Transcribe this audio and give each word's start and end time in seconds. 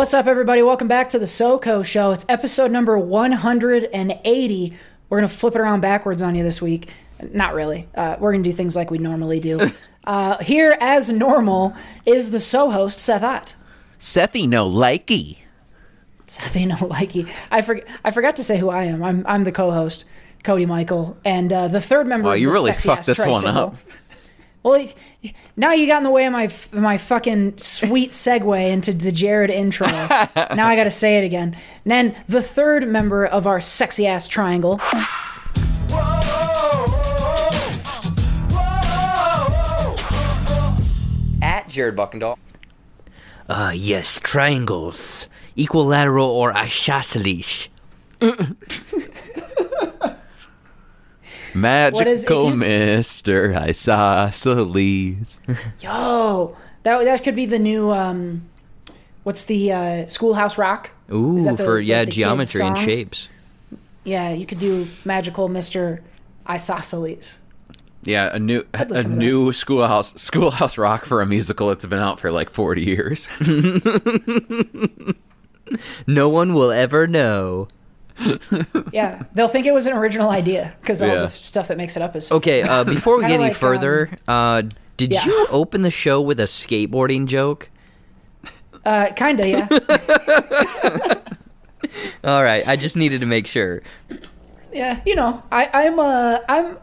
What's 0.00 0.14
up, 0.14 0.26
everybody? 0.26 0.62
Welcome 0.62 0.88
back 0.88 1.10
to 1.10 1.18
the 1.18 1.26
SoCo 1.26 1.84
Show. 1.84 2.12
It's 2.12 2.24
episode 2.26 2.70
number 2.70 2.96
180. 2.96 4.78
We're 5.10 5.18
going 5.18 5.28
to 5.28 5.36
flip 5.36 5.54
it 5.54 5.60
around 5.60 5.82
backwards 5.82 6.22
on 6.22 6.34
you 6.34 6.42
this 6.42 6.62
week. 6.62 6.88
Not 7.34 7.52
really. 7.52 7.86
Uh, 7.94 8.16
we're 8.18 8.32
going 8.32 8.42
to 8.42 8.48
do 8.48 8.56
things 8.56 8.74
like 8.74 8.90
we 8.90 8.96
normally 8.96 9.40
do. 9.40 9.58
uh, 10.04 10.42
here, 10.42 10.74
as 10.80 11.10
normal, 11.10 11.76
is 12.06 12.30
the 12.30 12.40
So 12.40 12.70
host, 12.70 12.98
Seth 12.98 13.22
Ott. 13.22 13.54
Sethy 13.98 14.48
no 14.48 14.66
likey. 14.66 15.36
Sethy 16.26 16.66
no 16.66 16.76
likey. 16.88 17.30
I, 17.50 17.60
for- 17.60 17.82
I 18.02 18.10
forgot 18.10 18.36
to 18.36 18.42
say 18.42 18.56
who 18.56 18.70
I 18.70 18.84
am. 18.84 19.04
I'm, 19.04 19.22
I'm 19.26 19.44
the 19.44 19.52
co 19.52 19.70
host, 19.70 20.06
Cody 20.44 20.64
Michael. 20.64 21.18
And 21.26 21.52
uh, 21.52 21.68
the 21.68 21.82
third 21.82 22.06
member 22.06 22.28
Wow, 22.28 22.32
of 22.36 22.40
you 22.40 22.46
the 22.46 22.54
really 22.54 22.72
fucked 22.72 23.04
this 23.04 23.18
one 23.18 23.46
up. 23.46 23.76
Well, 24.62 24.86
now 25.56 25.72
you 25.72 25.86
got 25.86 25.98
in 25.98 26.04
the 26.04 26.10
way 26.10 26.26
of 26.26 26.32
my 26.32 26.50
my 26.72 26.98
fucking 26.98 27.56
sweet 27.58 28.10
segue 28.10 28.70
into 28.70 28.92
the 28.92 29.10
Jared 29.10 29.50
intro. 29.50 29.86
now 30.54 30.66
I 30.66 30.76
got 30.76 30.84
to 30.84 30.90
say 30.90 31.16
it 31.16 31.24
again. 31.24 31.56
And 31.84 31.90
then 31.90 32.16
the 32.28 32.42
third 32.42 32.86
member 32.86 33.24
of 33.24 33.46
our 33.46 33.60
sexy 33.60 34.06
ass 34.06 34.28
triangle, 34.28 34.78
at 41.42 41.68
Jared 41.68 41.96
Buckendall. 41.96 42.36
Uh, 43.48 43.72
yes, 43.74 44.20
triangles. 44.22 45.26
Equilateral 45.56 46.28
or 46.28 46.56
isosceles. 46.56 47.68
Magical 51.60 52.50
you- 52.50 52.56
Mister 52.56 53.54
Isosceles. 53.54 55.40
yo, 55.80 56.56
that 56.82 57.04
that 57.04 57.22
could 57.22 57.36
be 57.36 57.46
the 57.46 57.58
new 57.58 57.90
um, 57.90 58.48
what's 59.22 59.44
the 59.44 59.72
uh, 59.72 60.06
Schoolhouse 60.06 60.58
Rock? 60.58 60.92
Ooh, 61.12 61.40
the- 61.40 61.56
for 61.56 61.80
yeah, 61.80 62.04
the 62.04 62.10
geometry 62.10 62.64
and 62.64 62.78
shapes. 62.78 63.28
Yeah, 64.04 64.30
you 64.30 64.46
could 64.46 64.58
do 64.58 64.86
magical 65.04 65.48
Mister 65.48 66.02
Isosceles. 66.48 67.38
Yeah, 68.02 68.34
a 68.34 68.38
new 68.38 68.64
a 68.72 69.06
new 69.06 69.52
schoolhouse 69.52 70.14
schoolhouse 70.20 70.78
rock 70.78 71.04
for 71.04 71.20
a 71.20 71.26
musical. 71.26 71.70
It's 71.70 71.84
been 71.84 71.98
out 71.98 72.18
for 72.18 72.32
like 72.32 72.48
forty 72.48 72.84
years. 72.84 73.28
No 76.06 76.28
one 76.28 76.54
will 76.54 76.70
ever 76.70 77.06
know. 77.06 77.68
Yeah, 78.92 79.22
they'll 79.34 79.48
think 79.48 79.66
it 79.66 79.72
was 79.74 79.86
an 79.86 79.92
original 79.94 80.30
idea 80.30 80.72
because 80.80 81.00
all 81.02 81.08
Yeah. 81.08 81.14
the 81.22 81.28
stuff 81.28 81.68
that 81.68 81.76
makes 81.76 81.96
it 81.96 82.02
up 82.02 82.14
is 82.16 82.26
so 82.26 82.36
Okay, 82.36 82.62
uh, 82.62 82.84
before 82.96 83.16
we 83.16 83.22
get 83.22 83.32
any 83.32 83.44
like, 83.44 83.54
further, 83.56 84.10
uh, 84.28 84.62
did 84.96 85.12
yeah. 85.12 85.24
you 85.24 85.46
open 85.50 85.82
the 85.82 85.90
show 85.90 86.20
with 86.20 86.38
a 86.40 86.44
skateboarding 86.44 87.26
joke? 87.26 87.70
uh, 88.84 89.06
kinda 89.16 89.48
yeah. 89.48 89.68
All 92.24 92.42
right, 92.42 92.66
I 92.68 92.76
just 92.76 92.96
needed 92.96 93.20
to 93.20 93.26
make 93.26 93.46
sure. 93.46 93.82
Yeah, 94.72 95.00
you 95.06 95.14
know, 95.14 95.42
I, 95.50 95.68
I'm 95.72 95.98
uh 95.98 96.38
I'm 96.48 96.76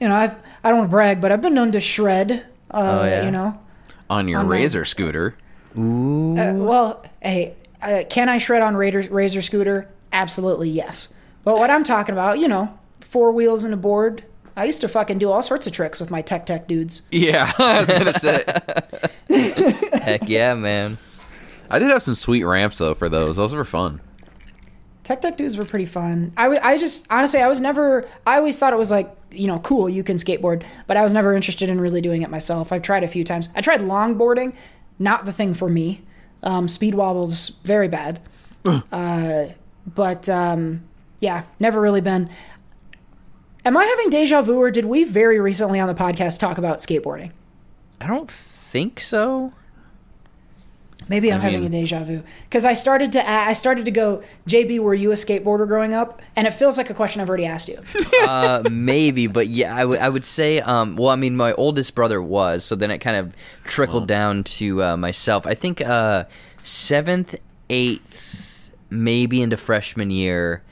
you 0.00 0.08
know, 0.08 0.14
I've 0.16 0.34
I 0.64 0.70
don't 0.70 0.78
want 0.78 0.88
to 0.90 0.90
brag, 0.90 1.20
but 1.20 1.30
I've 1.32 1.40
been 1.40 1.54
known 1.54 1.72
to 1.72 1.80
shred. 1.80 2.44
Uh, 2.70 2.98
Oh, 3.00 3.04
yeah. 3.04 3.24
you 3.24 3.30
know. 3.30 3.58
On 4.10 4.26
your 4.28 4.40
On 4.40 4.46
my- 4.48 4.52
razor 4.56 4.84
scooter. 4.84 5.36
Uh, 5.76 6.54
well, 6.56 7.04
hey, 7.22 7.54
uh, 7.82 8.02
can 8.08 8.28
I 8.28 8.38
shred 8.38 8.62
on 8.62 8.76
Razor, 8.76 9.12
Razor 9.12 9.42
scooter? 9.42 9.88
Absolutely 10.16 10.70
yes. 10.70 11.12
But 11.44 11.58
what 11.58 11.70
I'm 11.70 11.84
talking 11.84 12.14
about, 12.14 12.38
you 12.38 12.48
know, 12.48 12.76
four 13.00 13.32
wheels 13.32 13.64
and 13.64 13.74
a 13.74 13.76
board. 13.76 14.24
I 14.56 14.64
used 14.64 14.80
to 14.80 14.88
fucking 14.88 15.18
do 15.18 15.30
all 15.30 15.42
sorts 15.42 15.66
of 15.66 15.74
tricks 15.74 16.00
with 16.00 16.10
my 16.10 16.22
Tech 16.22 16.46
Deck 16.46 16.66
dudes. 16.66 17.02
Yeah, 17.10 17.52
I 17.58 17.80
was 17.80 17.90
gonna 17.90 18.18
say. 18.18 18.42
Heck 20.02 20.26
yeah, 20.26 20.54
man. 20.54 20.96
I 21.68 21.78
did 21.78 21.90
have 21.90 22.02
some 22.02 22.14
sweet 22.14 22.44
ramps 22.44 22.78
though 22.78 22.94
for 22.94 23.10
those. 23.10 23.36
Those 23.36 23.54
were 23.54 23.66
fun. 23.66 24.00
Tech 25.04 25.20
Deck 25.20 25.36
dudes 25.36 25.58
were 25.58 25.66
pretty 25.66 25.84
fun. 25.84 26.32
I, 26.34 26.44
w- 26.44 26.60
I 26.62 26.78
just 26.78 27.06
honestly 27.10 27.42
I 27.42 27.48
was 27.48 27.60
never 27.60 28.08
I 28.26 28.38
always 28.38 28.58
thought 28.58 28.72
it 28.72 28.76
was 28.76 28.90
like 28.90 29.14
you 29.30 29.46
know 29.46 29.58
cool 29.58 29.90
you 29.90 30.02
can 30.02 30.16
skateboard, 30.16 30.62
but 30.86 30.96
I 30.96 31.02
was 31.02 31.12
never 31.12 31.34
interested 31.34 31.68
in 31.68 31.78
really 31.78 32.00
doing 32.00 32.22
it 32.22 32.30
myself. 32.30 32.72
I've 32.72 32.82
tried 32.82 33.04
a 33.04 33.08
few 33.08 33.22
times. 33.22 33.50
I 33.54 33.60
tried 33.60 33.80
longboarding, 33.80 34.54
not 34.98 35.26
the 35.26 35.32
thing 35.32 35.52
for 35.52 35.68
me. 35.68 36.00
Um, 36.42 36.68
speed 36.68 36.94
wobbles 36.94 37.50
very 37.64 37.88
bad. 37.88 38.20
uh, 38.64 39.48
but 39.86 40.28
um, 40.28 40.82
yeah, 41.20 41.44
never 41.58 41.80
really 41.80 42.00
been. 42.00 42.28
Am 43.64 43.76
I 43.76 43.84
having 43.84 44.10
deja 44.10 44.42
vu, 44.42 44.58
or 44.58 44.70
did 44.70 44.84
we 44.84 45.04
very 45.04 45.40
recently 45.40 45.80
on 45.80 45.88
the 45.88 45.94
podcast 45.94 46.38
talk 46.38 46.58
about 46.58 46.78
skateboarding? 46.78 47.32
I 48.00 48.06
don't 48.06 48.30
think 48.30 49.00
so. 49.00 49.52
Maybe 51.08 51.32
I'm 51.32 51.40
I 51.40 51.44
having 51.44 51.64
a 51.64 51.68
deja 51.68 52.02
vu 52.02 52.22
because 52.44 52.64
I 52.64 52.74
started 52.74 53.12
to 53.12 53.30
I 53.30 53.52
started 53.52 53.84
to 53.84 53.92
go. 53.92 54.22
JB, 54.48 54.80
were 54.80 54.94
you 54.94 55.12
a 55.12 55.14
skateboarder 55.14 55.66
growing 55.66 55.94
up? 55.94 56.20
And 56.34 56.46
it 56.46 56.52
feels 56.52 56.76
like 56.76 56.90
a 56.90 56.94
question 56.94 57.20
I've 57.20 57.28
already 57.28 57.46
asked 57.46 57.68
you. 57.68 57.80
Uh, 58.26 58.62
maybe, 58.70 59.28
but 59.28 59.46
yeah, 59.46 59.76
I 59.76 60.08
would 60.08 60.24
say, 60.24 60.58
um, 60.60 60.96
well, 60.96 61.10
I 61.10 61.16
mean, 61.16 61.36
my 61.36 61.52
oldest 61.52 61.94
brother 61.94 62.20
was, 62.20 62.64
so 62.64 62.74
then 62.74 62.90
it 62.90 62.98
kind 62.98 63.16
of 63.16 63.34
trickled 63.62 64.08
down 64.08 64.42
to 64.44 64.82
uh, 64.82 64.96
myself. 64.96 65.46
I 65.46 65.54
think 65.54 65.80
uh, 65.80 66.24
seventh, 66.64 67.36
eighth, 67.70 68.45
maybe 68.90 69.42
into 69.42 69.56
freshman 69.56 70.10
year. 70.10 70.62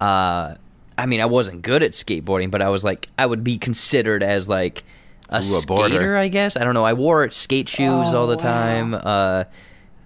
Uh, 0.00 0.54
I 0.96 1.06
mean, 1.06 1.20
I 1.20 1.26
wasn't 1.26 1.62
good 1.62 1.82
at 1.82 1.92
skateboarding, 1.92 2.50
but 2.50 2.60
I 2.62 2.68
was 2.68 2.84
like, 2.84 3.08
I 3.18 3.26
would 3.26 3.44
be 3.44 3.58
considered 3.58 4.22
as 4.22 4.48
like 4.48 4.84
a 5.28 5.42
Ooh, 5.44 5.58
a 5.58 5.66
boarder. 5.66 5.88
skater, 5.94 6.16
I 6.16 6.28
guess. 6.28 6.56
I 6.56 6.64
don't 6.64 6.74
know. 6.74 6.84
I 6.84 6.92
wore 6.94 7.28
skate 7.30 7.68
shoes 7.68 8.12
Oh, 8.14 8.20
all 8.20 8.26
the 8.26 8.36
wow. 8.36 8.42
time, 8.42 8.94
uh, 8.94 9.44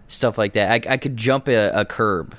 stuff 0.08 0.36
like 0.38 0.52
that. 0.54 0.70
I, 0.86 0.94
I 0.94 0.96
could 0.98 1.16
jump 1.16 1.48
a, 1.48 1.70
a 1.70 1.84
curb, 1.84 2.34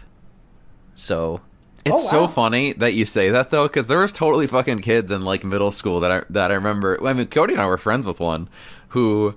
so 0.95 1.41
It's 1.85 2.03
Oh, 2.05 2.07
so 2.07 2.27
funny 2.27 2.73
that 2.73 2.93
you 2.93 3.05
say 3.05 3.29
that 3.29 3.49
though, 3.51 3.67
because 3.67 3.87
there 3.87 3.99
was 3.99 4.13
totally 4.13 4.47
fucking 4.47 4.79
kids 4.79 5.11
in 5.11 5.23
like 5.23 5.43
middle 5.43 5.71
school 5.71 5.99
that 6.01 6.11
I 6.11 6.21
that 6.29 6.51
I 6.51 6.55
remember. 6.55 6.97
I 7.05 7.13
mean, 7.13 7.27
Cody 7.27 7.53
and 7.53 7.61
I 7.61 7.65
were 7.67 7.77
friends 7.77 8.05
with 8.05 8.19
one 8.19 8.47
who 8.89 9.35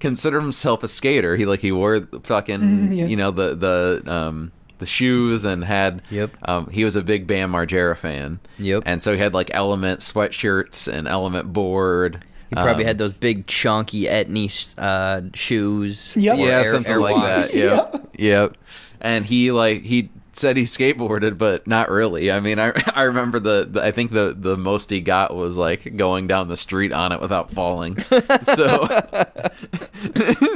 considered 0.00 0.40
himself 0.40 0.82
a 0.82 0.88
skater. 0.88 1.36
He 1.36 1.44
like 1.46 1.60
he 1.60 1.70
wore 1.72 2.00
fucking 2.22 2.92
Yeah. 2.92 3.06
you 3.06 3.16
know 3.16 3.30
the 3.30 3.54
the 3.54 4.02
um 4.12 4.52
the 4.84 4.90
shoes 4.90 5.44
and 5.44 5.64
had 5.64 6.02
Yep. 6.10 6.30
um 6.46 6.68
he 6.70 6.84
was 6.84 6.94
a 6.96 7.02
big 7.02 7.26
Bam 7.26 7.52
Margera 7.52 7.96
fan. 7.96 8.38
Yep. 8.58 8.82
and 8.86 9.02
so 9.02 9.12
he 9.12 9.18
had 9.18 9.32
like 9.34 9.50
Element 9.54 10.00
sweatshirts 10.00 10.92
and 10.92 11.08
Element 11.08 11.52
board. 11.52 12.22
He 12.50 12.56
probably 12.56 12.84
Um, 12.84 12.88
had 12.88 12.98
those 12.98 13.12
big 13.14 13.46
chunky 13.46 14.02
Etnies 14.04 14.74
uh, 14.78 15.22
shoes. 15.34 16.14
Yep. 16.16 16.38
yeah 16.38 16.44
Air- 16.44 16.64
something 16.66 16.92
Air 16.92 17.00
like 17.00 17.16
Walks. 17.16 17.52
that. 17.52 17.58
Yep, 17.58 18.08
yep. 18.18 18.56
And 19.00 19.24
he 19.26 19.50
like 19.50 19.82
he 19.82 20.10
said 20.36 20.56
he 20.56 20.64
skateboarded, 20.64 21.38
but 21.38 21.66
not 21.66 21.90
really. 21.90 22.30
I 22.30 22.40
mean, 22.40 22.58
I 22.58 22.72
I 22.94 23.02
remember 23.02 23.38
the, 23.38 23.68
the 23.70 23.82
I 23.82 23.92
think 23.92 24.12
the 24.12 24.34
the 24.36 24.56
most 24.56 24.90
he 24.90 25.00
got 25.00 25.34
was 25.34 25.56
like 25.56 25.96
going 25.96 26.26
down 26.26 26.48
the 26.48 26.56
street 26.56 26.92
on 26.92 27.12
it 27.12 27.20
without 27.20 27.50
falling. 27.50 27.98
so 28.42 28.86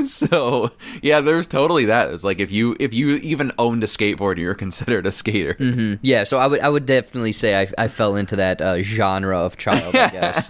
so 0.05 0.71
yeah, 1.03 1.21
there's 1.21 1.47
totally 1.47 1.87
that. 1.87 2.11
It's 2.11 2.25
like 2.25 2.41
if 2.41 2.51
you 2.51 2.77
if 2.81 2.93
you 2.95 3.17
even 3.17 3.53
owned 3.59 3.83
a 3.85 3.87
skateboard, 3.87 4.39
you're 4.39 4.55
considered 4.55 5.07
a 5.07 5.13
skater. 5.13 5.57
Yeah, 6.03 6.25
so 6.25 6.39
I 6.39 6.47
would 6.47 6.61
I 6.61 6.69
would 6.69 6.87
definitely 6.87 7.33
say 7.33 7.61
I, 7.61 7.69
I 7.77 7.89
fell 7.89 8.17
into 8.17 8.37
that 8.37 8.61
uh, 8.61 8.81
genre 8.83 9.39
of 9.39 9.57
child. 9.57 9.95
I 9.95 10.11
guess. 10.11 10.49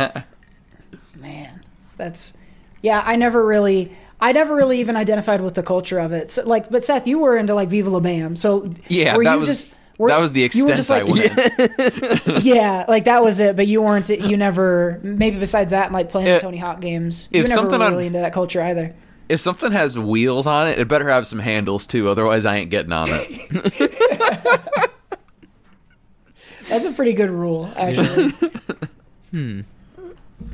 Man, 1.17 1.63
that's 1.97 2.37
yeah. 2.83 3.03
I 3.05 3.17
never 3.17 3.45
really, 3.45 3.93
I 4.21 4.33
never 4.33 4.55
really 4.57 4.81
even 4.81 4.97
identified 4.97 5.41
with 5.41 5.55
the 5.55 5.63
culture 5.63 5.99
of 5.99 6.13
it. 6.13 6.31
So, 6.31 6.45
like, 6.47 6.69
but 6.71 6.85
Seth, 6.85 7.07
you 7.07 7.19
were 7.21 7.37
into 7.37 7.55
like 7.55 7.69
Viva 7.69 7.89
La 7.91 8.01
Bam, 8.01 8.35
so 8.37 8.69
Yeah, 8.89 9.17
were 9.17 9.25
that 9.25 9.35
you 9.35 9.41
was 9.41 9.49
just, 9.49 9.71
were- 9.97 10.09
that 10.11 10.21
was 10.21 10.33
the 10.33 10.41
you 10.53 10.67
were 10.67 10.73
extent 10.73 10.77
just 10.77 10.91
I 10.91 11.03
like, 11.03 12.27
went. 12.27 12.45
yeah, 12.45 12.85
like 12.89 13.05
that 13.05 13.23
was 13.23 13.39
it. 13.41 13.55
But 13.57 13.67
you 13.69 13.81
weren't, 13.83 14.09
you 14.09 14.37
never, 14.37 14.99
maybe 15.03 15.39
besides 15.39 15.71
that, 15.71 15.87
and 15.87 15.95
like 15.95 16.11
playing 16.11 16.27
the 16.29 16.41
Tony 16.41 16.59
Hawk 16.59 16.81
games, 16.81 17.29
you 17.33 17.41
if 17.41 17.45
were 17.45 17.49
never 17.49 17.61
something 17.63 17.81
on- 17.83 17.93
really 17.93 18.07
into 18.07 18.19
that 18.19 18.33
culture 18.33 18.61
either. 18.63 18.95
If 19.29 19.41
something 19.43 19.73
has 19.73 19.99
wheels 19.99 20.47
on 20.47 20.69
it, 20.69 20.79
it 20.79 20.89
better 20.89 21.07
have 21.09 21.27
some 21.27 21.39
handles 21.39 21.87
too. 21.87 22.09
Otherwise, 22.09 22.47
I 22.47 22.57
ain't 22.57 22.71
getting 22.71 22.93
on 22.93 23.09
it. 23.11 24.89
That's 26.69 26.87
a 26.87 26.93
pretty 26.93 27.13
good 27.13 27.31
rule, 27.31 27.71
actually. 27.77 28.31
hmm. 29.31 29.61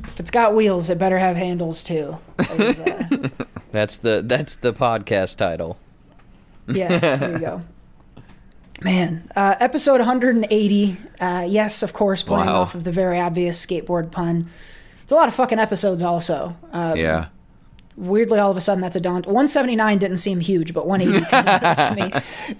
If 0.03 0.19
it's 0.19 0.31
got 0.31 0.55
wheels, 0.55 0.89
it 0.89 0.97
better 0.97 1.17
have 1.17 1.35
handles 1.35 1.83
too. 1.83 2.17
There's, 2.57 2.79
uh, 2.79 3.29
That's 3.75 3.97
the 3.97 4.23
that's 4.25 4.55
the 4.55 4.73
podcast 4.73 5.37
title. 5.37 5.77
Yeah, 6.67 6.97
there 7.17 7.31
you 7.33 7.39
go. 7.39 7.61
Man, 8.81 9.29
uh, 9.35 9.55
episode 9.59 9.99
180. 9.99 10.97
Uh, 11.19 11.45
yes, 11.47 11.83
of 11.83 11.93
course, 11.93 12.23
playing 12.23 12.47
Wow. 12.47 12.61
off 12.61 12.75
of 12.75 12.83
the 12.83 12.91
very 12.91 13.19
obvious 13.19 13.63
skateboard 13.63 14.11
pun. 14.11 14.49
It's 15.03 15.11
a 15.11 15.15
lot 15.15 15.27
of 15.27 15.35
fucking 15.35 15.59
episodes, 15.59 16.01
also. 16.03 16.55
Um, 16.73 16.97
yeah. 16.97 17.27
Weirdly, 17.95 18.39
all 18.39 18.51
of 18.51 18.57
a 18.57 18.61
sudden, 18.61 18.81
that's 18.81 18.95
a 18.97 19.01
daunt. 19.01 19.25
179 19.27 19.97
didn't 19.99 20.17
seem 20.17 20.39
huge, 20.41 20.73
but 20.73 20.85
180 20.87 21.25
kind 21.31 21.47
of 21.47 21.61
does 21.61 21.77
to 21.77 21.95
me 21.95 22.11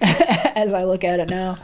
as 0.54 0.72
I 0.72 0.84
look 0.84 1.04
at 1.04 1.20
it 1.20 1.28
now. 1.28 1.58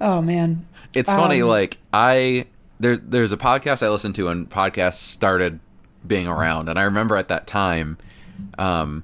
Oh 0.00 0.20
man, 0.20 0.66
It's 0.94 1.08
funny, 1.10 1.42
Um, 1.42 1.48
like 1.48 1.76
I 1.92 2.46
there 2.80 2.96
there's 2.96 3.32
a 3.32 3.36
podcast 3.36 3.84
I 3.84 3.90
listened 3.90 4.14
to 4.16 4.28
and 4.28 4.48
podcasts 4.50 4.94
started 4.94 5.60
being 6.06 6.26
around, 6.26 6.68
and 6.68 6.78
I 6.78 6.82
remember 6.82 7.16
at 7.16 7.28
that 7.28 7.46
time, 7.46 7.98
um, 8.58 9.02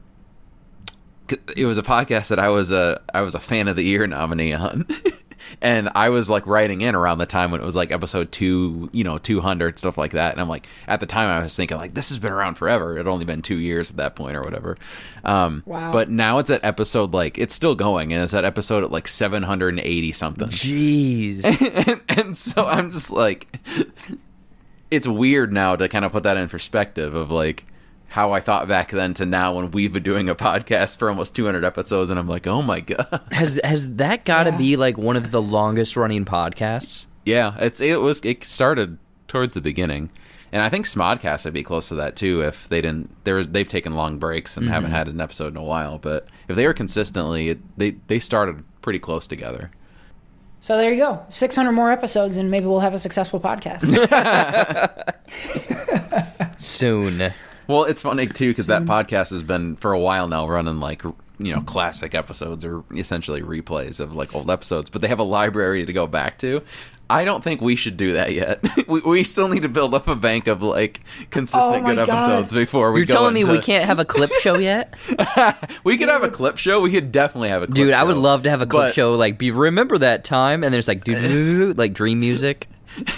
it 1.57 1.65
was 1.65 1.79
a 1.79 1.83
podcast 1.83 2.29
that 2.29 2.39
I 2.39 2.49
was 2.49 2.71
a 2.71 3.01
I 3.15 3.23
was 3.23 3.35
a 3.35 3.41
fan 3.41 3.69
of 3.69 3.77
the 3.77 3.83
year 3.85 4.07
nominee 4.07 4.53
on. 4.53 4.87
and 5.63 5.89
I 5.95 6.11
was 6.11 6.29
like 6.29 6.47
writing 6.47 6.83
in 6.83 6.95
around 6.95 7.19
the 7.19 7.27
time 7.27 7.51
when 7.51 7.61
it 7.61 7.65
was 7.65 7.75
like 7.75 7.91
episode 7.91 8.31
2, 8.33 8.91
you 8.93 9.05
know, 9.05 9.19
200 9.19 9.79
stuff 9.79 9.97
like 9.97 10.13
that. 10.13 10.33
And 10.33 10.41
I'm 10.41 10.49
like 10.49 10.67
at 10.87 11.01
the 11.01 11.07
time 11.07 11.31
I 11.31 11.43
was 11.43 11.57
thinking 11.57 11.79
like 11.79 11.95
this 11.95 12.11
has 12.11 12.19
been 12.19 12.33
around 12.33 12.57
forever. 12.57 12.95
It 12.95 12.99
had 12.99 13.07
only 13.07 13.25
been 13.25 13.41
2 13.43 13.57
years 13.57 13.91
at 13.91 13.97
that 13.97 14.15
point 14.15 14.37
or 14.37 14.43
whatever. 14.43 14.77
Um 15.25 15.63
Wow. 15.65 15.91
but 15.93 16.11
now 16.11 16.39
it's 16.39 16.51
at 16.51 16.65
episode 16.65 17.15
like 17.15 17.39
it's 17.39 17.55
still 17.55 17.75
going 17.75 18.13
and 18.13 18.23
it's 18.23 18.35
at 18.35 18.45
episode 18.45 18.85
at 18.85 18.91
like 18.91 19.09
780 19.09 20.13
something. 20.13 20.49
Jeez. 20.49 21.45
and, 21.89 22.01
and 22.09 22.37
so 22.37 22.67
I'm 22.67 22.91
just 22.91 23.11
like, 23.11 23.59
it's 24.91 25.07
weird 25.07 25.53
now 25.53 25.77
to 25.77 25.89
kind 25.89 26.05
of 26.05 26.13
put 26.13 26.25
that 26.25 26.37
in 26.37 26.49
perspective 26.49 27.15
of 27.15 27.31
like 27.31 27.65
how 28.13 28.33
I 28.33 28.41
thought 28.41 28.69
back 28.69 28.91
then 28.91 29.15
to 29.15 29.27
now 29.27 29.55
when 29.55 29.71
we've 29.71 29.93
been 29.93 30.03
doing 30.03 30.29
a 30.29 30.35
podcast 30.35 30.99
for 30.99 31.09
almost 31.09 31.35
200 31.35 31.65
episodes, 31.65 32.11
and 32.11 32.19
I'm 32.19 32.29
like, 32.29 32.47
oh 32.47 32.63
my 32.63 32.81
god, 32.81 33.21
has 33.33 33.61
has 33.65 33.97
that 33.97 34.25
got 34.25 34.45
to 34.45 34.51
Yeah. 34.51 34.59
be 34.59 34.77
like 34.77 34.97
one 34.97 35.17
of 35.17 35.31
the 35.31 35.43
longest 35.43 35.97
running 35.97 36.25
podcasts? 36.25 37.07
yeah, 37.25 37.55
it's 37.59 37.81
it 37.81 38.01
was 38.01 38.21
it 38.25 38.45
started 38.45 38.99
towards 39.29 39.55
the 39.55 39.61
beginning. 39.61 40.11
And 40.55 40.61
I 40.61 40.69
think 40.69 40.85
Smodcast 40.85 41.47
would 41.47 41.55
be 41.55 41.63
close 41.63 41.89
to 41.89 41.95
that 41.95 42.15
too 42.15 42.43
if 42.43 42.69
they 42.69 42.83
didn't. 42.83 43.25
There 43.25 43.37
was, 43.37 43.49
they've 43.49 43.67
taken 43.67 43.95
long 43.95 44.19
breaks 44.19 44.59
and 44.59 44.69
haven't 44.69 44.91
mm-hmm. 44.91 44.97
had 44.99 45.09
an 45.09 45.19
episode 45.19 45.55
in 45.55 45.57
a 45.57 45.63
while. 45.63 45.97
But 45.97 46.29
if 46.47 46.57
they 46.57 46.67
were 46.67 46.75
consistently, 46.75 47.49
it, 47.49 47.79
they 47.79 47.93
they 48.09 48.19
started 48.19 48.63
pretty 48.83 48.99
close 48.99 49.27
together. 49.27 49.71
So 50.61 50.77
there 50.77 50.93
you 50.93 50.99
go. 50.99 51.25
600 51.31 51.73
more 51.73 51.91
episodes, 51.91 52.37
and 52.37 52.51
maybe 52.51 52.67
we'll 52.67 52.81
have 52.81 52.93
a 52.93 52.99
successful 52.99 53.41
podcast. 53.41 53.83
Soon. 56.61 57.33
Well, 57.73 57.85
it's 57.85 58.03
funny 58.03 58.27
too 58.27 58.51
because 58.51 58.67
that 58.67 58.83
podcast 58.85 59.31
has 59.31 59.43
been 59.43 59.77
for 59.77 59.93
a 59.93 59.99
while 59.99 60.29
now 60.29 60.47
running 60.49 60.79
like 60.81 61.03
you 61.39 61.55
know 61.55 61.61
classic 61.63 62.15
episodes 62.15 62.65
or 62.65 62.85
essentially 62.95 63.43
replays 63.43 63.99
of 64.01 64.15
like 64.15 64.35
old 64.35 64.51
episodes, 64.51 64.91
but 64.91 65.01
they 65.03 65.09
have 65.09 65.19
a 65.19 65.25
library 65.25 65.85
to 65.87 65.93
go 65.93 66.07
back 66.07 66.39
to. 66.39 66.63
I 67.11 67.27
don't 67.27 67.45
think 67.45 67.61
we 67.61 67.77
should 67.77 67.99
do 67.99 68.15
that 68.15 68.33
yet. 68.33 68.65
we, 68.89 69.01
we 69.01 69.25
still 69.25 69.49
need 69.49 69.63
to 69.63 69.69
build 69.69 69.95
up 69.95 70.09
a 70.09 70.17
bank 70.17 70.47
of 70.47 70.63
like 70.63 71.01
consistent 71.31 71.85
Oh 71.85 71.95
good 71.95 72.07
God. 72.07 72.09
episodes 72.09 72.53
before 72.55 72.91
we 72.93 73.01
You're 73.01 73.07
go. 73.07 73.13
telling 73.15 73.35
me 73.35 73.45
we 73.45 73.59
can't 73.59 73.85
have 73.85 73.99
a 73.99 74.05
clip 74.07 74.33
show 74.41 74.57
yet? 74.57 74.95
We 75.85 75.99
could 75.99 76.09
have 76.09 76.23
a 76.23 76.31
clip 76.31 76.57
show. 76.59 76.81
We 76.81 76.91
could 76.91 77.13
definitely 77.13 77.49
have 77.51 77.63
a 77.65 77.67
clip 77.67 77.77
show. 77.77 77.85
Dude, 77.85 77.93
I 77.95 78.05
would 78.05 78.17
love 78.17 78.45
to 78.45 78.51
have 78.51 78.63
a 78.63 78.67
clip 78.67 78.89
But- 78.89 78.95
show 78.95 79.15
like 79.17 79.37
be 79.37 79.51
remember 79.51 79.99
that 79.99 80.25
time 80.25 80.65
and 80.65 80.73
there's 80.73 80.89
like 80.89 81.05
doo 81.05 81.75
like 81.77 81.93
dream 81.93 82.21
music. 82.21 82.69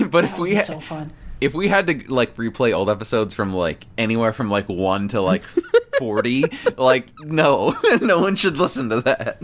But 0.08 0.24
if 0.24 0.38
we 0.38 0.54
ha- 0.56 0.62
so 0.62 0.80
fun. 0.80 1.12
If 1.44 1.55
we 1.55 1.69
had 1.69 1.87
to 1.87 2.12
like 2.12 2.37
replay 2.37 2.75
old 2.75 2.88
episodes 2.88 3.35
from 3.35 3.55
like 3.55 3.85
anywhere 3.99 4.32
from 4.32 4.50
like 4.50 4.69
one 4.69 5.08
to 5.08 5.20
like 5.20 5.43
forty, 5.99 6.44
like 6.76 7.06
no, 7.20 7.75
no 8.00 8.20
one 8.20 8.37
should 8.37 8.56
listen 8.56 8.88
to 8.91 9.00
that. 9.02 9.41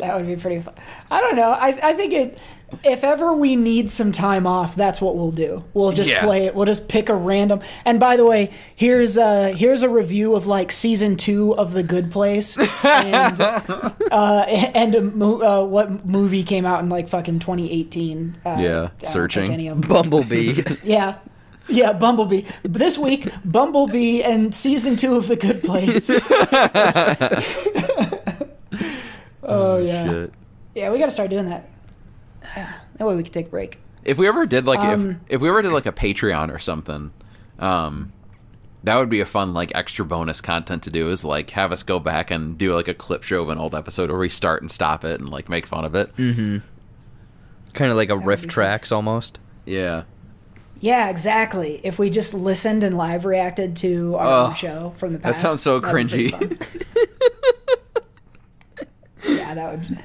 That 0.00 0.16
would 0.16 0.26
be 0.26 0.36
pretty 0.36 0.60
fun. 0.60 0.74
I 1.10 1.20
don't 1.20 1.36
know. 1.36 1.50
I, 1.50 1.78
I 1.82 1.92
think 1.92 2.12
it. 2.12 2.40
If 2.84 3.04
ever 3.04 3.34
we 3.34 3.56
need 3.56 3.90
some 3.90 4.12
time 4.12 4.46
off, 4.46 4.74
that's 4.76 5.00
what 5.00 5.16
we'll 5.16 5.30
do. 5.32 5.64
We'll 5.74 5.92
just 5.92 6.10
Yeah. 6.10 6.22
play 6.24 6.46
it. 6.46 6.54
We'll 6.54 6.66
just 6.66 6.88
pick 6.88 7.08
a 7.08 7.14
random. 7.14 7.60
And 7.84 7.98
by 8.00 8.16
the 8.16 8.24
way, 8.24 8.50
here's 8.74 9.16
a 9.16 9.50
here's 9.52 9.82
a 9.82 9.88
review 9.88 10.34
of 10.34 10.46
like 10.46 10.72
season 10.72 11.16
two 11.16 11.54
of 11.56 11.72
The 11.72 11.82
Good 11.82 12.10
Place, 12.10 12.56
and 12.84 13.40
uh, 14.12 14.44
and 14.48 14.94
a 14.94 15.02
mo- 15.02 15.40
uh, 15.42 15.64
what 15.66 16.06
movie 16.06 16.42
came 16.42 16.64
out 16.64 16.80
in 16.80 16.88
like 16.88 17.08
fucking 17.08 17.40
2018. 17.40 18.36
Uh, 18.44 18.48
I 18.50 19.04
searching. 19.04 19.52
any 19.52 19.68
of 19.68 19.80
them. 19.80 19.88
Bumblebee. 19.88 20.62
Yeah. 20.84 21.16
Yeah, 21.68 21.92
Bumblebee. 21.92 22.42
This 22.64 22.98
week, 22.98 23.28
Bumblebee 23.44 24.22
and 24.24 24.52
season 24.52 24.96
two 24.96 25.14
of 25.16 25.28
The 25.28 25.36
Good 25.36 25.62
Place. 25.62 26.10
oh, 29.42 29.78
yeah. 29.78 30.04
Shit. 30.04 30.32
Yeah, 30.74 30.90
we 30.90 30.98
got 30.98 31.06
to 31.06 31.10
start 31.12 31.30
doing 31.30 31.48
that. 31.48 31.68
That 32.56 33.06
way 33.06 33.16
we 33.16 33.22
could 33.22 33.32
take 33.32 33.46
a 33.46 33.50
break. 33.50 33.78
If 34.04 34.18
we 34.18 34.28
ever 34.28 34.44
did 34.46 34.66
like 34.66 34.80
Um, 34.80 35.20
if 35.28 35.34
if 35.36 35.40
we 35.40 35.48
ever 35.48 35.62
did 35.62 35.72
like 35.72 35.86
a 35.86 35.92
Patreon 35.92 36.52
or 36.54 36.58
something, 36.58 37.12
um, 37.58 38.12
that 38.84 38.96
would 38.96 39.08
be 39.10 39.20
a 39.20 39.26
fun 39.26 39.52
like 39.54 39.72
extra 39.74 40.04
bonus 40.04 40.40
content 40.40 40.82
to 40.84 40.90
do. 40.90 41.08
Is 41.10 41.24
like 41.24 41.50
have 41.50 41.72
us 41.72 41.82
go 41.82 41.98
back 42.00 42.30
and 42.30 42.56
do 42.58 42.74
like 42.74 42.88
a 42.88 42.94
clip 42.94 43.22
show 43.22 43.42
of 43.42 43.48
an 43.50 43.58
old 43.58 43.74
episode, 43.74 44.10
or 44.10 44.18
restart 44.18 44.62
and 44.62 44.70
stop 44.70 45.04
it 45.04 45.20
and 45.20 45.28
like 45.28 45.48
make 45.48 45.66
fun 45.66 45.84
of 45.84 45.94
it. 45.94 46.14
Mm-hmm. 46.16 46.58
kind 47.74 47.90
of 47.90 47.96
like 47.96 48.10
a 48.10 48.16
riff 48.16 48.40
be 48.42 48.46
fun. 48.48 48.52
tracks 48.54 48.90
almost. 48.92 49.38
Yeah, 49.66 50.04
Yeah, 50.80 51.08
exactly. 51.10 51.80
If 51.84 51.98
we 51.98 52.08
just 52.10 52.32
listened 52.34 52.82
and 52.84 52.96
live 52.96 53.24
reacted 53.26 53.76
to 53.78 54.16
our 54.16 54.26
own 54.46 54.50
Oh, 54.50 54.54
show 54.54 54.94
from 54.96 55.12
the 55.12 55.18
past. 55.18 55.40
that 55.42 55.48
sounds 55.48 55.62
so 55.62 55.78
that 55.80 55.92
would 55.92 56.10
be 56.10 56.30
cringy. 56.30 56.96
yeah, 59.28 59.54
that 59.54 59.72
would. 59.72 59.98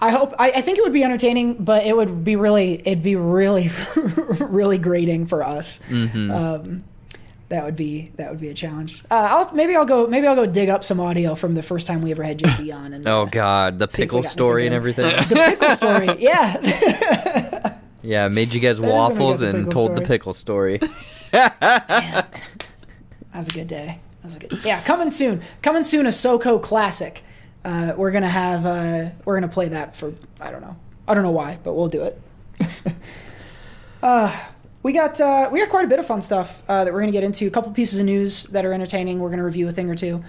I 0.00 0.10
hope. 0.10 0.34
I, 0.38 0.50
I 0.52 0.60
think 0.60 0.78
it 0.78 0.82
would 0.82 0.92
be 0.92 1.02
entertaining, 1.04 1.54
but 1.54 1.84
it 1.84 1.96
would 1.96 2.24
be 2.24 2.36
really. 2.36 2.80
It'd 2.80 3.02
be 3.02 3.16
really, 3.16 3.70
really 4.40 4.78
grating 4.78 5.26
for 5.26 5.42
us. 5.42 5.80
Mm-hmm. 5.88 6.30
Um, 6.30 6.84
that 7.48 7.64
would 7.64 7.76
be 7.76 8.10
that 8.16 8.30
would 8.30 8.40
be 8.40 8.48
a 8.48 8.54
challenge. 8.54 9.02
Uh, 9.10 9.14
I'll 9.30 9.54
maybe 9.54 9.74
I'll 9.74 9.86
go 9.86 10.06
maybe 10.06 10.26
I'll 10.26 10.34
go 10.36 10.46
dig 10.46 10.68
up 10.68 10.84
some 10.84 11.00
audio 11.00 11.34
from 11.34 11.54
the 11.54 11.62
first 11.62 11.86
time 11.86 12.02
we 12.02 12.10
ever 12.10 12.22
had 12.22 12.38
JB 12.38 12.74
on. 12.76 12.92
And 12.92 13.06
Oh 13.06 13.26
god, 13.26 13.78
the 13.78 13.84
if 13.86 13.92
pickle 13.92 14.22
story 14.22 14.66
and 14.66 14.74
everything. 14.74 15.06
the 15.06 15.34
pickle 15.34 15.70
story. 15.70 16.08
Yeah, 16.18 17.76
yeah, 18.02 18.28
made 18.28 18.52
you 18.52 18.60
guys 18.60 18.80
we 18.80 18.88
waffles 18.88 19.40
the 19.40 19.48
and 19.48 19.70
told 19.70 19.96
the 19.96 20.02
pickle 20.02 20.32
story. 20.32 20.78
that 21.32 22.26
was 23.34 23.48
a 23.48 23.52
good 23.52 23.66
day. 23.66 23.98
That 24.22 24.24
was 24.24 24.36
a 24.36 24.40
good. 24.40 24.64
Yeah, 24.64 24.82
coming 24.82 25.10
soon. 25.10 25.42
Coming 25.62 25.82
soon. 25.82 26.06
A 26.06 26.10
SoCo 26.10 26.62
classic. 26.62 27.22
Uh, 27.68 27.92
we're 27.98 28.10
gonna 28.10 28.26
have. 28.26 28.64
Uh, 28.64 29.10
we're 29.26 29.38
gonna 29.38 29.52
play 29.52 29.68
that 29.68 29.94
for. 29.94 30.14
I 30.40 30.50
don't 30.50 30.62
know. 30.62 30.74
I 31.06 31.12
don't 31.12 31.22
know 31.22 31.32
why, 31.32 31.58
but 31.62 31.74
we'll 31.74 31.88
do 31.88 32.02
it. 32.04 32.20
uh, 34.02 34.34
we 34.82 34.94
got 34.94 35.20
uh, 35.20 35.50
we 35.52 35.60
got 35.60 35.68
quite 35.68 35.84
a 35.84 35.88
bit 35.88 35.98
of 35.98 36.06
fun 36.06 36.22
stuff 36.22 36.62
uh, 36.66 36.84
that 36.84 36.94
we're 36.94 37.00
gonna 37.00 37.12
get 37.12 37.24
into. 37.24 37.46
A 37.46 37.50
couple 37.50 37.70
pieces 37.72 37.98
of 37.98 38.06
news 38.06 38.44
that 38.44 38.64
are 38.64 38.72
entertaining. 38.72 39.20
We're 39.20 39.28
gonna 39.28 39.44
review 39.44 39.68
a 39.68 39.72
thing 39.72 39.90
or 39.90 39.94
two. 39.94 40.24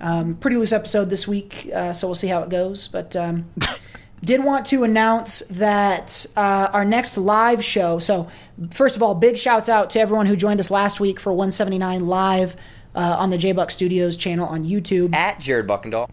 Um, 0.00 0.36
pretty 0.36 0.58
loose 0.58 0.72
episode 0.72 1.10
this 1.10 1.26
week, 1.26 1.68
uh, 1.74 1.92
so 1.92 2.06
we'll 2.06 2.14
see 2.14 2.28
how 2.28 2.44
it 2.44 2.50
goes. 2.50 2.86
But 2.86 3.16
um, 3.16 3.50
did 4.22 4.44
want 4.44 4.64
to 4.66 4.84
announce 4.84 5.40
that 5.48 6.24
uh, 6.36 6.68
our 6.72 6.84
next 6.84 7.18
live 7.18 7.64
show. 7.64 7.98
So, 7.98 8.28
first 8.70 8.94
of 8.94 9.02
all, 9.02 9.16
big 9.16 9.36
shouts 9.36 9.68
out 9.68 9.90
to 9.90 9.98
everyone 9.98 10.26
who 10.26 10.36
joined 10.36 10.60
us 10.60 10.70
last 10.70 11.00
week 11.00 11.18
for 11.18 11.32
179 11.32 12.06
live 12.06 12.54
uh, 12.94 13.16
on 13.18 13.30
the 13.30 13.38
J 13.38 13.52
Buck 13.52 13.70
Studios 13.70 14.16
channel 14.16 14.46
on 14.46 14.64
YouTube. 14.64 15.14
At 15.14 15.38
Jared 15.40 15.66
Buckendahl. 15.66 16.08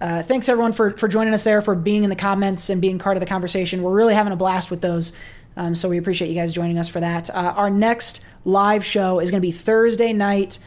Uh, 0.00 0.22
thanks 0.22 0.48
everyone 0.48 0.72
for 0.72 0.90
for 0.92 1.08
joining 1.08 1.32
us 1.32 1.44
there, 1.44 1.62
for 1.62 1.74
being 1.74 2.04
in 2.04 2.10
the 2.10 2.16
comments 2.16 2.68
and 2.70 2.80
being 2.80 2.98
part 2.98 3.16
of 3.16 3.20
the 3.20 3.26
conversation. 3.26 3.82
We're 3.82 3.92
really 3.94 4.14
having 4.14 4.32
a 4.32 4.36
blast 4.36 4.70
with 4.70 4.80
those. 4.80 5.12
Um, 5.56 5.74
so 5.74 5.88
we 5.88 5.98
appreciate 5.98 6.28
you 6.28 6.34
guys 6.34 6.52
joining 6.52 6.78
us 6.78 6.88
for 6.88 6.98
that. 7.00 7.30
Uh, 7.30 7.54
our 7.56 7.70
next 7.70 8.24
live 8.44 8.84
show 8.84 9.20
is 9.20 9.30
going 9.30 9.40
to 9.40 9.46
be 9.46 9.52
Thursday 9.52 10.12
night, 10.12 10.58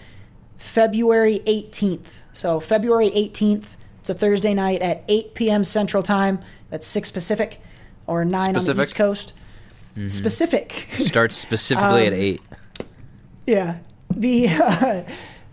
February 0.58 1.42
18th. 1.46 2.08
So 2.32 2.60
February 2.62 3.10
18th, 3.10 3.76
it's 4.00 4.10
a 4.10 4.14
Thursday 4.14 4.54
night 4.54 4.82
at 4.82 5.04
8 5.10 5.34
p.m. 5.34 5.64
Central 5.66 6.02
Time. 6.04 6.40
That's 6.70 6.88
6 6.88 7.12
Pacific 7.12 7.60
or 8.08 8.24
9 8.24 8.56
on 8.56 8.64
the 8.64 8.82
East 8.82 8.96
Coast. 8.96 9.34
Specific. 10.08 10.88
Starts 11.00 11.36
specifically 11.36 12.08
Um, 12.08 12.14
at 12.14 12.14
eight. 12.14 12.42
yeah. 13.48 13.80
The 14.16 14.48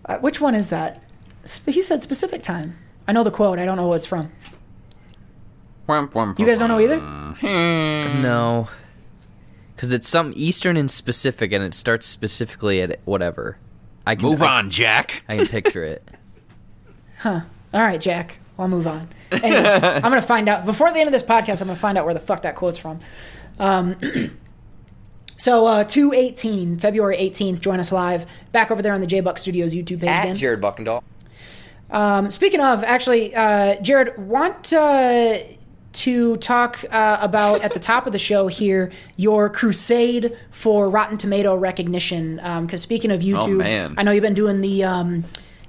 uh, 0.05 0.17
which 0.19 0.39
one 0.39 0.53
is 0.55 0.69
that? 0.69 1.01
He 1.65 1.81
said 1.81 2.01
specific 2.03 2.41
time. 2.43 2.77
I 3.07 3.11
know 3.11 3.23
the 3.23 3.31
quote. 3.31 3.59
I 3.59 3.65
don't 3.65 3.77
know 3.77 3.87
what 3.87 3.95
it's 3.95 4.05
from. 4.05 4.31
You 5.87 6.45
guys 6.45 6.59
don't 6.59 6.69
know 6.69 6.79
either? 6.79 6.99
No, 8.21 8.67
because 9.75 9.91
it's 9.91 10.07
some 10.07 10.33
Eastern 10.35 10.77
and 10.77 10.89
specific, 10.89 11.51
and 11.51 11.63
it 11.63 11.75
starts 11.75 12.07
specifically 12.07 12.81
at 12.81 12.99
whatever. 13.05 13.57
I 14.07 14.15
can 14.15 14.29
Move 14.29 14.41
I, 14.41 14.57
on, 14.57 14.69
Jack. 14.69 15.23
I 15.27 15.37
can 15.37 15.47
picture 15.47 15.83
it. 15.83 16.03
Huh. 17.19 17.41
All 17.73 17.81
right, 17.81 17.99
Jack. 17.99 18.37
I'll 18.59 18.67
move 18.67 18.85
on. 18.85 19.07
Anyway, 19.31 19.63
I'm 19.81 20.01
gonna 20.01 20.21
find 20.21 20.47
out 20.47 20.63
before 20.63 20.91
the 20.91 20.99
end 20.99 21.07
of 21.07 21.13
this 21.13 21.23
podcast. 21.23 21.61
I'm 21.61 21.67
gonna 21.67 21.79
find 21.79 21.97
out 21.97 22.05
where 22.05 22.13
the 22.13 22.19
fuck 22.19 22.43
that 22.43 22.55
quote's 22.55 22.77
from. 22.77 22.99
Um, 23.57 23.95
so 25.37 25.65
uh, 25.65 25.83
218, 25.85 26.77
February 26.77 27.17
18th. 27.17 27.61
Join 27.61 27.79
us 27.79 27.91
live 27.91 28.27
back 28.51 28.69
over 28.69 28.81
there 28.81 28.93
on 28.93 29.01
the 29.01 29.07
J 29.07 29.21
Buck 29.21 29.39
Studios 29.39 29.73
YouTube 29.73 30.01
page. 30.01 30.09
At 30.09 30.23
again. 30.25 30.35
Jared 30.35 30.61
Buckendahl. 30.61 31.01
Um, 31.95 32.29
speaking 32.29 32.59
of, 32.59 32.83
actually, 32.83 33.33
uh, 33.33 33.81
Jared, 33.81 34.17
want 34.17 34.73
uh, 34.73 35.39
to 35.93 36.37
talk 36.37 36.83
uh, 36.91 37.17
about 37.21 37.61
at 37.61 37.73
the 37.73 37.79
top 37.79 38.05
of 38.05 38.11
the 38.11 38.19
show 38.19 38.47
here 38.47 38.91
your 39.15 39.49
crusade 39.49 40.37
for 40.51 40.89
Rotten 40.89 41.17
Tomato 41.17 41.55
recognition? 41.55 42.35
Because 42.35 42.81
speaking 42.81 43.11
of 43.11 43.21
YouTube, 43.21 43.59
man. 43.59 43.95
I 43.97 44.03
know 44.03 44.11
you've 44.11 44.21
been 44.21 44.33
doing 44.33 44.59
the 44.59 44.83
um, 44.83 45.23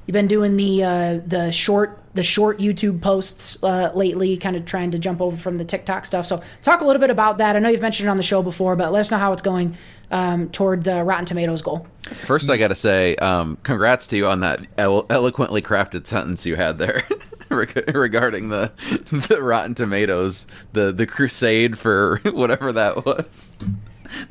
you've 0.07 0.13
been 0.13 0.27
doing 0.29 0.57
the 0.57 0.83
uh, 0.85 1.21
the 1.27 1.51
short 1.53 1.99
the 2.15 2.23
short 2.23 2.59
YouTube 2.59 3.03
posts 3.03 3.63
uh, 3.63 3.91
lately, 3.95 4.37
kind 4.39 4.57
of 4.57 4.65
trying 4.65 4.91
to 4.93 4.99
jump 4.99 5.21
over 5.21 5.37
from 5.37 5.57
the 5.57 5.65
TikTok 5.67 6.07
stuff. 6.07 6.25
So 6.25 6.43
talk 6.63 6.81
a 6.81 6.85
little 6.85 7.01
bit 7.01 7.11
about 7.11 7.37
that. 7.39 7.57
I 7.57 7.59
know 7.59 7.69
you've 7.69 7.83
mentioned 7.83 8.09
it 8.09 8.11
on 8.11 8.17
the 8.17 8.23
show 8.23 8.43
before, 8.43 8.75
but 8.75 8.91
let 8.91 9.01
us 9.01 9.11
know 9.11 9.19
how 9.19 9.33
it's 9.35 9.43
going 9.43 9.77
um, 10.11 10.49
toward 10.49 10.85
the 10.85 11.05
Rotten 11.05 11.27
Tomatoes 11.27 11.61
goal. 11.61 11.87
First, 12.05 12.49
I 12.49 12.57
got 12.57 12.69
to 12.69 12.75
say, 12.75 13.17
um, 13.17 13.59
congrats 13.65 14.07
to 14.09 14.17
you 14.17 14.27
on 14.29 14.41
that 14.41 14.67
elo- 14.79 15.05
eloquently 15.11 15.61
crafted 15.61 16.07
sentence 16.07 16.47
you 16.47 16.57
had 16.57 16.79
there. 16.79 17.03
regarding 17.51 18.49
the 18.49 18.73
the 19.29 19.41
Rotten 19.43 19.75
Tomatoes, 19.75 20.47
the 20.73 20.91
the 20.93 21.07
crusade 21.07 21.79
for 21.79 22.19
whatever 22.33 22.73
that 22.73 23.05
was. 23.05 23.53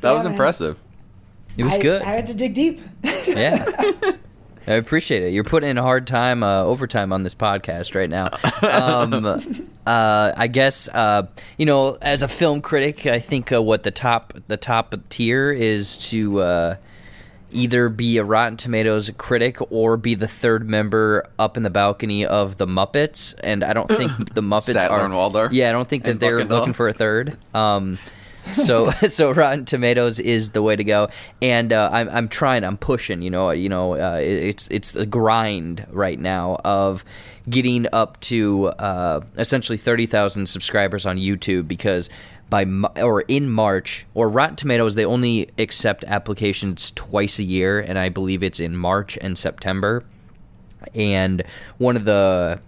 That 0.00 0.10
Yeah, 0.10 0.12
was 0.12 0.24
man. 0.24 0.32
impressive. 0.32 0.78
It 1.56 1.64
was 1.64 1.74
I, 1.74 1.82
good. 1.82 2.02
I 2.02 2.10
had 2.10 2.26
to 2.26 2.34
dig 2.34 2.52
deep. 2.52 2.80
yeah. 3.26 3.64
I 4.66 4.74
appreciate 4.74 5.22
it. 5.22 5.32
You're 5.32 5.44
putting 5.44 5.70
in 5.70 5.78
a 5.78 5.82
hard 5.82 6.06
time, 6.06 6.42
uh, 6.42 6.62
overtime 6.62 7.12
on 7.12 7.22
this 7.22 7.34
podcast 7.34 7.94
right 7.94 8.10
now. 8.10 8.28
Um, 8.68 9.68
uh, 9.86 10.32
I 10.36 10.48
guess 10.48 10.88
uh, 10.88 11.26
you 11.56 11.66
know, 11.66 11.98
as 12.02 12.22
a 12.22 12.28
film 12.28 12.60
critic, 12.60 13.06
I 13.06 13.20
think 13.20 13.52
uh, 13.52 13.62
what 13.62 13.84
the 13.84 13.90
top 13.90 14.34
the 14.48 14.56
top 14.56 14.94
tier 15.08 15.52
is 15.52 15.96
to 16.10 16.40
uh, 16.40 16.76
either 17.52 17.88
be 17.88 18.18
a 18.18 18.24
Rotten 18.24 18.56
Tomatoes 18.56 19.10
critic 19.16 19.58
or 19.70 19.96
be 19.96 20.14
the 20.14 20.28
third 20.28 20.68
member 20.68 21.26
up 21.38 21.56
in 21.56 21.62
the 21.62 21.70
balcony 21.70 22.26
of 22.26 22.56
the 22.56 22.66
Muppets. 22.66 23.34
And 23.42 23.62
I 23.62 23.72
don't 23.72 23.88
think 23.88 24.12
the 24.34 24.42
Muppets 24.42 24.74
Statler 24.74 24.90
are. 24.90 25.04
and 25.04 25.14
Waldorf 25.14 25.52
Yeah, 25.52 25.68
I 25.68 25.72
don't 25.72 25.88
think 25.88 26.04
that 26.04 26.20
they're 26.20 26.44
looking 26.44 26.72
for 26.72 26.88
a 26.88 26.92
third. 26.92 27.36
Um, 27.54 27.98
so 28.52 28.90
so 29.08 29.30
Rotten 29.32 29.64
Tomatoes 29.64 30.20
is 30.20 30.50
the 30.50 30.62
way 30.62 30.76
to 30.76 30.84
go, 30.84 31.08
and 31.42 31.72
uh, 31.72 31.90
I'm 31.92 32.08
I'm 32.08 32.28
trying, 32.28 32.64
I'm 32.64 32.76
pushing. 32.76 33.22
You 33.22 33.30
know, 33.30 33.50
you 33.50 33.68
know, 33.68 33.94
uh, 33.94 34.18
it- 34.20 34.42
it's 34.44 34.68
it's 34.68 34.92
the 34.92 35.06
grind 35.06 35.86
right 35.90 36.18
now 36.18 36.60
of 36.64 37.04
getting 37.48 37.86
up 37.92 38.18
to 38.20 38.66
uh, 38.68 39.20
essentially 39.38 39.78
thirty 39.78 40.06
thousand 40.06 40.46
subscribers 40.48 41.06
on 41.06 41.16
YouTube 41.16 41.68
because 41.68 42.10
by 42.48 42.64
or 43.02 43.22
in 43.22 43.50
March 43.50 44.06
or 44.14 44.28
Rotten 44.28 44.56
Tomatoes 44.56 44.94
they 44.94 45.04
only 45.04 45.50
accept 45.58 46.04
applications 46.04 46.92
twice 46.92 47.38
a 47.38 47.44
year, 47.44 47.80
and 47.80 47.98
I 47.98 48.08
believe 48.08 48.42
it's 48.42 48.60
in 48.60 48.76
March 48.76 49.18
and 49.20 49.36
September 49.36 50.04
and 50.94 51.42
one 51.78 51.96
of 51.96 52.04
the 52.04 52.60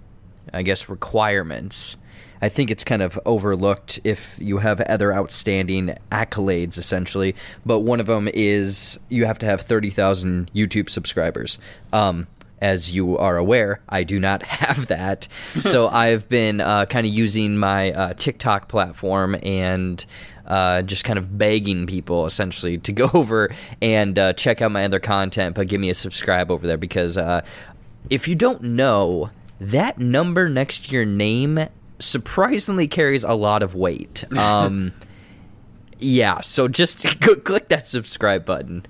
i 0.53 0.63
guess 0.63 0.89
requirements 0.89 1.95
i 2.41 2.49
think 2.49 2.71
it's 2.71 2.85
kind 2.85 3.03
of 3.03 3.19
overlooked 3.25 4.01
if 4.05 4.37
you 4.41 4.59
have 4.59 4.81
other 4.83 5.13
outstanding 5.13 5.97
accolades 6.11 6.79
essentially 6.79 7.35
but 7.65 7.81
one 7.81 8.01
of 8.01 8.07
them 8.07 8.29
is 8.35 8.99
you 9.09 9.27
have 9.27 9.39
to 9.39 9.47
have 9.47 9.61
30,000 9.61 10.51
YouTube 10.55 10.89
subscribers 10.89 11.59
um 11.93 12.27
as 12.61 12.93
you 12.93 13.17
are 13.19 13.37
aware, 13.37 13.81
I 13.89 14.05
do 14.05 14.19
not 14.19 14.43
have 14.45 14.89
that. 14.89 15.29
so 15.59 15.89
I've 15.89 16.29
been 16.29 16.61
uh, 16.61 16.87
kind 16.87 17.07
of 17.07 17.13
using 17.13 17.57
my 17.57 17.93
uh, 17.93 18.15
TikTok 18.15 18.69
platform 18.69 19.37
and 19.43 20.05
uh, 20.47 20.83
just 20.83 21.05
kind 21.05 21.19
of 21.19 21.37
begging 21.37 21.87
people 21.87 22.27
essentially 22.27 22.79
to 22.79 22.93
go 22.93 23.11
over 23.15 23.55
and 23.83 24.19
uh, 24.19 24.33
check 24.33 24.63
out 24.63 24.73
my 24.73 24.85
other 24.85 25.01
content, 25.01 25.55
but 25.55 25.69
give 25.69 25.81
me 25.81 25.91
a 25.91 25.95
subscribe 25.95 26.51
over 26.51 26.67
there 26.67 26.79
because 26.79 27.19
uh, 27.19 27.43
if 28.11 28.27
you 28.27 28.35
don't 28.35 28.63
know, 28.63 29.31
that 29.61 29.99
number 29.99 30.49
next 30.49 30.87
to 30.87 30.93
your 30.93 31.05
name 31.05 31.69
surprisingly 31.99 32.89
carries 32.89 33.25
a 33.25 33.35
lot 33.35 33.63
of 33.63 33.75
weight. 33.75 34.25
Um, 34.37 34.93
yeah, 35.99 36.41
so 36.41 36.69
just 36.69 37.21
go 37.21 37.35
click 37.37 37.69
that 37.69 37.87
subscribe 37.87 38.45
button. 38.45 38.87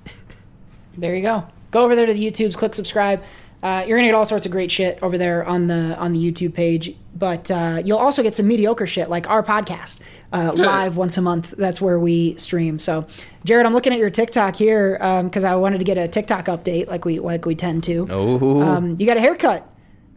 There 0.96 1.14
you 1.14 1.22
go. 1.22 1.46
Go 1.70 1.84
over 1.84 1.94
there 1.94 2.06
to 2.06 2.12
the 2.14 2.30
YouTubes, 2.30 2.56
click 2.56 2.74
subscribe. 2.74 3.22
Uh, 3.60 3.84
you're 3.88 3.98
gonna 3.98 4.06
get 4.08 4.14
all 4.14 4.24
sorts 4.24 4.46
of 4.46 4.52
great 4.52 4.70
shit 4.70 5.00
over 5.02 5.18
there 5.18 5.44
on 5.44 5.66
the 5.66 5.96
on 5.98 6.12
the 6.12 6.32
YouTube 6.32 6.54
page, 6.54 6.94
but 7.16 7.50
uh, 7.50 7.80
you'll 7.84 7.98
also 7.98 8.22
get 8.22 8.32
some 8.36 8.46
mediocre 8.46 8.86
shit 8.86 9.10
like 9.10 9.28
our 9.28 9.42
podcast 9.42 9.98
uh, 10.32 10.52
live 10.54 10.96
once 10.96 11.18
a 11.18 11.22
month. 11.22 11.54
That's 11.58 11.80
where 11.80 11.98
we 11.98 12.36
stream. 12.36 12.78
So, 12.78 13.06
Jared, 13.44 13.66
I'm 13.66 13.72
looking 13.72 13.92
at 13.92 13.98
your 13.98 14.10
TikTok 14.10 14.54
here 14.54 14.96
because 15.24 15.42
I 15.42 15.56
wanted 15.56 15.78
to 15.78 15.84
get 15.84 15.98
a 15.98 16.06
TikTok 16.06 16.46
update 16.46 16.86
like 16.86 17.04
we 17.04 17.18
like 17.18 17.46
we 17.46 17.56
tend 17.56 17.82
to. 17.84 18.06
Oh, 18.08 18.62
Um, 18.62 18.94
you 18.96 19.06
got 19.06 19.16
a 19.16 19.20
haircut. 19.20 19.68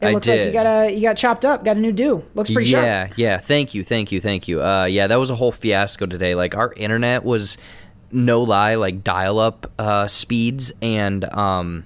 It 0.02 0.08
I 0.08 0.12
looks 0.14 0.28
like 0.28 0.46
you 0.46 0.52
got 0.52 0.66
a 0.66 0.92
you 0.92 1.02
got 1.02 1.16
chopped 1.16 1.46
up, 1.46 1.64
got 1.64 1.78
a 1.78 1.80
new 1.80 1.92
do. 1.92 2.26
Looks 2.34 2.50
pretty 2.50 2.72
yeah, 2.72 3.06
sharp. 3.06 3.18
yeah. 3.18 3.38
Thank 3.38 3.76
you, 3.76 3.84
thank 3.84 4.12
you, 4.12 4.20
thank 4.20 4.48
you. 4.48 4.64
Uh, 4.64 4.86
yeah, 4.86 5.06
that 5.08 5.18
was 5.18 5.30
a 5.30 5.36
whole 5.36 5.52
fiasco 5.52 6.08
today. 6.08 6.34
Like 6.34 6.56
our 6.56 6.74
internet 6.74 7.24
was, 7.24 7.58
no 8.12 8.42
lie, 8.42 8.76
like 8.76 9.04
dial-up 9.04 9.72
uh, 9.78 10.08
speeds, 10.08 10.72
and 10.82 11.24
um, 11.26 11.86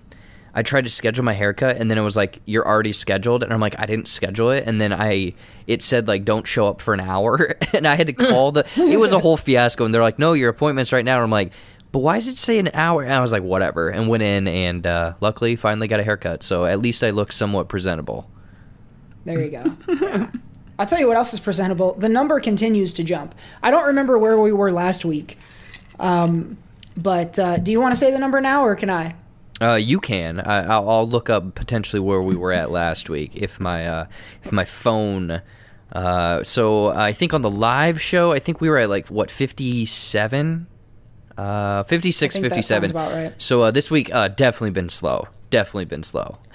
I 0.54 0.64
tried 0.64 0.86
to 0.86 0.90
schedule 0.90 1.26
my 1.26 1.34
haircut, 1.34 1.76
and 1.76 1.92
then 1.92 1.98
it 1.98 2.02
was 2.02 2.16
like 2.16 2.42
you're 2.46 2.66
already 2.66 2.94
scheduled, 2.94 3.44
and 3.44 3.52
I'm 3.52 3.60
like 3.60 3.78
I 3.78 3.86
didn't 3.86 4.08
schedule 4.08 4.50
it, 4.52 4.64
and 4.66 4.80
then 4.80 4.94
I 4.94 5.34
it 5.68 5.82
said 5.82 6.08
like 6.08 6.24
don't 6.24 6.48
show 6.48 6.68
up 6.68 6.82
for 6.82 6.94
an 6.94 7.02
hour, 7.02 7.58
and 7.74 7.86
I 7.86 7.96
had 7.96 8.08
to 8.08 8.14
call 8.14 8.54
the. 8.54 8.66
It 8.78 8.98
was 8.98 9.12
a 9.12 9.20
whole 9.20 9.36
fiasco, 9.36 9.84
and 9.84 9.94
they're 9.94 10.02
like, 10.02 10.20
no, 10.20 10.32
your 10.32 10.50
appointment's 10.50 10.94
right 10.94 11.06
now. 11.06 11.16
And 11.16 11.24
I'm 11.24 11.32
like. 11.32 11.54
But 11.96 12.02
why 12.02 12.16
does 12.16 12.28
it 12.28 12.38
say 12.38 12.60
an 12.60 12.72
hour? 12.74 13.04
And 13.04 13.14
I 13.14 13.22
was 13.22 13.32
like, 13.32 13.42
whatever, 13.42 13.88
and 13.88 14.10
went 14.10 14.22
in, 14.22 14.50
and 14.50 14.86
uh, 14.86 15.14
luckily, 15.22 15.56
finally 15.56 15.88
got 15.88 16.02
a 16.02 16.04
haircut. 16.04 16.44
So 16.44 16.66
at 16.66 16.82
least 16.82 17.02
I 17.06 17.12
look 17.12 17.32
somewhat 17.32 17.70
presentable. 17.70 18.30
There 19.24 19.40
you 19.40 19.50
go. 19.50 19.64
Yeah. 19.88 20.30
I'll 20.78 20.88
tell 20.88 21.00
you 21.00 21.08
what 21.08 21.16
else 21.16 21.34
is 21.34 21.40
presentable. 21.40 21.94
The 21.94 22.10
number 22.10 22.42
continues 22.42 22.92
to 22.96 23.06
jump. 23.06 23.34
I 23.64 23.72
don't 23.72 23.88
remember 23.88 24.18
where 24.20 24.38
we 24.38 24.52
were 24.52 24.74
last 24.74 25.06
week. 25.06 25.38
Um, 25.98 26.58
but 26.98 27.40
uh, 27.40 27.60
do 27.60 27.72
you 27.72 27.80
want 27.80 27.94
to 27.94 27.98
say 27.98 28.12
the 28.12 28.20
number 28.20 28.42
now, 28.42 28.66
or 28.66 28.76
can 28.76 28.90
I? 28.90 29.16
Uh, 29.62 29.76
you 29.76 30.02
can. 30.02 30.42
I, 30.42 30.66
I'll, 30.66 30.90
I'll 30.90 31.08
look 31.08 31.30
up 31.30 31.56
potentially 31.56 32.02
where 32.02 32.22
we 32.22 32.36
were 32.36 32.52
at 32.52 32.72
last 32.72 33.10
week 33.10 33.38
if 33.38 33.58
my 33.58 33.88
uh, 33.88 34.08
if 34.44 34.52
my 34.52 34.66
phone. 34.66 35.42
Uh, 35.94 36.44
so 36.44 36.88
I 36.88 37.14
think 37.14 37.34
on 37.34 37.42
the 37.42 37.50
live 37.50 38.02
show, 38.02 38.34
I 38.34 38.40
think 38.40 38.60
we 38.60 38.68
were 38.68 38.80
at 38.80 38.90
like 38.90 39.08
what 39.08 39.32
fifty 39.32 39.86
seven, 39.86 40.68
uh, 41.38 41.84
56, 41.84 42.36
I 42.36 42.40
think 42.40 42.50
57. 42.52 42.90
sounds 42.90 42.92
about 42.92 43.12
right. 43.14 43.42
So 43.42 43.64
uh, 43.64 43.72
this 43.72 43.92
week, 43.92 44.14
uh, 44.14 44.30
definitely 44.30 44.72
been 44.72 44.90
slow. 44.90 45.28
Definitely 45.50 45.86
been 45.86 46.04
slow. 46.04 46.38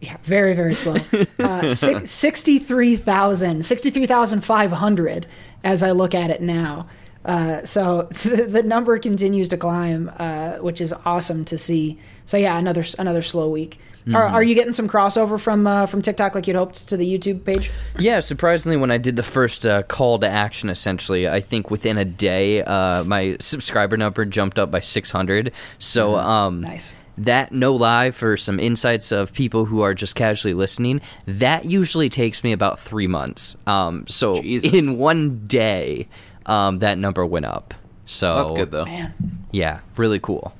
Yeah, 0.00 0.18
very, 0.22 0.54
very 0.54 0.76
slow. 0.76 0.96
Uh, 1.38 1.66
six, 1.66 2.10
63,000, 2.12 3.64
63,500 3.64 5.26
as 5.64 5.82
I 5.82 5.90
look 5.90 6.14
at 6.14 6.30
it 6.30 6.40
now. 6.40 6.86
Uh, 7.24 7.64
so 7.64 8.02
the, 8.22 8.44
the 8.44 8.62
number 8.62 8.96
continues 8.98 9.48
to 9.48 9.56
climb, 9.56 10.12
uh, 10.18 10.58
which 10.58 10.80
is 10.80 10.94
awesome 11.04 11.44
to 11.46 11.58
see. 11.58 11.98
So 12.26 12.36
yeah, 12.36 12.58
another 12.58 12.84
another 12.98 13.22
slow 13.22 13.48
week. 13.50 13.78
Are, 13.78 14.12
Mm-hmm. 14.12 14.34
are 14.36 14.42
you 14.44 14.54
getting 14.54 14.72
some 14.72 14.88
crossover 14.88 15.40
from 15.40 15.66
uh, 15.66 15.86
from 15.86 16.00
TikTok 16.00 16.36
like 16.36 16.46
you'd 16.46 16.54
hoped 16.54 16.88
to 16.90 16.96
the 16.96 17.04
YouTube 17.18 17.44
page? 17.44 17.72
Yeah, 17.98 18.20
surprisingly, 18.20 18.76
when 18.76 18.92
I 18.92 18.98
did 18.98 19.16
the 19.16 19.24
first 19.24 19.66
uh, 19.66 19.82
call 19.82 20.20
to 20.20 20.28
action, 20.28 20.68
essentially, 20.68 21.28
I 21.28 21.40
think 21.40 21.72
within 21.72 21.98
a 21.98 22.04
day, 22.04 22.62
uh, 22.62 23.02
my 23.02 23.36
subscriber 23.40 23.96
number 23.96 24.24
jumped 24.24 24.60
up 24.60 24.70
by 24.70 24.78
600. 24.78 25.50
So, 25.80 26.14
um, 26.14 26.60
Nice. 26.60 26.94
That 27.18 27.50
no 27.50 27.74
lie 27.74 28.10
for 28.12 28.36
some 28.36 28.60
insights 28.60 29.10
of 29.10 29.32
people 29.32 29.64
who 29.64 29.80
are 29.80 29.94
just 29.94 30.14
casually 30.14 30.54
listening. 30.54 31.00
That 31.26 31.64
usually 31.64 32.08
takes 32.10 32.44
me 32.44 32.52
about 32.52 32.78
three 32.78 33.06
months. 33.08 33.56
Um, 33.66 34.06
so 34.06 34.40
Jesus. 34.42 34.72
in 34.72 34.98
one 34.98 35.46
day, 35.46 36.06
um, 36.44 36.78
that 36.80 36.96
number 36.98 37.24
went 37.26 37.46
up. 37.46 37.74
So 38.04 38.36
That's 38.36 38.52
good 38.52 38.70
though. 38.70 38.84
Man, 38.84 39.14
Yeah, 39.50 39.80
really 39.96 40.20
cool. 40.20 40.54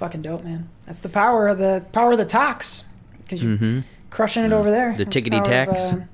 Fucking 0.00 0.22
dope, 0.22 0.42
man. 0.42 0.66
That's 0.86 1.02
the 1.02 1.10
power 1.10 1.46
of 1.46 1.58
the 1.58 1.84
power 1.92 2.12
of 2.12 2.18
the 2.18 2.24
talks 2.24 2.86
because 3.18 3.44
you're 3.44 3.84
crushing 4.08 4.44
it 4.44 4.52
over 4.52 4.70
there. 4.70 4.88
Mm-hmm. 4.88 4.98
The 4.98 5.04
That's 5.04 5.16
tickety 5.16 5.30
power 5.32 5.40
of, 5.40 5.46
tacks. 5.46 5.92
uh, 5.92 6.06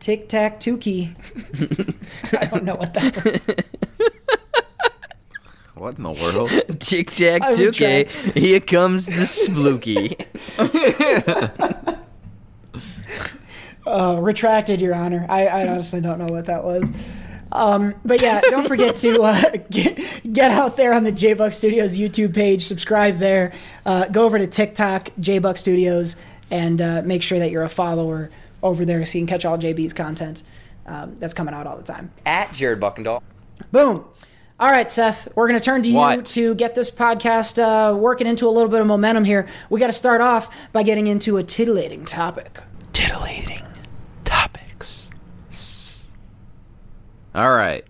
Tic 0.00 0.28
tac 0.30 0.58
two 0.60 0.78
key. 0.78 1.10
I 2.40 2.46
don't 2.46 2.64
know 2.64 2.74
what 2.74 2.94
that 2.94 3.14
was. 3.14 3.56
What 5.74 5.98
in 5.98 6.04
the 6.04 6.12
world? 6.12 6.80
Tic 6.80 7.10
tac 7.10 7.42
I 7.42 7.52
toe. 7.52 7.70
Here 8.32 8.60
comes 8.60 9.04
the 9.04 9.26
splooky. 9.26 10.16
Uh, 13.86 14.18
retracted, 14.18 14.80
Your 14.80 14.94
Honor. 14.94 15.26
I, 15.28 15.46
I 15.46 15.68
honestly 15.68 16.00
don't 16.00 16.18
know 16.18 16.32
what 16.32 16.46
that 16.46 16.64
was. 16.64 16.90
Um, 17.52 17.94
but 18.04 18.20
yeah, 18.22 18.40
don't 18.40 18.66
forget 18.66 18.96
to 18.96 19.22
uh, 19.22 19.50
get, 19.70 20.32
get 20.32 20.50
out 20.50 20.76
there 20.76 20.92
on 20.92 21.04
the 21.04 21.12
J 21.12 21.34
Buck 21.34 21.52
Studios 21.52 21.96
YouTube 21.96 22.34
page, 22.34 22.64
subscribe 22.64 23.16
there, 23.16 23.52
uh, 23.84 24.06
go 24.06 24.24
over 24.24 24.38
to 24.38 24.46
TikTok, 24.46 25.10
J 25.20 25.38
Buck 25.38 25.56
Studios, 25.56 26.16
and 26.50 26.80
uh, 26.82 27.02
make 27.04 27.22
sure 27.22 27.38
that 27.38 27.50
you're 27.50 27.62
a 27.64 27.68
follower 27.68 28.30
over 28.62 28.84
there 28.84 29.04
so 29.06 29.18
you 29.18 29.22
can 29.24 29.28
catch 29.28 29.44
all 29.44 29.58
JB's 29.58 29.92
content 29.92 30.42
um, 30.86 31.16
that's 31.18 31.34
coming 31.34 31.54
out 31.54 31.66
all 31.66 31.76
the 31.76 31.82
time. 31.82 32.10
At 32.24 32.52
Jared 32.52 32.80
Buckendall. 32.80 33.22
Boom. 33.72 34.04
All 34.58 34.70
right, 34.70 34.90
Seth, 34.90 35.28
we're 35.36 35.46
going 35.48 35.58
to 35.58 35.64
turn 35.64 35.82
to 35.82 35.88
you 35.90 35.96
What? 35.96 36.24
to 36.26 36.54
get 36.54 36.74
this 36.74 36.90
podcast 36.90 37.58
uh, 37.62 37.94
working 37.94 38.26
into 38.26 38.48
a 38.48 38.50
little 38.50 38.70
bit 38.70 38.80
of 38.80 38.86
momentum 38.86 39.24
here. 39.24 39.46
We 39.68 39.80
got 39.80 39.88
to 39.88 39.92
start 39.92 40.22
off 40.22 40.72
by 40.72 40.82
getting 40.82 41.06
into 41.08 41.36
a 41.36 41.42
titillating 41.42 42.06
topic. 42.06 42.62
Titillating 42.94 43.62
All 47.36 47.52
right. 47.54 47.84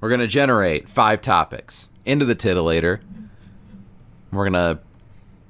We're 0.00 0.08
going 0.08 0.20
to 0.20 0.28
generate 0.28 0.88
five 0.88 1.20
topics 1.20 1.88
into 2.04 2.24
the 2.24 2.36
titillator. 2.36 3.00
We're 4.30 4.48
going 4.48 4.52
to 4.52 4.78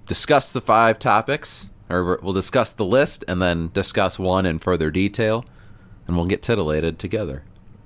discuss 0.07 0.51
the 0.53 0.63
five 0.63 0.99
topics, 0.99 1.69
or 1.91 2.19
we'll 2.23 2.33
discuss 2.33 2.73
the 2.73 2.87
list 2.87 3.25
and 3.29 3.43
then 3.43 3.71
discuss 3.75 4.19
one 4.19 4.47
in 4.47 4.59
further 4.59 4.91
detail, 4.91 5.45
and 6.07 6.17
we'll 6.17 6.25
get 6.27 6.41
titillated 6.43 6.99
together. 6.99 7.43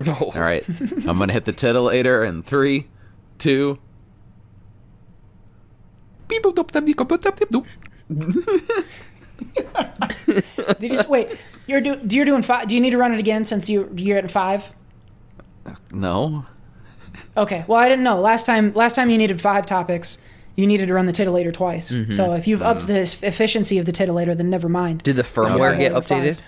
All 0.07 0.31
right. 0.37 0.65
I'm 0.69 1.17
going 1.17 1.27
to 1.29 1.33
hit 1.35 1.45
the 1.45 1.53
titillator 1.53 2.27
in 2.27 2.45
three, 2.45 2.87
two. 3.39 3.81
Did 10.79 10.93
you 10.93 10.99
s- 10.99 11.09
wait? 11.09 11.37
You're 11.67 11.81
do, 11.81 12.01
you're 12.09 12.25
doing 12.25 12.43
five. 12.43 12.69
Do 12.69 12.75
you 12.77 12.81
need 12.81 12.91
to 12.91 12.99
run 12.99 13.13
it 13.13 13.19
again 13.19 13.45
since 13.45 13.69
you 13.69 13.93
you're 13.97 14.19
at 14.19 14.31
five? 14.31 14.73
No. 15.93 16.45
Okay. 17.37 17.65
Well, 17.67 17.79
I 17.79 17.89
didn't 17.89 18.05
know. 18.05 18.21
Last 18.21 18.47
time 18.47 18.73
last 18.75 18.95
time 18.97 19.11
you 19.11 19.19
needed 19.19 19.41
five 19.41 19.67
topics. 19.67 20.19
You 20.57 20.67
needed 20.67 20.87
to 20.87 20.95
run 20.95 21.07
the 21.07 21.13
titillator 21.13 21.53
twice. 21.53 21.93
Mm-hmm. 21.93 22.11
So 22.13 22.35
if 22.35 22.47
you've 22.47 22.61
upped 22.63 22.87
the 22.87 23.01
efficiency 23.23 23.79
of 23.79 23.87
the 23.87 23.93
titillator, 23.93 24.37
then 24.37 24.51
never 24.51 24.69
mind. 24.69 25.03
Did 25.03 25.17
the 25.17 25.23
firmware 25.23 25.71
Okay. 25.73 25.79
get 25.89 25.93
Five. 25.93 26.05
updated? 26.05 26.39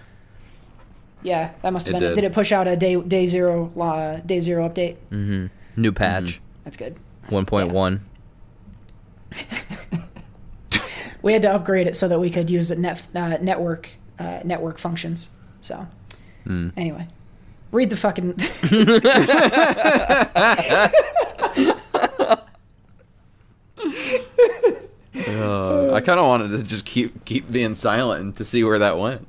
Yeah, 1.22 1.52
that 1.62 1.72
must 1.72 1.86
have 1.86 1.96
It 1.96 2.00
been 2.00 2.06
it. 2.06 2.08
did. 2.10 2.14
Did 2.16 2.24
it 2.24 2.32
push 2.34 2.52
out 2.52 2.68
a 2.68 2.76
day 2.76 2.96
day 3.00 3.24
zero 3.24 3.72
uh, 3.80 4.16
day 4.26 4.40
zero 4.40 4.68
update? 4.68 4.96
New 5.76 5.92
patch, 5.92 6.40
That's 6.64 6.76
good. 6.76 6.96
1.1. 7.30 8.00
We 11.22 11.32
had 11.32 11.40
to 11.42 11.52
upgrade 11.54 11.86
it 11.86 11.96
so 11.96 12.06
that 12.08 12.20
we 12.20 12.28
could 12.28 12.50
use 12.50 12.68
the 12.68 12.76
net 12.76 13.06
uh, 13.14 13.38
network 13.40 13.88
uh, 14.18 14.40
network 14.44 14.78
functions. 14.78 15.30
So 15.62 15.86
anyway, 16.76 17.08
read 17.74 17.90
the 17.90 17.96
fucking. 17.96 18.34
I 25.94 26.00
kind 26.00 26.18
of 26.18 26.26
wanted 26.26 26.56
to 26.56 26.62
just 26.62 26.84
keep 26.84 27.24
keep 27.24 27.50
being 27.50 27.74
silent 27.74 28.20
and 28.20 28.34
to 28.36 28.44
see 28.44 28.64
where 28.64 28.78
that 28.78 28.98
went. 28.98 29.26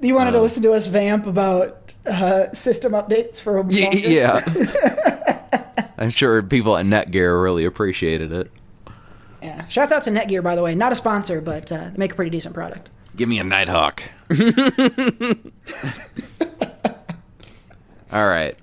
you 0.00 0.14
wanted 0.14 0.32
to 0.32 0.40
listen 0.40 0.62
to 0.64 0.72
us 0.72 0.86
vamp 0.86 1.26
about 1.26 1.92
uh, 2.06 2.52
system 2.52 2.92
updates 2.92 3.40
for 3.40 3.56
a 3.56 3.62
longer? 3.62 3.98
Yeah. 3.98 4.42
I'm 5.98 6.10
sure 6.10 6.42
people 6.42 6.76
at 6.76 6.84
Netgear 6.84 7.42
really 7.42 7.64
appreciated 7.64 8.32
it. 8.32 8.50
Yeah. 9.42 9.66
Shouts 9.68 9.92
out 9.92 10.02
to 10.04 10.10
Netgear, 10.10 10.42
by 10.42 10.56
the 10.56 10.62
way. 10.62 10.74
Not 10.74 10.92
a 10.92 10.96
sponsor, 10.96 11.40
but 11.40 11.70
uh, 11.70 11.90
they 11.90 11.96
make 11.96 12.12
a 12.12 12.14
pretty 12.14 12.30
decent 12.30 12.54
product. 12.54 12.90
Give 13.16 13.28
me 13.28 13.38
a 13.38 13.44
Nighthawk. 13.44 14.02
All 18.14 18.28
right. 18.28 18.56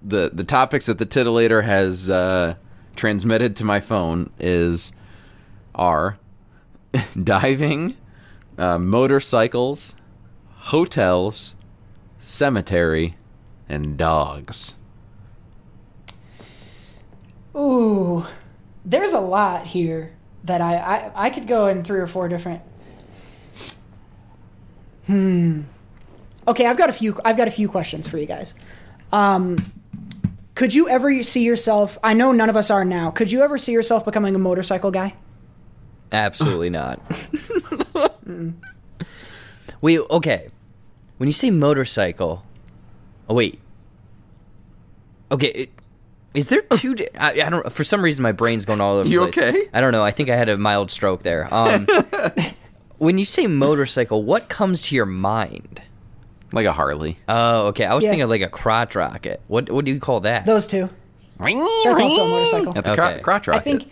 The 0.00 0.30
the 0.32 0.44
topics 0.44 0.86
that 0.86 0.98
the 0.98 1.06
titillator 1.06 1.64
has 1.64 2.08
uh, 2.08 2.54
transmitted 2.94 3.56
to 3.56 3.64
my 3.64 3.80
phone 3.80 4.30
is 4.38 4.92
are 5.74 6.18
diving, 7.24 7.96
uh, 8.56 8.78
motorcycles, 8.78 9.96
hotels, 10.54 11.56
cemetery, 12.20 13.16
and 13.68 13.98
dogs. 13.98 14.76
Ooh, 17.56 18.24
there's 18.84 19.14
a 19.14 19.20
lot 19.20 19.66
here 19.66 20.14
that 20.44 20.60
I, 20.60 20.76
I 20.76 21.26
I 21.26 21.30
could 21.30 21.48
go 21.48 21.66
in 21.66 21.82
three 21.82 21.98
or 21.98 22.06
four 22.06 22.28
different. 22.28 22.62
Hmm. 25.06 25.62
Okay, 26.46 26.66
I've 26.66 26.78
got 26.78 26.88
a 26.88 26.92
few. 26.92 27.18
I've 27.24 27.36
got 27.36 27.48
a 27.48 27.50
few 27.50 27.68
questions 27.68 28.06
for 28.06 28.18
you 28.18 28.26
guys. 28.26 28.54
Um, 29.12 29.56
could 30.54 30.74
you 30.74 30.88
ever 30.88 31.22
see 31.22 31.44
yourself? 31.44 31.98
I 32.02 32.14
know 32.14 32.32
none 32.32 32.48
of 32.48 32.56
us 32.56 32.70
are 32.70 32.84
now. 32.84 33.10
Could 33.10 33.30
you 33.30 33.42
ever 33.42 33.58
see 33.58 33.72
yourself 33.72 34.04
becoming 34.04 34.34
a 34.34 34.38
motorcycle 34.38 34.90
guy? 34.90 35.14
Absolutely 36.12 36.70
not. 36.70 37.00
wait, 39.80 40.00
okay. 40.10 40.48
When 41.18 41.28
you 41.28 41.32
say 41.32 41.50
motorcycle, 41.50 42.44
oh 43.28 43.34
wait. 43.34 43.60
Okay, 45.30 45.48
it, 45.48 45.70
is 46.34 46.48
there 46.48 46.62
two? 46.62 46.94
di- 46.94 47.14
I, 47.16 47.30
I 47.32 47.50
don't. 47.50 47.70
For 47.72 47.82
some 47.82 48.02
reason, 48.02 48.22
my 48.22 48.32
brain's 48.32 48.64
going 48.64 48.80
all 48.80 48.96
over. 48.96 49.08
You 49.08 49.26
the 49.26 49.32
place. 49.32 49.48
okay? 49.48 49.68
I 49.72 49.80
don't 49.80 49.92
know. 49.92 50.04
I 50.04 50.10
think 50.10 50.28
I 50.28 50.36
had 50.36 50.48
a 50.48 50.56
mild 50.56 50.90
stroke 50.90 51.22
there. 51.22 51.52
Um, 51.52 51.86
when 52.98 53.18
you 53.18 53.24
say 53.24 53.46
motorcycle, 53.46 54.22
what 54.22 54.48
comes 54.48 54.82
to 54.82 54.94
your 54.94 55.06
mind? 55.06 55.82
Like 56.56 56.66
a 56.66 56.72
Harley. 56.72 57.18
Oh, 57.28 57.66
okay. 57.68 57.84
I 57.84 57.94
was 57.94 58.04
Yeah. 58.04 58.10
thinking 58.10 58.28
like 58.28 58.40
a 58.42 58.48
crotch 58.48 58.96
rocket. 58.96 59.40
What 59.46 59.70
What 59.70 59.84
do 59.84 59.92
you 59.92 60.00
call 60.00 60.20
that? 60.20 60.44
Those 60.46 60.66
two. 60.66 60.88
That's 61.38 61.54
also 61.54 61.90
a 62.22 62.28
motorcycle. 62.28 62.72
That's 62.72 62.88
a 62.88 62.94
cro- 62.94 63.08
Okay. 63.10 63.20
crotch 63.20 63.48
I 63.48 63.58
think, 63.58 63.84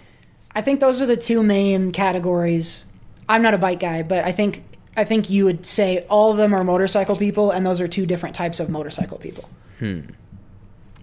I 0.55 0.63
think 0.63 0.81
those 0.81 1.03
are 1.03 1.07
the 1.07 1.17
two 1.17 1.43
main 1.43 1.93
categories. 1.93 2.87
I'm 3.29 3.43
not 3.43 3.53
a 3.55 3.59
bike 3.59 3.81
guy, 3.81 4.03
but 4.03 4.25
I 4.25 4.33
think 4.33 4.65
I 4.97 5.05
think 5.05 5.29
you 5.29 5.45
would 5.45 5.67
say 5.67 6.07
all 6.09 6.31
of 6.31 6.37
them 6.37 6.55
are 6.55 6.63
motorcycle 6.65 7.17
people, 7.17 7.51
and 7.51 7.67
those 7.67 7.81
are 7.81 7.89
two 7.89 8.07
different 8.07 8.35
types 8.35 8.61
of 8.61 8.69
motorcycle 8.71 9.19
people. 9.19 9.49
Hmm. 9.81 10.01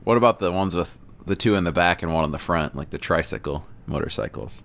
What 0.06 0.18
about 0.18 0.40
the 0.40 0.52
ones 0.52 0.76
with 0.76 0.98
the 1.26 1.36
two 1.36 1.56
in 1.56 1.64
the 1.66 1.72
back 1.74 2.02
and 2.02 2.14
one 2.14 2.24
in 2.24 2.32
the 2.32 2.40
front, 2.40 2.76
like 2.76 2.90
the 2.90 2.98
tricycle 2.98 3.66
motorcycles? 3.92 4.64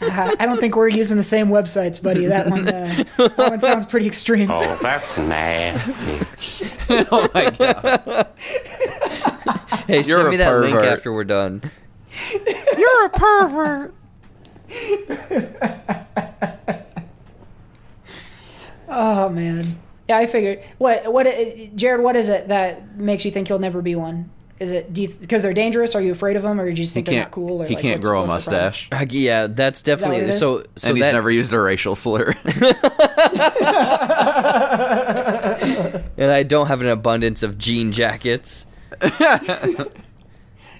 I 0.00 0.36
I 0.38 0.46
don't 0.46 0.60
think 0.60 0.76
we're 0.76 0.88
using 0.88 1.16
the 1.16 1.22
same 1.22 1.48
websites, 1.48 2.02
buddy. 2.02 2.26
That 2.26 2.48
one, 2.48 2.68
uh, 2.68 3.04
that 3.16 3.36
one 3.38 3.60
sounds 3.60 3.86
pretty 3.86 4.06
extreme. 4.06 4.50
Oh, 4.50 4.78
that's 4.82 5.18
nasty. 5.18 6.26
oh 7.10 7.28
my 7.34 7.50
god. 7.50 8.26
hey, 9.86 9.96
You're 9.96 10.18
send 10.18 10.28
a 10.28 10.30
me 10.30 10.36
that 10.36 10.56
link 10.58 10.76
after 10.76 11.12
we're 11.12 11.24
done. 11.24 11.70
You're 12.78 13.06
a 13.06 13.10
pervert. 13.10 13.94
Oh 18.88 19.28
man, 19.28 19.66
yeah, 20.08 20.18
I 20.18 20.26
figured. 20.26 20.62
What 20.78 21.12
what, 21.12 21.26
uh, 21.26 21.32
Jared? 21.74 22.02
What 22.02 22.16
is 22.16 22.28
it 22.28 22.48
that 22.48 22.96
makes 22.96 23.24
you 23.24 23.30
think 23.30 23.48
you'll 23.48 23.58
never 23.58 23.82
be 23.82 23.94
one? 23.94 24.30
Is 24.60 24.70
it 24.70 24.92
do 24.92 25.02
you 25.02 25.08
because 25.08 25.42
they're 25.42 25.52
dangerous? 25.52 25.94
Are 25.96 26.00
you 26.00 26.12
afraid 26.12 26.36
of 26.36 26.42
them, 26.44 26.60
or 26.60 26.64
do 26.64 26.70
you 26.70 26.76
just 26.76 26.94
He 26.94 26.98
think 27.02 27.06
they're 27.08 27.20
can't 27.22 27.32
cool? 27.32 27.62
Or 27.62 27.66
he 27.66 27.74
like, 27.74 27.82
can't 27.82 27.96
what's- 27.96 28.06
grow 28.06 28.22
a 28.22 28.26
what's 28.26 28.44
the 28.44 28.50
problem? 28.52 28.66
mustache. 28.70 28.88
Uh, 28.92 29.06
yeah, 29.10 29.46
that's 29.48 29.80
what 29.80 29.84
definitely 29.86 30.16
it 30.18 30.28
is? 30.30 30.38
so. 30.38 30.64
So 30.76 30.88
and 30.88 30.96
he's 30.96 31.06
that, 31.06 31.12
never 31.12 31.30
used 31.30 31.52
a 31.52 31.60
racial 31.60 31.94
slur. 31.96 32.34
and 36.16 36.30
I 36.30 36.42
don't 36.44 36.68
have 36.68 36.80
an 36.80 36.88
abundance 36.88 37.42
of 37.42 37.58
jean 37.58 37.92
jackets. 37.92 38.66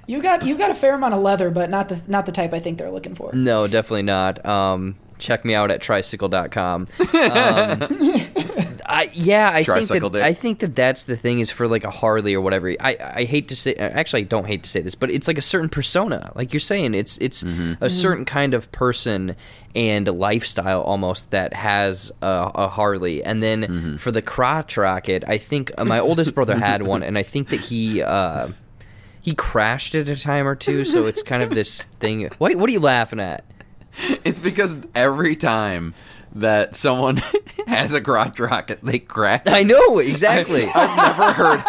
You 0.06 0.20
got 0.20 0.44
you 0.44 0.58
got 0.58 0.70
a 0.70 0.74
fair 0.74 0.94
amount 0.96 1.14
of 1.14 1.22
leather, 1.22 1.48
but 1.48 1.70
not 1.70 1.88
the 1.88 1.98
not 2.06 2.26
the 2.26 2.32
type 2.32 2.52
I 2.52 2.58
think 2.60 2.76
they're 2.76 2.90
looking 2.90 3.14
for. 3.14 3.32
No, 3.32 3.66
definitely 3.66 4.02
not. 4.02 4.44
Um, 4.44 4.96
check 5.16 5.46
me 5.46 5.54
out 5.54 5.70
at 5.70 5.80
tricycle.com. 5.80 6.88
Um, 7.14 7.78
I, 8.94 9.10
yeah, 9.12 9.50
I 9.52 9.62
think 9.64 9.88
that 9.88 10.12
dick. 10.12 10.22
I 10.22 10.32
think 10.32 10.60
that 10.60 10.76
that's 10.76 11.04
the 11.04 11.16
thing 11.16 11.40
is 11.40 11.50
for 11.50 11.66
like 11.66 11.84
a 11.84 11.90
Harley 11.90 12.34
or 12.34 12.40
whatever. 12.40 12.70
I, 12.80 12.96
I 13.00 13.24
hate 13.24 13.48
to 13.48 13.56
say 13.56 13.74
actually 13.74 14.22
I 14.22 14.24
don't 14.24 14.46
hate 14.46 14.62
to 14.62 14.70
say 14.70 14.80
this, 14.80 14.94
but 14.94 15.10
it's 15.10 15.26
like 15.26 15.38
a 15.38 15.42
certain 15.42 15.68
persona. 15.68 16.32
Like 16.34 16.52
you're 16.52 16.60
saying, 16.60 16.94
it's 16.94 17.18
it's 17.18 17.42
a 17.80 17.90
certain 17.90 18.24
kind 18.24 18.54
of 18.54 18.70
person 18.72 19.36
and 19.74 20.06
lifestyle 20.06 20.82
almost 20.82 21.32
that 21.32 21.52
has 21.52 22.12
a, 22.22 22.50
a 22.54 22.68
Harley. 22.68 23.24
And 23.24 23.42
then 23.42 23.98
for 23.98 24.12
the 24.12 24.22
crotch 24.22 24.76
rocket, 24.76 25.24
I 25.26 25.38
think 25.38 25.72
uh, 25.76 25.84
my 25.84 25.98
oldest 25.98 26.34
brother 26.34 26.56
had 26.56 26.86
one, 26.86 27.02
and 27.02 27.18
I 27.18 27.22
think 27.22 27.48
that 27.48 27.60
he. 27.60 28.02
Uh, 28.02 28.48
he 29.20 29.34
crashed 29.34 29.94
it 29.94 30.06
a 30.10 30.16
time 30.16 30.46
or 30.46 30.54
two, 30.54 30.84
so 30.84 31.06
it's 31.06 31.22
kind 31.22 31.42
of 31.42 31.48
this 31.48 31.82
thing. 31.98 32.28
What, 32.36 32.54
what 32.56 32.68
are 32.68 32.72
you 32.72 32.80
laughing 32.80 33.20
at? 33.20 33.42
it's 34.22 34.38
because 34.38 34.74
every 34.94 35.34
time 35.34 35.94
that 36.36 36.74
someone 36.76 37.16
has 37.66 37.92
a 37.92 38.00
crotch 38.00 38.38
rocket, 38.40 38.80
they 38.82 38.98
crash. 38.98 39.42
I 39.46 39.62
know 39.62 39.98
exactly. 39.98 40.66
I've 40.74 40.96
never 40.96 41.32
heard 41.32 41.62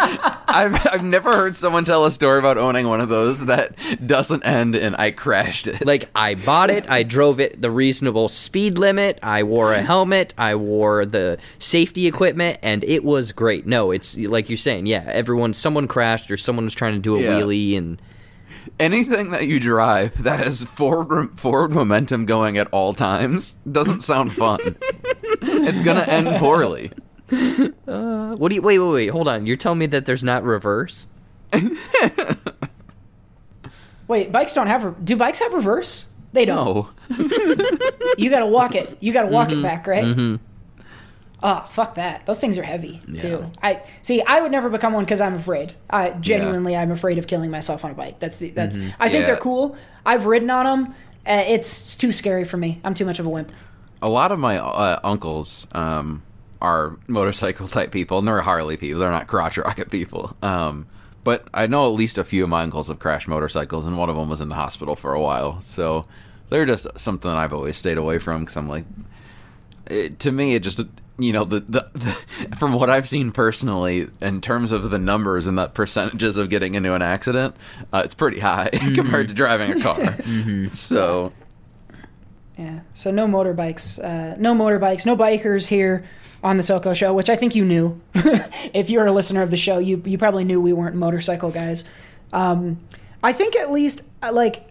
I've, 0.48 0.88
I've 0.88 1.04
never 1.04 1.34
heard 1.34 1.56
someone 1.56 1.86
tell 1.86 2.06
a 2.06 2.12
story 2.12 2.40
about 2.40 2.58
owning 2.58 2.88
one 2.88 3.02
of 3.02 3.10
those 3.10 3.46
that 3.46 3.76
doesn't 4.06 4.44
end 4.46 4.76
in 4.76 4.96
I 4.96 5.12
crashed 5.12 5.68
it. 5.68 5.86
like 5.86 6.10
I 6.16 6.36
bought 6.36 6.70
it, 6.70 6.90
I 6.90 7.04
drove 7.04 7.40
it 7.40 7.62
the 7.62 7.70
reasonable 7.72 8.30
speed 8.30 8.78
limit, 8.78 9.20
I 9.22 9.44
wore 9.44 9.74
a 9.74 9.82
helmet, 9.82 10.34
I 10.38 10.56
wore 10.56 11.06
the 11.06 11.38
safety 11.60 12.08
equipment, 12.08 12.60
and 12.64 12.84
it 12.86 13.04
was 13.04 13.32
great. 13.32 13.66
No, 13.68 13.92
it's 13.92 14.18
like 14.18 14.50
you're 14.50 14.58
saying, 14.58 14.86
yeah, 14.86 15.04
everyone, 15.08 15.54
someone 15.54 15.88
crashed 15.88 16.32
or 16.32 16.38
someone 16.38 16.66
was 16.66 16.74
trying 16.74 16.94
to 16.94 17.00
do 17.00 17.16
a 17.18 17.20
Yeah. 17.22 17.40
wheelie, 17.42 17.78
and 17.78 18.02
anything 18.80 19.32
that 19.32 19.48
you 19.48 19.60
drive 19.60 20.24
that 20.24 20.40
has 20.44 20.64
forward 20.64 21.40
forward 21.40 21.72
momentum 21.72 22.26
going 22.26 22.58
at 22.58 22.68
all 22.72 22.94
times 22.94 23.56
doesn't 23.72 24.02
sound 24.02 24.34
fun. 24.34 24.60
it's 25.42 25.82
gonna 25.82 26.06
end 26.08 26.38
poorly. 26.38 26.92
Uh, 27.88 28.36
what 28.36 28.50
do 28.50 28.56
you? 28.56 28.62
Wait, 28.62 28.78
wait, 28.80 28.92
wait, 28.92 29.08
hold 29.08 29.28
on. 29.28 29.46
You're 29.48 29.58
telling 29.58 29.80
me 29.80 29.88
that 29.88 30.06
there's 30.06 30.24
not 30.24 30.44
reverse? 30.44 31.08
Wait, 34.08 34.32
bikes 34.32 34.54
don't 34.54 34.68
have. 34.68 34.84
re- 34.84 34.94
Do 35.04 35.16
bikes 35.16 35.40
have 35.40 35.54
reverse? 35.54 36.12
They 36.34 36.46
don't. 36.46 36.66
No, 36.66 36.90
You 38.18 38.30
got 38.30 38.40
to 38.40 38.46
walk 38.46 38.76
it. 38.76 38.98
You 39.00 39.14
got 39.14 39.24
to 39.24 39.30
walk 39.30 39.50
it 39.50 39.56
mm-hmm. 39.56 39.64
back, 39.64 39.88
right? 39.88 40.04
Mm-hmm. 40.04 40.36
Oh, 41.48 41.64
fuck 41.70 41.94
that. 41.96 42.26
Those 42.26 42.42
things 42.42 42.58
are 42.58 42.64
heavy 42.64 43.04
too. 43.20 43.52
I 43.62 43.84
see. 44.02 44.24
I 44.24 44.42
would 44.42 44.52
never 44.52 44.68
become 44.68 44.94
one 44.94 45.06
because 45.06 45.22
I'm 45.22 45.36
afraid. 45.36 45.76
I 45.92 46.10
genuinely, 46.10 46.76
I'm 46.76 46.90
afraid 46.90 47.20
of 47.20 47.28
killing 47.28 47.52
myself 47.52 47.86
on 47.86 47.92
a 47.92 47.94
bike. 47.94 48.18
That's 48.20 48.38
the. 48.38 48.50
That's. 48.50 48.78
I 49.00 49.10
think 49.10 49.22
Yeah. 49.22 49.26
they're 49.28 49.38
cool. 49.38 49.78
I've 50.08 50.26
ridden 50.26 50.50
on 50.50 50.66
them. 50.66 50.96
Uh, 51.28 51.44
it's 51.48 51.96
too 51.98 52.12
scary 52.12 52.46
for 52.46 52.58
me. 52.58 52.82
I'm 52.84 52.96
too 52.96 53.06
much 53.06 53.20
of 53.20 53.28
a 53.28 53.30
wimp. 53.30 53.52
a 54.02 54.10
lot 54.10 54.32
of 54.32 54.40
my 54.40 54.58
uh, 54.58 55.00
uncles 55.04 55.68
um, 55.74 56.24
are 56.62 56.98
motorcycle 57.08 57.68
type 57.68 57.92
people, 57.92 58.18
and 58.18 58.28
they're 58.28 58.42
Harley 58.42 58.76
people. 58.78 59.00
They're 59.02 59.12
not 59.12 59.28
crotch 59.28 59.58
rocket 59.58 59.92
people. 59.92 60.36
Um, 60.42 60.88
but 61.24 61.48
I 61.54 61.68
know 61.68 61.86
at 61.86 61.94
least 61.96 62.18
a 62.18 62.24
few 62.24 62.44
of 62.44 62.50
my 62.50 62.64
uncles 62.64 62.88
have 62.88 62.98
crashed 62.98 63.28
motorcycles, 63.28 63.86
and 63.86 63.98
one 64.00 64.10
of 64.10 64.16
them 64.16 64.30
was 64.30 64.42
in 64.42 64.50
the 64.50 64.56
hospital 64.56 64.96
for 64.96 65.14
a 65.14 65.22
while. 65.22 65.62
So 65.62 66.08
they're 66.50 66.66
just 66.66 66.88
something 66.98 67.30
that 67.30 67.38
I've 67.38 67.54
always 67.54 67.78
stayed 67.78 67.98
away 68.00 68.18
from 68.20 68.42
because 68.42 68.58
I'm 68.58 68.68
like, 68.70 68.86
it, 69.88 70.18
to 70.20 70.32
me, 70.32 70.56
it 70.56 70.64
just 70.64 70.80
you 71.18 71.32
know 71.32 71.46
the, 71.46 71.62
the, 71.62 71.90
the 71.94 72.56
from 72.58 72.74
what 72.74 72.90
I've 72.90 73.08
seen 73.08 73.32
personally 73.32 74.08
in 74.22 74.42
terms 74.42 74.72
of 74.72 74.90
the 74.90 75.00
numbers 75.00 75.48
and 75.48 75.58
the 75.58 75.68
percentages 75.68 76.38
of 76.38 76.50
getting 76.50 76.76
into 76.76 76.94
an 76.94 77.02
accident, 77.02 77.56
uh, 77.94 78.02
it's 78.04 78.14
pretty 78.14 78.40
high 78.40 78.70
compared 78.96 79.30
to 79.30 79.34
driving 79.34 79.72
a 79.72 79.82
car. 79.82 80.16
So 80.74 81.32
Yeah. 82.58 82.82
So 82.94 83.12
no 83.12 83.28
motorbikes. 83.28 84.04
Uh, 84.04 84.36
no 84.38 84.54
motorbikes. 84.54 85.06
No 85.06 85.16
bikers 85.16 85.68
here 85.68 86.06
on 86.44 86.58
the 86.58 86.64
SoCo 86.64 86.96
show, 86.96 87.14
which 87.14 87.30
I 87.30 87.36
think 87.36 87.56
you 87.56 87.66
knew. 87.66 88.02
if 88.74 88.90
you're 88.90 89.06
a 89.06 89.12
listener 89.12 89.42
of 89.42 89.52
the 89.52 89.58
show, 89.58 89.78
you 89.78 90.02
you 90.06 90.18
probably 90.18 90.44
knew 90.44 90.60
we 90.62 90.74
weren't 90.74 90.96
motorcycle 90.96 91.52
guys. 91.52 91.86
Um, 92.34 92.80
I 93.24 93.34
think 93.34 93.56
at 93.56 93.72
least 93.72 94.04
uh, 94.22 94.32
like. 94.34 94.70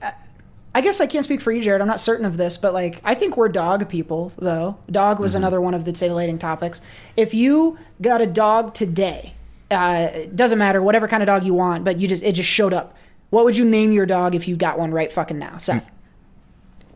I 0.74 0.80
guess 0.80 1.00
I 1.00 1.06
can't 1.06 1.24
speak 1.24 1.40
for 1.40 1.52
you, 1.52 1.62
Jared. 1.62 1.80
I'm 1.80 1.86
not 1.86 2.00
certain 2.00 2.26
of 2.26 2.36
this, 2.36 2.56
but 2.56 2.74
like 2.74 3.00
I 3.04 3.14
think 3.14 3.36
we're 3.36 3.48
dog 3.48 3.88
people, 3.88 4.32
though. 4.36 4.76
Dog 4.90 5.20
was 5.20 5.34
another 5.34 5.60
one 5.60 5.72
of 5.72 5.84
the 5.84 5.92
titillating 5.92 6.38
topics. 6.38 6.80
If 7.16 7.32
you 7.32 7.78
got 8.02 8.20
a 8.20 8.26
dog 8.26 8.74
today, 8.74 9.34
uh, 9.70 10.10
it 10.12 10.36
doesn't 10.36 10.58
matter 10.58 10.82
whatever 10.82 11.06
kind 11.06 11.22
of 11.22 11.28
dog 11.28 11.44
you 11.44 11.54
want, 11.54 11.84
but 11.84 11.98
you 11.98 12.08
just 12.08 12.24
it 12.24 12.32
just 12.32 12.50
showed 12.50 12.72
up. 12.72 12.96
What 13.30 13.44
would 13.44 13.56
you 13.56 13.64
name 13.64 13.92
your 13.92 14.06
dog 14.06 14.34
if 14.34 14.48
you 14.48 14.56
got 14.56 14.78
one 14.78 14.90
right 14.90 15.12
fucking 15.12 15.38
now, 15.38 15.58
Seth? 15.58 15.90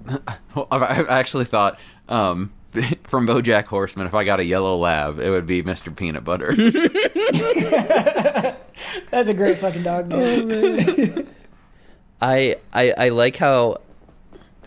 Well, 0.55 0.67
I've, 0.71 0.83
I've 0.83 1.09
actually 1.09 1.45
thought 1.45 1.79
um, 2.09 2.51
from 3.09 3.27
BoJack 3.27 3.65
Horseman, 3.65 4.07
if 4.07 4.15
I 4.15 4.25
got 4.25 4.41
a 4.41 4.45
yellow 4.45 4.79
lab, 4.79 5.19
it 5.19 5.29
would 5.29 5.45
be 5.45 5.63
Mr. 5.63 5.95
Peanut 5.95 6.25
Butter. 6.25 6.55
That's 9.11 9.29
a 9.29 9.35
great 9.35 9.59
fucking 9.59 9.83
dog 9.83 10.09
name. 10.09 11.29
I, 12.21 12.57
I 12.73 12.93
I 12.97 13.09
like 13.11 13.37
how 13.37 13.79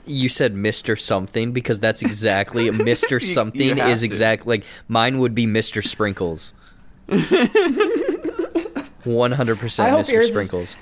you 0.05 0.29
said 0.29 0.55
Mr. 0.55 0.99
Something 0.99 1.51
because 1.51 1.79
that's 1.79 2.01
exactly 2.07 2.69
Mr. 2.69 3.21
Something 3.21 3.77
have 3.77 3.89
is 3.89 4.03
exactly 4.03 4.57
like 4.57 4.65
mine 4.87 5.19
would 5.19 5.35
be 5.35 5.45
Mr. 5.45 5.85
Sprinkles. 5.85 6.53
One 9.03 9.31
hundred 9.31 9.59
percent 9.59 9.93
Mr. 9.93 10.23
Sprinkles. 10.23 10.75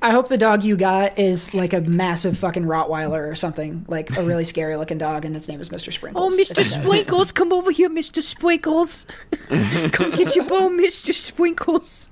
I 0.00 0.12
hope 0.12 0.28
the 0.28 0.38
dog 0.38 0.62
you 0.62 0.76
got 0.76 1.18
is 1.18 1.52
like 1.54 1.72
a 1.72 1.80
massive 1.80 2.38
fucking 2.38 2.64
Rottweiler 2.64 3.28
or 3.28 3.34
something, 3.34 3.84
like 3.88 4.16
a 4.16 4.22
really 4.22 4.44
scary 4.44 4.76
looking 4.76 4.98
dog, 4.98 5.24
and 5.24 5.34
its 5.34 5.48
name 5.48 5.60
is 5.60 5.70
Mr. 5.70 5.92
Sprinkles. 5.92 6.32
Oh, 6.32 6.36
Mr. 6.36 6.52
It's 6.52 6.76
a 6.76 6.76
dog. 6.76 6.84
Sprinkles, 6.84 7.32
come 7.32 7.52
over 7.52 7.72
here, 7.72 7.90
Mr. 7.90 8.22
Sprinkles. 8.22 9.06
come 9.90 10.12
get 10.12 10.36
your 10.36 10.44
bone, 10.44 10.78
Mr. 10.78 11.12
Sprinkles. 11.12 12.08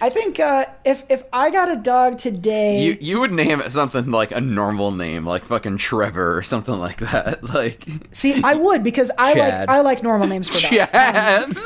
I 0.00 0.10
think 0.10 0.40
uh, 0.40 0.66
if 0.84 1.04
if 1.08 1.22
I 1.32 1.50
got 1.50 1.70
a 1.70 1.76
dog 1.76 2.18
today, 2.18 2.82
you 2.82 2.96
you 3.00 3.20
would 3.20 3.32
name 3.32 3.60
it 3.60 3.70
something 3.72 4.10
like 4.10 4.32
a 4.32 4.40
normal 4.40 4.90
name, 4.92 5.24
like 5.26 5.44
fucking 5.44 5.76
Trevor 5.78 6.36
or 6.36 6.42
something 6.42 6.78
like 6.78 6.98
that. 6.98 7.40
Like 7.50 7.84
see, 8.12 8.40
I 8.42 8.54
would 8.54 8.82
because 8.84 9.10
I 9.18 9.34
Chad. 9.34 9.60
like 9.60 9.68
I 9.68 9.80
like 9.80 10.02
normal 10.02 10.26
names 10.28 10.48
for 10.48 10.60
dogs. 10.62 10.90
Chad. 10.90 11.56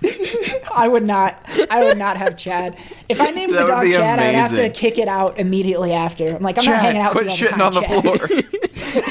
I 0.74 0.86
would 0.88 1.06
not. 1.06 1.44
I 1.70 1.84
would 1.84 1.98
not 1.98 2.16
have 2.16 2.36
Chad. 2.36 2.78
If 3.08 3.20
I 3.20 3.30
named 3.30 3.52
That 3.54 3.62
the 3.62 3.68
dog 3.68 3.82
be 3.82 3.92
Chad, 3.92 4.18
I'd 4.18 4.34
have 4.34 4.54
to 4.54 4.70
kick 4.70 4.96
it 4.98 5.08
out 5.08 5.38
immediately 5.38 5.92
after. 5.92 6.34
I'm 6.36 6.42
like, 6.42 6.58
I'm 6.58 6.64
not 6.64 6.80
hanging 6.80 7.02
out 7.02 7.12
quit 7.12 7.26
with 7.26 7.40
you 7.40 7.48
all 7.48 7.52
shitting 7.52 7.66
on 7.66 7.72
the 7.74 7.80
the 7.80 7.86
Chad. 7.86 9.04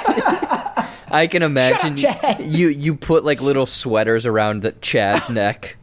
floor. 0.65 0.87
I 1.09 1.27
can 1.27 1.41
imagine 1.43 1.95
Chad. 1.97 2.39
you 2.41 2.67
you 2.69 2.95
put 2.95 3.23
like 3.23 3.41
little 3.41 3.65
sweaters 3.65 4.25
around 4.25 4.61
the 4.61 4.71
Chad's 4.73 5.29
neck. 5.29 5.77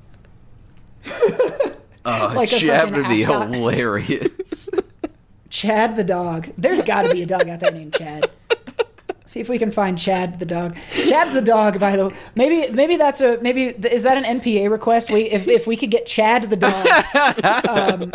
Oh, 2.04 2.32
Like 2.34 2.52
a 2.52 2.58
Chad 2.58 2.80
fucking 2.88 2.94
would 2.94 3.08
be 3.08 3.22
ascot. 3.22 3.54
hilarious. 3.54 4.68
Chad 5.50 5.96
the 5.96 6.04
dog. 6.04 6.48
There's 6.58 6.82
got 6.82 7.02
to 7.02 7.10
be 7.14 7.22
a 7.22 7.26
dog 7.26 7.48
out 7.48 7.60
there 7.60 7.70
named 7.70 7.94
Chad. 7.94 8.28
See 9.24 9.40
if 9.40 9.48
we 9.48 9.58
can 9.58 9.70
find 9.70 9.98
Chad 9.98 10.38
the 10.38 10.44
dog. 10.46 10.76
Chad 11.06 11.32
the 11.32 11.40
dog. 11.40 11.80
By 11.80 11.96
the 11.96 12.08
way, 12.08 12.14
maybe 12.34 12.70
maybe 12.72 12.96
that's 12.96 13.20
a 13.22 13.38
maybe 13.40 13.66
is 13.66 14.02
that 14.02 14.18
an 14.22 14.40
NPA 14.40 14.70
request? 14.70 15.10
We 15.10 15.22
if 15.30 15.48
if 15.48 15.66
we 15.66 15.76
could 15.76 15.90
get 15.90 16.04
Chad 16.06 16.50
the 16.50 16.56
dog. 16.56 16.86
Um, 17.68 18.12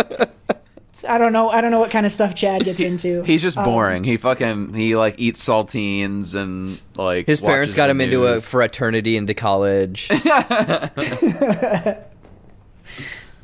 I 1.07 1.17
don't 1.17 1.31
know. 1.33 1.49
I 1.49 1.61
don't 1.61 1.71
know 1.71 1.79
what 1.79 1.91
kind 1.91 2.05
of 2.05 2.11
stuff 2.11 2.35
Chad 2.35 2.63
gets 2.65 2.81
into. 2.81 3.23
He's 3.23 3.41
just 3.41 3.57
Um, 3.57 3.63
boring. 3.63 4.03
he 4.03 4.17
fucking 4.17 4.73
he 4.73 4.95
like 4.95 5.15
eats 5.17 5.43
saltines 5.43 6.35
and 6.35 6.79
like 6.95 7.25
His 7.25 7.41
parents 7.41 7.73
got 7.73 7.85
the 7.87 7.91
him 7.91 8.01
into 8.01 8.25
a 8.27 8.39
fraternity 8.39 9.15
into 9.17 9.33
college. 9.33 10.09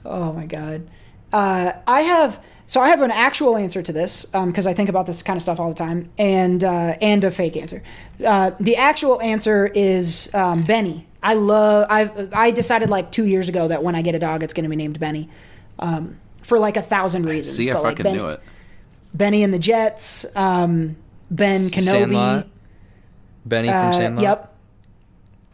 Oh 0.05 0.31
my 0.33 0.45
god. 0.45 0.87
Uh, 1.33 1.73
I 1.87 2.01
have 2.01 2.41
so 2.67 2.81
I 2.81 2.89
have 2.89 3.01
an 3.01 3.11
actual 3.11 3.57
answer 3.57 3.81
to 3.81 3.91
this 3.93 4.25
because 4.25 4.65
I 4.67 4.73
think 4.73 4.89
about 4.89 5.05
this 5.05 5.21
kind 5.21 5.37
of 5.37 5.41
stuff 5.43 5.59
all 5.59 5.69
the 5.69 5.75
time, 5.75 6.09
and 6.17 6.63
uh, 6.63 6.95
and 7.01 7.23
a 7.23 7.31
fake 7.31 7.57
answer. 7.57 7.83
Uh, 8.25 8.51
the 8.59 8.77
actual 8.77 9.21
answer 9.21 9.67
is 9.67 10.33
um, 10.33 10.63
Benny. 10.63 11.05
I 11.21 11.33
love. 11.33 11.87
I've 11.89 12.33
I 12.33 12.51
decided 12.51 12.89
like 12.89 13.11
two 13.11 13.25
years 13.25 13.49
ago 13.49 13.67
that 13.67 13.83
when 13.83 13.95
I 13.95 14.01
get 14.01 14.15
a 14.15 14.19
dog, 14.19 14.43
it's 14.43 14.53
going 14.53 14.63
to 14.63 14.69
be 14.69 14.75
named 14.75 14.99
Benny, 14.99 15.29
um, 15.79 16.17
for 16.43 16.57
like 16.59 16.77
a 16.77 16.81
thousand 16.81 17.25
reasons. 17.25 17.57
See, 17.57 17.69
I 17.69 17.73
but, 17.73 17.83
like, 17.83 17.91
fucking 17.97 18.03
Benny, 18.03 18.17
knew 18.19 18.27
it. 18.29 18.41
Benny 19.13 19.43
and 19.43 19.53
the 19.53 19.59
Jets. 19.59 20.25
Um, 20.35 20.95
Ben 21.31 21.61
Kenobi. 21.69 21.81
Sandlot. 21.83 22.47
Benny 23.45 23.67
from 23.67 23.77
Uh, 23.77 23.91
Sandlot. 23.91 24.23
Yep. 24.23 24.55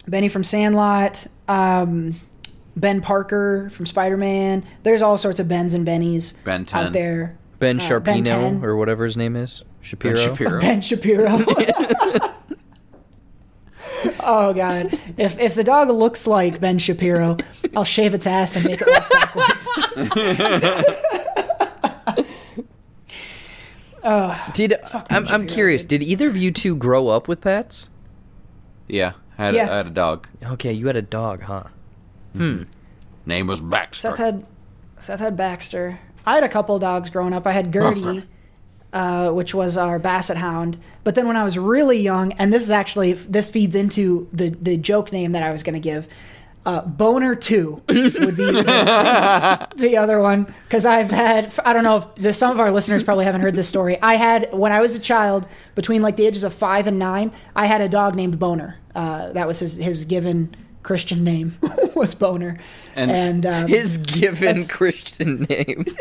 Benny 0.08 0.30
from 0.30 0.44
Sandlot. 0.44 1.28
Ben 2.76 3.02
Parker 3.02 3.70
from 3.72 3.86
Spider 3.86 4.18
Man. 4.18 4.64
There's 4.84 5.02
all 5.02 5.18
sorts 5.18 5.40
of 5.40 5.48
Bens 5.48 5.74
and 5.74 5.86
Bennies 5.88 6.42
Ben 6.44 6.66
10. 6.66 6.88
out 6.88 6.94
there. 6.94 7.38
Ben 7.60 7.80
Uh, 7.80 7.84
Sharpino 7.84 8.24
10. 8.26 8.64
or 8.64 8.76
whatever 8.76 9.06
his 9.06 9.16
name 9.18 9.36
is. 9.36 9.64
Shapiro. 9.82 10.16
Ben 10.16 10.26
Shapiro. 10.36 10.62
Ben 10.62 10.82
Shapiro. 10.82 11.28
oh 14.22 14.54
god! 14.54 14.94
If 15.18 15.38
if 15.40 15.54
the 15.56 15.64
dog 15.64 15.90
looks 15.90 16.26
like 16.26 16.60
Ben 16.60 16.80
Shapiro, 16.80 17.38
I'll 17.76 17.84
shave 17.84 18.14
its 18.16 18.26
ass 18.26 18.56
and 18.56 18.66
make 18.66 18.82
it 18.82 18.88
walk 18.88 19.10
backwards. 19.10 19.68
Did 24.54 24.76
I'm, 25.10 25.28
I'm 25.28 25.48
curious? 25.48 25.86
Did 25.86 26.04
either 26.04 26.28
of 26.28 26.38
you 26.38 26.52
two 26.52 26.76
grow 26.76 27.08
up 27.10 27.28
with 27.28 27.42
pets? 27.42 27.90
Yeah, 28.88 29.14
I 29.38 29.46
had, 29.46 29.56
Yeah. 29.56 29.68
A, 29.70 29.74
I 29.74 29.78
had 29.78 29.88
a 29.88 29.92
dog. 29.92 30.28
Okay, 30.44 30.74
you 30.74 30.88
had 30.88 30.96
a 30.96 31.02
dog, 31.02 31.44
huh? 31.44 31.64
Name 32.34 33.48
was 33.48 33.62
Baxter. 33.62 34.10
Seth 34.10 34.18
had 34.18 34.46
Seth 34.98 35.20
had 35.20 35.36
Baxter. 35.38 36.00
I 36.26 36.36
had 36.36 36.44
a 36.44 36.50
couple 36.50 36.76
of 36.76 36.82
dogs 36.82 37.10
growing 37.10 37.34
up. 37.34 37.48
I 37.48 37.52
had 37.52 37.74
Gertie, 37.74 38.24
uh, 38.94 39.32
which 39.32 39.54
was 39.54 39.78
our 39.78 40.00
Basset 40.00 40.38
Hound. 40.38 40.78
But 41.04 41.16
then 41.16 41.28
when 41.28 41.36
I 41.38 41.44
was 41.44 41.58
really 41.58 42.00
young, 42.00 42.34
and 42.34 42.54
this 42.54 42.64
is 42.64 42.72
actually 42.72 43.14
this 43.14 43.50
feeds 43.50 43.76
into 43.76 44.28
the 44.32 44.50
the 44.50 44.78
joke 44.78 45.12
name 45.12 45.32
that 45.32 45.44
I 45.44 45.52
was 45.52 45.64
going 45.64 45.74
to 45.74 45.80
give. 45.80 46.08
Uh, 46.64 46.84
Boner 46.84 47.34
Two 47.34 47.82
would 47.88 48.38
be 48.38 48.52
the, 48.52 49.68
the 49.78 49.98
other 49.98 50.20
one 50.20 50.54
because 50.66 50.86
I've 50.86 51.10
had 51.10 51.52
I 51.66 51.74
don't 51.74 51.84
know 51.84 51.98
if 51.98 52.16
the, 52.16 52.34
some 52.34 52.52
of 52.52 52.60
our 52.60 52.70
listeners 52.70 53.04
probably 53.04 53.26
haven't 53.26 53.42
heard 53.42 53.56
this 53.56 53.68
story. 53.68 54.00
I 54.00 54.14
had 54.14 54.54
when 54.54 54.72
I 54.72 54.80
was 54.80 54.96
a 54.96 55.00
child 55.00 55.48
between 55.74 56.04
like 56.04 56.18
the 56.18 56.28
ages 56.28 56.44
of 56.44 56.54
five 56.54 56.86
and 56.86 57.00
nine, 57.00 57.32
I 57.56 57.66
had 57.66 57.82
a 57.82 57.90
dog 57.90 58.16
named 58.16 58.38
Boner. 58.38 58.78
Uh, 58.94 59.32
that 59.32 59.48
was 59.48 59.58
his 59.60 59.78
his 59.78 60.06
given 60.06 60.56
Christian 60.84 61.24
name 61.24 61.58
was 61.96 62.16
Boner, 62.16 62.58
And- 62.96 63.12
and, 63.12 63.46
um, 63.46 63.68
His 63.68 63.98
given 63.98 64.64
Christian 64.68 65.44
name. 65.50 65.86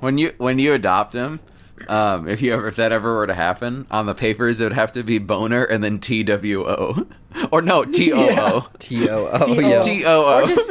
When 0.00 0.18
you 0.18 0.32
when 0.36 0.58
you 0.58 0.74
adopt 0.74 1.14
him, 1.14 1.40
um, 1.88 2.28
if 2.28 2.40
you 2.42 2.52
ever 2.52 2.68
if 2.68 2.76
that 2.76 2.92
ever 2.92 3.14
were 3.14 3.26
to 3.26 3.34
happen 3.34 3.86
on 3.90 4.04
the 4.06 4.14
papers, 4.14 4.60
it 4.60 4.64
would 4.64 4.72
have 4.74 4.92
to 4.92 5.02
be 5.02 5.18
boner 5.18 5.64
and 5.64 5.82
then 5.82 5.98
T 5.98 6.22
W 6.22 6.64
O, 6.66 7.06
or 7.50 7.62
no 7.62 7.82
T 7.84 8.12
O 8.12 8.18
O. 8.18 8.68
T 8.78 9.08
O 9.08 9.26
O. 9.32 9.44
T-O. 9.44 9.58
Yeah. 9.60 9.80
T 9.80 10.04
O 10.04 10.22
O. 10.22 10.42
Or 10.42 10.46
just 10.46 10.70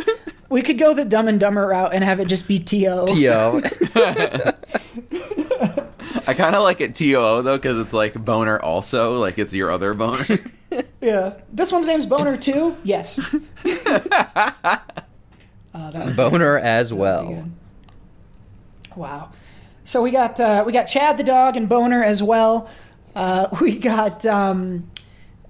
we 0.49 0.61
could 0.61 0.77
go 0.77 0.93
the 0.93 1.03
Dumb 1.03 1.27
and 1.27 1.39
Dumber 1.39 1.67
route 1.67 1.91
and 1.93 2.03
have 2.03 2.19
it 2.19 2.27
just 2.27 2.47
be 2.47 2.59
T.O. 2.59 3.07
T 3.07 3.27
O. 3.29 3.61
I 6.27 6.33
kind 6.33 6.55
of 6.55 6.63
like 6.63 6.81
it 6.81 6.95
T 6.95 7.15
O 7.15 7.21
O 7.21 7.41
though 7.41 7.57
because 7.57 7.79
it's 7.79 7.93
like 7.93 8.13
boner 8.13 8.59
also, 8.59 9.19
like 9.19 9.37
it's 9.37 9.53
your 9.53 9.71
other 9.71 9.93
boner. 9.93 10.25
Yeah. 11.01 11.35
This 11.53 11.71
one's 11.71 11.87
name's 11.87 12.05
Boner 12.05 12.35
too. 12.35 12.75
Yes. 12.83 13.19
Boner 15.73 16.57
as 16.57 16.93
well. 16.93 17.47
Wow. 18.95 19.31
So 19.83 20.01
we 20.01 20.11
got 20.11 20.39
uh, 20.39 20.63
we 20.65 20.73
got 20.73 20.85
Chad 20.85 21.17
the 21.17 21.23
dog 21.23 21.55
and 21.55 21.69
Boner 21.69 22.03
as 22.03 22.23
well. 22.23 22.69
Uh, 23.15 23.47
we 23.61 23.77
got 23.77 24.25
um, 24.25 24.89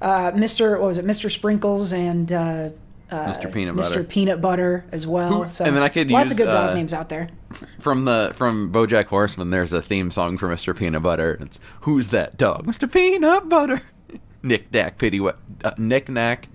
uh, 0.02 0.32
Mr. 0.32 0.72
What 0.80 0.88
was 0.88 0.98
it? 0.98 1.06
Mr. 1.06 1.32
Sprinkles 1.32 1.94
and 1.94 2.32
uh, 3.12 3.26
Mr. 3.26 3.52
Peanut 3.54 3.76
Butter. 3.76 4.04
Mr. 4.04 4.08
Peanut 4.10 4.42
Butter 4.42 4.86
as 4.92 5.06
well. 5.06 5.48
So 5.48 5.64
and 5.66 5.76
then 5.76 5.84
I 5.84 5.90
could 5.90 6.10
lots 6.12 6.32
use, 6.32 6.40
of 6.40 6.46
good 6.46 6.52
dog 6.52 6.72
uh, 6.72 6.74
names 6.74 6.94
out 6.94 7.10
there. 7.10 7.30
from 7.80 8.06
the 8.06 8.34
from 8.36 8.72
BoJack 8.72 9.06
Horseman, 9.06 9.50
there's 9.52 9.74
a 9.74 9.82
theme 9.82 10.12
song 10.12 10.38
for 10.38 10.48
Mr. 10.50 10.76
Peanut 10.76 11.04
Butter. 11.04 11.38
It's 11.42 11.60
who's 11.82 12.10
that 12.10 12.38
dog? 12.38 12.66
Mr. 12.66 12.92
Peanut 12.92 13.48
Butter. 13.50 13.82
Nick 14.44 14.72
Nack, 14.74 14.98
pity 14.98 15.20
what? 15.20 15.40
Uh, 15.64 15.72
Nick 15.78 16.08
Nack. 16.10 16.48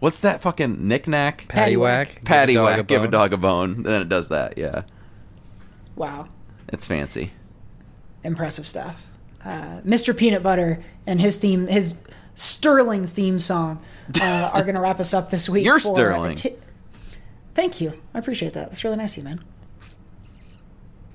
What's 0.00 0.20
that 0.20 0.42
fucking 0.42 0.86
Nick 0.86 1.06
Nack? 1.08 1.46
Paddywhack. 1.48 2.24
Patty 2.24 2.52
Give 2.54 2.62
a 2.62 2.66
dog 2.66 2.76
whack, 2.78 2.86
give 2.86 3.02
a 3.02 3.04
bone. 3.06 3.10
dog 3.12 3.32
a 3.32 3.36
bone. 3.36 3.82
Then 3.84 4.02
it 4.02 4.08
does 4.08 4.28
that. 4.28 4.58
Yeah, 4.58 4.82
Wow. 5.94 6.28
it's 6.68 6.86
fancy. 6.86 7.32
impressive 8.24 8.66
stuff. 8.66 9.02
Uh, 9.44 9.80
Mr. 9.86 10.14
Peanut 10.16 10.42
Butter 10.42 10.82
and 11.06 11.20
his 11.20 11.36
theme, 11.36 11.68
his 11.68 11.94
sterling 12.36 13.06
theme 13.08 13.38
song 13.40 13.82
uh, 14.20 14.50
are 14.54 14.62
going 14.62 14.76
to 14.76 14.80
wrap 14.80 15.00
us 15.00 15.12
up 15.12 15.30
this 15.30 15.48
week. 15.48 15.64
You're 15.64 15.80
for 15.80 15.86
sterling. 15.88 16.36
ti- 16.36 16.54
Thank 17.54 17.80
you. 17.80 18.00
I 18.14 18.18
appreciate 18.20 18.52
that. 18.52 18.66
That's 18.66 18.84
really 18.84 18.96
nice 18.98 19.16
of 19.16 19.24
you, 19.24 19.28
man. 19.30 19.44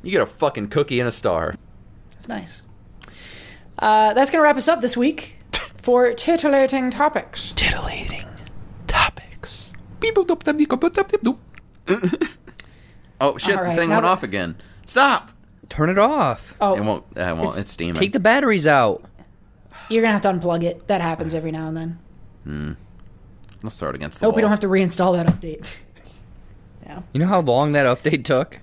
You 0.04 0.12
get 0.12 0.22
a 0.22 0.26
fucking 0.26 0.68
cookie 0.70 1.00
and 1.00 1.08
a 1.08 1.12
star. 1.12 1.54
That's 2.12 2.28
nice. 2.28 2.64
Uh, 3.80 4.14
that's 4.14 4.30
going 4.30 4.40
to 4.40 4.44
wrap 4.44 4.58
us 4.58 4.68
up 4.68 4.82
this 4.82 4.98
week 4.98 5.38
for 5.78 6.14
titillating 6.14 6.90
topics. 6.90 7.54
Titillating 7.54 8.26
topics. 8.88 9.72
oh 13.22 13.38
shit! 13.38 13.56
All 13.58 13.64
right, 13.64 13.76
the 13.76 13.82
thing 13.82 13.90
went 13.90 14.02
that- 14.02 14.04
off 14.04 14.24
again. 14.24 14.56
Stop! 14.86 15.32
Turn 15.70 15.90
it 15.90 15.98
off. 16.00 16.56
Oh, 16.60 16.76
It 16.76 16.82
won't. 16.82 17.06
It 17.16 17.20
won't. 17.20 17.40
It's- 17.50 17.62
It's, 17.62 17.72
steaming. 17.72 17.96
Take 17.96 18.14
the 18.14 18.20
batteries 18.20 18.66
out. 18.68 19.04
You're 19.92 20.02
going 20.02 20.18
to 20.18 20.28
have 20.28 20.42
to 20.42 20.48
unplug 20.48 20.64
it. 20.64 20.88
That 20.88 21.02
happens 21.02 21.36
every 21.36 21.52
now 21.52 21.68
and 21.68 22.00
then. 22.46 22.78
Let's 23.64 23.78
throw 23.78 23.90
it 23.90 23.96
against 23.96 24.20
the 24.20 24.26
I 24.26 24.28
hope 24.28 24.36
we 24.36 24.42
don't 24.42 24.50
have 24.50 24.62
to 24.62 24.68
reinstall 24.68 25.16
that 25.16 25.28
update. 25.28 25.78
yeah. 26.86 27.02
You 27.14 27.20
know 27.20 27.28
how 27.28 27.42
long 27.42 27.74
that 27.74 27.86
update 27.86 28.24
took? 28.24 28.60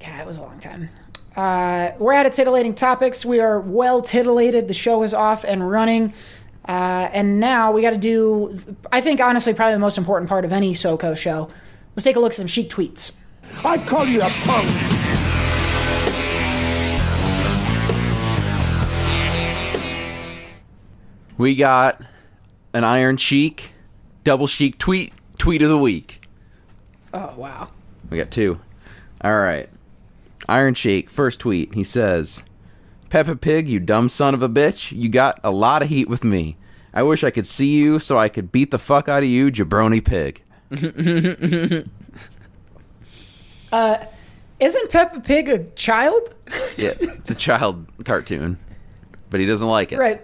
God, 0.00 0.20
it 0.20 0.26
was 0.26 0.38
a 0.38 0.42
long 0.42 0.58
time. 0.58 0.88
Uh, 1.36 1.92
we're 1.98 2.12
at 2.12 2.26
a 2.26 2.30
titillating 2.30 2.74
topics. 2.74 3.24
We 3.24 3.40
are 3.40 3.60
well 3.60 4.00
titillated. 4.00 4.68
The 4.68 4.74
show 4.74 5.02
is 5.02 5.12
off 5.12 5.44
and 5.44 5.70
running. 5.70 6.14
Uh, 6.66 7.08
and 7.12 7.40
now 7.40 7.72
we 7.72 7.82
got 7.82 7.90
to 7.90 7.98
do, 7.98 8.58
I 8.92 9.00
think, 9.00 9.20
honestly, 9.20 9.54
probably 9.54 9.74
the 9.74 9.80
most 9.80 9.98
important 9.98 10.28
part 10.28 10.44
of 10.44 10.52
any 10.52 10.72
SoCo 10.72 11.16
show. 11.16 11.50
Let's 11.94 12.04
take 12.04 12.16
a 12.16 12.20
look 12.20 12.32
at 12.32 12.36
some 12.36 12.46
Sheik 12.46 12.70
tweets. 12.70 13.16
I 13.64 13.78
call 13.78 14.06
you 14.06 14.22
a 14.22 14.28
punk. 14.28 14.99
We 21.40 21.54
got 21.54 22.02
an 22.74 22.84
Iron 22.84 23.16
Sheik, 23.16 23.72
double 24.24 24.46
Sheik 24.46 24.76
tweet 24.76 25.14
tweet 25.38 25.62
of 25.62 25.70
the 25.70 25.78
week. 25.78 26.28
Oh, 27.14 27.32
wow. 27.34 27.70
We 28.10 28.18
got 28.18 28.30
two. 28.30 28.60
All 29.22 29.38
right. 29.40 29.66
Iron 30.50 30.74
Sheik, 30.74 31.08
first 31.08 31.40
tweet. 31.40 31.72
He 31.72 31.82
says, 31.82 32.42
Peppa 33.08 33.36
Pig, 33.36 33.68
you 33.68 33.80
dumb 33.80 34.10
son 34.10 34.34
of 34.34 34.42
a 34.42 34.50
bitch. 34.50 34.92
You 34.92 35.08
got 35.08 35.40
a 35.42 35.50
lot 35.50 35.80
of 35.80 35.88
heat 35.88 36.10
with 36.10 36.24
me. 36.24 36.58
I 36.92 37.04
wish 37.04 37.24
I 37.24 37.30
could 37.30 37.46
see 37.46 37.74
you 37.74 38.00
so 38.00 38.18
I 38.18 38.28
could 38.28 38.52
beat 38.52 38.70
the 38.70 38.78
fuck 38.78 39.08
out 39.08 39.22
of 39.22 39.28
you, 39.30 39.50
jabroni 39.50 40.04
pig. 40.04 40.42
Uh, 43.72 44.04
isn't 44.58 44.90
Peppa 44.90 45.20
Pig 45.20 45.48
a 45.48 45.62
child? 45.70 46.34
Yeah, 46.76 46.90
it's 47.00 47.30
a 47.30 47.36
child 47.36 47.86
cartoon, 48.04 48.58
but 49.30 49.38
he 49.38 49.46
doesn't 49.46 49.68
like 49.68 49.92
it. 49.92 49.98
right. 50.00 50.20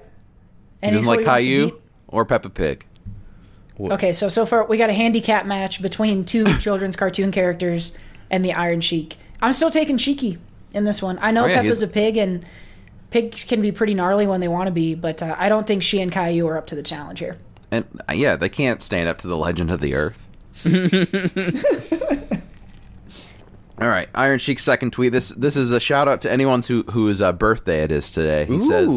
He 0.82 0.88
And 0.88 0.96
doesn't 0.96 1.06
like 1.08 1.20
he 1.20 1.24
Caillou 1.24 1.64
beat- 1.66 1.74
or 2.08 2.24
Peppa 2.24 2.50
Pig. 2.50 2.84
Okay, 3.78 4.12
so 4.12 4.28
so 4.28 4.46
far 4.46 4.64
we 4.66 4.78
got 4.78 4.88
a 4.88 4.94
handicap 4.94 5.44
match 5.46 5.82
between 5.82 6.24
two 6.24 6.44
children's 6.60 6.96
cartoon 6.96 7.30
characters 7.32 7.92
and 8.30 8.44
the 8.44 8.52
Iron 8.54 8.80
Sheik. 8.80 9.16
I'm 9.42 9.52
still 9.52 9.70
taking 9.70 9.98
Cheeky 9.98 10.38
in 10.74 10.84
this 10.84 11.02
one. 11.02 11.18
I 11.20 11.30
know 11.30 11.44
Oh, 11.44 11.46
yeah, 11.46 11.56
Peppa's 11.56 11.80
he's- 11.80 11.90
a 11.90 11.92
pig, 11.92 12.16
and 12.16 12.44
pigs 13.10 13.44
can 13.44 13.60
be 13.60 13.70
pretty 13.72 13.92
gnarly 13.94 14.26
when 14.26 14.40
they 14.40 14.48
want 14.48 14.66
to 14.68 14.70
be, 14.72 14.94
but 14.94 15.22
uh, 15.22 15.34
I 15.38 15.48
don't 15.50 15.66
think 15.66 15.82
she 15.82 16.00
and 16.00 16.10
Caillou 16.10 16.46
are 16.48 16.56
up 16.56 16.66
to 16.68 16.74
the 16.74 16.82
challenge 16.82 17.18
here. 17.18 17.36
And 17.70 17.84
uh, 18.08 18.14
yeah, 18.14 18.36
they 18.36 18.48
can't 18.48 18.82
stand 18.82 19.08
up 19.08 19.18
to 19.18 19.26
the 19.28 19.36
legend 19.36 19.70
of 19.70 19.80
the 19.80 19.94
earth. 19.94 20.26
All 23.78 23.88
right, 23.88 24.08
Iron 24.14 24.38
Sheik's 24.38 24.62
second 24.62 24.92
tweet. 24.92 25.12
This 25.12 25.28
this 25.30 25.56
is 25.56 25.72
a 25.72 25.80
shout 25.80 26.08
out 26.08 26.22
to 26.22 26.32
anyone 26.32 26.62
who 26.62 26.82
whose 26.84 27.20
uh, 27.20 27.32
birthday 27.32 27.82
it 27.82 27.92
is 27.92 28.10
today. 28.10 28.46
He 28.46 28.58
says, 28.58 28.88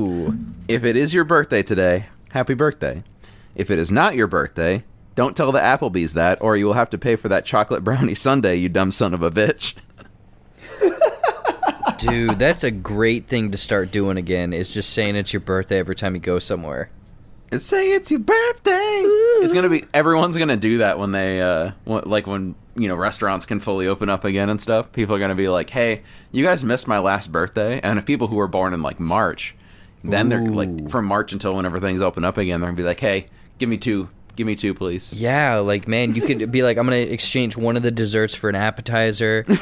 "If 0.70 0.86
it 0.86 0.96
is 0.96 1.14
your 1.14 1.26
birthday 1.26 1.62
today, 1.62 2.06
happy 2.30 2.54
birthday. 2.54 3.04
If 3.56 3.72
it 3.72 3.78
is 3.78 3.92
not 3.92 4.16
your 4.16 4.28
birthday, 4.28 4.86
don't 5.16 5.36
tell 5.36 5.52
the 5.52 5.60
Applebee's 5.60 6.14
that, 6.14 6.42
or 6.42 6.56
you 6.56 6.66
will 6.66 6.74
have 6.74 6.90
to 6.92 6.98
pay 6.98 7.18
for 7.18 7.28
that 7.28 7.44
chocolate 7.44 7.84
brownie 7.84 8.16
sundae. 8.16 8.56
You 8.56 8.70
dumb 8.70 8.92
son 8.92 9.14
of 9.14 9.22
a 9.22 9.30
bitch." 9.30 9.76
Dude, 11.98 12.40
that's 12.40 12.64
a 12.64 12.72
great 12.72 13.28
thing 13.28 13.52
to 13.52 13.58
start 13.58 13.92
doing 13.92 14.16
again. 14.16 14.54
Is 14.54 14.74
just 14.74 14.92
saying 14.92 15.18
it's 15.18 15.34
your 15.34 15.42
birthday 15.42 15.80
every 15.80 15.96
time 15.96 16.16
you 16.16 16.22
go 16.22 16.40
somewhere. 16.40 16.90
And 17.52 17.62
say 17.62 17.92
it's 17.92 18.12
your 18.12 18.20
birthday. 18.20 19.02
It's 19.42 19.54
gonna 19.54 19.70
be 19.70 19.84
everyone's 19.94 20.38
gonna 20.38 20.58
do 20.58 20.80
that 20.80 21.00
when 21.00 21.12
they 21.12 21.42
uh 21.42 21.72
when, 21.86 22.04
like 22.06 22.28
when 22.28 22.56
you 22.76 22.88
know 22.88 22.96
restaurants 22.96 23.46
can 23.46 23.60
fully 23.60 23.88
open 23.88 24.10
up 24.10 24.24
again 24.26 24.50
and 24.50 24.62
stuff. 24.62 24.92
People 24.94 25.16
are 25.16 25.20
gonna 25.20 25.36
be 25.36 25.50
like, 25.50 25.70
"Hey, 25.70 26.02
you 26.32 26.46
guys 26.46 26.64
missed 26.64 26.88
my 26.88 27.00
last 27.00 27.32
birthday." 27.32 27.80
And 27.82 27.98
if 28.00 28.06
people 28.06 28.28
who 28.28 28.36
were 28.36 28.48
born 28.48 28.74
in 28.74 28.82
like 28.82 29.00
March, 29.00 29.56
then 30.04 30.30
they're 30.30 30.46
like 30.48 30.90
from 30.90 31.06
March 31.06 31.34
until 31.34 31.56
whenever 31.56 31.80
things 31.80 32.02
open 32.02 32.24
up 32.24 32.38
again, 32.38 32.62
they're 32.62 32.70
gonna 32.70 32.78
be 32.78 32.84
like, 32.84 33.00
"Hey, 33.00 33.28
give 33.58 33.68
me 33.70 33.78
two, 33.78 34.10
give 34.36 34.48
me 34.48 34.56
two, 34.56 34.74
please." 34.74 35.12
Yeah, 35.14 35.56
like 35.58 35.88
man, 35.88 36.16
you 36.16 36.22
could 36.22 36.52
be 36.52 36.64
like, 36.64 36.78
I'm 36.78 36.86
gonna 36.86 36.98
exchange 36.98 37.58
one 37.58 37.76
of 37.76 37.84
the 37.84 37.92
desserts 37.92 38.34
for 38.36 38.50
an 38.50 38.56
appetizer, 38.56 39.44
and 39.48 39.58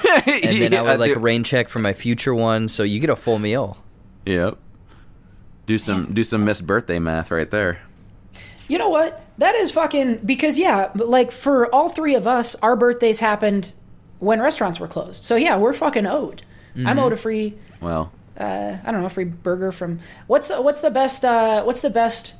then 0.61 0.73
I 0.73 0.77
Yeah, 0.77 0.81
would 0.83 0.99
like 0.99 1.13
dude. 1.13 1.23
rain 1.23 1.43
check 1.43 1.69
for 1.69 1.79
my 1.79 1.93
future 1.93 2.35
one, 2.35 2.67
so 2.67 2.83
you 2.83 2.99
get 2.99 3.09
a 3.09 3.15
full 3.15 3.39
meal. 3.39 3.77
Yep. 4.25 4.57
Do 5.67 5.77
some 5.77 6.13
do 6.13 6.23
some 6.23 6.45
missed 6.45 6.65
birthday 6.65 6.97
math 6.97 7.29
right 7.29 7.51
there. 7.51 7.81
You 8.67 8.77
know 8.77 8.89
what? 8.89 9.21
That 9.37 9.53
is 9.55 9.69
fucking 9.69 10.21
because 10.25 10.57
yeah, 10.57 10.91
like 10.95 11.29
for 11.31 11.73
all 11.75 11.89
three 11.89 12.15
of 12.15 12.25
us, 12.25 12.55
our 12.55 12.75
birthdays 12.75 13.19
happened 13.19 13.73
when 14.19 14.39
restaurants 14.41 14.79
were 14.79 14.87
closed. 14.87 15.23
So 15.23 15.35
yeah, 15.35 15.57
we're 15.57 15.73
fucking 15.73 16.07
owed. 16.07 16.41
I'm 16.85 16.99
owed 16.99 17.11
a 17.11 17.17
free 17.17 17.55
Well, 17.81 18.11
uh, 18.39 18.77
I 18.83 18.91
don't 18.91 19.01
know, 19.01 19.09
free 19.09 19.23
burger 19.25 19.71
from 19.71 19.99
what's 20.27 20.49
what's 20.51 20.81
the 20.81 20.91
best 20.91 21.25
uh, 21.25 21.63
what's 21.63 21.81
the 21.81 21.89
best 21.89 22.35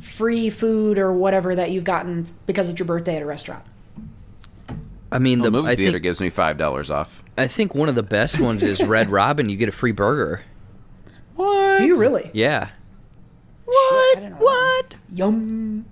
free 0.00 0.50
food 0.50 0.98
or 0.98 1.12
whatever 1.12 1.54
that 1.54 1.70
you've 1.70 1.84
gotten 1.84 2.26
because 2.46 2.68
it's 2.70 2.78
your 2.78 2.86
birthday 2.86 3.16
at 3.16 3.22
a 3.22 3.26
restaurant. 3.26 3.62
I 5.12 5.18
mean, 5.18 5.40
the 5.40 5.50
the 5.50 5.50
movie 5.50 5.68
I 5.68 5.76
theater 5.76 5.92
think 5.92 6.02
gives 6.04 6.20
me 6.20 6.30
five 6.30 6.56
dollars 6.58 6.90
off. 6.90 7.22
I 7.38 7.46
think 7.46 7.74
one 7.74 7.88
of 7.88 7.94
the 7.94 8.02
best 8.02 8.40
ones 8.40 8.62
is 8.62 8.82
Red 8.82 9.10
Robin. 9.10 9.48
You 9.48 9.56
get 9.56 9.68
a 9.68 9.72
free 9.72 9.92
burger. 9.92 10.42
What? 11.36 11.78
Do 11.78 11.86
you 11.86 11.98
really? 11.98 12.30
Yeah. 12.34 12.68
What? 13.64 14.22
What? 14.38 14.94
Yum. 15.10 15.84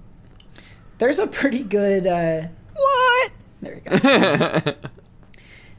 There's 0.98 1.18
a 1.18 1.26
pretty 1.26 1.62
good. 1.62 2.06
Uh, 2.06 2.48
What? 2.74 3.30
there 3.62 3.74
you 3.74 3.80
go. 3.90 4.72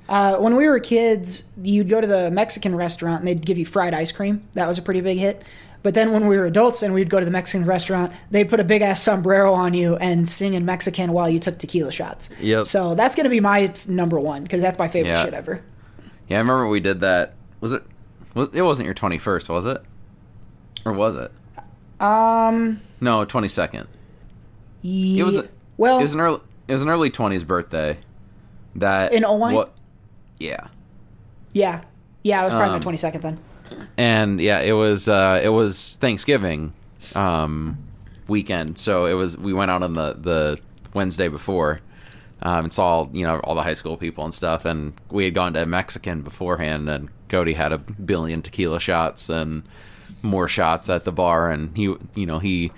uh, 0.10 0.38
when 0.38 0.56
we 0.56 0.68
were 0.68 0.80
kids, 0.80 1.44
you'd 1.62 1.90
go 1.90 2.02
to 2.02 2.08
the 2.08 2.32
Mexican 2.32 2.76
restaurant 2.76 3.20
and 3.20 3.28
they'd 3.28 3.46
give 3.46 3.58
you 3.58 3.66
fried 3.66 3.94
ice 3.94 4.12
cream. 4.12 4.48
That 4.56 4.68
was 4.68 4.78
a 4.78 4.82
pretty 4.82 5.02
big 5.02 5.18
hit. 5.18 5.44
But 5.84 5.96
then 5.96 6.12
when 6.12 6.28
we 6.28 6.38
were 6.38 6.46
adults 6.46 6.84
and 6.84 6.94
we'd 6.94 7.10
go 7.10 7.20
to 7.20 7.26
the 7.26 7.32
Mexican 7.32 7.66
restaurant, 7.66 8.12
they'd 8.30 8.48
put 8.50 8.60
a 8.60 8.64
big 8.64 8.84
ass 8.84 9.02
sombrero 9.02 9.54
on 9.54 9.74
you 9.74 9.96
and 9.96 10.30
sing 10.30 10.54
in 10.54 10.64
Mexican 10.64 11.12
while 11.12 11.28
you 11.28 11.40
took 11.40 11.58
tequila 11.58 11.92
shots. 11.92 12.30
Yep. 12.40 12.66
So 12.68 12.94
that's 12.94 13.16
gonna 13.16 13.30
be 13.30 13.40
my 13.40 13.74
number 13.88 14.20
one 14.20 14.44
because 14.44 14.62
that's 14.62 14.78
my 14.78 14.88
favorite 14.88 15.12
Yeah. 15.14 15.24
shit 15.26 15.34
ever. 15.34 15.62
Yeah, 16.28 16.38
I 16.38 16.40
remember 16.42 16.68
we 16.68 16.80
did 16.82 17.00
that. 17.02 17.34
Was 17.62 17.74
it? 17.74 17.84
It 18.36 18.62
wasn't 18.62 18.86
your 18.86 18.94
twenty 18.94 19.18
first, 19.18 19.50
was 19.50 19.66
it? 19.66 19.82
Or 20.86 20.94
was 20.94 21.16
it? 21.16 21.32
Um. 22.00 22.82
No, 23.00 23.26
twenty 23.26 23.48
second. 23.48 23.88
It 24.84 25.24
was 25.24 25.40
well. 25.78 26.00
It 26.00 26.04
was 26.04 26.14
an 26.14 26.20
early. 26.22 26.40
It 26.68 26.74
was 26.74 26.82
an 26.82 26.90
early 26.90 27.10
twenties 27.10 27.44
birthday. 27.44 27.98
That 28.76 29.14
In 29.14 29.24
01? 29.24 29.54
What? 29.54 29.74
Yeah, 30.40 30.68
yeah, 31.52 31.82
yeah. 32.24 32.42
It 32.42 32.46
was 32.46 32.54
probably 32.54 32.70
my 32.70 32.76
Um, 32.76 32.82
twenty 32.82 32.98
second 32.98 33.22
then. 33.22 33.40
and 33.98 34.40
yeah, 34.40 34.60
it 34.62 34.72
was. 34.72 35.08
Uh, 35.10 35.40
it 35.44 35.50
was 35.50 35.98
Thanksgiving 36.00 36.74
um, 37.14 37.78
weekend, 38.28 38.78
so 38.78 39.06
it 39.06 39.14
was. 39.14 39.38
We 39.38 39.52
went 39.54 39.70
out 39.72 39.84
on 39.84 39.94
the 39.94 40.14
the 40.20 40.60
Wednesday 40.94 41.28
before. 41.28 41.82
Um, 42.44 42.64
and 42.66 42.74
saw 42.74 43.08
you 43.14 43.24
know 43.24 43.40
all 43.42 43.54
the 43.54 43.62
high 43.62 43.76
school 43.76 43.98
people 43.98 44.24
and 44.24 44.34
stuff, 44.34 44.66
and 44.66 44.94
we 45.12 45.26
had 45.26 45.36
gone 45.36 45.54
to 45.54 45.64
Mexican 45.68 46.24
beforehand, 46.24 46.90
and 46.90 47.10
Cody 47.32 47.54
had 47.54 47.72
a 47.72 47.78
billion 47.78 48.42
tequila 48.42 48.80
shots 48.80 49.30
and 49.30 49.64
more 50.22 50.48
shots 50.48 50.90
at 50.90 51.06
the 51.06 51.12
bar, 51.12 51.50
and 51.50 51.76
he 51.76 51.84
you 52.14 52.26
know 52.26 52.40
he 52.40 52.72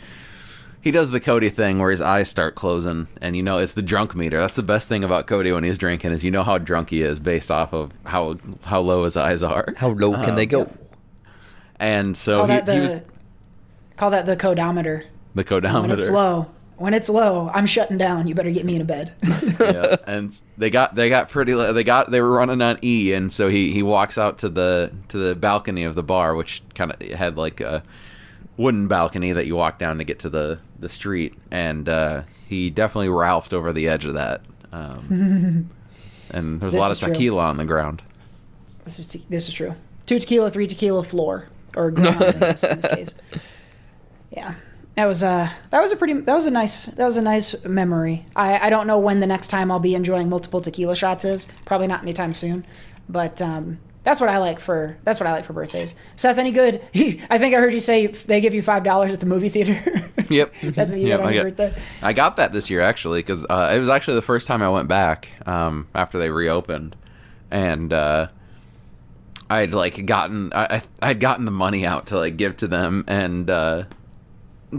he 0.82 0.92
does 0.92 1.12
the 1.12 1.20
Cody 1.20 1.50
thing 1.50 1.80
where 1.80 1.92
his 1.92 2.02
eyes 2.02 2.30
start 2.30 2.56
closing, 2.56 3.08
and 3.22 3.36
you 3.36 3.42
know 3.44 3.58
it's 3.58 3.74
the 3.74 3.82
drunk 3.82 4.16
meter. 4.16 4.40
That's 4.40 4.56
the 4.56 4.64
best 4.64 4.88
thing 4.88 5.04
about 5.04 5.28
Cody 5.28 5.52
when 5.52 5.64
he's 5.64 5.78
drinking 5.78 6.12
is 6.12 6.24
you 6.24 6.32
know 6.32 6.44
how 6.44 6.58
drunk 6.58 6.92
he 6.92 7.02
is 7.02 7.20
based 7.20 7.50
off 7.50 7.74
of 7.74 7.92
how 8.06 8.38
how 8.64 8.80
low 8.82 9.04
his 9.04 9.18
eyes 9.18 9.42
are. 9.44 9.74
How 9.78 9.90
low 9.90 10.14
can 10.24 10.36
they 10.36 10.46
go? 10.46 10.70
And 11.78 12.16
so 12.16 12.38
Call 12.38 12.46
he, 12.48 12.54
that 12.54 12.66
the 12.66 12.74
he 12.76 12.80
was 12.82 13.02
call 13.98 14.10
that 14.12 14.26
the 14.26 14.36
codometer. 14.36 15.06
the 15.34 15.40
When 15.40 15.46
codometer. 15.46 15.94
it's 15.96 16.10
low, 16.10 16.48
when 16.84 16.94
it's 16.94 17.08
low, 17.08 17.50
I'm 17.54 17.66
shutting 17.66 17.98
down. 17.98 18.28
You 18.28 18.36
better 18.36 18.52
get 18.52 18.66
me 18.66 18.76
in 18.76 18.82
a 18.82 18.84
bed. 18.84 19.14
yeah, 19.58 19.96
and 20.06 20.38
they 20.58 20.70
got 20.70 20.96
they 20.96 21.08
got 21.08 21.30
pretty. 21.30 21.54
They 21.54 21.86
got 21.86 22.12
they 22.12 22.20
were 22.20 22.34
running 22.34 22.62
on 22.62 22.78
E, 22.84 23.14
and 23.14 23.32
so 23.32 23.48
he 23.48 23.72
he 23.72 23.82
walks 23.82 24.18
out 24.18 24.40
to 24.40 24.50
the 24.50 24.92
to 25.08 25.18
the 25.18 25.34
balcony 25.34 25.86
of 25.86 25.96
the 25.96 26.04
bar, 26.04 26.36
which 26.36 26.62
kind 26.76 26.92
of 26.92 27.02
had 27.02 27.38
like 27.38 27.62
a 27.62 27.84
wooden 28.58 28.90
balcony 28.90 29.32
that 29.32 29.46
you 29.46 29.56
walk 29.56 29.80
down 29.80 29.98
to 30.00 30.04
get 30.04 30.20
to 30.20 30.30
the 30.30 30.60
the 30.78 30.90
street, 30.90 31.36
and 31.52 31.88
uh, 31.88 32.24
he 32.50 32.70
definitely 32.70 33.08
ralphed 33.08 33.54
over 33.54 33.72
the 33.72 33.88
edge 33.88 34.04
of 34.04 34.16
that. 34.16 34.42
Um, 34.74 35.70
and 36.32 36.60
there's 36.60 36.74
a 36.74 36.78
lot 36.78 36.92
of 36.92 36.98
is 36.98 37.00
true. 37.00 37.14
tequila 37.14 37.46
on 37.46 37.56
the 37.56 37.66
ground. 37.66 38.02
this 38.84 39.00
is 39.00 39.08
te- 39.08 39.26
this 39.30 39.48
is 39.48 39.54
true. 39.54 39.76
Two 40.06 40.20
tequila, 40.20 40.52
three 40.52 40.68
tequila 40.68 41.06
floor 41.06 41.48
or 41.78 41.92
ground 41.92 42.22
in 42.24 42.40
this, 42.42 42.66
in 42.66 42.82
this 42.82 42.94
case. 42.94 43.16
Yeah. 44.32 44.56
That 44.96 45.06
was 45.06 45.24
a 45.24 45.52
that 45.72 45.82
was 45.82 45.92
a 45.92 45.96
pretty 45.96 46.14
that 46.14 46.34
was 46.34 46.46
a 46.46 46.52
nice 46.52 46.86
that 46.86 47.06
was 47.06 47.18
a 47.18 47.22
nice 47.22 47.64
memory. 47.66 48.26
I 48.36 48.68
I 48.68 48.70
don't 48.70 48.88
know 48.88 49.00
when 49.00 49.20
the 49.20 49.28
next 49.28 49.48
time 49.48 49.72
I'll 49.72 49.80
be 49.80 49.96
enjoying 49.96 50.30
multiple 50.30 50.62
tequila 50.62 50.96
shots 50.96 51.26
is. 51.26 51.48
Probably 51.66 51.88
not 51.88 52.02
anytime 52.04 52.34
soon, 52.34 52.66
but 53.10 53.42
um, 53.42 53.80
that's 54.04 54.20
what 54.20 54.30
I 54.30 54.38
like 54.38 54.60
for 54.60 54.98
that's 55.04 55.20
what 55.20 55.28
I 55.28 55.32
like 55.32 55.46
for 55.46 55.54
birthdays. 55.54 55.96
Seth, 56.16 56.38
any 56.38 56.52
good? 56.52 56.82
I 57.30 57.38
think 57.40 57.56
I 57.56 57.60
heard 57.60 57.74
you 57.74 57.80
say 57.80 58.08
they 58.08 58.40
give 58.42 58.54
you 58.54 58.62
five 58.62 58.84
dollars 58.84 59.12
at 59.12 59.20
the 59.20 59.26
movie 59.26 59.50
theater. 59.50 60.10
Yep. 60.30 60.54
That's 60.64 60.90
what 60.92 61.02
you 61.02 61.08
Yep, 61.10 61.20
got 61.20 61.26
on 61.26 61.32
I 61.32 61.36
your 61.36 61.44
got- 61.52 61.58
birthday. 61.58 61.82
I 62.02 62.14
got 62.14 62.38
that 62.38 62.54
this 62.54 62.70
year 62.70 62.80
actually 62.82 63.20
because 63.20 63.46
uh, 63.50 63.72
it 63.76 63.80
was 63.80 63.90
actually 63.90 64.16
the 64.16 64.22
first 64.24 64.48
time 64.48 64.62
I 64.64 64.70
went 64.70 64.88
back 64.88 65.30
um, 65.46 65.86
after 65.94 66.18
they 66.18 66.30
reopened, 66.30 66.96
and 67.52 67.92
uh, 67.92 68.28
I'd 69.50 69.74
like 69.74 70.06
gotten 70.06 70.52
I, 70.54 70.78
I- 71.02 71.10
I'd 71.10 71.20
gotten 71.20 71.46
the 71.46 71.52
money 71.52 71.86
out 71.86 72.08
to 72.08 72.18
like 72.18 72.38
give 72.38 72.58
to 72.58 72.68
them, 72.68 73.04
and 73.08 73.50
uh, 73.50 73.84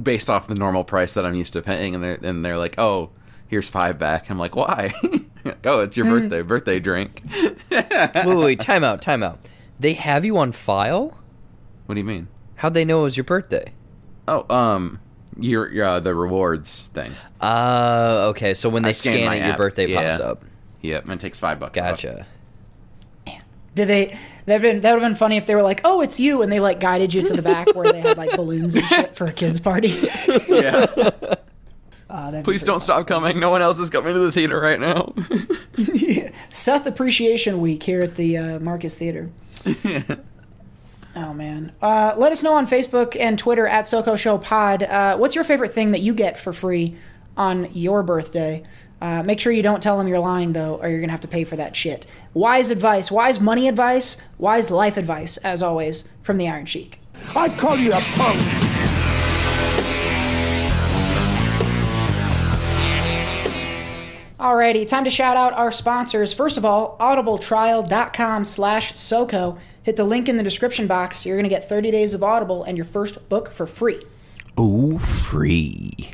based 0.03 0.31
off 0.31 0.47
the 0.47 0.55
normal 0.55 0.85
price 0.85 1.15
that 1.15 1.25
I'm 1.25 1.35
used 1.35 1.53
to 1.55 1.63
paying, 1.63 1.95
and 1.95 2.03
they're, 2.03 2.19
and 2.23 2.45
they're 2.45 2.59
like, 2.59 2.79
oh, 2.79 3.11
here's 3.47 3.71
five 3.71 3.99
back. 3.99 4.31
I'm 4.31 4.39
like, 4.39 4.57
why? 4.57 4.93
oh, 5.65 5.81
it's 5.81 5.97
your 5.97 6.07
birthday, 6.07 6.43
birthday 6.43 6.81
drink. 6.81 7.23
wait, 7.71 8.27
wait, 8.27 8.37
wait, 8.37 8.61
time 8.61 8.85
out, 8.85 9.03
time 9.03 9.23
out. 9.23 9.39
They 9.79 9.95
have 9.95 10.25
you 10.25 10.39
on 10.39 10.53
file? 10.53 11.19
What 11.87 11.95
do 11.95 12.01
you 12.01 12.05
mean? 12.07 12.29
How'd 12.57 12.75
they 12.75 12.85
know 12.85 13.01
it 13.01 13.03
was 13.05 13.17
your 13.17 13.25
birthday? 13.25 13.73
Oh, 14.27 14.47
um, 14.55 15.01
your 15.39 15.71
your 15.71 15.85
uh, 15.85 16.01
the 16.01 16.15
rewards 16.15 16.89
thing. 16.95 17.13
Uh, 17.41 18.29
okay. 18.31 18.55
So 18.55 18.69
when 18.69 18.85
I 18.85 18.89
they 18.89 18.93
scan 18.93 19.13
scan 19.15 19.27
my 19.27 19.35
it, 19.35 19.41
your 19.41 19.49
app, 19.51 19.59
birthday 19.59 19.95
pops 19.95 20.21
up. 20.21 20.45
Yep, 20.83 21.05
and 21.05 21.13
it 21.13 21.21
takes 21.21 21.39
five 21.39 21.61
bucks. 21.61 21.79
off. 21.79 21.85
Gotcha. 22.03 22.27
Did 23.75 23.89
they? 23.89 24.19
That 24.47 24.61
been 24.61 24.81
that 24.81 24.93
would 24.93 25.03
have 25.03 25.11
been 25.11 25.17
funny 25.17 25.37
if 25.37 25.47
they 25.47 25.55
were 25.55 25.63
like, 25.63 25.81
"Oh, 25.85 26.01
it's 26.03 26.21
you," 26.21 26.43
and 26.43 26.53
they 26.53 26.61
like 26.61 26.79
guided 26.81 27.15
you 27.15 27.23
to 27.23 27.33
the 27.35 27.43
back 27.43 27.75
where 27.75 27.91
they 27.91 28.01
had 28.01 28.19
like 28.19 28.31
balloons 28.37 28.75
and 28.75 28.85
shit 28.85 29.17
for 29.17 29.27
a 29.27 29.33
kids 29.33 29.61
party. 29.61 29.95
Yeah. 30.49 30.87
Uh, 32.11 32.43
Please 32.43 32.63
don't 32.63 32.79
stop 32.79 33.09
coming. 33.09 33.41
No 33.41 33.51
one 33.51 33.61
else 33.61 33.81
is 33.81 33.91
coming 33.91 34.13
to 34.13 34.21
the 34.21 34.31
theater 34.31 34.61
right 34.61 34.79
now. 34.79 35.13
Seth 36.51 36.87
Appreciation 36.87 37.61
Week 37.61 37.83
here 37.83 38.03
at 38.03 38.15
the 38.15 38.37
uh, 38.39 38.59
Marcus 38.61 38.97
Theater. 38.97 39.31
oh 41.17 41.35
man! 41.35 41.73
Uh, 41.83 42.15
let 42.17 42.31
us 42.31 42.45
know 42.45 42.55
on 42.55 42.69
Facebook 42.69 43.17
and 43.19 43.37
Twitter 43.37 43.67
at 43.67 43.87
SoCo 43.87 44.17
Show 44.17 44.39
Pod. 44.39 44.85
Uh, 44.85 45.17
what's 45.17 45.35
your 45.35 45.43
favorite 45.43 45.73
thing 45.73 45.91
that 45.91 46.03
you 46.03 46.15
get 46.15 46.39
for 46.39 46.53
free 46.53 46.97
on 47.37 47.69
your 47.73 48.05
birthday? 48.05 48.63
Uh, 49.05 49.23
make 49.23 49.39
sure 49.39 49.53
you 49.53 49.63
don't 49.63 49.83
tell 49.83 49.99
them 49.99 50.09
you're 50.09 50.19
lying 50.19 50.55
though, 50.55 50.77
or 50.77 50.89
you're 50.89 50.99
gonna 50.99 51.13
have 51.13 51.21
to 51.21 51.29
pay 51.29 51.45
for 51.45 51.57
that 51.57 51.77
shit. 51.77 52.07
Wise 52.33 52.71
advice, 52.71 53.11
wise 53.11 53.39
money 53.39 53.69
advice, 53.69 54.17
wise 54.39 54.71
life 54.71 54.97
advice, 54.97 55.37
as 55.37 55.63
always 55.63 56.09
from 56.23 56.39
the 56.39 56.49
Iron 56.49 56.65
Sheik. 56.65 56.99
I 57.37 57.51
call 57.51 57.77
you 57.77 57.93
a 57.93 58.01
punk. 58.01 58.41
Alrighty, 64.41 64.89
time 64.89 65.05
to 65.05 65.11
shout 65.11 65.37
out 65.37 65.53
our 65.53 65.71
sponsors. 65.71 66.33
First 66.33 66.57
of 66.57 66.65
all, 66.65 66.97
audibletrial.com 66.99 68.47
slash 68.47 68.95
SoCo. 68.95 69.59
Hit 69.83 69.97
the 69.97 70.05
link 70.05 70.31
in 70.31 70.39
the 70.39 70.43
description 70.43 70.87
box. 70.87 71.27
You're 71.27 71.37
going 71.37 71.45
to 71.45 71.51
get 71.51 71.69
30 71.69 71.91
days 71.91 72.15
of 72.15 72.23
Audible 72.23 72.65
and 72.65 72.79
your 72.79 72.87
first 72.87 73.29
book 73.29 73.53
for 73.53 73.67
free. 73.67 74.03
Oh, 74.57 74.97
free. 74.99 76.13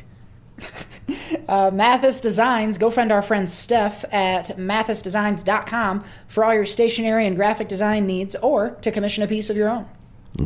Uh, 1.47 1.71
Mathis 1.71 2.21
Designs, 2.21 2.77
go 2.77 2.89
find 2.89 3.11
our 3.11 3.21
friend 3.21 3.49
Steph 3.49 4.05
at 4.13 4.47
mathisdesigns.com 4.57 6.03
for 6.27 6.43
all 6.43 6.53
your 6.53 6.65
stationery 6.65 7.25
and 7.27 7.35
graphic 7.35 7.67
design 7.67 8.05
needs 8.05 8.35
or 8.37 8.71
to 8.81 8.91
commission 8.91 9.23
a 9.23 9.27
piece 9.27 9.49
of 9.49 9.57
your 9.57 9.69
own. 9.69 9.87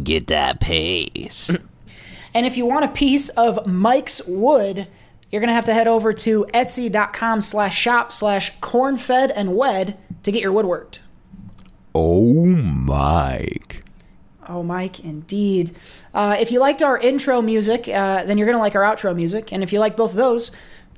Get 0.04 0.28
that 0.28 0.60
pace. 0.60 1.56
And 2.36 2.46
if 2.46 2.58
you 2.58 2.66
want 2.66 2.84
a 2.84 2.90
piece 2.90 3.30
of 3.30 3.66
Mike's 3.66 4.22
wood, 4.28 4.90
you're 5.32 5.40
going 5.40 5.48
to 5.48 5.54
have 5.54 5.64
to 5.66 5.74
head 5.74 5.88
over 5.88 6.12
to 6.12 6.46
etsy.com 6.54 7.40
slash 7.40 7.78
shop 7.78 8.12
slash 8.12 8.60
cornfed 8.60 9.32
and 9.34 9.56
wed 9.56 9.98
to 10.24 10.34
get 10.34 10.42
your 10.42 10.52
wood 10.52 10.66
worked. 10.66 11.02
Oh, 11.94 12.46
Mike. 12.46 13.85
Oh, 14.48 14.64
Mike, 14.64 15.00
indeed. 15.00 15.76
Uh, 16.14 16.36
if 16.40 16.52
you 16.52 16.60
liked 16.60 16.84
our 16.84 16.98
intro 16.98 17.42
music, 17.42 17.88
uh, 17.88 18.24
then 18.24 18.38
you're 18.38 18.46
going 18.46 18.58
to 18.58 18.62
like 18.62 18.76
our 18.76 18.84
outro 18.84 19.16
music. 19.16 19.52
And 19.52 19.64
if 19.64 19.74
you 19.74 19.80
like 19.80 19.98
both 19.98 20.12
of 20.12 20.18
those, 20.18 20.52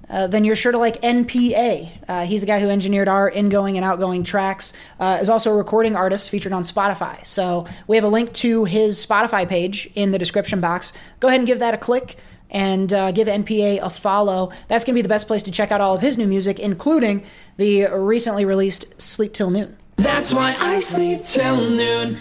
uh, 0.09 0.27
then 0.27 0.45
you're 0.45 0.55
sure 0.55 0.71
to 0.71 0.77
like 0.77 1.01
NPA. 1.01 1.89
Uh, 2.07 2.25
he's 2.25 2.41
the 2.41 2.47
guy 2.47 2.59
who 2.59 2.69
engineered 2.69 3.07
our 3.07 3.29
ingoing 3.29 3.77
and 3.77 3.85
outgoing 3.85 4.23
tracks, 4.23 4.73
uh, 4.99 5.17
is 5.21 5.29
also 5.29 5.51
a 5.51 5.55
recording 5.55 5.95
artist 5.95 6.29
featured 6.29 6.53
on 6.53 6.63
Spotify. 6.63 7.25
So 7.25 7.67
we 7.87 7.97
have 7.97 8.05
a 8.05 8.09
link 8.09 8.33
to 8.33 8.65
his 8.65 9.05
Spotify 9.05 9.47
page 9.47 9.89
in 9.95 10.11
the 10.11 10.19
description 10.19 10.61
box. 10.61 10.93
Go 11.19 11.27
ahead 11.27 11.39
and 11.39 11.47
give 11.47 11.59
that 11.59 11.73
a 11.73 11.77
click 11.77 12.15
and 12.49 12.93
uh, 12.93 13.11
give 13.11 13.27
NPA 13.27 13.81
a 13.81 13.89
follow. 13.89 14.51
That's 14.69 14.85
going 14.85 14.93
to 14.93 14.97
be 14.97 15.01
the 15.01 15.09
best 15.09 15.27
place 15.27 15.43
to 15.43 15.51
check 15.51 15.71
out 15.71 15.81
all 15.81 15.95
of 15.95 16.01
his 16.01 16.17
new 16.17 16.27
music, 16.27 16.59
including 16.59 17.25
the 17.57 17.87
recently 17.87 18.45
released 18.45 19.01
Sleep 19.01 19.33
Till 19.33 19.49
Noon. 19.49 19.77
That's 19.97 20.31
why 20.31 20.55
I 20.57 20.79
sleep 20.79 21.25
till 21.25 21.71
noon. 21.71 22.19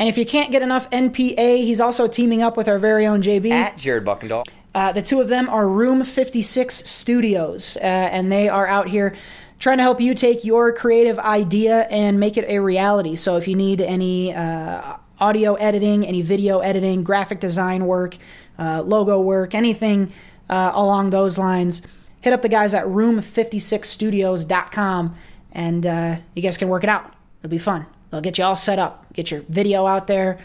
And 0.00 0.08
if 0.08 0.16
you 0.16 0.24
can't 0.24 0.50
get 0.50 0.62
enough 0.62 0.88
NPA, 0.88 1.58
he's 1.58 1.78
also 1.78 2.08
teaming 2.08 2.42
up 2.42 2.56
with 2.56 2.68
our 2.68 2.78
very 2.78 3.06
own 3.06 3.20
JB. 3.20 3.50
At 3.50 3.76
Jared 3.76 4.02
Buckendahl. 4.02 4.46
Uh, 4.74 4.92
the 4.92 5.02
two 5.02 5.20
of 5.20 5.28
them 5.28 5.46
are 5.50 5.68
Room 5.68 6.04
56 6.04 6.74
Studios, 6.74 7.76
uh, 7.76 7.80
and 7.80 8.32
they 8.32 8.48
are 8.48 8.66
out 8.66 8.88
here 8.88 9.14
trying 9.58 9.76
to 9.76 9.82
help 9.82 10.00
you 10.00 10.14
take 10.14 10.42
your 10.42 10.72
creative 10.72 11.18
idea 11.18 11.82
and 11.90 12.18
make 12.18 12.38
it 12.38 12.46
a 12.48 12.60
reality. 12.60 13.14
So 13.14 13.36
if 13.36 13.46
you 13.46 13.54
need 13.54 13.82
any 13.82 14.32
uh, 14.32 14.96
audio 15.18 15.52
editing, 15.56 16.06
any 16.06 16.22
video 16.22 16.60
editing, 16.60 17.04
graphic 17.04 17.38
design 17.38 17.84
work, 17.84 18.16
uh, 18.58 18.80
logo 18.80 19.20
work, 19.20 19.54
anything 19.54 20.14
uh, 20.48 20.72
along 20.74 21.10
those 21.10 21.36
lines, 21.36 21.86
hit 22.22 22.32
up 22.32 22.40
the 22.40 22.48
guys 22.48 22.72
at 22.72 22.86
room56studios.com 22.86 25.14
and 25.52 25.86
uh, 25.86 26.16
you 26.34 26.40
guys 26.40 26.56
can 26.56 26.68
work 26.68 26.84
it 26.84 26.88
out. 26.88 27.12
It'll 27.42 27.50
be 27.50 27.58
fun. 27.58 27.84
They'll 28.10 28.20
get 28.20 28.38
you 28.38 28.44
all 28.44 28.56
set 28.56 28.78
up, 28.78 29.12
get 29.12 29.30
your 29.30 29.42
video 29.42 29.86
out 29.86 30.06
there. 30.06 30.38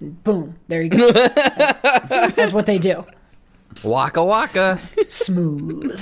Boom. 0.00 0.56
There 0.68 0.82
you 0.82 0.88
go. 0.88 1.12
That's, 1.12 1.80
that's 2.08 2.52
what 2.52 2.66
they 2.66 2.78
do 2.78 3.04
Waka 3.84 4.22
waka. 4.24 4.80
smooth. 5.08 5.98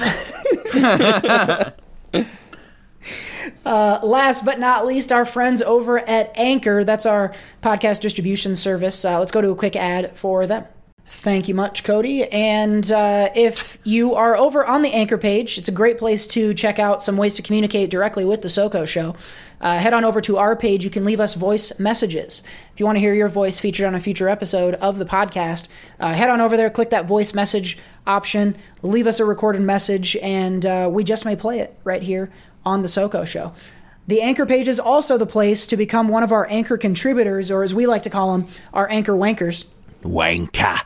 uh, 3.65 4.01
last 4.03 4.45
but 4.45 4.59
not 4.59 4.87
least, 4.87 5.13
our 5.13 5.25
friends 5.25 5.63
over 5.63 5.99
at 6.01 6.33
Anchor. 6.37 6.83
That's 6.85 7.07
our 7.07 7.33
podcast 7.63 8.01
distribution 8.01 8.57
service. 8.57 9.05
Uh, 9.05 9.19
let's 9.19 9.31
go 9.31 9.41
to 9.41 9.51
a 9.51 9.57
quick 9.57 9.77
ad 9.77 10.17
for 10.17 10.47
them. 10.47 10.65
Thank 11.12 11.49
you 11.49 11.57
much, 11.57 11.83
Cody. 11.83 12.25
And 12.25 12.90
uh, 12.90 13.31
if 13.35 13.79
you 13.83 14.14
are 14.14 14.37
over 14.37 14.64
on 14.64 14.83
the 14.83 14.92
Anchor 14.92 15.18
page, 15.18 15.59
it's 15.59 15.68
a 15.68 15.73
great 15.73 15.99
place 15.99 16.25
to 16.29 16.55
check 16.55 16.79
out 16.79 17.03
some 17.03 17.16
ways 17.16 17.35
to 17.35 17.42
communicate 17.42 17.90
directly 17.90 18.25
with 18.25 18.42
the 18.42 18.49
SoCo 18.49 18.87
show. 18.87 19.16
Uh, 19.61 19.77
head 19.77 19.92
on 19.92 20.05
over 20.05 20.20
to 20.20 20.38
our 20.38 20.55
page. 20.55 20.85
You 20.85 20.88
can 20.88 21.05
leave 21.05 21.18
us 21.18 21.35
voice 21.35 21.79
messages. 21.81 22.44
If 22.73 22.79
you 22.79 22.87
want 22.87 22.94
to 22.96 23.01
hear 23.01 23.12
your 23.12 23.29
voice 23.29 23.59
featured 23.59 23.87
on 23.87 23.96
a 23.96 24.01
future 24.01 24.29
episode 24.29 24.75
of 24.77 24.99
the 24.99 25.05
podcast, 25.05 25.68
uh, 25.99 26.12
head 26.12 26.31
on 26.31 26.40
over 26.40 26.57
there, 26.57 26.70
click 26.70 26.90
that 26.90 27.07
voice 27.07 27.35
message 27.35 27.77
option, 28.07 28.57
leave 28.83 29.09
us 29.09 29.18
a 29.18 29.25
recorded 29.25 29.62
message, 29.62 30.16
and 30.23 30.64
uh, 30.64 30.88
we 30.90 31.03
just 31.03 31.25
may 31.25 31.35
play 31.35 31.59
it 31.59 31.77
right 31.83 32.03
here 32.03 32.31
on 32.64 32.83
the 32.83 32.88
SoCo 32.88 33.27
show. 33.27 33.53
The 34.07 34.23
Anchor 34.23 34.46
page 34.46 34.68
is 34.68 34.79
also 34.79 35.18
the 35.18 35.27
place 35.27 35.66
to 35.66 35.77
become 35.77 36.09
one 36.09 36.23
of 36.23 36.31
our 36.33 36.46
Anchor 36.49 36.79
contributors, 36.79 37.51
or 37.51 37.64
as 37.64 37.75
we 37.75 37.87
like 37.87 38.05
to 38.05 38.11
call 38.11 38.38
them, 38.38 38.49
our 38.73 38.88
Anchor 38.88 39.15
wankers. 39.15 39.65
Wanka. 40.02 40.83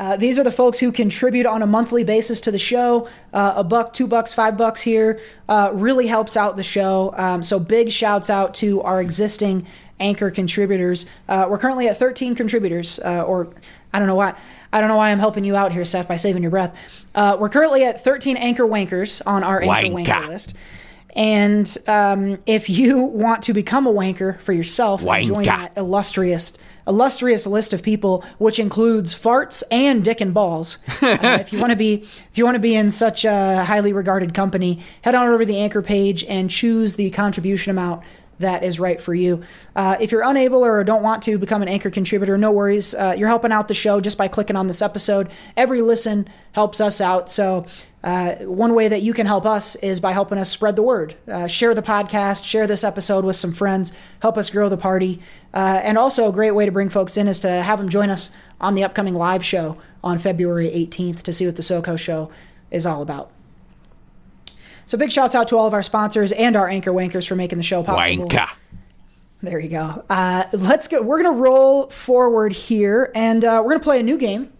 Uh, 0.00 0.16
these 0.16 0.38
are 0.38 0.44
the 0.44 0.50
folks 0.50 0.78
who 0.78 0.90
contribute 0.90 1.44
on 1.44 1.60
a 1.60 1.66
monthly 1.66 2.04
basis 2.04 2.40
to 2.40 2.50
the 2.50 2.58
show. 2.58 3.06
Uh, 3.34 3.52
a 3.56 3.62
buck, 3.62 3.92
two 3.92 4.06
bucks, 4.06 4.32
five 4.32 4.56
bucks 4.56 4.80
here 4.80 5.20
uh, 5.46 5.70
really 5.74 6.06
helps 6.06 6.38
out 6.38 6.56
the 6.56 6.62
show. 6.62 7.12
Um, 7.18 7.42
so 7.42 7.60
big 7.60 7.92
shouts 7.92 8.30
out 8.30 8.54
to 8.54 8.80
our 8.80 9.02
existing 9.02 9.66
anchor 10.00 10.30
contributors. 10.30 11.04
Uh, 11.28 11.46
we're 11.50 11.58
currently 11.58 11.86
at 11.86 11.98
13 11.98 12.34
contributors, 12.34 12.98
uh, 13.00 13.22
or 13.24 13.52
I 13.92 13.98
don't 13.98 14.08
know 14.08 14.14
why. 14.14 14.34
I 14.72 14.80
don't 14.80 14.88
know 14.88 14.96
why 14.96 15.10
I'm 15.10 15.18
helping 15.18 15.44
you 15.44 15.54
out 15.54 15.70
here, 15.72 15.84
Seth, 15.84 16.08
by 16.08 16.16
saving 16.16 16.42
your 16.42 16.50
breath. 16.50 16.74
Uh, 17.14 17.36
we're 17.38 17.50
currently 17.50 17.84
at 17.84 18.02
13 18.02 18.38
anchor 18.38 18.64
wankers 18.64 19.20
on 19.26 19.44
our 19.44 19.60
anchor 19.60 19.94
Wanka. 19.94 20.06
wanker 20.06 20.28
list. 20.28 20.54
And 21.14 21.76
um, 21.88 22.38
if 22.46 22.70
you 22.70 23.00
want 23.00 23.42
to 23.42 23.52
become 23.52 23.86
a 23.86 23.92
wanker 23.92 24.40
for 24.40 24.52
yourself 24.52 25.04
and 25.04 25.26
join 25.26 25.44
that 25.44 25.76
illustrious 25.76 26.56
illustrious 26.86 27.46
list 27.46 27.72
of 27.72 27.82
people, 27.82 28.24
which 28.38 28.58
includes 28.58 29.14
farts 29.14 29.62
and 29.70 30.04
dick 30.04 30.20
and 30.20 30.34
balls. 30.34 30.78
Uh, 31.10 31.38
if 31.40 31.52
you 31.52 31.58
want 31.58 31.70
to 31.70 31.76
be 31.76 31.94
if 31.94 32.30
you 32.38 32.44
want 32.44 32.54
to 32.54 32.60
be 32.60 32.74
in 32.74 32.90
such 32.90 33.24
a 33.24 33.64
highly 33.64 33.92
regarded 33.92 34.32
company, 34.32 34.80
head 35.02 35.14
on 35.14 35.26
over 35.26 35.40
to 35.40 35.46
the 35.46 35.58
Anchor 35.58 35.82
page 35.82 36.22
and 36.24 36.48
choose 36.48 36.96
the 36.96 37.10
contribution 37.10 37.70
amount 37.70 38.02
that 38.40 38.64
is 38.64 38.80
right 38.80 39.00
for 39.00 39.14
you. 39.14 39.42
Uh, 39.76 39.96
if 40.00 40.10
you're 40.10 40.22
unable 40.22 40.64
or 40.64 40.82
don't 40.82 41.02
want 41.02 41.22
to 41.22 41.38
become 41.38 41.62
an 41.62 41.68
Anchor 41.68 41.90
contributor, 41.90 42.36
no 42.36 42.50
worries. 42.50 42.94
Uh, 42.94 43.14
you're 43.16 43.28
helping 43.28 43.52
out 43.52 43.68
the 43.68 43.74
show 43.74 44.00
just 44.00 44.18
by 44.18 44.28
clicking 44.28 44.56
on 44.56 44.66
this 44.66 44.82
episode. 44.82 45.30
Every 45.56 45.82
listen 45.82 46.26
helps 46.52 46.80
us 46.80 47.00
out. 47.00 47.30
So 47.30 47.66
uh, 48.02 48.36
one 48.36 48.74
way 48.74 48.88
that 48.88 49.02
you 49.02 49.12
can 49.12 49.26
help 49.26 49.44
us 49.44 49.74
is 49.76 50.00
by 50.00 50.12
helping 50.12 50.38
us 50.38 50.48
spread 50.48 50.74
the 50.74 50.82
word. 50.82 51.14
Uh, 51.28 51.46
share 51.46 51.74
the 51.74 51.82
podcast, 51.82 52.44
share 52.44 52.66
this 52.66 52.82
episode 52.82 53.24
with 53.24 53.36
some 53.36 53.52
friends, 53.52 53.92
help 54.22 54.38
us 54.38 54.48
grow 54.48 54.68
the 54.68 54.76
party. 54.76 55.20
Uh, 55.52 55.80
and 55.82 55.98
also, 55.98 56.28
a 56.28 56.32
great 56.32 56.52
way 56.52 56.64
to 56.64 56.72
bring 56.72 56.88
folks 56.88 57.16
in 57.16 57.28
is 57.28 57.40
to 57.40 57.50
have 57.50 57.78
them 57.78 57.88
join 57.88 58.08
us 58.08 58.30
on 58.60 58.74
the 58.74 58.82
upcoming 58.82 59.14
live 59.14 59.44
show 59.44 59.76
on 60.02 60.16
February 60.18 60.70
18th 60.70 61.22
to 61.22 61.32
see 61.32 61.44
what 61.44 61.56
the 61.56 61.62
SoCo 61.62 61.98
show 61.98 62.30
is 62.70 62.86
all 62.86 63.02
about. 63.02 63.30
So, 64.86 64.96
big 64.96 65.12
shouts 65.12 65.34
out 65.34 65.48
to 65.48 65.56
all 65.58 65.66
of 65.66 65.74
our 65.74 65.82
sponsors 65.82 66.32
and 66.32 66.56
our 66.56 66.68
anchor 66.68 66.92
wankers 66.92 67.28
for 67.28 67.36
making 67.36 67.58
the 67.58 67.64
show 67.64 67.82
possible. 67.82 68.26
Wanka. 68.26 68.48
There 69.42 69.58
you 69.58 69.68
go. 69.68 70.04
Uh, 70.08 70.44
let's 70.52 70.88
go. 70.88 71.02
We're 71.02 71.22
gonna 71.22 71.36
roll 71.36 71.88
forward 71.88 72.52
here, 72.52 73.10
and 73.14 73.44
uh, 73.44 73.62
we're 73.64 73.72
gonna 73.72 73.84
play 73.84 74.00
a 74.00 74.02
new 74.02 74.18
game. 74.18 74.52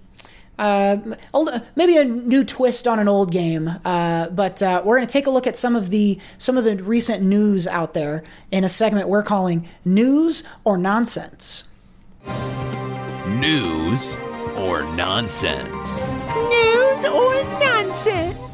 Uh, 0.60 1.16
old, 1.32 1.48
maybe 1.74 1.96
a 1.96 2.04
new 2.04 2.44
twist 2.44 2.86
on 2.86 2.98
an 2.98 3.08
old 3.08 3.32
game, 3.32 3.66
uh, 3.82 4.28
but 4.28 4.62
uh, 4.62 4.82
we're 4.84 4.96
gonna 4.96 5.06
take 5.06 5.26
a 5.26 5.30
look 5.30 5.46
at 5.46 5.56
some 5.56 5.74
of 5.74 5.88
the 5.88 6.18
some 6.36 6.58
of 6.58 6.64
the 6.64 6.76
recent 6.76 7.22
news 7.22 7.66
out 7.66 7.94
there 7.94 8.22
in 8.50 8.62
a 8.62 8.68
segment 8.68 9.08
we're 9.08 9.22
calling 9.22 9.66
"News 9.86 10.42
or 10.62 10.76
Nonsense." 10.76 11.64
News 13.26 14.18
or 14.58 14.82
nonsense? 14.94 16.04
News 16.04 17.04
or 17.06 17.42
nonsense? 17.58 18.49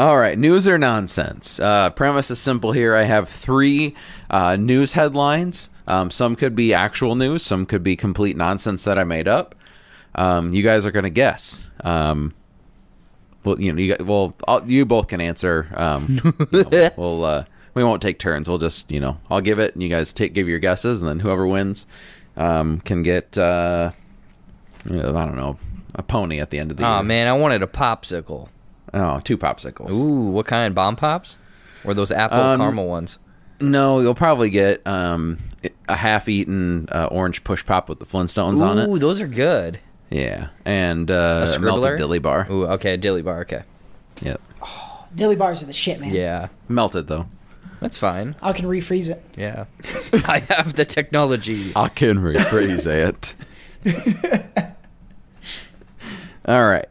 All 0.00 0.16
right, 0.18 0.38
news 0.38 0.66
or 0.66 0.78
nonsense. 0.78 1.60
Uh, 1.60 1.90
premise 1.90 2.30
is 2.30 2.38
simple 2.38 2.72
here. 2.72 2.94
I 2.94 3.02
have 3.02 3.28
three 3.28 3.94
uh, 4.30 4.56
news 4.56 4.94
headlines. 4.94 5.68
Um, 5.86 6.10
some 6.10 6.36
could 6.36 6.56
be 6.56 6.72
actual 6.72 7.16
news, 7.16 7.42
some 7.42 7.66
could 7.66 7.82
be 7.82 7.96
complete 7.96 8.34
nonsense 8.34 8.84
that 8.84 8.98
I 8.98 9.04
made 9.04 9.28
up. 9.28 9.54
Um, 10.14 10.54
you 10.54 10.62
guys 10.62 10.86
are 10.86 10.90
going 10.90 11.02
to 11.02 11.10
guess. 11.10 11.66
Um, 11.84 12.32
well, 13.44 13.60
you 13.60 13.74
know, 13.74 13.78
you 13.78 13.94
got, 13.94 14.06
well, 14.06 14.34
I'll, 14.48 14.66
you 14.66 14.86
both 14.86 15.08
can 15.08 15.20
answer. 15.20 15.68
Um, 15.74 16.18
you 16.50 16.62
know, 16.64 16.90
we'll 16.96 17.22
uh, 17.26 17.44
we 17.74 17.84
won't 17.84 18.00
take 18.00 18.18
turns. 18.18 18.48
We'll 18.48 18.56
just 18.56 18.90
you 18.90 19.00
know, 19.00 19.20
I'll 19.30 19.42
give 19.42 19.58
it, 19.58 19.74
and 19.74 19.82
you 19.82 19.90
guys 19.90 20.14
take 20.14 20.32
give 20.32 20.48
your 20.48 20.60
guesses, 20.60 21.02
and 21.02 21.10
then 21.10 21.20
whoever 21.20 21.46
wins 21.46 21.86
um, 22.38 22.80
can 22.80 23.02
get 23.02 23.36
uh, 23.36 23.90
I 24.86 24.88
don't 24.88 25.36
know 25.36 25.58
a 25.94 26.02
pony 26.02 26.40
at 26.40 26.48
the 26.48 26.58
end 26.58 26.70
of 26.70 26.78
the 26.78 26.86
Oh 26.86 26.94
year. 26.94 27.02
man, 27.02 27.26
I 27.26 27.34
wanted 27.34 27.62
a 27.62 27.66
popsicle. 27.66 28.48
Oh, 28.92 29.20
two 29.20 29.38
popsicles. 29.38 29.90
Ooh, 29.92 30.30
what 30.30 30.46
kind? 30.46 30.74
Bomb 30.74 30.96
pops? 30.96 31.38
Or 31.84 31.94
those 31.94 32.10
apple 32.12 32.40
Um, 32.40 32.58
caramel 32.58 32.86
ones? 32.88 33.18
No, 33.60 34.00
you'll 34.00 34.14
probably 34.14 34.50
get 34.50 34.86
um, 34.86 35.38
a 35.88 35.94
half-eaten 35.96 36.88
uh, 36.90 37.06
orange 37.10 37.44
push 37.44 37.64
pop 37.64 37.88
with 37.88 37.98
the 38.00 38.06
Flintstones 38.06 38.60
on 38.60 38.78
it. 38.78 38.88
Ooh, 38.88 38.98
those 38.98 39.20
are 39.20 39.26
good. 39.28 39.78
Yeah, 40.10 40.48
and 40.64 41.10
uh, 41.10 41.46
A 41.48 41.56
a 41.56 41.58
melted 41.60 41.98
dilly 41.98 42.18
bar. 42.18 42.46
Ooh, 42.50 42.66
okay, 42.66 42.94
a 42.94 42.96
dilly 42.96 43.22
bar. 43.22 43.42
Okay, 43.42 43.62
Yep, 44.22 44.40
Dilly 45.14 45.36
bars 45.36 45.62
are 45.62 45.66
the 45.66 45.72
shit, 45.72 46.00
man. 46.00 46.12
yeah, 46.14 46.48
melted 46.68 47.06
though. 47.06 47.26
that's 47.80 47.96
fine. 47.98 48.34
I 48.42 48.52
can 48.52 48.64
refreeze 48.64 49.08
it. 49.08 49.22
Yeah, 49.36 49.66
I 50.26 50.40
have 50.48 50.74
the 50.74 50.84
technology. 50.84 51.72
I 51.76 51.88
can 51.88 52.18
refreeze 52.18 52.86
it. 52.86 53.34
All 56.46 56.66
right. 56.66 56.86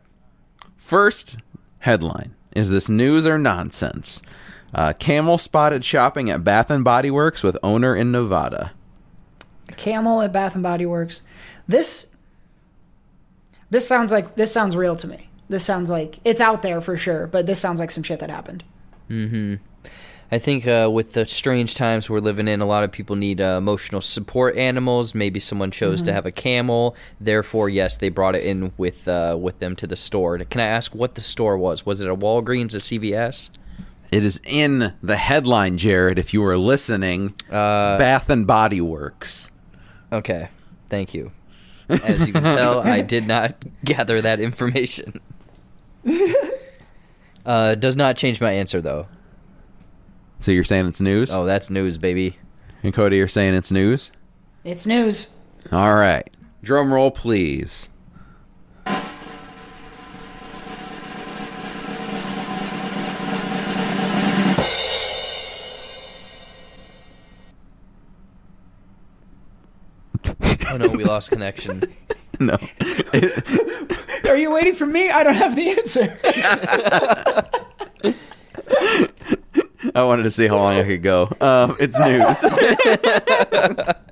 First 0.77 1.37
headline 1.79 2.35
is 2.55 2.69
this 2.69 2.89
news 2.89 3.25
or 3.25 3.37
nonsense? 3.37 4.21
Uh, 4.73 4.93
camel 4.93 5.37
spotted 5.37 5.83
shopping 5.83 6.29
at 6.29 6.43
Bath 6.43 6.69
and 6.69 6.83
Body 6.83 7.09
Works 7.09 7.41
with 7.43 7.57
owner 7.63 7.95
in 7.95 8.11
Nevada. 8.11 8.71
Camel 9.77 10.21
at 10.21 10.31
Bath 10.33 10.55
and 10.55 10.63
Body 10.63 10.85
Works. 10.85 11.21
This 11.67 12.15
this 13.69 13.87
sounds 13.87 14.11
like 14.11 14.35
this 14.35 14.51
sounds 14.51 14.75
real 14.75 14.95
to 14.95 15.07
me. 15.07 15.29
This 15.47 15.63
sounds 15.63 15.89
like 15.89 16.19
it's 16.23 16.41
out 16.41 16.61
there 16.61 16.81
for 16.81 16.97
sure, 16.97 17.27
but 17.27 17.45
this 17.45 17.59
sounds 17.59 17.79
like 17.79 17.91
some 17.91 18.03
shit 18.03 18.19
that 18.19 18.29
happened. 18.29 18.63
I 20.31 20.37
think 20.37 20.67
uh, 20.67 20.89
with 20.93 21.13
the 21.13 21.25
strange 21.25 21.73
times 21.73 22.07
we're 22.09 22.19
living 22.19 22.47
in, 22.47 22.61
a 22.61 22.65
lot 22.65 22.83
of 22.83 22.91
people 22.91 23.15
need 23.15 23.41
uh, 23.41 23.55
emotional 23.57 23.99
support 23.99 24.55
animals. 24.57 25.15
Maybe 25.15 25.39
someone 25.39 25.71
chose 25.71 26.03
to 26.03 26.13
have 26.13 26.27
a 26.27 26.31
camel, 26.31 26.95
therefore, 27.19 27.67
yes, 27.67 27.97
they 27.97 28.09
brought 28.09 28.35
it 28.35 28.43
in 28.43 28.71
with 28.77 29.07
uh, 29.07 29.37
with 29.39 29.57
them 29.57 29.75
to 29.77 29.87
the 29.87 29.95
store. 29.95 30.37
Can 30.37 30.61
I 30.61 30.65
ask 30.65 30.93
what 30.93 31.15
the 31.15 31.21
store 31.21 31.57
was? 31.57 31.83
Was 31.85 31.99
it 31.99 32.07
a 32.07 32.15
Walgreens, 32.15 32.75
a 32.75 32.77
CVS? 32.77 33.49
It 34.11 34.23
is 34.23 34.39
in 34.45 34.93
the 35.01 35.17
headline, 35.17 35.77
Jared. 35.77 36.19
If 36.19 36.33
you 36.33 36.41
were 36.41 36.57
listening, 36.57 37.33
Uh, 37.49 37.97
Bath 37.97 38.29
and 38.29 38.45
Body 38.45 38.81
Works. 38.81 39.49
Okay, 40.11 40.49
thank 40.89 41.13
you. 41.13 41.31
As 41.89 42.25
you 42.27 42.33
can 42.33 42.43
tell, 42.43 42.81
I 42.81 43.01
did 43.15 43.25
not 43.27 43.55
gather 43.83 44.21
that 44.21 44.39
information. 44.39 45.19
Uh, 47.45 47.73
does 47.73 47.95
not 47.95 48.15
change 48.15 48.39
my 48.41 48.51
answer 48.51 48.79
though. 48.81 49.07
So 50.39 50.51
you're 50.51 50.63
saying 50.63 50.87
it's 50.87 51.01
news? 51.01 51.33
Oh, 51.33 51.45
that's 51.45 51.69
news, 51.69 51.97
baby. 51.97 52.37
And 52.81 52.93
Cody, 52.93 53.17
you're 53.17 53.27
saying 53.27 53.53
it's 53.55 53.71
news? 53.71 54.11
It's 54.63 54.85
news. 54.85 55.35
All 55.71 55.93
right. 55.95 56.29
Drum 56.63 56.93
roll, 56.93 57.11
please. 57.11 57.89
Oh 70.71 70.77
no, 70.77 70.87
we 70.89 71.03
lost 71.03 71.31
connection. 71.31 71.83
No. 72.41 72.57
Are 74.29 74.37
you 74.37 74.49
waiting 74.49 74.73
for 74.73 74.85
me? 74.85 75.09
I 75.09 75.25
don't 75.25 75.35
have 75.35 75.57
the 75.57 75.71
answer. 75.71 76.17
I 79.95 80.03
wanted 80.03 80.23
to 80.23 80.31
see 80.31 80.47
how 80.47 80.57
long 80.57 80.75
I 80.75 80.83
could 80.83 81.03
go. 81.03 81.29
Um, 81.41 81.75
it's 81.79 81.97
news. 81.99 82.43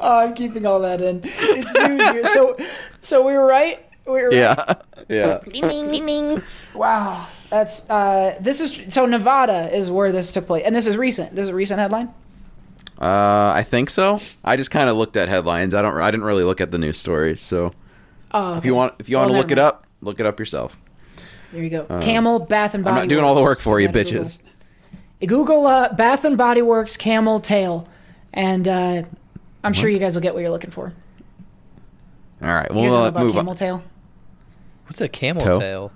Oh, 0.00 0.18
I'm 0.20 0.34
keeping 0.34 0.66
all 0.66 0.80
that 0.80 1.00
in. 1.00 1.20
It's 1.24 1.74
news. 1.88 2.10
here. 2.10 2.26
So, 2.26 2.56
so 3.00 3.26
we 3.26 3.32
were 3.32 3.44
right. 3.46 3.84
We 4.06 4.12
were 4.12 4.28
right. 4.30 4.34
yeah. 4.34 4.74
Yeah. 5.08 6.38
Wow. 6.74 7.26
That's 7.50 7.88
uh. 7.90 8.36
This 8.40 8.60
is 8.60 8.92
so 8.94 9.04
Nevada 9.06 9.74
is 9.74 9.90
where 9.90 10.12
this 10.12 10.30
took 10.32 10.46
place, 10.46 10.64
and 10.64 10.76
this 10.76 10.86
is 10.86 10.96
recent. 10.96 11.34
This 11.34 11.44
is 11.44 11.48
a 11.48 11.54
recent 11.54 11.80
headline. 11.80 12.08
Uh, 13.00 13.50
I 13.54 13.64
think 13.64 13.90
so. 13.90 14.20
I 14.44 14.56
just 14.56 14.70
kind 14.70 14.88
of 14.88 14.96
looked 14.96 15.16
at 15.16 15.28
headlines. 15.28 15.74
I 15.74 15.82
don't. 15.82 15.96
I 15.96 16.10
didn't 16.12 16.26
really 16.26 16.44
look 16.44 16.60
at 16.60 16.70
the 16.70 16.78
news 16.78 16.98
stories. 16.98 17.40
So 17.40 17.72
Oh, 18.30 18.56
if 18.58 18.64
you 18.64 18.74
want, 18.74 18.94
if 19.00 19.08
you 19.08 19.16
want 19.16 19.30
Well, 19.30 19.36
to 19.36 19.42
look 19.42 19.50
it 19.50 19.58
up, 19.58 19.84
look 20.02 20.20
it 20.20 20.26
up 20.26 20.38
yourself. 20.38 20.78
There 21.52 21.62
you 21.62 21.70
go. 21.70 21.84
Camel 22.00 22.38
Bath 22.40 22.74
and 22.74 22.84
Body. 22.84 22.94
I'm 22.94 23.02
not 23.02 23.08
doing 23.08 23.24
all 23.24 23.34
the 23.34 23.42
work 23.42 23.60
for 23.60 23.80
you, 23.80 23.88
gotta 23.88 24.04
Google. 24.04 24.24
bitches. 24.24 24.42
Google 25.26 25.66
uh, 25.66 25.92
Bath 25.94 26.24
and 26.24 26.36
Body 26.36 26.62
Works 26.62 26.96
camel 26.96 27.40
tail, 27.40 27.88
and 28.32 28.68
uh, 28.68 29.02
I'm 29.64 29.72
sure 29.72 29.88
you 29.88 29.98
guys 29.98 30.14
will 30.14 30.22
get 30.22 30.34
what 30.34 30.40
you're 30.40 30.50
looking 30.50 30.70
for. 30.70 30.92
All 32.42 32.48
right. 32.48 32.70
You 32.70 32.76
We'll 32.80 32.90
guys 32.90 32.92
uh, 33.06 33.08
about 33.08 33.22
move 33.24 33.34
camel 33.34 33.50
on. 33.50 33.56
tail? 33.56 33.82
What's 34.86 35.00
a 35.00 35.08
camel 35.08 35.42
Toe. 35.42 35.58
tail? 35.60 35.92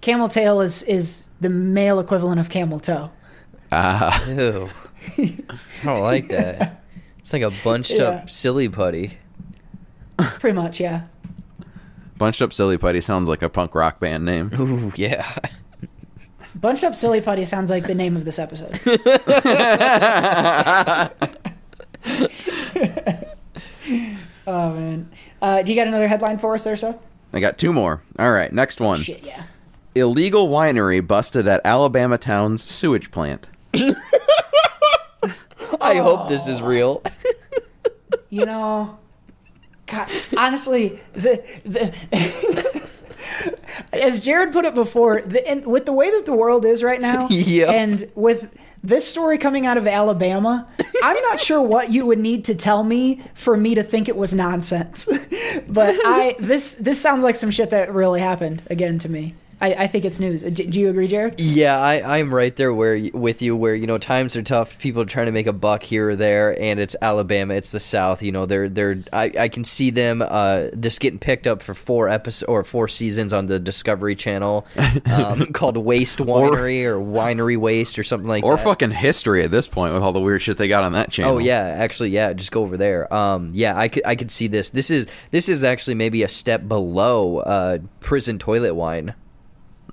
Camel 0.00 0.28
tail 0.28 0.60
is 0.60 0.82
is 0.84 1.28
the 1.40 1.48
male 1.48 1.98
equivalent 2.00 2.38
of 2.40 2.50
camel 2.50 2.78
toe. 2.80 3.10
Ah, 3.72 4.24
Ew. 4.28 4.68
I 5.18 5.34
don't 5.84 6.00
like 6.00 6.28
that. 6.28 6.78
It's 7.18 7.32
like 7.32 7.42
a 7.42 7.52
bunched 7.62 7.92
Yeah. 7.98 8.04
up 8.04 8.30
silly 8.30 8.68
putty. 8.68 9.16
Pretty 10.18 10.56
much, 10.56 10.80
yeah. 10.80 11.02
Bunched 12.22 12.40
up 12.40 12.52
silly 12.52 12.78
putty 12.78 13.00
sounds 13.00 13.28
like 13.28 13.42
a 13.42 13.48
punk 13.48 13.74
rock 13.74 13.98
band 13.98 14.24
name. 14.24 14.52
Ooh, 14.54 14.92
yeah. 14.94 15.34
Bunched 16.54 16.84
up 16.84 16.94
silly 16.94 17.20
putty 17.20 17.44
sounds 17.44 17.68
like 17.68 17.84
the 17.88 17.96
name 17.96 18.14
of 18.14 18.24
this 18.24 18.38
episode. 18.38 18.78
oh 24.46 24.72
man, 24.72 25.10
uh, 25.40 25.62
do 25.62 25.72
you 25.72 25.76
got 25.76 25.88
another 25.88 26.06
headline 26.06 26.38
for 26.38 26.54
us 26.54 26.62
there, 26.62 26.76
Seth? 26.76 26.96
I 27.32 27.40
got 27.40 27.58
two 27.58 27.72
more. 27.72 28.04
All 28.20 28.30
right. 28.30 28.52
Next 28.52 28.80
one. 28.80 29.00
Shit, 29.00 29.26
yeah. 29.26 29.42
Illegal 29.96 30.48
winery 30.48 31.04
busted 31.04 31.48
at 31.48 31.60
Alabama 31.64 32.18
town's 32.18 32.62
sewage 32.62 33.10
plant. 33.10 33.48
I 35.80 35.96
hope 35.96 36.28
this 36.28 36.46
is 36.46 36.62
real. 36.62 37.02
You 38.30 38.46
know, 38.46 38.96
God, 39.92 40.08
honestly, 40.36 40.98
the 41.12 41.44
the. 41.64 41.94
As 43.92 44.20
Jared 44.20 44.52
put 44.52 44.64
it 44.64 44.74
before, 44.74 45.22
the, 45.22 45.62
with 45.66 45.86
the 45.86 45.92
way 45.92 46.10
that 46.10 46.26
the 46.26 46.32
world 46.32 46.64
is 46.64 46.82
right 46.82 47.00
now, 47.00 47.28
Yep. 47.28 47.68
and 47.68 48.10
with 48.14 48.54
this 48.82 49.06
story 49.06 49.38
coming 49.38 49.66
out 49.66 49.76
of 49.76 49.86
Alabama, 49.86 50.66
I'm 51.02 51.20
not 51.22 51.40
sure 51.40 51.60
what 51.60 51.90
you 51.90 52.04
would 52.06 52.18
need 52.18 52.44
to 52.46 52.54
tell 52.54 52.84
me 52.84 53.22
for 53.34 53.56
me 53.56 53.74
to 53.74 53.82
think 53.82 54.08
it 54.08 54.16
was 54.16 54.34
nonsense. 54.34 55.06
but 55.68 55.94
I 56.04 56.36
this 56.38 56.74
this 56.76 57.00
sounds 57.00 57.22
like 57.22 57.36
some 57.36 57.50
shit 57.50 57.70
that 57.70 57.92
really 57.92 58.20
happened 58.20 58.62
again 58.70 58.98
to 59.00 59.08
me. 59.08 59.34
I, 59.62 59.84
I 59.84 59.86
think 59.86 60.04
it's 60.04 60.18
news. 60.18 60.42
D- 60.42 60.66
do 60.66 60.80
you 60.80 60.88
agree, 60.90 61.06
Jared? 61.06 61.40
Yeah, 61.40 61.78
I, 61.80 62.18
I'm 62.18 62.34
right 62.34 62.54
there 62.56 62.74
where 62.74 63.00
with 63.14 63.40
you. 63.40 63.56
Where 63.56 63.76
you 63.76 63.86
know 63.86 63.96
times 63.96 64.34
are 64.36 64.42
tough. 64.42 64.76
People 64.78 65.02
are 65.02 65.06
trying 65.06 65.26
to 65.26 65.32
make 65.32 65.46
a 65.46 65.52
buck 65.52 65.84
here 65.84 66.10
or 66.10 66.16
there, 66.16 66.60
and 66.60 66.80
it's 66.80 66.96
Alabama. 67.00 67.54
It's 67.54 67.70
the 67.70 67.78
South. 67.78 68.22
You 68.24 68.32
know, 68.32 68.44
they're 68.44 68.68
they're. 68.68 68.96
I, 69.12 69.30
I 69.38 69.48
can 69.48 69.62
see 69.62 69.90
them. 69.90 70.20
Uh, 70.20 70.66
this 70.72 70.98
getting 70.98 71.20
picked 71.20 71.46
up 71.46 71.62
for 71.62 71.74
four 71.74 72.08
episodes 72.08 72.48
or 72.48 72.64
four 72.64 72.88
seasons 72.88 73.32
on 73.32 73.46
the 73.46 73.60
Discovery 73.60 74.16
Channel, 74.16 74.66
um, 75.06 75.46
called 75.52 75.76
Waste 75.76 76.18
Winery 76.18 76.84
or, 76.84 76.98
Winery 76.98 77.56
Waste 77.56 78.00
or 78.00 78.04
something 78.04 78.28
like 78.28 78.42
Or 78.42 78.56
that. 78.56 78.64
fucking 78.64 78.90
history 78.90 79.44
at 79.44 79.52
this 79.52 79.68
point 79.68 79.94
with 79.94 80.02
all 80.02 80.12
the 80.12 80.20
weird 80.20 80.42
shit 80.42 80.56
they 80.58 80.66
got 80.66 80.82
on 80.82 80.92
that 80.94 81.12
channel. 81.12 81.36
Oh 81.36 81.38
yeah, 81.38 81.60
actually, 81.60 82.10
yeah. 82.10 82.32
Just 82.32 82.50
go 82.50 82.62
over 82.62 82.76
there. 82.76 83.12
Um, 83.14 83.52
yeah, 83.54 83.78
I 83.78 83.86
could 83.86 84.02
I 84.04 84.16
could 84.16 84.32
see 84.32 84.48
this. 84.48 84.70
This 84.70 84.90
is 84.90 85.06
this 85.30 85.48
is 85.48 85.62
actually 85.62 85.94
maybe 85.94 86.24
a 86.24 86.28
step 86.28 86.66
below 86.66 87.38
uh, 87.38 87.78
prison 88.00 88.40
toilet 88.40 88.74
wine. 88.74 89.14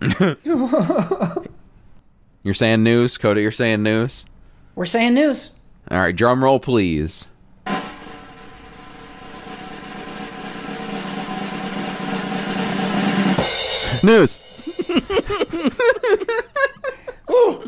You're 2.43 2.53
saying 2.53 2.83
news, 2.83 3.17
Cody. 3.17 3.41
You're 3.41 3.51
saying 3.51 3.83
news. 3.83 4.25
We're 4.75 4.85
saying 4.85 5.13
news. 5.13 5.55
All 5.91 5.99
right, 5.99 6.15
drum 6.15 6.43
roll, 6.43 6.59
please. 6.59 7.27
news. 14.03 14.39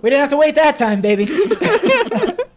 We 0.02 0.10
didn't 0.10 0.22
have 0.22 0.30
to 0.30 0.38
wait 0.38 0.56
that 0.56 0.76
time, 0.78 1.02
baby. 1.02 1.26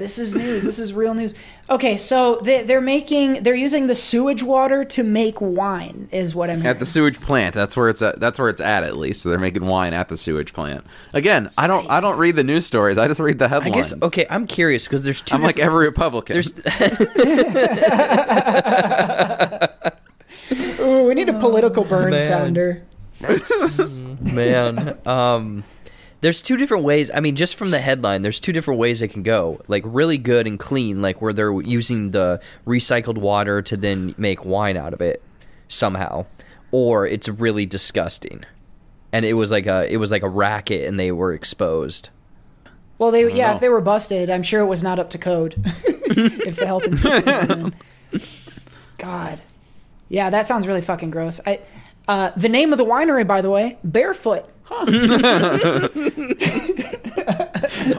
this 0.00 0.18
is 0.18 0.34
news. 0.34 0.64
This 0.64 0.80
is 0.80 0.92
real 0.92 1.14
news. 1.14 1.34
Okay, 1.68 1.96
so 1.96 2.40
they, 2.42 2.64
they're 2.64 2.80
making, 2.80 3.44
they're 3.44 3.54
using 3.54 3.86
the 3.86 3.94
sewage 3.94 4.42
water 4.42 4.84
to 4.86 5.04
make 5.04 5.40
wine, 5.40 6.08
is 6.10 6.34
what 6.34 6.50
I'm 6.50 6.62
hearing. 6.62 6.66
At 6.70 6.80
the 6.80 6.86
sewage 6.86 7.20
plant. 7.20 7.54
That's 7.54 7.76
where 7.76 7.88
it's 7.88 8.02
at. 8.02 8.18
That's 8.18 8.40
where 8.40 8.48
it's 8.48 8.60
at. 8.60 8.82
At 8.82 8.96
least, 8.96 9.22
so 9.22 9.28
they're 9.28 9.38
making 9.38 9.64
wine 9.66 9.94
at 9.94 10.08
the 10.08 10.16
sewage 10.16 10.52
plant. 10.52 10.84
Again, 11.12 11.48
I 11.56 11.68
don't. 11.68 11.88
I 11.88 12.00
don't 12.00 12.18
read 12.18 12.34
the 12.34 12.42
news 12.42 12.66
stories. 12.66 12.98
I 12.98 13.06
just 13.06 13.20
read 13.20 13.38
the 13.38 13.44
I 13.44 13.48
headlines. 13.48 13.92
guess 13.92 14.02
okay. 14.02 14.26
I'm 14.28 14.48
curious 14.48 14.82
because 14.84 15.02
there's 15.02 15.20
2 15.20 15.36
I'm 15.36 15.42
like 15.42 15.60
every 15.60 15.86
Republican. 15.86 16.34
there's 16.34 16.50
Ooh, 20.80 21.06
we 21.06 21.14
need 21.14 21.28
a 21.28 21.38
political 21.38 21.84
burn 21.84 22.10
man. 22.10 22.20
sounder. 22.20 22.82
man. 24.34 24.98
Um, 25.06 25.62
there's 26.20 26.42
two 26.42 26.56
different 26.56 26.84
ways. 26.84 27.10
I 27.12 27.20
mean, 27.20 27.36
just 27.36 27.56
from 27.56 27.70
the 27.70 27.78
headline, 27.78 28.22
there's 28.22 28.40
two 28.40 28.52
different 28.52 28.78
ways 28.78 29.00
it 29.00 29.08
can 29.08 29.22
go. 29.22 29.60
Like 29.68 29.82
really 29.86 30.18
good 30.18 30.46
and 30.46 30.58
clean, 30.58 31.00
like 31.00 31.22
where 31.22 31.32
they're 31.32 31.60
using 31.60 32.10
the 32.10 32.40
recycled 32.66 33.18
water 33.18 33.62
to 33.62 33.76
then 33.76 34.14
make 34.18 34.44
wine 34.44 34.76
out 34.76 34.92
of 34.92 35.00
it 35.00 35.22
somehow, 35.68 36.26
or 36.70 37.06
it's 37.06 37.28
really 37.28 37.66
disgusting. 37.66 38.44
And 39.12 39.24
it 39.24 39.34
was 39.34 39.50
like 39.50 39.66
a 39.66 39.92
it 39.92 39.96
was 39.96 40.10
like 40.10 40.22
a 40.22 40.28
racket, 40.28 40.86
and 40.86 41.00
they 41.00 41.10
were 41.10 41.32
exposed. 41.32 42.10
Well, 42.98 43.10
they 43.10 43.32
yeah, 43.34 43.48
know. 43.48 43.54
if 43.54 43.60
they 43.60 43.70
were 43.70 43.80
busted, 43.80 44.28
I'm 44.28 44.42
sure 44.42 44.60
it 44.60 44.66
was 44.66 44.82
not 44.82 44.98
up 44.98 45.10
to 45.10 45.18
code. 45.18 45.54
if 45.84 46.56
the 46.56 46.66
health 46.66 46.84
inspector. 46.84 47.70
God, 48.98 49.40
yeah, 50.10 50.28
that 50.28 50.46
sounds 50.46 50.66
really 50.66 50.82
fucking 50.82 51.10
gross. 51.10 51.40
I, 51.46 51.60
uh, 52.06 52.30
the 52.36 52.50
name 52.50 52.72
of 52.72 52.78
the 52.78 52.84
winery, 52.84 53.26
by 53.26 53.40
the 53.40 53.48
way, 53.48 53.78
Barefoot. 53.82 54.44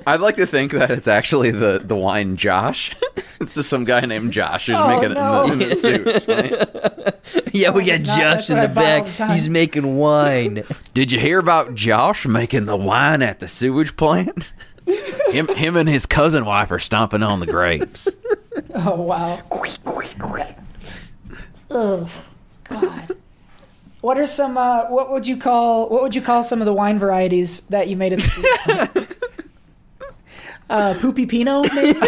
I'd 0.08 0.20
like 0.20 0.36
to 0.38 0.46
think 0.46 0.72
that 0.72 0.90
it's 0.92 1.08
actually 1.08 1.52
the 1.52 1.80
the 1.84 1.96
wine 1.96 2.38
Josh. 2.38 2.96
it's 3.42 3.56
just 3.56 3.70
some 3.70 3.84
guy 3.84 4.02
named 4.02 4.32
Josh 4.34 4.68
who's 4.68 4.78
Oh, 4.78 4.88
making 4.88 5.14
no. 5.14 5.44
it 5.46 5.52
in 5.52 5.60
the, 5.60 5.64
in 5.66 5.70
the 5.70 5.76
sewage 5.76 6.26
plant. 6.26 7.16
Yeah, 7.54 7.70
we 7.72 7.84
oh, 7.84 7.86
got 7.86 8.02
not- 8.02 8.20
Josh 8.20 8.50
in 8.50 8.58
the 8.58 8.64
I 8.64 8.68
buy 8.68 8.82
all 9.00 9.04
back. 9.06 9.14
the. 9.16 9.28
He's 9.34 9.50
making 9.50 9.96
wine. 9.98 10.64
Did 10.94 11.12
you 11.12 11.20
hear 11.20 11.40
about 11.40 11.76
Josh 11.76 12.26
making 12.26 12.66
the 12.66 12.78
wine 12.78 13.22
at 13.22 13.40
the 13.40 13.48
sewage 13.48 13.96
plant? 13.98 14.52
him, 15.32 15.48
him 15.50 15.76
and 15.78 15.88
his 15.88 16.06
cousin 16.06 16.46
wife 16.46 16.72
are 16.72 16.80
stomping 16.80 17.24
on 17.24 17.40
the 17.40 17.46
grapes. 17.46 18.08
Oh 18.74 18.96
wow. 19.02 19.40
Ugh, 21.70 22.10
God. 22.66 23.18
What 24.02 24.18
are 24.18 24.26
some? 24.26 24.58
Uh, 24.58 24.86
what 24.86 25.12
would 25.12 25.28
you 25.28 25.38
call? 25.38 25.90
What 25.90 26.02
would 26.02 26.16
you 26.16 26.22
call 26.22 26.44
some 26.44 26.60
of 26.60 26.66
the 26.66 26.74
wine 26.74 26.98
varieties 26.98 27.62
that 27.68 27.88
you 27.88 27.96
made 27.96 28.14
at 28.14 28.20
the? 28.20 29.16
uh, 30.70 30.96
Poopy 31.00 31.28
Pinot, 31.28 31.70
maybe? 31.76 32.00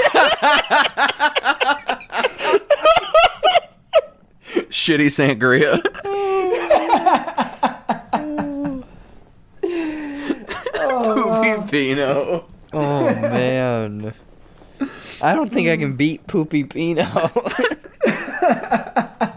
Shitty 4.73 5.09
sangria. 5.09 5.79
Poopy 11.03 11.71
Pinot. 11.71 12.43
Oh 12.73 13.05
man. 13.05 14.13
I 15.21 15.35
don't 15.35 15.51
think 15.51 15.69
I 15.69 15.77
can 15.77 15.95
beat 15.95 16.25
Poopy 16.25 16.63
Pinot. 16.63 17.07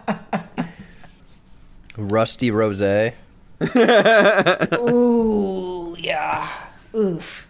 Rusty 1.97 2.51
Rose. 2.51 2.83
Ooh, 4.79 5.97
yeah. 5.99 6.49
Oof. 6.95 7.49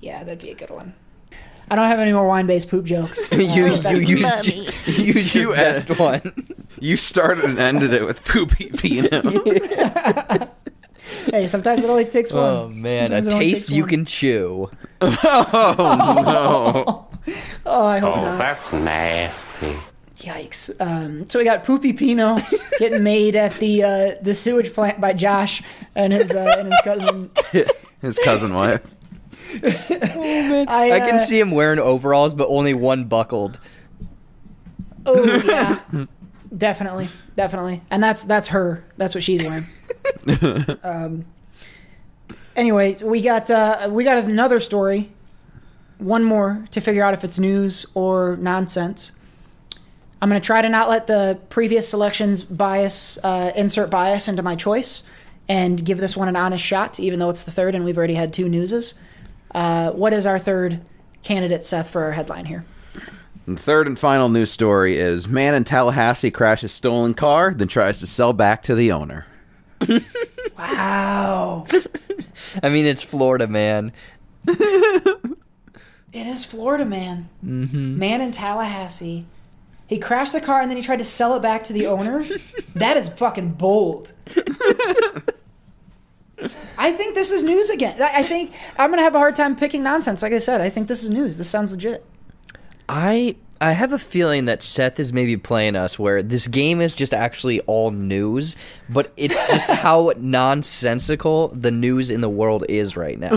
Yeah, 0.00 0.22
that'd 0.24 0.40
be 0.40 0.50
a 0.50 0.54
good 0.54 0.70
one. 0.70 0.94
I 1.70 1.76
don't 1.76 1.88
have 1.88 1.98
any 1.98 2.12
more 2.12 2.26
wine-based 2.26 2.70
poop 2.70 2.86
jokes. 2.86 3.30
you 3.30 3.38
Uh, 3.44 3.44
you 3.44 4.22
that's- 4.22 4.46
used 4.46 4.46
you 4.98 5.04
used 5.14 5.34
your 5.34 5.50
You 5.50 5.54
best 5.54 5.98
one. 5.98 6.32
You 6.80 6.96
started 6.96 7.44
and 7.44 7.58
ended 7.58 7.92
it 7.92 8.04
with 8.06 8.24
Poopy 8.24 8.70
Pinot. 8.76 9.24
hey, 11.30 11.46
sometimes 11.46 11.84
it 11.84 11.90
only 11.90 12.04
takes 12.06 12.32
one. 12.32 12.44
Oh 12.44 12.68
man, 12.68 13.12
a 13.12 13.22
Sometimes 13.22 13.26
it 13.26 13.34
only 13.34 13.46
taste 13.50 13.70
you 13.70 13.82
one. 13.82 13.90
can 13.90 14.04
chew. 14.06 14.70
Oh, 15.00 16.24
no. 16.24 17.06
Oh, 17.66 17.86
I 17.86 17.98
hope 17.98 18.16
not. 18.16 18.38
That's 18.38 18.72
nasty. 18.72 19.76
Yikes! 20.18 20.70
Um, 20.80 21.28
so 21.28 21.38
we 21.38 21.44
got 21.44 21.62
Poopy 21.64 21.92
Pinot 21.92 22.42
getting 22.78 23.02
made 23.02 23.36
at 23.36 23.54
the 23.54 23.82
uh, 23.82 24.14
the 24.20 24.34
sewage 24.34 24.72
plant 24.72 25.00
by 25.00 25.12
Josh 25.12 25.62
and 25.94 26.12
his 26.12 26.32
uh, 26.34 26.56
and 26.58 26.68
his 26.68 26.80
cousin. 26.82 27.30
His 28.00 28.16
cousin 28.20 28.54
wife. 28.54 28.80
I, 29.60 30.66
I 30.68 31.00
can 31.00 31.16
uh, 31.16 31.18
see 31.18 31.40
him 31.40 31.50
wearing 31.50 31.80
overalls, 31.80 32.32
but 32.32 32.46
only 32.46 32.74
one 32.74 33.06
buckled. 33.06 33.58
Oh 35.04 35.24
yeah, 35.44 35.80
definitely, 36.56 37.08
definitely, 37.34 37.82
and 37.90 38.00
that's 38.00 38.22
that's 38.22 38.48
her. 38.48 38.84
That's 38.98 39.16
what 39.16 39.24
she's 39.24 39.42
wearing. 39.42 39.66
um. 40.84 41.24
Anyways, 42.54 43.02
we 43.02 43.20
got 43.20 43.50
uh, 43.50 43.88
we 43.90 44.04
got 44.04 44.18
another 44.18 44.60
story. 44.60 45.10
One 45.98 46.22
more 46.22 46.64
to 46.70 46.80
figure 46.80 47.02
out 47.02 47.14
if 47.14 47.24
it's 47.24 47.40
news 47.40 47.84
or 47.94 48.36
nonsense. 48.36 49.10
I'm 50.20 50.28
gonna 50.28 50.40
try 50.40 50.62
to 50.62 50.68
not 50.68 50.88
let 50.88 51.06
the 51.06 51.38
previous 51.48 51.88
selections 51.88 52.42
bias 52.42 53.18
uh, 53.22 53.52
insert 53.54 53.90
bias 53.90 54.28
into 54.28 54.42
my 54.42 54.56
choice, 54.56 55.04
and 55.48 55.84
give 55.84 55.98
this 55.98 56.16
one 56.16 56.28
an 56.28 56.36
honest 56.36 56.64
shot, 56.64 56.98
even 57.00 57.18
though 57.18 57.30
it's 57.30 57.44
the 57.44 57.50
third 57.50 57.74
and 57.74 57.84
we've 57.84 57.96
already 57.96 58.14
had 58.14 58.32
two 58.32 58.48
newses. 58.48 58.94
Uh, 59.54 59.90
what 59.92 60.12
is 60.12 60.26
our 60.26 60.38
third 60.38 60.80
candidate, 61.22 61.64
Seth, 61.64 61.90
for 61.90 62.02
our 62.04 62.12
headline 62.12 62.44
here? 62.44 62.64
And 63.46 63.56
the 63.56 63.62
third 63.62 63.86
and 63.86 63.98
final 63.98 64.28
news 64.28 64.50
story 64.50 64.98
is 64.98 65.26
man 65.26 65.54
in 65.54 65.64
Tallahassee 65.64 66.30
crashes 66.30 66.72
stolen 66.72 67.14
car, 67.14 67.54
then 67.54 67.68
tries 67.68 68.00
to 68.00 68.06
sell 68.06 68.34
back 68.34 68.62
to 68.64 68.74
the 68.74 68.92
owner. 68.92 69.26
Wow. 70.58 71.66
I 72.64 72.68
mean, 72.68 72.84
it's 72.84 73.04
Florida, 73.04 73.46
man. 73.46 73.92
It 74.48 76.26
is 76.26 76.44
Florida 76.44 76.84
man. 76.84 77.28
Mm-hmm. 77.44 77.98
Man 77.98 78.20
in 78.20 78.32
Tallahassee. 78.32 79.26
He 79.88 79.98
crashed 79.98 80.34
the 80.34 80.40
car 80.40 80.60
and 80.60 80.70
then 80.70 80.76
he 80.76 80.82
tried 80.82 80.98
to 80.98 81.04
sell 81.04 81.34
it 81.34 81.40
back 81.40 81.64
to 81.64 81.72
the 81.72 81.86
owner. 81.86 82.24
that 82.74 82.96
is 82.96 83.08
fucking 83.08 83.52
bold. 83.52 84.12
I 86.76 86.92
think 86.92 87.14
this 87.14 87.32
is 87.32 87.42
news 87.42 87.70
again. 87.70 88.00
I 88.00 88.20
I 88.20 88.22
think 88.22 88.52
I'm 88.78 88.90
gonna 88.90 89.02
have 89.02 89.14
a 89.14 89.18
hard 89.18 89.34
time 89.34 89.56
picking 89.56 89.82
nonsense. 89.82 90.22
Like 90.22 90.32
I 90.32 90.38
said, 90.38 90.60
I 90.60 90.70
think 90.70 90.86
this 90.88 91.02
is 91.02 91.10
news. 91.10 91.38
This 91.38 91.48
sounds 91.48 91.72
legit. 91.72 92.04
I 92.88 93.36
I 93.60 93.72
have 93.72 93.92
a 93.92 93.98
feeling 93.98 94.44
that 94.44 94.62
Seth 94.62 95.00
is 95.00 95.12
maybe 95.12 95.36
playing 95.36 95.74
us 95.74 95.98
where 95.98 96.22
this 96.22 96.46
game 96.46 96.80
is 96.80 96.94
just 96.94 97.12
actually 97.12 97.60
all 97.62 97.90
news, 97.90 98.54
but 98.88 99.12
it's 99.16 99.44
just 99.48 99.68
how 99.84 100.12
nonsensical 100.16 101.48
the 101.48 101.72
news 101.72 102.10
in 102.10 102.20
the 102.20 102.28
world 102.28 102.64
is 102.68 102.96
right 102.96 103.18
now. 103.18 103.32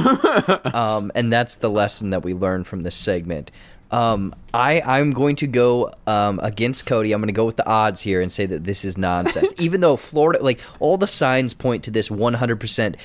um, 0.73 1.11
and 1.15 1.33
that's 1.33 1.55
the 1.55 1.69
lesson 1.69 2.11
that 2.11 2.23
we 2.23 2.35
learned 2.35 2.67
from 2.67 2.81
this 2.81 2.95
segment. 2.95 3.49
Um, 3.91 4.33
I 4.53 4.81
I'm 4.81 5.11
going 5.13 5.35
to 5.37 5.47
go 5.47 5.93
um, 6.07 6.39
against 6.41 6.85
Cody. 6.85 7.11
I'm 7.11 7.19
going 7.21 7.27
to 7.27 7.33
go 7.33 7.45
with 7.45 7.57
the 7.57 7.67
odds 7.67 8.01
here 8.01 8.21
and 8.21 8.31
say 8.31 8.45
that 8.45 8.63
this 8.63 8.85
is 8.85 8.97
nonsense. 8.97 9.53
Even 9.59 9.81
though 9.81 9.97
Florida, 9.97 10.41
like 10.41 10.59
all 10.79 10.97
the 10.97 11.07
signs 11.07 11.53
point 11.53 11.83
to 11.83 11.91
this 11.91 12.07
100% 12.09 12.95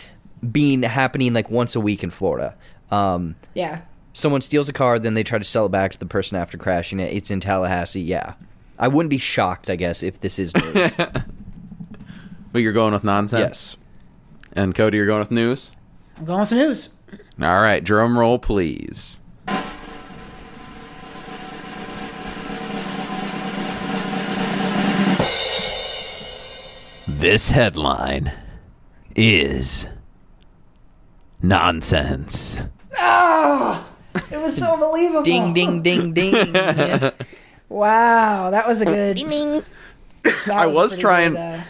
being 0.53 0.83
happening 0.83 1.33
like 1.33 1.51
once 1.51 1.75
a 1.75 1.81
week 1.81 2.03
in 2.05 2.11
Florida. 2.11 2.55
Um, 2.93 3.35
Yeah. 3.55 3.81
someone 4.13 4.41
steals 4.43 4.69
a 4.69 4.73
car, 4.73 4.99
then 5.01 5.15
they 5.15 5.25
try 5.25 5.39
to 5.39 5.45
sell 5.45 5.67
it 5.67 5.71
back 5.71 5.91
to 5.93 5.99
the 5.99 6.07
person 6.07 6.39
after 6.39 6.57
crashing 6.57 7.01
it. 7.01 7.13
It's 7.13 7.31
in 7.33 7.41
Tallahassee. 7.41 8.01
Yeah, 8.03 8.35
I 8.79 8.87
wouldn't 8.87 9.11
be 9.11 9.19
shocked, 9.19 9.69
I 9.69 9.75
guess, 9.77 10.03
if 10.05 10.21
this 10.21 10.39
is 10.39 10.55
news. 10.55 10.97
But 12.53 12.63
you're 12.63 12.73
going 12.73 12.95
with 12.95 13.05
nonsense. 13.05 13.43
Yes. 13.43 13.77
And 14.55 14.75
Cody, 14.75 14.97
you're 14.97 15.07
going 15.07 15.19
with 15.19 15.31
news. 15.31 15.73
I'm 16.17 16.25
going 16.25 16.41
with 16.41 16.53
news. 16.53 16.95
All 17.43 17.61
right, 17.61 17.85
drum 17.85 18.19
roll, 18.19 18.39
please. 18.39 19.16
This 27.17 27.51
headline 27.51 28.33
is 29.15 29.87
nonsense. 31.43 32.61
Ah, 32.99 33.87
It 34.31 34.39
was 34.41 34.57
so 34.57 34.77
believable. 34.77 35.23
Ding 35.23 35.55
ding 35.55 35.83
ding 35.83 36.13
ding. 36.13 36.53
Wow, 37.69 38.51
that 38.51 38.69
was 38.69 38.81
a 38.81 38.85
good. 38.85 39.17
That 39.17 39.65
I 40.53 40.65
a 40.67 40.69
was 40.69 40.91
pretty 40.93 41.03
trying- 41.03 41.33
good, 41.33 41.39
uh, 41.41 41.63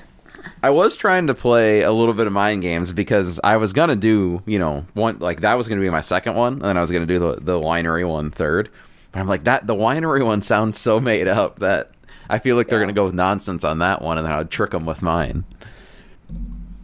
I 0.63 0.69
was 0.69 0.95
trying 0.95 1.29
to 1.29 1.35
play 1.35 1.81
a 1.83 1.91
little 1.93 2.13
bit 2.13 2.27
of 2.27 2.35
mind 2.35 2.61
games 2.61 2.93
because 2.93 3.41
I 3.43 3.57
was 3.57 3.73
gonna 3.73 3.97
do, 3.97 4.43
you 4.45 4.59
know, 4.59 4.85
one 4.93 5.21
like 5.21 5.41
that 5.41 5.55
was 5.55 5.69
gonna 5.69 5.81
be 5.81 5.89
my 5.89 6.03
second 6.03 6.35
one, 6.35 6.53
and 6.55 6.63
then 6.63 6.77
I 6.77 6.83
was 6.83 6.91
gonna 6.91 7.07
do 7.07 7.19
the 7.19 7.37
the 7.41 7.59
winery 7.59 8.07
one 8.07 8.31
third. 8.31 8.69
But 9.11 9.21
I'm 9.21 9.27
like 9.27 9.45
that 9.45 9.67
the 9.67 9.75
winery 9.75 10.23
one 10.25 10.43
sounds 10.43 10.79
so 10.79 11.01
made 11.01 11.29
up 11.29 11.61
that 11.61 11.93
I 12.29 12.39
feel 12.39 12.57
like 12.57 12.69
they're 12.69 12.81
gonna 12.81 12.93
go 12.93 13.05
with 13.05 13.15
nonsense 13.15 13.65
on 13.65 13.79
that 13.81 14.03
one, 14.03 14.19
and 14.19 14.27
then 14.27 14.33
I 14.33 14.39
would 14.39 14.51
trick 14.51 14.71
them 14.71 14.87
with 14.87 15.03
mine. 15.03 15.45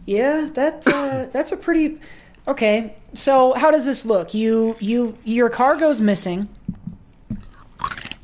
yeah, 0.05 0.49
that 0.53 0.87
uh, 0.87 1.27
that's 1.33 1.51
a 1.51 1.57
pretty. 1.57 1.99
Okay, 2.47 2.95
so 3.13 3.53
how 3.53 3.71
does 3.71 3.85
this 3.85 4.05
look? 4.05 4.33
You 4.33 4.75
you 4.79 5.17
your 5.23 5.49
car 5.49 5.75
goes 5.77 6.01
missing, 6.01 6.49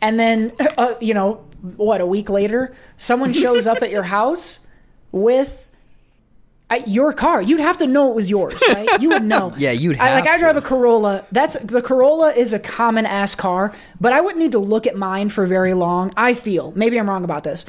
and 0.02 0.20
then 0.20 0.52
uh, 0.78 0.96
you 1.00 1.14
know 1.14 1.46
what? 1.78 2.02
A 2.02 2.06
week 2.06 2.30
later, 2.30 2.76
someone 2.98 3.34
shows 3.34 3.68
up 3.68 3.82
at 3.82 3.90
your 3.92 4.04
house 4.04 4.68
with. 5.12 5.66
Uh, 6.70 6.80
your 6.86 7.14
car, 7.14 7.42
you'd 7.42 7.60
have 7.60 7.78
to 7.78 7.88
know 7.88 8.12
it 8.12 8.16
was 8.16 8.30
yours, 8.30 8.62
right? 8.70 9.02
You 9.02 9.10
would 9.10 9.24
know. 9.24 9.54
Yeah, 9.58 9.72
you'd 9.72 9.96
have. 9.98 10.08
I, 10.08 10.14
like 10.14 10.28
I 10.30 10.38
drive 10.38 10.54
to. 10.54 10.60
a 10.60 10.62
Corolla. 10.62 11.26
That's 11.32 11.58
the 11.60 11.82
Corolla 11.82 12.32
is 12.32 12.54
a 12.54 12.60
common 12.60 13.06
ass 13.06 13.36
car, 13.36 13.74
but 14.00 14.14
I 14.14 14.22
wouldn't 14.22 14.40
need 14.40 14.52
to 14.54 14.60
look 14.60 14.86
at 14.88 14.96
mine 14.96 15.30
for 15.30 15.46
very 15.46 15.74
long. 15.74 16.14
I 16.16 16.34
feel 16.34 16.72
maybe 16.76 17.00
I'm 17.00 17.10
wrong 17.10 17.24
about 17.24 17.44
this. 17.44 17.66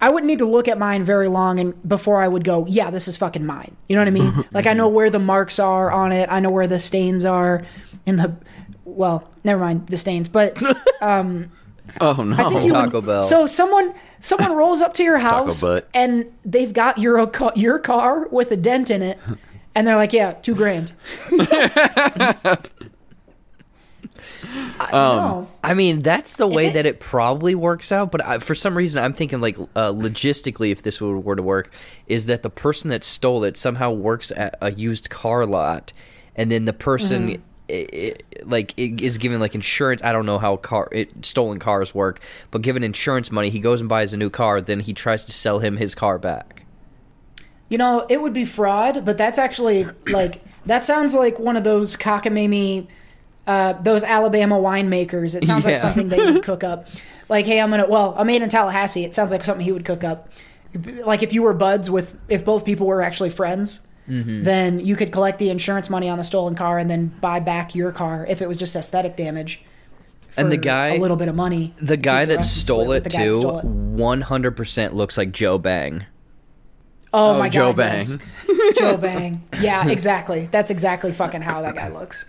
I 0.00 0.10
wouldn't 0.10 0.28
need 0.28 0.38
to 0.38 0.46
look 0.46 0.68
at 0.68 0.78
mine 0.78 1.04
very 1.04 1.28
long 1.28 1.58
and 1.58 1.88
before 1.88 2.22
I 2.22 2.28
would 2.28 2.44
go, 2.44 2.66
yeah, 2.66 2.90
this 2.90 3.08
is 3.08 3.16
fucking 3.16 3.44
mine. 3.44 3.76
You 3.88 3.96
know 3.96 4.02
what 4.02 4.08
I 4.08 4.12
mean? 4.12 4.44
like 4.52 4.66
I 4.66 4.72
know 4.72 4.88
where 4.88 5.10
the 5.10 5.18
marks 5.18 5.58
are 5.58 5.90
on 5.90 6.12
it. 6.12 6.28
I 6.30 6.40
know 6.40 6.50
where 6.50 6.66
the 6.68 6.78
stains 6.78 7.24
are 7.24 7.64
in 8.06 8.16
the. 8.16 8.34
Well, 8.84 9.28
never 9.44 9.60
mind 9.60 9.88
the 9.88 9.96
stains, 9.96 10.28
but 10.28 10.56
Oh 12.00 12.22
no! 12.24 12.34
I 12.36 12.48
think 12.50 12.64
you 12.64 12.72
Taco 12.72 12.98
would- 12.98 13.06
Bell. 13.06 13.22
So 13.22 13.46
someone 13.46 13.94
someone 14.20 14.54
rolls 14.56 14.80
up 14.82 14.94
to 14.94 15.02
your 15.04 15.18
house 15.30 15.62
and 15.94 16.32
they've 16.44 16.72
got 16.72 16.98
your 16.98 17.26
ca- 17.26 17.52
your 17.56 17.78
car 17.78 18.26
with 18.28 18.50
a 18.52 18.56
dent 18.56 18.90
in 18.90 19.02
it, 19.02 19.18
and 19.74 19.86
they're 19.86 19.96
like, 19.96 20.12
yeah, 20.12 20.32
two 20.32 20.54
grand. 20.54 20.92
no. 24.92 25.48
I 25.62 25.74
mean, 25.74 26.02
that's 26.02 26.36
the 26.36 26.46
way 26.46 26.68
it- 26.68 26.74
that 26.74 26.86
it 26.86 27.00
probably 27.00 27.54
works 27.54 27.92
out. 27.92 28.10
But 28.10 28.24
I, 28.24 28.38
for 28.38 28.54
some 28.54 28.76
reason, 28.76 29.02
I'm 29.02 29.12
thinking 29.12 29.40
like 29.40 29.58
uh, 29.74 29.92
logistically, 29.92 30.70
if 30.70 30.82
this 30.82 31.00
would, 31.00 31.24
were 31.24 31.36
to 31.36 31.42
work, 31.42 31.72
is 32.06 32.26
that 32.26 32.42
the 32.42 32.50
person 32.50 32.90
that 32.90 33.04
stole 33.04 33.44
it 33.44 33.56
somehow 33.56 33.90
works 33.90 34.30
at 34.36 34.56
a 34.60 34.72
used 34.72 35.10
car 35.10 35.46
lot, 35.46 35.92
and 36.36 36.50
then 36.50 36.64
the 36.64 36.72
person. 36.72 37.28
Mm-hmm. 37.30 37.42
I- 37.70 37.86
i- 37.92 38.14
like 38.44 38.72
it 38.78 39.00
is 39.00 39.18
given 39.18 39.40
like 39.40 39.54
insurance. 39.54 40.02
I 40.02 40.12
don't 40.12 40.26
know 40.26 40.38
how 40.38 40.56
car 40.56 40.88
it, 40.92 41.24
stolen 41.24 41.58
cars 41.58 41.94
work, 41.94 42.20
but 42.50 42.62
given 42.62 42.82
insurance 42.82 43.30
money, 43.30 43.50
he 43.50 43.60
goes 43.60 43.80
and 43.80 43.88
buys 43.88 44.12
a 44.12 44.16
new 44.16 44.30
car. 44.30 44.60
Then 44.60 44.80
he 44.80 44.92
tries 44.92 45.24
to 45.26 45.32
sell 45.32 45.58
him 45.58 45.76
his 45.76 45.94
car 45.94 46.18
back. 46.18 46.64
You 47.68 47.76
know, 47.78 48.06
it 48.08 48.22
would 48.22 48.32
be 48.32 48.44
fraud, 48.44 49.04
but 49.04 49.18
that's 49.18 49.38
actually 49.38 49.86
like 50.06 50.42
that 50.66 50.84
sounds 50.84 51.14
like 51.14 51.38
one 51.38 51.56
of 51.56 51.64
those 51.64 51.96
cockamamie, 51.96 52.86
uh, 53.46 53.74
those 53.74 54.04
Alabama 54.04 54.56
winemakers. 54.56 55.34
It 55.34 55.46
sounds 55.46 55.64
like 55.64 55.72
Yeah. 55.76 55.80
something 55.80 56.08
they 56.08 56.32
would 56.32 56.42
cook 56.42 56.64
up. 56.64 56.86
Like, 57.30 57.44
hey, 57.44 57.60
I'm 57.60 57.68
gonna. 57.68 57.86
Well, 57.86 58.14
I'm 58.16 58.26
made 58.26 58.40
in 58.40 58.48
Tallahassee. 58.48 59.04
It 59.04 59.12
sounds 59.12 59.32
like 59.32 59.44
something 59.44 59.62
he 59.62 59.70
would 59.70 59.84
cook 59.84 60.02
up. 60.02 60.30
Like 61.04 61.22
if 61.22 61.34
you 61.34 61.42
were 61.42 61.52
buds 61.52 61.90
with, 61.90 62.18
if 62.30 62.42
both 62.42 62.64
people 62.64 62.86
were 62.86 63.02
actually 63.02 63.28
friends, 63.28 63.80
Mm-hmm. 64.08 64.42
then 64.44 64.80
you 64.80 64.96
could 64.96 65.12
collect 65.12 65.38
the 65.38 65.50
insurance 65.50 65.90
money 65.90 66.08
on 66.08 66.16
the 66.18 66.24
stolen 66.24 66.54
car 66.54 66.78
and 66.78 66.88
then 66.90 67.08
buy 67.20 67.40
back 67.40 67.74
your 67.74 67.92
car 67.92 68.24
if 68.28 68.40
it 68.40 68.48
was 68.48 68.56
just 68.56 68.74
aesthetic 68.74 69.16
damage. 69.16 69.62
And 70.36 70.50
the 70.52 70.56
guy- 70.56 70.94
a 70.94 70.98
little 70.98 71.16
bit 71.16 71.28
of 71.28 71.34
money. 71.34 71.74
The 71.76 71.96
guy 71.96 72.24
that 72.24 72.36
rest 72.36 72.62
stole 72.62 72.84
split 72.84 72.86
it 72.86 72.88
with 72.88 73.04
the 73.04 73.10
guy 73.18 73.24
too, 73.24 73.32
stole 73.40 73.58
it. 73.58 73.66
100% 73.66 74.92
looks 74.94 75.18
like 75.18 75.32
Joe 75.32 75.58
Bang. 75.58 76.06
Oh, 77.12 77.34
Oh, 77.34 77.38
my 77.38 77.48
Joe 77.48 77.72
god, 77.72 77.76
Bang. 77.76 78.04
yes. 78.06 78.18
Joe 78.78 78.96
Bang. 78.98 79.42
Yeah, 79.60 79.88
exactly. 79.88 80.48
That's 80.52 80.70
exactly 80.70 81.10
fucking 81.12 81.40
how 81.42 81.62
that 81.62 81.74
guy 81.74 81.88
looks. 81.88 82.26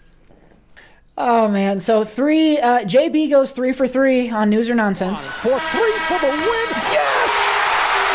Oh 1.17 1.49
man, 1.49 1.81
so 1.81 2.05
three. 2.05 2.57
Uh, 2.59 2.79
JB 2.85 3.29
goes 3.29 3.51
three 3.51 3.73
for 3.73 3.85
three 3.87 4.29
on 4.29 4.49
news 4.49 4.69
or 4.69 4.75
nonsense. 4.75 5.27
For 5.27 5.59
three 5.59 5.91
for 6.07 6.17
the 6.17 6.27
win. 6.29 6.69
Yes! 6.95 7.29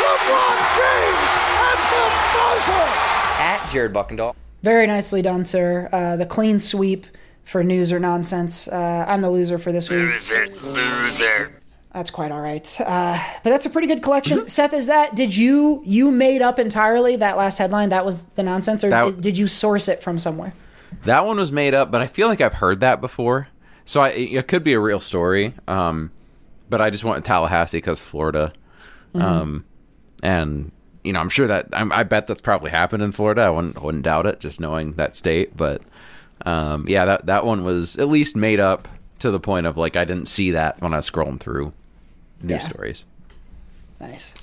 LeBron 0.01 0.57
James 0.73 1.23
at 1.61 1.79
the 1.93 2.05
buzzer. 2.33 2.89
At 3.45 3.61
Jared 3.75 3.93
Buckendahl. 3.93 4.35
Very 4.63 4.87
nicely 4.87 5.21
done, 5.21 5.45
sir. 5.45 5.89
Uh, 5.93 6.17
the 6.17 6.25
clean 6.27 6.59
sweep 6.59 7.07
for 7.45 7.63
news 7.63 7.93
or 7.93 8.01
nonsense. 8.01 8.67
Uh, 8.69 9.05
I'm 9.07 9.21
the 9.21 9.31
loser 9.31 9.59
for 9.59 9.73
this 9.73 9.91
week. 9.91 9.99
Loser, 9.99 10.47
loser. 10.63 11.61
That's 11.93 12.11
quite 12.11 12.33
all 12.33 12.41
right. 12.41 12.81
Uh, 12.81 13.19
but 13.43 13.51
that's 13.51 13.67
a 13.67 13.71
pretty 13.71 13.87
good 13.87 14.03
collection. 14.03 14.49
Seth, 14.49 14.73
is 14.73 14.87
that 14.87 15.15
did 15.15 15.37
you 15.37 15.83
you 15.85 16.11
made 16.11 16.41
up 16.43 16.59
entirely 16.59 17.17
that 17.17 17.37
last 17.37 17.59
headline? 17.59 17.91
That 17.91 18.05
was 18.05 18.25
the 18.37 18.43
nonsense, 18.43 18.83
or 18.83 18.91
That- 18.91 19.07
is- 19.09 19.15
did 19.17 19.37
you 19.39 19.47
source 19.47 19.87
it 19.89 20.03
from 20.03 20.19
somewhere? 20.19 20.55
That 21.05 21.27
one 21.27 21.37
was 21.37 21.53
made 21.53 21.75
up, 21.75 21.91
but 21.91 22.01
I 22.01 22.07
feel 22.07 22.29
like 22.29 22.41
I've 22.41 22.55
heard 22.55 22.81
that 22.81 23.01
before. 23.01 23.49
So 23.85 24.01
I, 24.01 24.09
it 24.11 24.49
could 24.49 24.65
be 24.65 24.73
a 24.73 24.81
real 24.81 25.01
story. 25.01 25.53
Um, 25.69 26.11
but 26.71 26.81
I 26.81 26.89
just 26.91 27.05
went 27.05 27.23
to 27.23 27.29
Tallahassee 27.29 27.77
because 27.79 28.01
Florida. 28.01 28.53
Um, 29.15 29.65
and 30.23 30.73
you 31.05 31.13
know, 31.13 31.21
I'm 31.21 31.29
sure 31.29 31.47
that 31.47 31.69
I'm, 31.73 31.93
I 31.93 32.03
bet 32.03 32.27
that's 32.27 32.41
probably 32.41 32.71
happened 32.71 33.03
in 33.03 33.13
Florida. 33.13 33.43
I 33.43 33.51
wouldn't, 33.51 33.81
wouldn't 33.83 34.05
doubt 34.05 34.27
it, 34.27 34.41
just 34.41 34.61
knowing 34.61 34.93
that 34.95 35.15
state. 35.15 35.57
But 35.57 35.83
um, 36.47 36.87
yeah, 36.89 37.05
that 37.05 37.27
that 37.27 37.45
one 37.47 37.63
was 37.65 37.97
at 37.97 38.09
least 38.09 38.37
made 38.37 38.59
up 38.61 38.89
to 39.21 39.31
the 39.31 39.39
point 39.41 39.67
of 39.67 39.77
like 39.77 39.97
I 39.97 40.05
didn't 40.05 40.27
see 40.27 40.51
that 40.53 40.81
when 40.83 40.93
I 40.93 40.97
was 40.97 41.11
scrolling 41.11 41.39
through 41.39 41.73
news 42.43 42.63
Yeah. 42.63 42.69
stories. 42.69 43.05
Nice. 44.01 44.35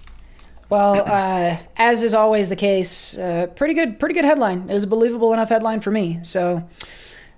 Well, 0.70 1.03
uh, 1.05 1.57
as 1.76 2.01
is 2.01 2.14
always 2.14 2.47
the 2.47 2.55
case, 2.55 3.18
uh, 3.18 3.47
pretty 3.55 3.74
good, 3.74 3.99
pretty 3.99 4.16
good 4.16 4.24
headline. 4.24 4.70
It 4.70 4.74
was 4.74 4.86
a 4.86 4.88
believable 4.88 5.34
enough 5.34 5.49
headline 5.49 5.82
for 5.82 5.91
me. 5.91 6.20
So 6.24 6.68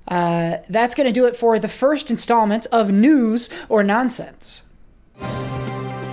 uh, 0.07 0.57
that's 0.69 0.93
going 0.93 1.07
to 1.07 1.11
do 1.13 1.26
it 1.26 1.36
for 1.36 1.57
the 1.57 1.67
first 1.67 2.11
installment 2.11 2.67
of 2.71 2.91
news 2.91 3.49
or 3.69 3.82
nonsense. 3.82 4.61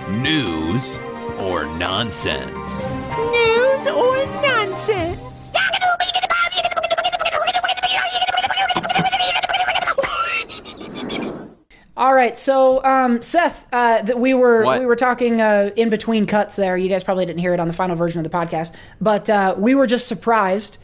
News 0.09 0.99
or 1.41 1.65
nonsense. 1.77 2.87
News 2.87 3.87
or 3.87 4.25
nonsense? 4.41 5.19
All 11.97 12.15
right, 12.15 12.37
so 12.37 12.83
um, 12.83 13.21
Seth, 13.21 13.67
uh, 13.73 14.01
th- 14.01 14.17
we 14.17 14.33
were 14.33 14.63
What? 14.63 14.79
we 14.79 14.85
were 14.85 14.95
talking 14.95 15.41
uh, 15.41 15.71
in 15.75 15.89
between 15.89 16.25
cuts 16.25 16.55
there. 16.55 16.77
You 16.77 16.87
guys 16.89 17.03
probably 17.03 17.25
didn't 17.25 17.39
hear 17.39 17.53
it 17.53 17.59
on 17.59 17.67
the 17.67 17.73
final 17.73 17.95
version 17.95 18.19
of 18.19 18.23
the 18.23 18.35
podcast, 18.35 18.73
but 19.01 19.29
uh, 19.29 19.55
we 19.57 19.75
were 19.75 19.85
just 19.85 20.07
surprised 20.07 20.77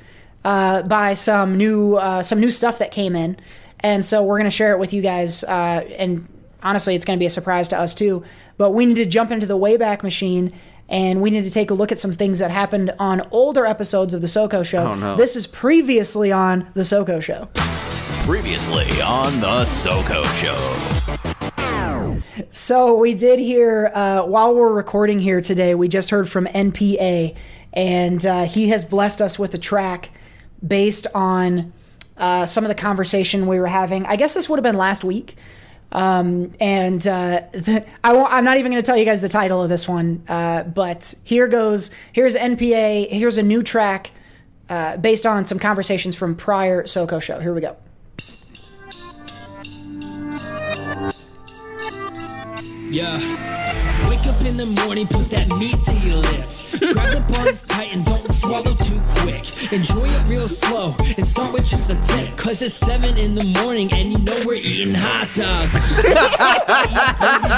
uh, 0.44 0.84
by 0.84 1.14
some 1.14 1.58
new 1.58 1.96
uh, 1.96 2.22
some 2.22 2.40
new 2.40 2.52
stuff 2.52 2.78
that 2.80 2.92
came 2.92 3.16
in, 3.16 3.38
and 3.80 4.04
so 4.06 4.22
we're 4.24 4.38
gonna 4.38 4.52
share 4.52 4.74
it 4.74 4.80
with 4.80 4.92
you 4.94 5.02
guys. 5.02 5.44
Uh, 5.46 5.88
and 5.98 6.28
honestly, 6.68 6.96
it's 6.96 7.06
gonna 7.06 7.18
be 7.18 7.26
a 7.26 7.30
surprise 7.30 7.70
to 7.70 7.80
us 7.80 7.96
too. 7.96 8.24
But 8.58 8.72
we 8.72 8.86
need 8.86 8.96
to 8.96 9.06
jump 9.06 9.32
into 9.32 9.46
the 9.46 9.58
Wayback 9.58 10.04
Machine. 10.04 10.54
And 10.90 11.22
we 11.22 11.32
need 11.32 11.44
to 11.44 11.52
take 11.52 11.70
a 11.70 11.74
look 11.74 11.92
at 11.92 12.00
some 12.00 12.14
things 12.14 12.40
that 12.40 12.50
happened 12.50 12.94
on 12.98 13.22
older 13.32 13.66
episodes 13.66 14.14
of 14.14 14.22
the 14.22 14.28
SoCo 14.28 14.66
Show. 14.66 14.88
Oh, 14.88 14.96
no. 14.96 15.16
This 15.18 15.36
is 15.36 15.46
previously 15.46 16.32
on 16.32 16.66
the 16.76 16.84
SoCo 16.84 17.22
Show. 17.22 17.50
Previously 18.26 19.02
on 19.02 19.38
the 19.42 19.66
SoCo 19.66 20.24
Show. 20.42 20.56
So 22.52 22.96
we 22.96 23.14
did 23.14 23.40
hear 23.40 23.92
uh, 23.94 24.24
while 24.24 24.56
we're 24.56 24.72
recording 24.72 25.20
here 25.20 25.42
today. 25.42 25.76
We 25.76 25.90
just 25.90 26.10
heard 26.10 26.30
from 26.30 26.46
NPA, 26.46 27.36
and 27.74 28.26
uh, 28.26 28.46
he 28.46 28.70
has 28.70 28.86
blessed 28.86 29.22
us 29.22 29.38
with 29.38 29.54
a 29.56 29.58
track 29.58 30.12
based 30.66 31.08
on 31.14 31.74
uh, 32.16 32.46
some 32.46 32.64
of 32.64 32.70
the 32.70 32.76
conversation 32.76 33.48
we 33.48 33.60
were 33.60 33.68
having. 33.68 34.06
I 34.06 34.16
guess 34.16 34.34
this 34.34 34.48
would 34.48 34.58
have 34.58 34.64
been 34.64 34.78
last 34.78 35.04
week. 35.04 35.36
Um, 35.92 36.52
and 36.60 37.06
uh, 37.08 37.42
the, 37.52 37.86
I 38.04 38.14
won't, 38.14 38.32
I'm 38.32 38.44
not 38.44 38.58
even 38.58 38.72
going 38.72 38.82
to 38.82 38.86
tell 38.86 38.98
you 38.98 39.06
guys 39.06 39.22
the 39.22 39.30
title 39.30 39.64
of 39.64 39.70
this 39.70 39.88
one. 39.88 40.24
Uh, 40.28 40.64
but 40.64 41.16
here 41.24 41.48
goes. 41.48 41.92
Here's 42.12 42.36
NPA. 42.36 43.10
Here's 43.10 43.38
a 43.38 43.44
new 43.44 43.64
track 43.64 44.12
uh, 44.70 44.98
based 44.98 45.26
on 45.26 45.46
some 45.46 45.60
conversations 45.60 46.16
from 46.16 46.36
prior 46.36 46.84
SoCo 46.84 47.22
show. 47.22 47.40
Here 47.40 47.54
we 47.54 47.62
go. 47.62 47.78
Yeah. 52.90 53.67
Up 54.28 54.42
in 54.42 54.58
the 54.58 54.66
morning, 54.66 55.08
put 55.08 55.30
that 55.30 55.48
meat 55.58 55.82
to 55.84 55.96
your 56.00 56.18
lips. 56.18 56.78
Grab 56.78 57.10
the 57.14 57.22
buns 57.34 57.64
tight 57.64 57.94
and 57.94 58.04
don't 58.04 58.30
swallow 58.34 58.74
too 58.74 59.02
quick. 59.20 59.72
Enjoy 59.72 60.06
it 60.06 60.28
real 60.28 60.48
slow 60.48 60.96
and 61.18 61.26
start 61.26 61.54
with 61.54 61.66
just 61.66 61.90
a 61.90 61.96
tip. 61.96 62.36
Cause 62.36 62.62
it's 62.62 62.74
7 62.74 63.18
in 63.18 63.36
the 63.36 63.46
morning 63.46 63.92
and 63.94 64.12
you 64.12 64.18
know 64.18 64.36
we're 64.46 64.56
eating 64.56 64.94
hot 64.94 65.30
dogs. 65.34 65.76
Eat 66.00 66.14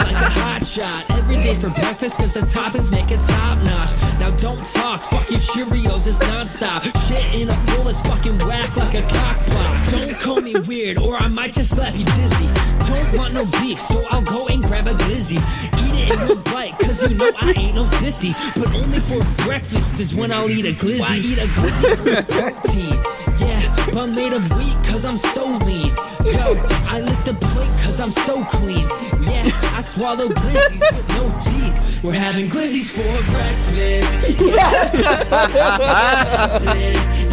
like 0.05 0.15
a 0.15 0.29
hot 0.41 0.61
shot. 0.65 1.05
Every 1.09 1.37
day 1.37 1.55
for 1.55 1.69
breakfast 1.69 2.17
cause 2.17 2.33
the 2.33 2.41
toppings 2.41 2.91
make 2.91 3.09
it 3.09 3.21
top 3.21 3.57
notch. 3.63 3.91
Now 4.19 4.29
don't 4.37 4.63
talk, 4.67 5.03
fuck 5.03 5.29
your 5.29 5.39
Cheerios, 5.39 6.07
it's 6.07 6.19
non-stop. 6.19 6.83
Shit 7.07 7.33
in 7.33 7.49
a 7.49 7.57
bowl 7.65 7.87
is 7.87 7.99
fucking 8.01 8.37
whack 8.39 8.75
like 8.75 8.93
a 8.93 9.01
cock 9.01 9.43
block. 9.47 9.91
Don't 9.91 10.13
call 10.19 10.41
me 10.41 10.53
weird 10.67 10.99
or 10.99 11.17
I 11.17 11.27
might 11.27 11.53
just 11.53 11.71
slap 11.71 11.95
you 11.95 12.05
dizzy. 12.05 12.49
Don't 12.85 13.17
want 13.17 13.33
no 13.33 13.45
beef, 13.59 13.79
so 13.79 14.05
I'll 14.09 14.21
go 14.21 14.47
and 14.47 14.63
grab 14.63 14.87
a 14.87 14.93
glizzy. 14.93 15.37
Eat 15.77 16.09
it 16.09 16.13
in 16.13 16.27
one 16.27 16.41
bite, 16.43 16.58
cause 16.79 17.03
you 17.03 17.15
know 17.15 17.31
I 17.39 17.53
ain't 17.57 17.75
no 17.75 17.85
sissy. 17.85 18.33
But 18.55 18.73
only 18.73 18.99
for 18.99 19.23
breakfast 19.43 19.99
is 19.99 20.13
when 20.15 20.31
I'll 20.31 20.49
eat 20.49 20.65
a 20.65 20.73
glizzy. 20.73 20.99
Why 21.01 21.17
eat 21.17 21.37
a 21.37 21.47
glizzy 21.47 21.95
for 21.97 22.23
protein? 22.33 22.97
Yeah, 23.39 23.85
but 23.85 23.97
I'm 23.97 24.15
made 24.15 24.33
of 24.33 24.49
wheat, 24.57 24.77
cause 24.83 25.05
I'm 25.05 25.17
so 25.17 25.45
lean. 25.65 25.93
Yo, 26.25 26.55
I 26.87 27.01
lick 27.01 27.23
the 27.23 27.33
plate, 27.33 27.83
cause 27.83 27.99
I'm 27.99 28.11
so 28.11 28.43
clean. 28.45 28.87
Yeah, 29.21 29.49
I 29.73 29.81
swallow 29.81 30.27
glizzies 30.27 30.91
with 30.95 31.09
no 31.09 31.29
teeth. 31.39 32.03
We're 32.03 32.13
having 32.13 32.49
glizzies 32.49 32.89
for 32.89 33.03
breakfast. 33.31 34.39
Yes! 34.39 34.95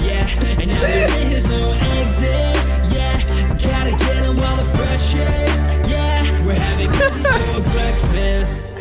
yeah, 0.04 0.60
and 0.60 0.70
now 0.70 0.80
there 0.80 1.32
is 1.32 1.46
no 1.46 1.72
exit. 1.72 2.56
Yeah, 2.92 3.22
gotta 3.62 3.90
get 3.90 4.22
them 4.22 4.36
while 4.36 4.56
the 4.56 4.64
freshest. 4.76 5.88
Yeah, 5.88 6.22
we're 6.44 6.54
having 6.54 6.88
glizzies 6.88 7.54
for 7.54 7.70
breakfast. 7.70 8.75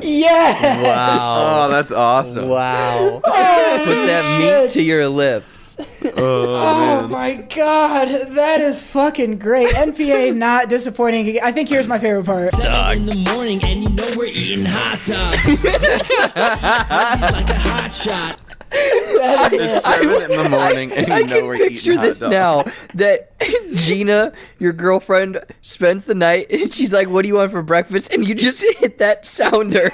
Yeah. 0.00 0.82
Wow. 0.82 1.66
Oh, 1.66 1.70
that's 1.70 1.92
awesome. 1.92 2.48
Wow. 2.48 3.20
Put 3.24 3.32
that 3.32 4.22
oh, 4.24 4.62
meat 4.62 4.70
to 4.70 4.82
your 4.82 5.08
lips. 5.08 5.76
Oh, 5.78 5.84
oh 6.16 7.08
my 7.08 7.34
god, 7.34 8.08
that 8.32 8.60
is 8.60 8.82
fucking 8.82 9.38
great. 9.38 9.68
NPA 9.68 10.34
not 10.36 10.68
disappointing. 10.68 11.40
I 11.40 11.52
think 11.52 11.68
here's 11.68 11.88
my 11.88 11.98
favorite 11.98 12.26
part. 12.26 12.52
Seven 12.54 12.98
in 12.98 13.06
the 13.06 13.30
morning, 13.32 13.62
and 13.62 13.82
you 13.82 13.88
know 13.90 14.08
we're 14.16 14.26
eating 14.26 14.64
hot 14.64 15.00
dogs. 15.04 15.42
Glizzies 15.42 17.32
like 17.32 17.50
a 17.50 17.58
hot 17.58 17.92
shot. 17.92 18.47
It's 18.70 19.84
seven 19.84 20.30
in 20.30 20.42
the 20.42 20.48
morning, 20.48 20.92
and 20.92 21.08
you 21.08 21.14
I 21.14 21.22
know 21.22 21.38
can 21.38 21.46
we're 21.46 21.56
picture 21.58 21.92
eating 21.92 21.96
hot 21.96 22.02
this 22.04 22.20
dogs. 22.20 22.30
now. 22.30 22.62
That 22.94 23.32
Gina, 23.74 24.32
your 24.58 24.72
girlfriend, 24.72 25.40
spends 25.62 26.04
the 26.04 26.14
night 26.14 26.46
and 26.50 26.72
she's 26.72 26.92
like, 26.92 27.08
"What 27.08 27.22
do 27.22 27.28
you 27.28 27.34
want 27.36 27.50
for 27.50 27.62
breakfast?" 27.62 28.12
And 28.12 28.26
you 28.26 28.34
just 28.34 28.64
hit 28.78 28.98
that 28.98 29.26
sounder. 29.26 29.90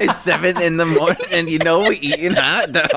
It's 0.00 0.22
seven 0.22 0.60
in 0.62 0.76
the 0.76 0.86
morning, 0.86 1.26
and 1.32 1.48
you 1.48 1.58
know 1.58 1.80
we're 1.80 1.92
eating 2.00 2.34
hot 2.34 2.72
dogs. 2.72 2.92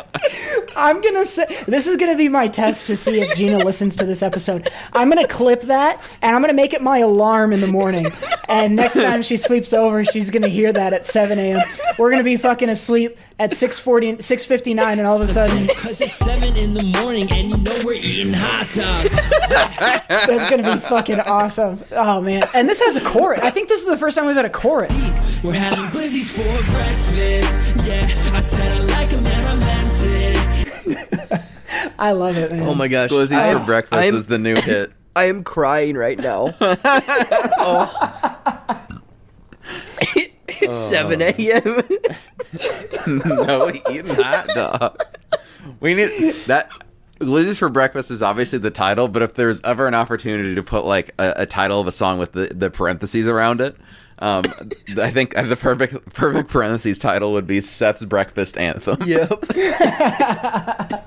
I'm 0.75 1.01
gonna 1.01 1.25
say 1.25 1.45
this 1.67 1.87
is 1.87 1.97
gonna 1.97 2.15
be 2.15 2.29
my 2.29 2.47
test 2.47 2.87
to 2.87 2.95
see 2.95 3.21
if 3.21 3.35
Gina 3.35 3.57
listens 3.59 3.95
to 3.97 4.05
this 4.05 4.23
episode. 4.23 4.69
I'm 4.93 5.09
gonna 5.09 5.27
clip 5.27 5.61
that 5.63 6.01
and 6.21 6.35
I'm 6.35 6.41
gonna 6.41 6.53
make 6.53 6.73
it 6.73 6.81
my 6.81 6.99
alarm 6.99 7.51
in 7.53 7.59
the 7.61 7.67
morning. 7.67 8.07
And 8.47 8.75
next 8.75 8.93
time 8.95 9.21
she 9.21 9.35
sleeps 9.37 9.73
over, 9.73 10.03
she's 10.05 10.29
gonna 10.29 10.47
hear 10.47 10.71
that 10.71 10.93
at 10.93 11.05
7 11.05 11.37
a.m. 11.39 11.61
We're 11.97 12.11
gonna 12.11 12.23
be 12.23 12.37
fucking 12.37 12.69
asleep 12.69 13.17
at 13.41 13.49
6:40, 13.51 14.17
6:59, 14.21 14.99
and 14.99 15.07
all 15.07 15.15
of 15.15 15.21
a 15.21 15.27
sudden 15.27 15.67
Cause 15.69 15.99
it's 15.99 16.13
seven 16.13 16.55
in 16.55 16.75
the 16.75 16.83
morning, 16.83 17.27
and 17.31 17.49
you 17.49 17.57
know 17.57 17.73
we're 17.83 17.93
eating 17.93 18.33
hot 18.33 18.67
dogs. 18.71 19.09
that's 19.49 20.47
gonna 20.49 20.75
be 20.75 20.79
fucking 20.81 21.19
awesome. 21.21 21.81
Oh 21.91 22.21
man! 22.21 22.47
And 22.53 22.69
this 22.69 22.79
has 22.81 22.97
a 22.97 23.01
chorus. 23.01 23.39
I 23.41 23.49
think 23.49 23.67
this 23.67 23.79
is 23.81 23.87
the 23.87 23.97
first 23.97 24.15
time 24.15 24.27
we've 24.27 24.35
had 24.35 24.45
a 24.45 24.49
chorus. 24.49 25.09
We're 25.43 25.53
having 25.53 25.85
glizzies 25.85 26.29
for 26.29 26.43
breakfast. 26.71 27.87
Yeah, 27.87 28.31
I 28.35 28.39
said 28.41 28.71
I 28.71 28.79
like 28.81 29.11
'em 29.11 29.25
and 29.25 29.47
I 29.47 29.55
meant 29.55 29.93
it. 30.03 31.41
I 31.97 32.11
love 32.11 32.37
it, 32.37 32.51
man. 32.51 32.61
Oh 32.67 32.75
my 32.75 32.87
gosh! 32.87 33.09
Glizzies 33.09 33.33
I- 33.33 33.53
for 33.53 33.65
breakfast 33.65 34.03
I'm- 34.03 34.15
is 34.15 34.27
the 34.27 34.37
new 34.37 34.55
hit. 34.55 34.91
I 35.15 35.25
am 35.25 35.43
crying 35.43 35.97
right 35.97 36.17
now. 36.17 36.53
Oh. 37.63 38.37
It's 40.61 40.77
7 40.77 41.21
a.m. 41.21 41.63
no, 43.25 43.65
we 43.67 43.81
eating 43.93 44.15
hot 44.15 44.47
dog. 44.49 45.01
We 45.79 45.93
need 45.93 46.35
that. 46.47 46.69
Glizzies 47.19 47.59
for 47.59 47.69
breakfast 47.69 48.09
is 48.09 48.23
obviously 48.23 48.57
the 48.57 48.71
title, 48.71 49.07
but 49.07 49.21
if 49.21 49.35
there's 49.35 49.61
ever 49.61 49.85
an 49.87 49.93
opportunity 49.93 50.55
to 50.55 50.63
put 50.63 50.85
like 50.85 51.13
a, 51.19 51.33
a 51.37 51.45
title 51.45 51.79
of 51.79 51.85
a 51.85 51.91
song 51.91 52.17
with 52.17 52.31
the, 52.31 52.47
the 52.47 52.71
parentheses 52.71 53.27
around 53.27 53.61
it, 53.61 53.75
um, 54.19 54.43
I 54.97 55.11
think 55.11 55.35
the 55.35 55.55
perfect 55.55 56.13
perfect 56.13 56.49
parentheses 56.49 56.97
title 56.97 57.33
would 57.33 57.45
be 57.45 57.61
Seth's 57.61 58.03
breakfast 58.05 58.57
anthem. 58.57 59.03
yep. 59.05 59.43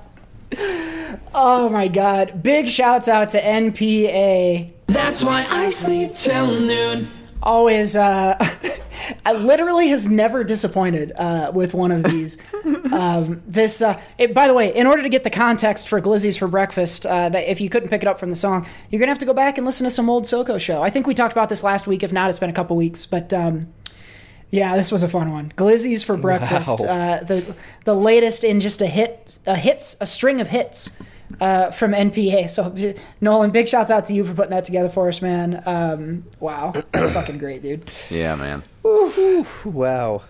Oh 1.37 1.67
my 1.67 1.89
god! 1.89 2.41
Big 2.41 2.69
shouts 2.69 3.09
out 3.09 3.31
to 3.31 3.41
NPA. 3.41 4.71
That's 4.87 5.21
why 5.21 5.45
I 5.49 5.69
sleep 5.69 6.15
till 6.15 6.61
noon. 6.61 7.09
Always 7.45 7.95
uh 7.95 8.37
I 9.25 9.33
literally 9.33 9.89
has 9.89 10.07
never 10.07 10.43
disappointed 10.43 11.11
uh 11.15 11.51
with 11.53 11.73
one 11.73 11.91
of 11.91 12.03
these 12.03 12.37
um 12.91 13.41
this 13.45 13.81
uh 13.81 14.01
it, 14.17 14.33
by 14.33 14.47
the 14.47 14.53
way 14.53 14.75
in 14.75 14.87
order 14.87 15.03
to 15.03 15.09
get 15.09 15.23
the 15.23 15.29
context 15.29 15.87
for 15.87 16.01
Glizzy's 16.01 16.37
for 16.37 16.47
breakfast 16.47 17.05
uh 17.05 17.29
that 17.29 17.49
if 17.49 17.61
you 17.61 17.69
couldn't 17.69 17.89
pick 17.89 18.01
it 18.01 18.07
up 18.07 18.19
from 18.19 18.29
the 18.29 18.35
song 18.35 18.67
you're 18.89 18.99
gonna 18.99 19.11
have 19.11 19.19
to 19.19 19.25
go 19.25 19.33
back 19.33 19.57
and 19.57 19.65
listen 19.65 19.83
to 19.83 19.91
some 19.91 20.09
old 20.09 20.23
SoCo 20.23 20.59
show 20.59 20.81
i 20.81 20.89
think 20.89 21.05
we 21.05 21.13
talked 21.13 21.33
about 21.33 21.49
this 21.49 21.63
last 21.63 21.85
week 21.85 22.01
if 22.01 22.11
not 22.11 22.29
it's 22.29 22.39
been 22.39 22.49
a 22.49 22.53
couple 22.53 22.75
weeks 22.75 23.05
but 23.05 23.31
um 23.31 23.67
yeah, 24.51 24.75
this 24.77 24.91
was 24.91 25.03
a 25.03 25.09
fun 25.09 25.31
one. 25.31 25.51
Glizzy's 25.57 26.03
for 26.03 26.15
breakfast. 26.15 26.79
Wow. 26.79 26.85
Uh, 26.85 27.23
the 27.23 27.55
the 27.83 27.95
latest 27.95 28.43
in 28.43 28.61
just 28.61 28.81
a 28.81 28.87
hit, 28.87 29.37
a 29.45 29.55
hits, 29.55 29.97
a 29.99 30.05
string 30.05 30.39
of 30.39 30.47
hits 30.47 30.91
uh, 31.39 31.71
from 31.71 31.93
NPA. 31.93 32.49
So 32.49 32.95
Nolan, 33.21 33.51
big 33.51 33.67
shouts 33.67 33.91
out 33.91 34.05
to 34.05 34.13
you 34.13 34.23
for 34.23 34.33
putting 34.33 34.51
that 34.51 34.65
together 34.65 34.89
for 34.89 35.07
us, 35.07 35.21
man. 35.21 35.61
Um, 35.65 36.25
wow, 36.39 36.73
that's 36.91 37.11
fucking 37.13 37.37
great, 37.37 37.61
dude. 37.61 37.89
Yeah, 38.09 38.35
man. 38.35 38.63
Wow. 39.65 40.23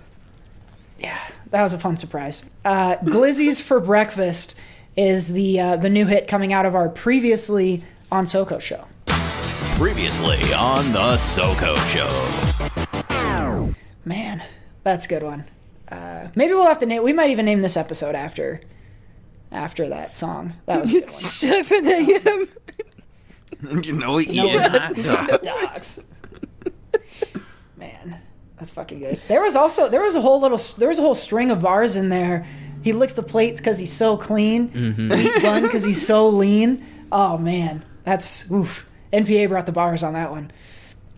Yeah, 1.00 1.20
that 1.52 1.62
was 1.62 1.74
a 1.74 1.78
fun 1.78 1.98
surprise. 1.98 2.50
Uh, 2.64 2.96
Glizzies 2.98 3.62
for 3.62 3.80
breakfast 3.80 4.56
is 4.96 5.34
the 5.34 5.60
uh, 5.60 5.76
the 5.78 5.90
new 5.90 6.06
hit 6.06 6.28
coming 6.28 6.54
out 6.54 6.66
of 6.66 6.74
our 6.76 6.90
previously 6.90 7.84
on 8.12 8.26
SoCo 8.26 8.62
show. 8.62 8.86
Previously 9.78 10.54
on 10.54 10.90
the 10.94 11.18
SoCo 11.18 11.76
Show. 11.92 13.76
Man, 14.06 14.42
that's 14.84 15.06
a 15.06 15.10
good 15.10 15.24
one. 15.24 15.44
Uh, 15.90 16.30
maybe 16.36 16.54
we'll 16.54 16.68
have 16.68 16.80
to 16.80 16.86
name. 16.86 17.04
We 17.04 17.12
might 17.12 17.30
even 17.30 17.46
name 17.46 17.62
this 17.62 17.76
episode 17.76 18.16
after 18.16 18.62
after 19.52 19.90
that 19.90 20.16
song. 20.16 20.54
That 20.66 20.82
was 20.82 20.90
a 20.92 20.94
good 20.94 21.04
one. 21.04 21.12
7 21.12 21.88
a.m. 21.88 22.48
You 23.84 23.94
know 23.94 24.14
we 24.16 24.26
No, 24.28 24.46
eating 24.48 24.60
hot 24.60 24.96
dog. 24.96 25.42
dogs. 25.42 26.04
Man, 27.78 28.22
that's 28.58 28.72
fucking 28.72 29.00
good. 29.00 29.20
There 29.28 29.42
was 29.42 29.56
also 29.56 29.90
there 29.90 30.02
was 30.04 30.16
a 30.16 30.22
whole 30.22 30.40
little 30.42 30.60
there 30.78 30.88
was 30.90 31.00
a 31.00 31.02
whole 31.02 31.16
string 31.16 31.52
of 31.52 31.62
bars 31.62 31.96
in 31.96 32.10
there. 32.10 32.46
He 32.84 32.94
licks 32.94 33.14
the 33.16 33.24
plates 33.24 33.60
because 33.60 33.80
he's 33.80 33.94
so 33.94 34.18
clean. 34.18 34.70
Wheat 35.10 35.42
bun 35.42 35.64
because 35.64 35.84
he's 35.84 36.06
so 36.06 36.30
lean. 36.30 36.86
Oh 37.12 37.38
man, 37.38 37.84
that's 38.04 38.50
oof. 38.52 38.86
NPA 39.12 39.50
brought 39.50 39.66
the 39.66 39.72
bars 39.72 40.04
on 40.04 40.14
that 40.14 40.32
one. 40.32 40.52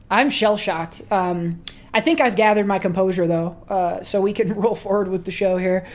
I'm 0.09 0.29
shell 0.29 0.55
shocked. 0.57 1.01
Um, 1.11 1.63
I 1.93 1.99
think 2.01 2.21
I've 2.21 2.35
gathered 2.35 2.67
my 2.67 2.79
composure 2.79 3.27
though, 3.27 3.57
uh, 3.67 4.03
so 4.03 4.21
we 4.21 4.31
can 4.33 4.53
roll 4.55 4.75
forward 4.75 5.07
with 5.09 5.25
the 5.25 5.31
show 5.31 5.57
here. 5.57 5.85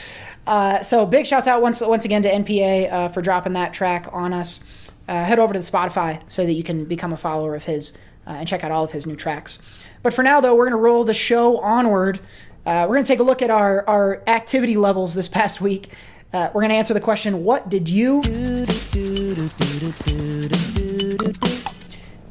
Uh, 0.46 0.82
so 0.82 1.06
big 1.06 1.26
shouts 1.26 1.46
out 1.46 1.62
once 1.62 1.80
once 1.80 2.04
again 2.04 2.22
to 2.22 2.30
NPA 2.30 2.92
uh, 2.92 3.08
for 3.08 3.22
dropping 3.22 3.52
that 3.52 3.72
track 3.72 4.08
on 4.12 4.32
us. 4.32 4.60
Uh, 5.08 5.24
head 5.24 5.38
over 5.38 5.52
to 5.52 5.58
the 5.58 5.64
Spotify 5.64 6.20
so 6.30 6.44
that 6.46 6.52
you 6.52 6.62
can 6.62 6.84
become 6.84 7.12
a 7.12 7.16
follower 7.16 7.54
of 7.54 7.64
his 7.64 7.92
uh, 8.26 8.30
and 8.30 8.48
check 8.48 8.64
out 8.64 8.70
all 8.70 8.84
of 8.84 8.92
his 8.92 9.06
new 9.06 9.16
tracks. 9.16 9.58
But 10.02 10.14
for 10.14 10.22
now 10.22 10.40
though, 10.40 10.54
we're 10.54 10.66
gonna 10.66 10.76
roll 10.76 11.04
the 11.04 11.14
show 11.14 11.58
onward. 11.58 12.18
Uh, 12.66 12.86
we're 12.88 12.96
gonna 12.96 13.06
take 13.06 13.20
a 13.20 13.24
look 13.24 13.42
at 13.42 13.50
our 13.50 13.88
our 13.88 14.22
activity 14.26 14.76
levels 14.76 15.14
this 15.14 15.28
past 15.28 15.60
week. 15.60 15.92
We're 16.32 16.62
gonna 16.62 16.74
answer 16.74 16.94
the 16.94 17.00
question: 17.00 17.44
What 17.44 17.68
did 17.68 17.88
you? 17.88 18.20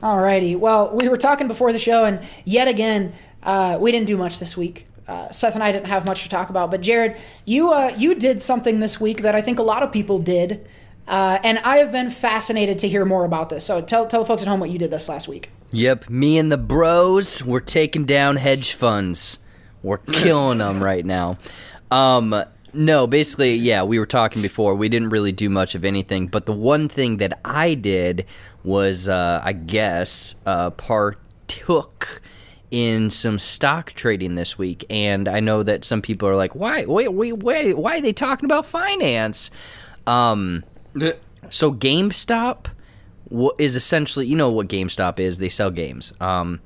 Alrighty. 0.02 0.58
Well, 0.58 0.96
we 0.96 1.08
were 1.08 1.18
talking 1.18 1.48
before 1.48 1.72
the 1.72 1.80
show, 1.80 2.06
and 2.06 2.20
yet 2.44 2.68
again, 2.68 3.14
we 3.80 3.92
didn't 3.92 4.08
do 4.08 4.18
much 4.18 4.40
this 4.40 4.58
week. 4.58 4.88
Uh, 5.12 5.30
Seth 5.30 5.56
and 5.56 5.64
I 5.64 5.74
didn't 5.74 5.88
have 5.88 6.06
much 6.06 6.24
to 6.24 6.30
talk 6.30 6.50
about. 6.50 6.72
But 6.72 6.80
Jared, 6.80 7.18
you 7.44 7.72
uh, 7.72 7.94
you 7.98 8.16
did 8.16 8.42
something 8.42 8.80
this 8.80 9.02
week 9.02 9.24
that 9.24 9.36
I 9.36 9.42
think 9.42 9.60
a 9.60 9.64
lot 9.64 9.84
of 9.84 9.92
people 9.92 10.20
did, 10.20 10.66
uh, 11.06 11.38
and 11.44 11.60
I 11.60 11.78
have 11.78 11.92
been 11.92 12.10
fascinated 12.10 12.80
to 12.80 12.88
hear 12.88 13.04
more 13.04 13.26
about 13.26 13.50
this. 13.50 13.66
So 13.66 13.82
tell 13.82 14.08
tell 14.08 14.22
the 14.22 14.26
folks 14.26 14.42
at 14.42 14.48
home 14.48 14.62
what 14.62 14.70
you 14.70 14.80
did 14.80 14.90
this 14.90 15.10
last 15.10 15.28
week. 15.28 15.50
Yep, 15.74 16.10
me 16.10 16.38
and 16.38 16.50
the 16.50 16.58
bros, 16.58 17.44
we're 17.44 17.60
taking 17.60 18.06
down 18.06 18.38
hedge 18.38 18.74
funds. 18.74 19.40
We're 19.84 19.98
killing 20.14 20.60
them 20.60 20.82
right 20.82 21.06
now. 21.06 21.38
Um, 21.92 22.46
no, 22.74 23.06
basically, 23.06 23.56
yeah, 23.56 23.84
we 23.84 24.00
were 24.00 24.06
talking 24.06 24.42
before. 24.42 24.76
We 24.76 24.88
didn't 24.88 25.10
really 25.10 25.34
do 25.34 25.50
much 25.50 25.76
of 25.76 25.84
anything, 25.84 26.28
but 26.28 26.46
the 26.46 26.54
one 26.54 26.88
thing 26.88 27.18
that 27.18 27.38
I 27.44 27.74
did 27.74 28.28
was, 28.64 29.10
uh, 29.10 29.42
I 29.44 29.52
guess, 29.52 30.36
uh, 30.46 30.70
partook 30.70 32.22
in 32.72 33.12
some 33.12 33.38
stock 33.38 33.92
trading 33.94 34.36
this 34.36 34.58
week, 34.58 34.86
and 34.90 35.28
I 35.28 35.42
know 35.42 35.62
that 35.62 35.86
some 35.86 36.02
people 36.02 36.28
are 36.28 36.36
like, 36.36 36.56
"Why? 36.56 36.86
Wait, 36.86 37.10
wait, 37.10 37.44
wait! 37.44 37.78
Why 37.78 37.98
are 37.98 38.02
they 38.02 38.14
talking 38.14 38.46
about 38.46 38.66
finance?" 38.66 39.52
Um, 40.08 40.64
so 41.50 41.72
GameStop 41.72 42.68
is 43.58 43.76
essentially, 43.76 44.26
you 44.26 44.36
know 44.36 44.50
what 44.50 44.68
GameStop 44.68 45.20
is? 45.20 45.38
They 45.38 45.50
sell 45.50 45.72
games. 45.72 46.14
Um, 46.20 46.62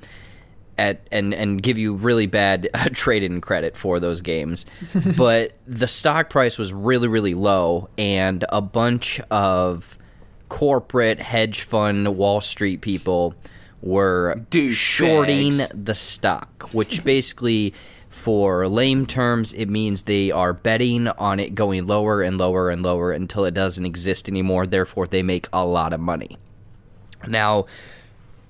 at 0.78 1.06
and 1.10 1.32
and 1.32 1.62
give 1.62 1.78
you 1.78 1.94
really 1.94 2.26
bad 2.26 2.68
uh, 2.74 2.88
trade-in 2.92 3.40
credit 3.40 3.76
for 3.76 4.00
those 4.00 4.20
games. 4.20 4.66
but 5.16 5.52
the 5.66 5.88
stock 5.88 6.30
price 6.30 6.58
was 6.58 6.72
really 6.72 7.08
really 7.08 7.34
low 7.34 7.88
and 7.96 8.44
a 8.50 8.60
bunch 8.60 9.20
of 9.30 9.98
corporate 10.48 11.18
hedge 11.18 11.62
fund 11.62 12.16
Wall 12.16 12.40
Street 12.40 12.80
people 12.80 13.34
were 13.86 14.36
Douchebags. 14.50 14.72
shorting 14.74 15.52
the 15.72 15.94
stock, 15.94 16.68
which 16.72 17.04
basically 17.14 17.72
for 18.10 18.66
lame 18.66 19.04
terms 19.06 19.52
it 19.52 19.68
means 19.68 20.02
they 20.02 20.30
are 20.30 20.52
betting 20.52 21.06
on 21.08 21.38
it 21.38 21.54
going 21.54 21.86
lower 21.86 22.22
and 22.22 22.38
lower 22.38 22.70
and 22.70 22.82
lower 22.82 23.12
until 23.12 23.44
it 23.44 23.54
doesn't 23.54 23.86
exist 23.86 24.28
anymore, 24.28 24.66
therefore 24.66 25.06
they 25.06 25.22
make 25.22 25.48
a 25.52 25.64
lot 25.64 25.92
of 25.92 26.00
money. 26.00 26.36
Now, 27.26 27.66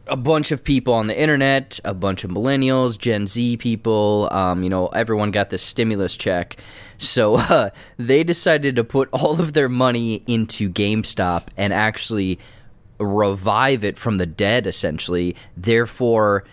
a 0.07 0.17
bunch 0.17 0.53
of 0.53 0.63
people 0.63 0.95
on 0.95 1.09
the 1.09 1.21
internet, 1.21 1.81
a 1.85 1.93
bunch 1.93 2.23
of 2.23 2.31
millennials, 2.31 2.97
Gen 2.97 3.27
Z 3.27 3.57
people, 3.57 4.29
um, 4.31 4.63
you 4.63 4.71
know, 4.71 4.87
everyone 4.89 5.31
got 5.31 5.51
this 5.51 5.63
stimulus 5.63 6.17
check. 6.17 6.57
So 6.99 7.35
uh, 7.37 7.71
they 7.97 8.23
decided 8.23 8.77
to 8.77 8.85
put 8.85 9.09
all 9.13 9.41
of 9.41 9.53
their 9.53 9.69
money 9.69 10.23
into 10.27 10.71
GameStop 10.71 11.49
and 11.57 11.73
actually 11.73 12.39
revive 12.99 13.85
it 13.85 13.99
from 13.99 14.19
the 14.19 14.27
dead, 14.27 14.67
essentially. 14.67 15.37
Therefore, 15.57 16.45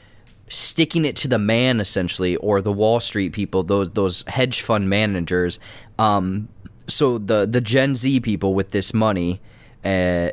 sticking 0.49 1.05
it 1.05 1.15
to 1.17 1.27
the 1.27 1.39
man, 1.39 1.79
essentially, 1.79 2.35
or 2.37 2.61
the 2.61 2.71
Wall 2.71 2.99
Street 2.99 3.33
people, 3.33 3.63
those 3.63 3.91
those 3.91 4.23
hedge 4.27 4.61
fund 4.61 4.89
managers. 4.89 5.59
Um, 5.97 6.49
so 6.87 7.17
the 7.17 7.45
the 7.45 7.61
Gen 7.61 7.95
Z 7.95 8.19
people 8.21 8.53
with 8.53 8.71
this 8.71 8.93
money. 8.93 9.41
Uh, 9.83 10.31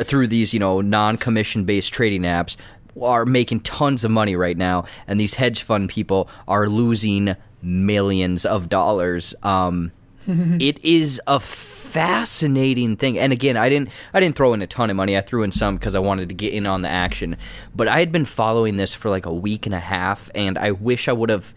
through 0.00 0.28
these, 0.28 0.54
you 0.54 0.60
know, 0.60 0.80
non-commission 0.80 1.64
based 1.64 1.92
trading 1.92 2.22
apps 2.22 2.56
are 3.02 3.26
making 3.26 3.60
tons 3.60 4.04
of 4.04 4.10
money 4.10 4.36
right 4.36 4.56
now, 4.56 4.84
and 5.06 5.20
these 5.20 5.34
hedge 5.34 5.62
fund 5.62 5.88
people 5.88 6.28
are 6.46 6.68
losing 6.68 7.36
millions 7.62 8.44
of 8.46 8.68
dollars. 8.68 9.34
Um, 9.42 9.92
it 10.26 10.82
is 10.84 11.20
a 11.26 11.40
fascinating 11.88 12.96
thing, 12.96 13.18
and 13.18 13.32
again, 13.32 13.56
I 13.56 13.68
didn't 13.68 13.90
I 14.14 14.20
didn't 14.20 14.36
throw 14.36 14.52
in 14.52 14.62
a 14.62 14.66
ton 14.66 14.90
of 14.90 14.96
money. 14.96 15.16
I 15.16 15.20
threw 15.20 15.42
in 15.42 15.52
some 15.52 15.76
because 15.76 15.94
I 15.94 15.98
wanted 15.98 16.28
to 16.28 16.34
get 16.34 16.52
in 16.52 16.66
on 16.66 16.82
the 16.82 16.88
action, 16.88 17.36
but 17.74 17.88
I 17.88 17.98
had 17.98 18.12
been 18.12 18.24
following 18.24 18.76
this 18.76 18.94
for 18.94 19.10
like 19.10 19.26
a 19.26 19.34
week 19.34 19.66
and 19.66 19.74
a 19.74 19.80
half, 19.80 20.30
and 20.34 20.58
I 20.58 20.72
wish 20.72 21.08
I 21.08 21.12
would 21.12 21.30
have 21.30 21.54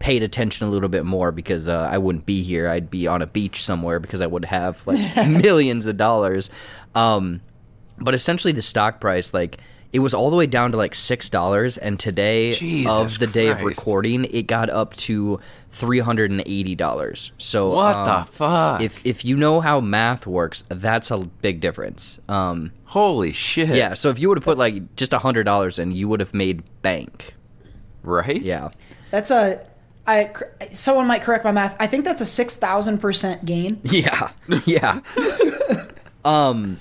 paid 0.00 0.22
attention 0.22 0.66
a 0.66 0.70
little 0.70 0.88
bit 0.88 1.04
more 1.04 1.30
because 1.30 1.68
uh, 1.68 1.88
I 1.90 1.98
wouldn't 1.98 2.26
be 2.26 2.42
here. 2.42 2.68
I'd 2.68 2.90
be 2.90 3.06
on 3.06 3.22
a 3.22 3.26
beach 3.26 3.62
somewhere 3.62 4.00
because 4.00 4.20
I 4.20 4.26
would 4.26 4.46
have 4.46 4.84
like 4.86 5.16
millions 5.28 5.86
of 5.86 5.96
dollars. 5.96 6.50
Um, 6.94 7.42
but 7.98 8.14
essentially, 8.14 8.52
the 8.52 8.62
stock 8.62 9.00
price, 9.00 9.32
like, 9.34 9.58
it 9.92 9.98
was 9.98 10.14
all 10.14 10.30
the 10.30 10.36
way 10.36 10.46
down 10.46 10.70
to 10.70 10.76
like 10.76 10.94
six 10.94 11.28
dollars, 11.28 11.76
and 11.76 11.98
today 11.98 12.52
Jesus 12.52 12.98
of 12.98 13.18
the 13.18 13.26
day 13.26 13.48
of 13.48 13.62
recording, 13.62 14.24
it 14.24 14.46
got 14.46 14.70
up 14.70 14.94
to 14.96 15.40
three 15.70 16.00
hundred 16.00 16.30
and 16.30 16.42
eighty 16.46 16.74
dollars. 16.74 17.32
So 17.38 17.70
What 17.70 17.96
um, 17.96 18.04
the 18.06 18.30
fuck? 18.30 18.80
If 18.80 19.04
if 19.04 19.24
you 19.24 19.36
know 19.36 19.60
how 19.60 19.80
math 19.80 20.26
works, 20.26 20.64
that's 20.68 21.10
a 21.10 21.18
big 21.18 21.60
difference. 21.60 22.20
Um, 22.28 22.72
Holy 22.84 23.32
shit. 23.32 23.68
yeah. 23.70 23.94
So 23.94 24.10
if 24.10 24.18
you 24.18 24.28
would 24.28 24.38
have 24.38 24.44
put 24.44 24.58
like 24.58 24.96
just 24.96 25.12
a 25.12 25.18
hundred 25.18 25.44
dollars 25.44 25.78
in, 25.78 25.92
you 25.92 26.08
would 26.08 26.20
have 26.20 26.34
made 26.34 26.62
bank. 26.82 27.34
Right? 28.02 28.40
Yeah. 28.40 28.70
That's 29.10 29.30
a. 29.30 29.66
I 30.06 30.32
someone 30.72 31.06
might 31.06 31.22
correct 31.22 31.44
my 31.44 31.52
math. 31.52 31.76
I 31.78 31.86
think 31.86 32.04
that's 32.04 32.20
a 32.20 32.26
six 32.26 32.56
thousand 32.56 32.98
percent 32.98 33.44
gain. 33.44 33.80
Yeah, 33.84 34.30
yeah. 34.64 35.00
um, 36.24 36.80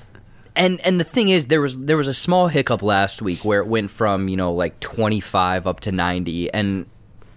and 0.56 0.80
and 0.82 1.00
the 1.00 1.04
thing 1.04 1.30
is, 1.30 1.48
there 1.48 1.62
was 1.62 1.78
there 1.78 1.98
was 1.98 2.08
a 2.08 2.14
small 2.14 2.48
hiccup 2.48 2.82
last 2.82 3.22
week 3.22 3.44
where 3.44 3.60
it 3.60 3.68
went 3.68 3.92
from 3.92 4.30
you 4.30 4.38
know 4.38 4.54
like 4.54 4.80
twenty 4.80 5.20
five 5.20 5.68
up 5.68 5.82
to 5.82 5.92
ninety, 5.92 6.52
and 6.52 6.86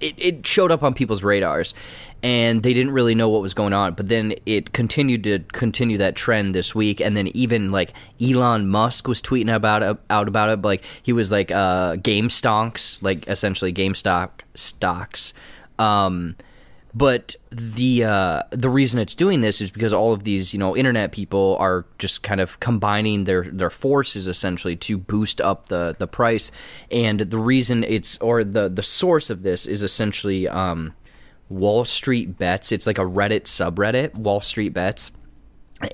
it, 0.03 0.15
it 0.19 0.47
showed 0.47 0.71
up 0.71 0.83
on 0.83 0.93
people's 0.93 1.23
radars, 1.23 1.75
and 2.23 2.63
they 2.63 2.75
didn't 2.75 2.93
really 2.93 3.15
know 3.15 3.29
what 3.29 3.41
was 3.41 3.55
going 3.55 3.73
on. 3.73 3.95
But 3.95 4.09
then 4.09 4.35
it 4.45 4.73
continued 4.73 5.25
to 5.25 5.39
continue 5.53 5.97
that 5.99 6.17
trend 6.17 6.55
this 6.55 6.75
week, 6.75 7.01
and 7.01 7.17
then 7.17 7.29
even 7.29 7.73
like 7.73 7.93
Elon 8.21 8.69
Musk 8.69 9.09
was 9.09 9.23
tweeting 9.23 9.55
about 9.55 9.83
it, 9.83 9.97
out 10.11 10.29
about 10.29 10.49
it. 10.51 10.63
Like 10.63 10.85
he 11.03 11.13
was 11.13 11.31
like 11.31 11.51
uh, 11.51 11.97
game 11.97 12.29
stonks, 12.29 13.03
like 13.03 13.27
essentially 13.29 13.73
GameStop 13.73 14.31
stocks. 14.55 15.33
Um, 15.79 16.37
but 16.95 17.37
the 17.51 18.05
uh, 18.05 18.43
the 18.51 18.69
reason 18.69 19.01
it's 19.01 19.15
doing 19.15 19.41
this 19.41 19.61
is 19.61 19.71
because 19.71 19.93
all 19.93 20.13
of 20.13 20.25
these 20.25 20.53
you 20.53 20.59
know 20.59 20.77
internet 20.77 21.13
people 21.13 21.57
are 21.59 21.87
just 21.99 22.23
kind 22.23 22.41
of 22.41 22.61
combining 22.61 23.25
their 23.25 23.45
their 23.45 23.71
forces 23.71 24.29
essentially 24.29 24.77
to 24.77 24.99
boost 24.99 25.41
up 25.41 25.69
the 25.69 25.97
the 25.99 26.07
price. 26.07 26.51
And 26.91 27.21
the 27.21 27.39
reason 27.39 27.83
it's 27.85 28.19
or 28.19 28.45
the 28.45 28.69
the 28.69 28.83
source 28.83 29.31
of 29.31 29.43
this 29.43 29.67
is 29.67 29.83
essentially 29.83 30.47
um, 30.49 30.95
Wall 31.49 31.85
Street 31.85 32.37
Bets. 32.37 32.73
It's 32.73 32.87
like 32.87 32.99
a 32.99 33.03
Reddit 33.03 33.45
subreddit 33.45 34.15
Wall 34.15 34.41
Street 34.41 34.75
Bets. 34.75 35.13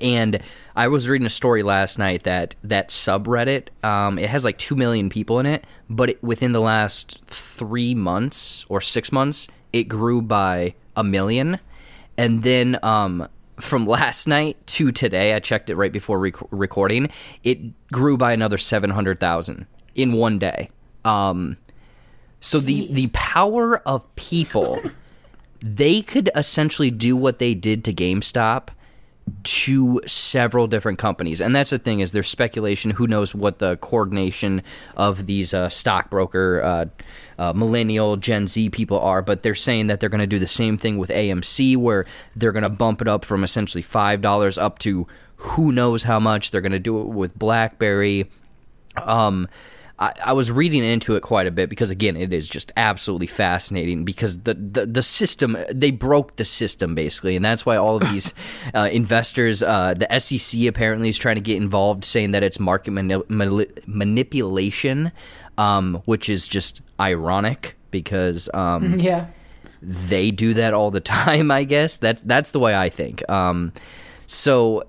And 0.01 0.41
I 0.75 0.87
was 0.87 1.09
reading 1.09 1.25
a 1.25 1.31
story 1.31 1.63
last 1.63 1.97
night 1.97 2.23
that 2.23 2.55
that 2.63 2.89
subreddit 2.89 3.69
um, 3.85 4.19
it 4.19 4.29
has 4.29 4.43
like 4.43 4.57
two 4.57 4.75
million 4.75 5.09
people 5.09 5.39
in 5.39 5.45
it, 5.45 5.65
but 5.89 6.09
it, 6.09 6.23
within 6.23 6.51
the 6.51 6.61
last 6.61 7.23
three 7.25 7.95
months 7.95 8.65
or 8.67 8.81
six 8.81 9.13
months, 9.13 9.47
it 9.71 9.85
grew 9.85 10.21
by 10.21 10.75
a 10.95 11.03
million, 11.03 11.59
and 12.17 12.43
then 12.43 12.77
um, 12.83 13.27
from 13.59 13.85
last 13.85 14.27
night 14.27 14.65
to 14.67 14.91
today, 14.91 15.33
I 15.33 15.39
checked 15.39 15.69
it 15.69 15.75
right 15.75 15.91
before 15.91 16.19
rec- 16.19 16.51
recording, 16.51 17.09
it 17.43 17.59
grew 17.91 18.17
by 18.17 18.33
another 18.33 18.57
seven 18.57 18.91
hundred 18.91 19.19
thousand 19.19 19.67
in 19.95 20.13
one 20.13 20.39
day. 20.39 20.69
Um, 21.05 21.57
so 22.41 22.59
the 22.59 22.87
the 22.91 23.07
power 23.13 23.77
of 23.87 24.13
people, 24.15 24.81
they 25.61 26.01
could 26.01 26.29
essentially 26.35 26.91
do 26.91 27.15
what 27.15 27.39
they 27.39 27.53
did 27.53 27.83
to 27.85 27.93
GameStop 27.93 28.69
to 29.43 30.01
several 30.05 30.67
different 30.67 30.99
companies. 30.99 31.41
And 31.41 31.55
that's 31.55 31.69
the 31.69 31.79
thing 31.79 31.99
is 31.99 32.11
there's 32.11 32.29
speculation. 32.29 32.91
Who 32.91 33.07
knows 33.07 33.35
what 33.35 33.59
the 33.59 33.77
coordination 33.77 34.63
of 34.95 35.25
these 35.25 35.53
uh, 35.53 35.69
stockbroker 35.69 36.61
uh, 36.61 36.85
uh, 37.37 37.53
millennial 37.53 38.17
gen 38.17 38.47
z 38.47 38.69
people 38.69 38.99
are 38.99 39.21
but 39.21 39.43
they're 39.43 39.55
saying 39.55 39.87
that 39.87 40.01
they're 40.01 40.09
going 40.09 40.19
to 40.19 40.27
do 40.27 40.39
the 40.39 40.45
same 40.47 40.77
thing 40.77 40.97
with 40.97 41.09
amc 41.09 41.77
where 41.77 42.05
they're 42.35 42.51
going 42.51 42.63
to 42.63 42.69
bump 42.69 43.01
it 43.01 43.07
up 43.07 43.23
from 43.23 43.45
essentially 43.45 43.81
$5 43.81 44.61
up 44.61 44.77
to 44.79 45.07
who 45.39 45.71
knows 45.71 46.03
how 46.03 46.19
much. 46.19 46.51
They're 46.51 46.61
going 46.61 46.73
to 46.73 46.79
do 46.79 46.99
it 46.99 47.07
with 47.07 47.37
blackberry. 47.37 48.29
Um, 48.97 49.47
I, 50.01 50.13
I 50.27 50.33
was 50.33 50.49
reading 50.49 50.83
into 50.83 51.15
it 51.15 51.21
quite 51.21 51.45
a 51.45 51.51
bit 51.51 51.69
because 51.69 51.91
again, 51.91 52.15
it 52.15 52.31
is 52.31 52.47
just 52.47 52.71
absolutely 52.77 53.27
fascinating 53.27 54.05
because 54.05 54.43
the, 54.43 54.53
the, 54.53 54.85
the 54.85 55.03
system 55.03 55.57
they 55.69 55.91
broke 55.91 56.37
the 56.37 56.45
system 56.45 56.95
basically, 56.95 57.35
and 57.35 57.43
that's 57.43 57.65
why 57.65 57.75
all 57.75 57.97
of 57.97 58.09
these 58.09 58.33
uh, 58.73 58.87
investors, 58.91 59.61
uh, 59.61 59.93
the 59.93 60.07
SEC 60.19 60.61
apparently 60.63 61.09
is 61.09 61.17
trying 61.17 61.35
to 61.35 61.41
get 61.41 61.57
involved, 61.57 62.05
saying 62.05 62.31
that 62.31 62.43
it's 62.43 62.59
market 62.59 62.91
mani- 62.91 63.23
mani- 63.27 63.67
manipulation, 63.85 65.11
um, 65.57 66.01
which 66.05 66.29
is 66.29 66.47
just 66.47 66.81
ironic 66.99 67.75
because 67.91 68.49
um, 68.53 68.99
Yeah. 68.99 69.27
they 69.81 70.31
do 70.31 70.53
that 70.53 70.73
all 70.73 70.91
the 70.91 70.99
time. 71.17 71.51
I 71.51 71.63
guess 71.65 71.97
that's 71.97 72.21
that's 72.21 72.51
the 72.51 72.59
way 72.59 72.75
I 72.75 72.89
think. 72.89 73.27
Um, 73.29 73.73
so 74.27 74.83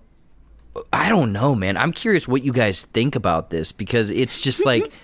I 0.93 1.09
don't 1.09 1.33
know, 1.33 1.55
man. 1.55 1.77
I'm 1.77 1.93
curious 1.93 2.27
what 2.29 2.43
you 2.45 2.53
guys 2.53 2.85
think 2.85 3.17
about 3.17 3.51
this 3.51 3.73
because 3.73 4.11
it's 4.11 4.41
just 4.41 4.65
like. 4.65 4.91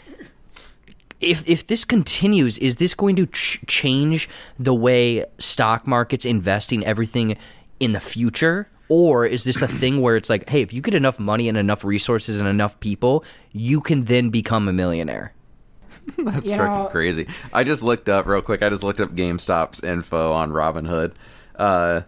If, 1.19 1.49
if 1.49 1.67
this 1.67 1.87
continues, 1.87 2.59
is 2.59 2.77
this 2.77 2.93
going 2.93 3.17
to 3.17 3.25
ch- 3.29 3.59
change 3.67 4.29
the 4.59 4.75
way 4.75 5.25
stock 5.39 5.87
markets 5.87 6.27
investing 6.27 6.85
everything 6.85 7.39
in 7.81 7.93
the 7.93 8.01
future? 8.01 8.69
Or 8.91 9.25
is 9.25 9.43
this 9.45 9.63
a 9.63 9.67
thing 9.67 10.03
where 10.03 10.17
it's 10.17 10.29
like, 10.29 10.47
hey, 10.47 10.61
if 10.61 10.75
you 10.75 10.83
get 10.83 10.93
enough 10.95 11.19
money 11.19 11.49
and 11.49 11.57
enough 11.57 11.85
resources 11.87 12.37
and 12.37 12.47
enough 12.47 12.79
people, 12.81 13.25
you 13.53 13.81
can 13.81 14.05
then 14.05 14.29
become 14.29 14.69
a 14.69 14.75
millionaire? 14.75 15.33
That's 16.19 16.51
You 16.51 16.59
freaking 16.59 16.83
know- 16.85 16.89
crazy. 16.91 17.27
I 17.51 17.65
just 17.65 17.83
looked 17.83 18.11
up 18.11 18.27
real 18.27 18.43
quick. 18.43 18.63
I 18.63 18.69
just 18.69 18.85
looked 18.85 19.01
up 19.01 19.13
GameStop's 19.15 19.83
info 19.83 20.33
on 20.33 20.51
Robinhood 20.51 21.15
uh, 21.57 22.03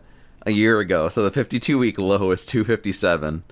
a 0.45 0.51
year 0.51 0.81
ago. 0.81 1.09
So 1.09 1.23
the 1.25 1.31
52 1.31 1.79
week 1.79 1.99
low 1.99 2.31
is 2.31 2.45
257. 2.45 3.43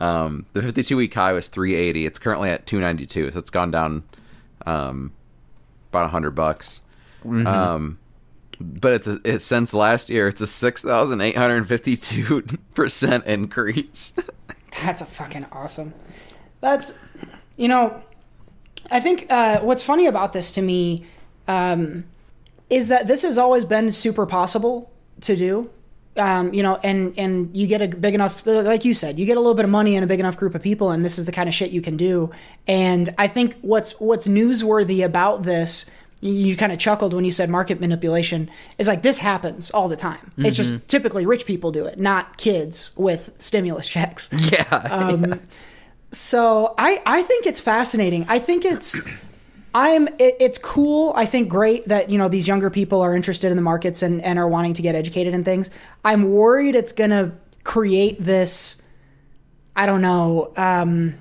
Um, 0.00 0.46
the 0.52 0.62
52 0.62 0.96
week 0.96 1.14
high 1.14 1.32
was 1.32 1.48
380. 1.48 2.06
It's 2.06 2.18
currently 2.18 2.50
at 2.50 2.66
292. 2.66 3.30
So 3.30 3.38
it's 3.38 3.50
gone 3.50 3.70
down 3.70 4.02
um, 4.66 5.12
about 5.90 6.02
100 6.02 6.32
bucks. 6.32 6.82
Um, 7.46 7.98
but 8.60 8.92
it's 8.92 9.06
a, 9.06 9.20
it's 9.24 9.44
since 9.44 9.74
last 9.74 10.08
year. 10.10 10.28
It's 10.28 10.40
a 10.40 10.46
6,852 10.46 12.42
percent 12.74 13.24
increase. 13.28 14.12
That's 14.82 15.00
a 15.00 15.06
fucking 15.06 15.46
awesome. 15.52 15.94
That's, 16.60 16.92
you 17.56 17.68
know, 17.68 18.02
I 18.90 19.00
think 19.00 19.26
uh, 19.30 19.60
what's 19.60 19.82
funny 19.82 20.06
about 20.06 20.32
this 20.32 20.52
to 20.52 20.62
me 20.62 21.04
um, 21.48 22.04
is 22.70 22.88
that 22.88 23.06
this 23.06 23.22
has 23.22 23.38
always 23.38 23.64
been 23.64 23.90
super 23.90 24.26
possible 24.26 24.90
to 25.22 25.36
do. 25.36 25.70
Um, 26.16 26.54
you 26.54 26.62
know, 26.62 26.78
and 26.84 27.12
and 27.18 27.56
you 27.56 27.66
get 27.66 27.82
a 27.82 27.88
big 27.88 28.14
enough, 28.14 28.46
like 28.46 28.84
you 28.84 28.94
said, 28.94 29.18
you 29.18 29.26
get 29.26 29.36
a 29.36 29.40
little 29.40 29.54
bit 29.54 29.64
of 29.64 29.70
money 29.72 29.96
and 29.96 30.04
a 30.04 30.06
big 30.06 30.20
enough 30.20 30.36
group 30.36 30.54
of 30.54 30.62
people, 30.62 30.90
and 30.92 31.04
this 31.04 31.18
is 31.18 31.24
the 31.24 31.32
kind 31.32 31.48
of 31.48 31.54
shit 31.54 31.70
you 31.72 31.80
can 31.80 31.96
do. 31.96 32.30
And 32.68 33.12
I 33.18 33.26
think 33.26 33.56
what's 33.62 33.98
what's 33.98 34.28
newsworthy 34.28 35.04
about 35.04 35.42
this, 35.42 35.86
you, 36.20 36.32
you 36.32 36.56
kind 36.56 36.70
of 36.70 36.78
chuckled 36.78 37.14
when 37.14 37.24
you 37.24 37.32
said 37.32 37.50
market 37.50 37.80
manipulation, 37.80 38.48
is 38.78 38.86
like 38.86 39.02
this 39.02 39.18
happens 39.18 39.72
all 39.72 39.88
the 39.88 39.96
time. 39.96 40.30
It's 40.38 40.56
just 40.56 40.86
typically 40.86 41.26
rich 41.26 41.46
people 41.46 41.72
do 41.72 41.84
it, 41.86 41.98
not 41.98 42.36
kids 42.36 42.92
with 42.96 43.30
stimulus 43.38 43.88
checks. 43.88 44.30
Yeah. 44.52 44.62
Um, 44.70 45.40
So 46.12 46.74
I, 46.78 47.02
I 47.04 47.22
think 47.22 47.44
it's 47.44 47.58
fascinating. 47.58 48.24
I 48.28 48.38
think 48.38 48.64
it's 48.64 49.00
I'm 49.74 50.06
it, 50.06 50.36
it's 50.38 50.56
cool. 50.56 51.12
I 51.16 51.26
think 51.26 51.48
great 51.48 51.88
that 51.88 52.08
you 52.08 52.16
know 52.16 52.28
these 52.28 52.46
younger 52.46 52.70
people 52.70 53.00
are 53.00 53.14
interested 53.14 53.50
in 53.50 53.56
the 53.56 53.62
markets 53.62 54.02
and, 54.02 54.22
and 54.22 54.38
are 54.38 54.48
wanting 54.48 54.74
to 54.74 54.82
get 54.82 54.94
educated 54.94 55.34
in 55.34 55.42
things. 55.42 55.68
I'm 56.04 56.30
worried 56.30 56.76
it's 56.76 56.92
gonna 56.92 57.32
create 57.64 58.22
this. 58.22 58.80
I 59.74 59.86
don't 59.86 60.00
know. 60.00 60.52
Um, 60.56 61.14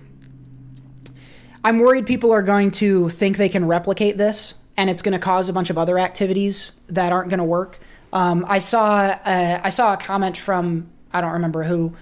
I'm 1.63 1.79
worried 1.79 2.05
people 2.05 2.31
are 2.31 2.43
going 2.43 2.71
to 2.71 3.09
think 3.09 3.37
they 3.37 3.49
can 3.49 3.65
replicate 3.65 4.17
this, 4.17 4.55
and 4.77 4.89
it's 4.89 5.01
going 5.01 5.13
to 5.13 5.19
cause 5.19 5.47
a 5.49 5.53
bunch 5.53 5.69
of 5.69 5.77
other 5.77 5.97
activities 5.97 6.73
that 6.87 7.13
aren't 7.13 7.29
going 7.29 7.39
to 7.39 7.45
work. 7.45 7.79
Um, 8.11 8.45
I 8.47 8.59
saw 8.59 8.97
uh, 8.97 9.61
I 9.63 9.69
saw 9.69 9.93
a 9.93 9.97
comment 9.97 10.37
from 10.37 10.91
I 11.11 11.21
don't 11.21 11.31
remember 11.31 11.63
who, 11.63 11.95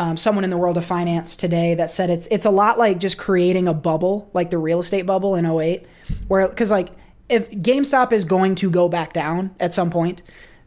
um, 0.00 0.16
someone 0.16 0.44
in 0.44 0.50
the 0.50 0.56
world 0.56 0.78
of 0.78 0.84
finance 0.86 1.36
today 1.36 1.74
that 1.74 1.90
said 1.90 2.08
it's 2.08 2.26
it's 2.28 2.46
a 2.46 2.50
lot 2.50 2.78
like 2.78 2.98
just 2.98 3.18
creating 3.18 3.68
a 3.68 3.74
bubble, 3.74 4.30
like 4.32 4.48
the 4.48 4.56
real 4.56 4.78
estate 4.78 5.04
bubble 5.04 5.34
in 5.34 5.44
08, 5.44 5.84
where 6.26 6.48
because 6.48 6.70
like 6.70 6.88
if 7.28 7.50
GameStop 7.50 8.10
is 8.10 8.24
going 8.24 8.54
to 8.56 8.70
go 8.70 8.88
back 8.88 9.12
down 9.12 9.54
at 9.60 9.74
some 9.74 9.90
point, 9.90 10.22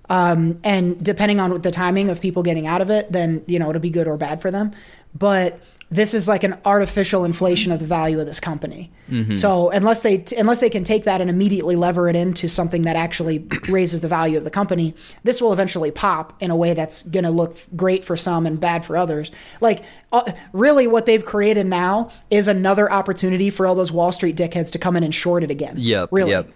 um, 0.07 0.59
and 0.63 1.03
depending 1.03 1.39
on 1.39 1.59
the 1.61 1.71
timing 1.71 2.11
of 2.11 2.21
people 2.21 2.43
getting 2.43 2.67
out 2.67 2.81
of 2.81 2.91
it, 2.91 3.11
then 3.11 3.43
you 3.47 3.57
know 3.57 3.71
it'll 3.71 3.81
be 3.81 3.89
good 3.89 4.07
or 4.07 4.17
bad 4.17 4.39
for 4.39 4.51
them. 4.51 4.71
But 5.15 5.59
this 5.93 6.13
is 6.15 6.27
like 6.27 6.43
an 6.43 6.57
artificial 6.65 7.23
inflation 7.23 7.71
of 7.71 7.79
the 7.79 7.85
value 7.85 8.19
of 8.19 8.25
this 8.25 8.39
company. 8.39 8.91
So 9.35 9.69
unless 9.69 10.01
they 10.01 10.25
unless 10.37 10.59
they 10.59 10.69
can 10.69 10.83
take 10.83 11.03
that 11.03 11.21
and 11.21 11.29
immediately 11.29 11.75
lever 11.75 12.09
it 12.09 12.15
into 12.15 12.47
something 12.47 12.81
that 12.83 12.95
actually 12.95 13.47
raises 13.69 14.01
the 14.01 14.07
value 14.07 14.37
of 14.37 14.43
the 14.43 14.49
company, 14.49 14.95
this 15.23 15.39
will 15.41 15.53
eventually 15.53 15.91
pop 15.91 16.41
in 16.41 16.49
a 16.49 16.55
way 16.55 16.73
that's 16.73 17.03
going 17.03 17.25
to 17.25 17.29
look 17.29 17.57
great 17.75 18.03
for 18.03 18.17
some 18.17 18.47
and 18.47 18.59
bad 18.59 18.85
for 18.85 18.97
others. 18.97 19.31
Like 19.61 19.83
uh, 20.11 20.31
really, 20.51 20.87
what 20.87 21.05
they've 21.05 21.23
created 21.23 21.67
now 21.67 22.09
is 22.31 22.47
another 22.47 22.91
opportunity 22.91 23.51
for 23.51 23.67
all 23.67 23.75
those 23.75 23.91
Wall 23.91 24.11
Street 24.11 24.35
dickheads 24.35 24.71
to 24.71 24.79
come 24.79 24.95
in 24.95 25.03
and 25.03 25.13
short 25.13 25.43
it 25.43 25.51
again. 25.51 25.75
Yep. 25.77 26.09
really. 26.11 26.31
Yep. 26.31 26.49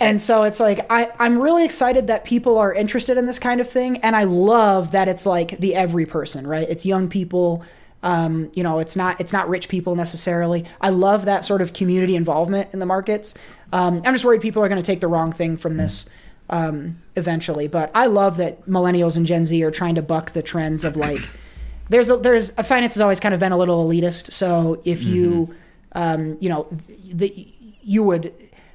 And 0.00 0.18
so 0.18 0.44
it's 0.44 0.58
like 0.58 0.86
I, 0.90 1.12
I'm 1.18 1.38
really 1.38 1.64
excited 1.64 2.06
that 2.06 2.24
people 2.24 2.56
are 2.56 2.72
interested 2.72 3.18
in 3.18 3.26
this 3.26 3.38
kind 3.38 3.60
of 3.60 3.68
thing, 3.68 3.98
and 3.98 4.16
I 4.16 4.24
love 4.24 4.92
that 4.92 5.08
it's 5.08 5.26
like 5.26 5.58
the 5.58 5.74
every 5.74 6.06
person, 6.06 6.46
right? 6.46 6.66
It's 6.68 6.86
young 6.86 7.08
people, 7.10 7.62
um, 8.02 8.50
you 8.54 8.62
know, 8.62 8.78
it's 8.78 8.96
not 8.96 9.20
it's 9.20 9.32
not 9.32 9.48
rich 9.48 9.68
people 9.68 9.94
necessarily. 9.94 10.64
I 10.80 10.90
love 10.90 11.26
that 11.26 11.44
sort 11.44 11.60
of 11.60 11.72
community 11.72 12.16
involvement 12.16 12.72
in 12.72 12.80
the 12.80 12.86
markets. 12.86 13.34
Um, 13.72 14.02
I'm 14.04 14.14
just 14.14 14.24
worried 14.24 14.40
people 14.40 14.62
are 14.62 14.68
going 14.68 14.80
to 14.80 14.86
take 14.86 15.00
the 15.00 15.08
wrong 15.08 15.32
thing 15.32 15.56
from 15.56 15.76
this 15.76 16.08
um, 16.48 17.00
eventually, 17.14 17.68
but 17.68 17.90
I 17.94 18.06
love 18.06 18.38
that 18.38 18.66
millennials 18.66 19.16
and 19.16 19.26
Gen 19.26 19.44
Z 19.44 19.62
are 19.62 19.70
trying 19.70 19.94
to 19.96 20.02
buck 20.02 20.32
the 20.32 20.42
trends 20.42 20.84
of 20.84 20.96
like 20.96 21.20
there's 21.90 22.10
a, 22.10 22.16
there's 22.16 22.56
a 22.56 22.64
finance 22.64 22.94
has 22.94 23.00
always 23.00 23.20
kind 23.20 23.34
of 23.34 23.40
been 23.40 23.52
a 23.52 23.58
little 23.58 23.86
elitist. 23.86 24.32
So 24.32 24.80
if 24.84 25.02
you 25.04 25.54
um, 25.92 26.38
you 26.40 26.48
know 26.48 26.68
the 27.12 27.52
you 27.82 28.02
would 28.04 28.32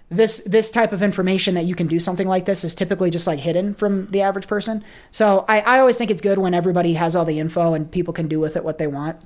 this 0.09 0.39
this 0.43 0.69
type 0.69 0.91
of 0.91 1.01
information 1.01 1.55
that 1.55 1.65
you 1.65 1.73
can 1.73 1.87
do 1.87 1.99
something 1.99 2.27
like 2.27 2.45
this 2.45 2.63
is 2.63 2.75
typically 2.75 3.09
just 3.09 3.25
like 3.25 3.39
hidden 3.39 3.73
from 3.73 4.07
the 4.07 4.21
average 4.21 4.47
person. 4.47 4.83
So 5.11 5.45
I, 5.47 5.61
I 5.61 5.79
always 5.79 5.97
think 5.97 6.11
it's 6.11 6.21
good 6.21 6.37
when 6.37 6.53
everybody 6.53 6.93
has 6.93 7.15
all 7.15 7.25
the 7.25 7.39
info 7.39 7.73
and 7.73 7.91
people 7.91 8.13
can 8.13 8.27
do 8.27 8.39
with 8.39 8.55
it 8.55 8.63
what 8.63 8.77
they 8.77 8.87
want. 8.87 9.17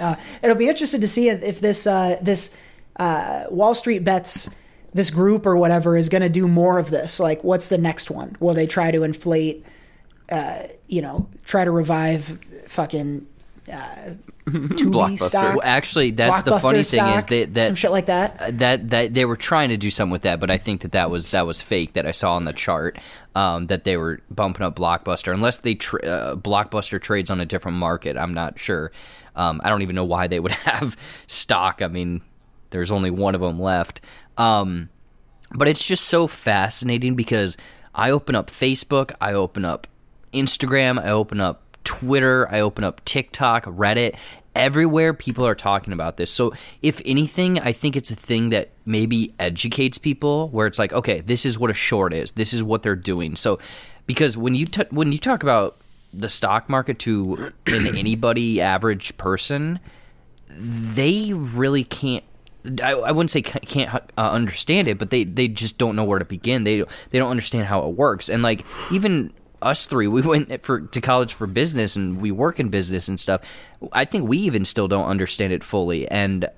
Uh, 0.00 0.16
it'll 0.42 0.56
be 0.56 0.68
interesting 0.68 1.00
to 1.00 1.08
see 1.08 1.28
if, 1.28 1.42
if 1.42 1.60
this 1.60 1.86
uh, 1.86 2.18
this 2.20 2.56
uh, 2.96 3.44
Wall 3.50 3.74
Street 3.74 4.00
bets 4.04 4.54
this 4.92 5.08
group 5.08 5.46
or 5.46 5.56
whatever 5.56 5.96
is 5.96 6.08
going 6.08 6.22
to 6.22 6.28
do 6.28 6.46
more 6.46 6.78
of 6.78 6.90
this. 6.90 7.18
Like, 7.18 7.42
what's 7.42 7.68
the 7.68 7.78
next 7.78 8.10
one? 8.10 8.36
Will 8.40 8.54
they 8.54 8.66
try 8.66 8.90
to 8.90 9.04
inflate? 9.04 9.64
Uh, 10.30 10.62
you 10.88 11.02
know, 11.02 11.28
try 11.44 11.64
to 11.64 11.70
revive 11.70 12.40
fucking 12.66 13.26
uh, 13.72 14.10
Blockbuster. 14.46 15.18
stock. 15.18 15.56
Well, 15.56 15.60
actually, 15.62 16.10
that's 16.10 16.42
the 16.42 16.52
Blockbuster 16.52 16.62
funny 16.62 16.84
thing 16.84 17.06
is 17.06 17.26
that 17.26 17.54
that 17.54 17.66
some 17.66 17.76
shit 17.76 17.90
like 17.92 18.06
that. 18.06 18.40
uh, 18.40 18.50
that 18.54 18.90
that 18.90 19.14
they 19.14 19.24
were 19.24 19.36
trying 19.36 19.68
to 19.68 19.76
do 19.76 19.90
something 19.90 20.10
with 20.12 20.22
that, 20.22 20.40
but 20.40 20.50
I 20.50 20.58
think 20.58 20.80
that 20.82 20.92
that 20.92 21.10
was 21.10 21.30
that 21.30 21.46
was 21.46 21.60
fake. 21.62 21.92
That 21.92 22.06
I 22.06 22.10
saw 22.10 22.34
on 22.34 22.44
the 22.44 22.52
chart 22.52 22.98
um, 23.34 23.68
that 23.68 23.84
they 23.84 23.96
were 23.96 24.20
bumping 24.30 24.66
up 24.66 24.74
Blockbuster, 24.76 25.32
unless 25.32 25.58
they 25.60 25.74
tra- 25.74 26.02
uh, 26.02 26.36
Blockbuster 26.36 27.00
trades 27.00 27.30
on 27.30 27.40
a 27.40 27.46
different 27.46 27.78
market. 27.78 28.16
I'm 28.16 28.34
not 28.34 28.58
sure. 28.58 28.90
Um, 29.36 29.60
I 29.64 29.68
don't 29.68 29.82
even 29.82 29.94
know 29.94 30.04
why 30.04 30.26
they 30.26 30.40
would 30.40 30.52
have 30.66 30.96
stock. 31.26 31.80
I 31.80 31.88
mean, 31.88 32.20
there's 32.70 32.90
only 32.90 33.10
one 33.10 33.34
of 33.34 33.40
them 33.40 33.60
left. 33.60 34.00
Um, 34.36 34.88
but 35.54 35.68
it's 35.68 35.86
just 35.86 36.06
so 36.06 36.26
fascinating 36.26 37.14
because 37.14 37.56
I 37.94 38.10
open 38.10 38.34
up 38.34 38.50
Facebook, 38.50 39.12
I 39.20 39.34
open 39.34 39.64
up 39.64 39.86
Instagram, 40.32 40.98
I 40.98 41.10
open 41.10 41.40
up 41.40 41.61
Twitter, 41.84 42.48
I 42.50 42.60
open 42.60 42.84
up 42.84 43.04
TikTok, 43.04 43.64
Reddit. 43.64 44.16
Everywhere 44.54 45.14
people 45.14 45.46
are 45.46 45.54
talking 45.54 45.94
about 45.94 46.18
this. 46.18 46.30
So, 46.30 46.52
if 46.82 47.00
anything, 47.06 47.58
I 47.60 47.72
think 47.72 47.96
it's 47.96 48.10
a 48.10 48.14
thing 48.14 48.50
that 48.50 48.70
maybe 48.84 49.34
educates 49.38 49.96
people 49.96 50.48
where 50.50 50.66
it's 50.66 50.78
like, 50.78 50.92
okay, 50.92 51.20
this 51.20 51.46
is 51.46 51.58
what 51.58 51.70
a 51.70 51.74
short 51.74 52.12
is. 52.12 52.32
This 52.32 52.52
is 52.52 52.62
what 52.62 52.82
they're 52.82 52.94
doing. 52.94 53.34
So, 53.36 53.58
because 54.06 54.36
when 54.36 54.54
you 54.54 54.66
t- 54.66 54.84
when 54.90 55.10
you 55.10 55.18
talk 55.18 55.42
about 55.42 55.78
the 56.12 56.28
stock 56.28 56.68
market 56.68 56.98
to 57.00 57.52
an 57.66 57.96
anybody 57.96 58.60
average 58.60 59.16
person, 59.16 59.80
they 60.48 61.32
really 61.32 61.84
can't 61.84 62.24
I, 62.82 62.92
I 62.92 63.12
wouldn't 63.12 63.30
say 63.30 63.42
can't 63.42 63.92
uh, 64.16 64.30
understand 64.30 64.86
it, 64.86 64.98
but 64.98 65.10
they, 65.10 65.24
they 65.24 65.48
just 65.48 65.78
don't 65.78 65.96
know 65.96 66.04
where 66.04 66.18
to 66.18 66.24
begin. 66.24 66.64
They 66.64 66.84
they 67.10 67.18
don't 67.18 67.30
understand 67.30 67.64
how 67.64 67.88
it 67.88 67.96
works. 67.96 68.28
And 68.28 68.42
like 68.42 68.64
even 68.90 69.32
us 69.62 69.86
three, 69.86 70.06
we 70.08 70.20
went 70.22 70.62
for 70.62 70.80
to 70.80 71.00
college 71.00 71.34
for 71.34 71.46
business 71.46 71.96
and 71.96 72.20
we 72.20 72.30
work 72.30 72.60
in 72.60 72.68
business 72.68 73.08
and 73.08 73.18
stuff. 73.18 73.42
I 73.92 74.04
think 74.04 74.28
we 74.28 74.38
even 74.38 74.64
still 74.64 74.88
don't 74.88 75.06
understand 75.06 75.52
it 75.52 75.64
fully. 75.64 76.08
And 76.08 76.48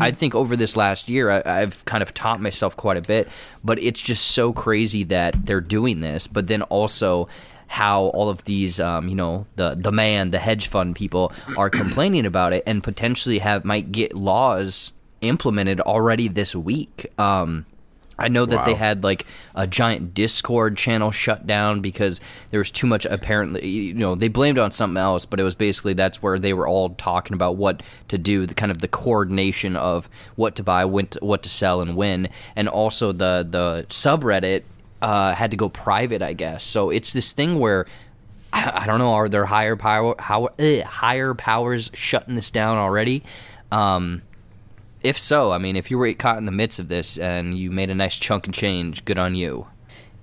I 0.00 0.12
think 0.12 0.34
over 0.34 0.56
this 0.56 0.76
last 0.76 1.08
year, 1.08 1.30
I, 1.30 1.42
I've 1.44 1.84
kind 1.84 2.02
of 2.02 2.14
taught 2.14 2.40
myself 2.40 2.76
quite 2.76 2.96
a 2.96 3.02
bit. 3.02 3.28
But 3.64 3.78
it's 3.80 4.00
just 4.00 4.32
so 4.32 4.52
crazy 4.52 5.04
that 5.04 5.46
they're 5.46 5.60
doing 5.60 6.00
this. 6.00 6.26
But 6.26 6.46
then 6.46 6.62
also 6.62 7.28
how 7.66 8.06
all 8.06 8.28
of 8.28 8.44
these, 8.44 8.80
um, 8.80 9.08
you 9.08 9.14
know, 9.14 9.46
the 9.56 9.74
the 9.76 9.92
man, 9.92 10.30
the 10.30 10.38
hedge 10.38 10.68
fund 10.68 10.94
people 10.96 11.32
are 11.56 11.70
complaining 11.82 12.26
about 12.26 12.52
it 12.52 12.62
and 12.66 12.82
potentially 12.82 13.38
have 13.38 13.64
might 13.64 13.90
get 13.90 14.14
laws 14.14 14.92
implemented 15.22 15.80
already 15.80 16.28
this 16.28 16.54
week. 16.54 17.06
Um, 17.18 17.66
I 18.20 18.28
know 18.28 18.46
that 18.46 18.64
they 18.64 18.74
had 18.74 19.02
like 19.02 19.26
a 19.54 19.66
giant 19.66 20.14
Discord 20.14 20.76
channel 20.76 21.10
shut 21.10 21.46
down 21.46 21.80
because 21.80 22.20
there 22.50 22.58
was 22.58 22.70
too 22.70 22.86
much. 22.86 23.06
Apparently, 23.06 23.66
you 23.66 23.94
know, 23.94 24.14
they 24.14 24.28
blamed 24.28 24.58
on 24.58 24.70
something 24.70 24.96
else, 24.96 25.24
but 25.24 25.40
it 25.40 25.42
was 25.42 25.54
basically 25.54 25.94
that's 25.94 26.22
where 26.22 26.38
they 26.38 26.52
were 26.52 26.68
all 26.68 26.90
talking 26.90 27.34
about 27.34 27.56
what 27.56 27.82
to 28.08 28.18
do, 28.18 28.46
the 28.46 28.54
kind 28.54 28.70
of 28.70 28.78
the 28.78 28.88
coordination 28.88 29.76
of 29.76 30.08
what 30.36 30.56
to 30.56 30.62
buy, 30.62 30.84
when 30.84 31.06
to, 31.08 31.18
what 31.20 31.42
to 31.42 31.48
sell, 31.48 31.80
and 31.80 31.96
when, 31.96 32.28
and 32.56 32.68
also 32.68 33.12
the 33.12 33.46
the 33.48 33.86
subreddit 33.88 34.62
uh, 35.02 35.34
had 35.34 35.50
to 35.50 35.56
go 35.56 35.68
private, 35.68 36.22
I 36.22 36.32
guess. 36.32 36.64
So 36.64 36.90
it's 36.90 37.12
this 37.12 37.32
thing 37.32 37.58
where 37.58 37.86
I, 38.52 38.82
I 38.82 38.86
don't 38.86 38.98
know, 38.98 39.14
are 39.14 39.28
there 39.28 39.46
higher 39.46 39.76
power, 39.76 40.14
how, 40.18 40.48
eh, 40.58 40.82
higher 40.82 41.34
powers 41.34 41.90
shutting 41.94 42.34
this 42.34 42.50
down 42.50 42.78
already? 42.78 43.22
Um, 43.70 44.22
if 45.02 45.18
so, 45.18 45.52
I 45.52 45.58
mean, 45.58 45.76
if 45.76 45.90
you 45.90 45.98
were 45.98 46.12
caught 46.14 46.38
in 46.38 46.44
the 46.44 46.52
midst 46.52 46.78
of 46.78 46.88
this 46.88 47.18
and 47.18 47.56
you 47.56 47.70
made 47.70 47.90
a 47.90 47.94
nice 47.94 48.16
chunk 48.16 48.46
of 48.46 48.54
change, 48.54 49.04
good 49.04 49.18
on 49.18 49.34
you. 49.34 49.66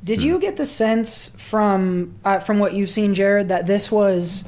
Did 0.03 0.21
you 0.21 0.39
get 0.39 0.57
the 0.57 0.65
sense 0.65 1.35
from 1.41 2.15
uh, 2.23 2.39
from 2.39 2.59
what 2.59 2.73
you've 2.73 2.91
seen, 2.91 3.13
Jared, 3.15 3.49
that 3.49 3.65
this 3.65 3.91
was? 3.91 4.47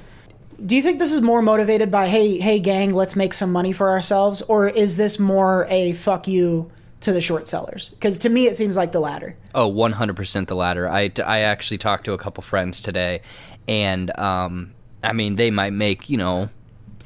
Do 0.63 0.75
you 0.75 0.82
think 0.82 0.99
this 0.99 1.13
is 1.13 1.21
more 1.21 1.41
motivated 1.41 1.89
by 1.89 2.07
hey, 2.07 2.38
hey, 2.38 2.59
gang, 2.59 2.93
let's 2.93 3.15
make 3.15 3.34
some 3.34 3.51
money 3.51 3.71
for 3.71 3.89
ourselves, 3.89 4.41
or 4.43 4.67
is 4.67 4.97
this 4.97 5.17
more 5.17 5.65
a 5.69 5.93
fuck 5.93 6.27
you 6.27 6.69
to 7.01 7.11
the 7.11 7.21
short 7.21 7.47
sellers? 7.47 7.89
Because 7.89 8.19
to 8.19 8.30
me, 8.30 8.45
it 8.45 8.55
seems 8.55 8.77
like 8.77 8.91
the 8.91 8.99
latter. 8.99 9.38
Oh, 9.55 9.71
100% 9.71 10.47
the 10.47 10.55
latter. 10.55 10.88
I, 10.88 11.11
I 11.25 11.39
actually 11.39 11.77
talked 11.77 12.05
to 12.05 12.13
a 12.13 12.17
couple 12.17 12.43
friends 12.43 12.82
today, 12.82 13.21
and 13.67 14.17
um, 14.19 14.73
I 15.01 15.13
mean, 15.13 15.36
they 15.36 15.49
might 15.49 15.73
make, 15.73 16.09
you 16.09 16.17
know, 16.17 16.49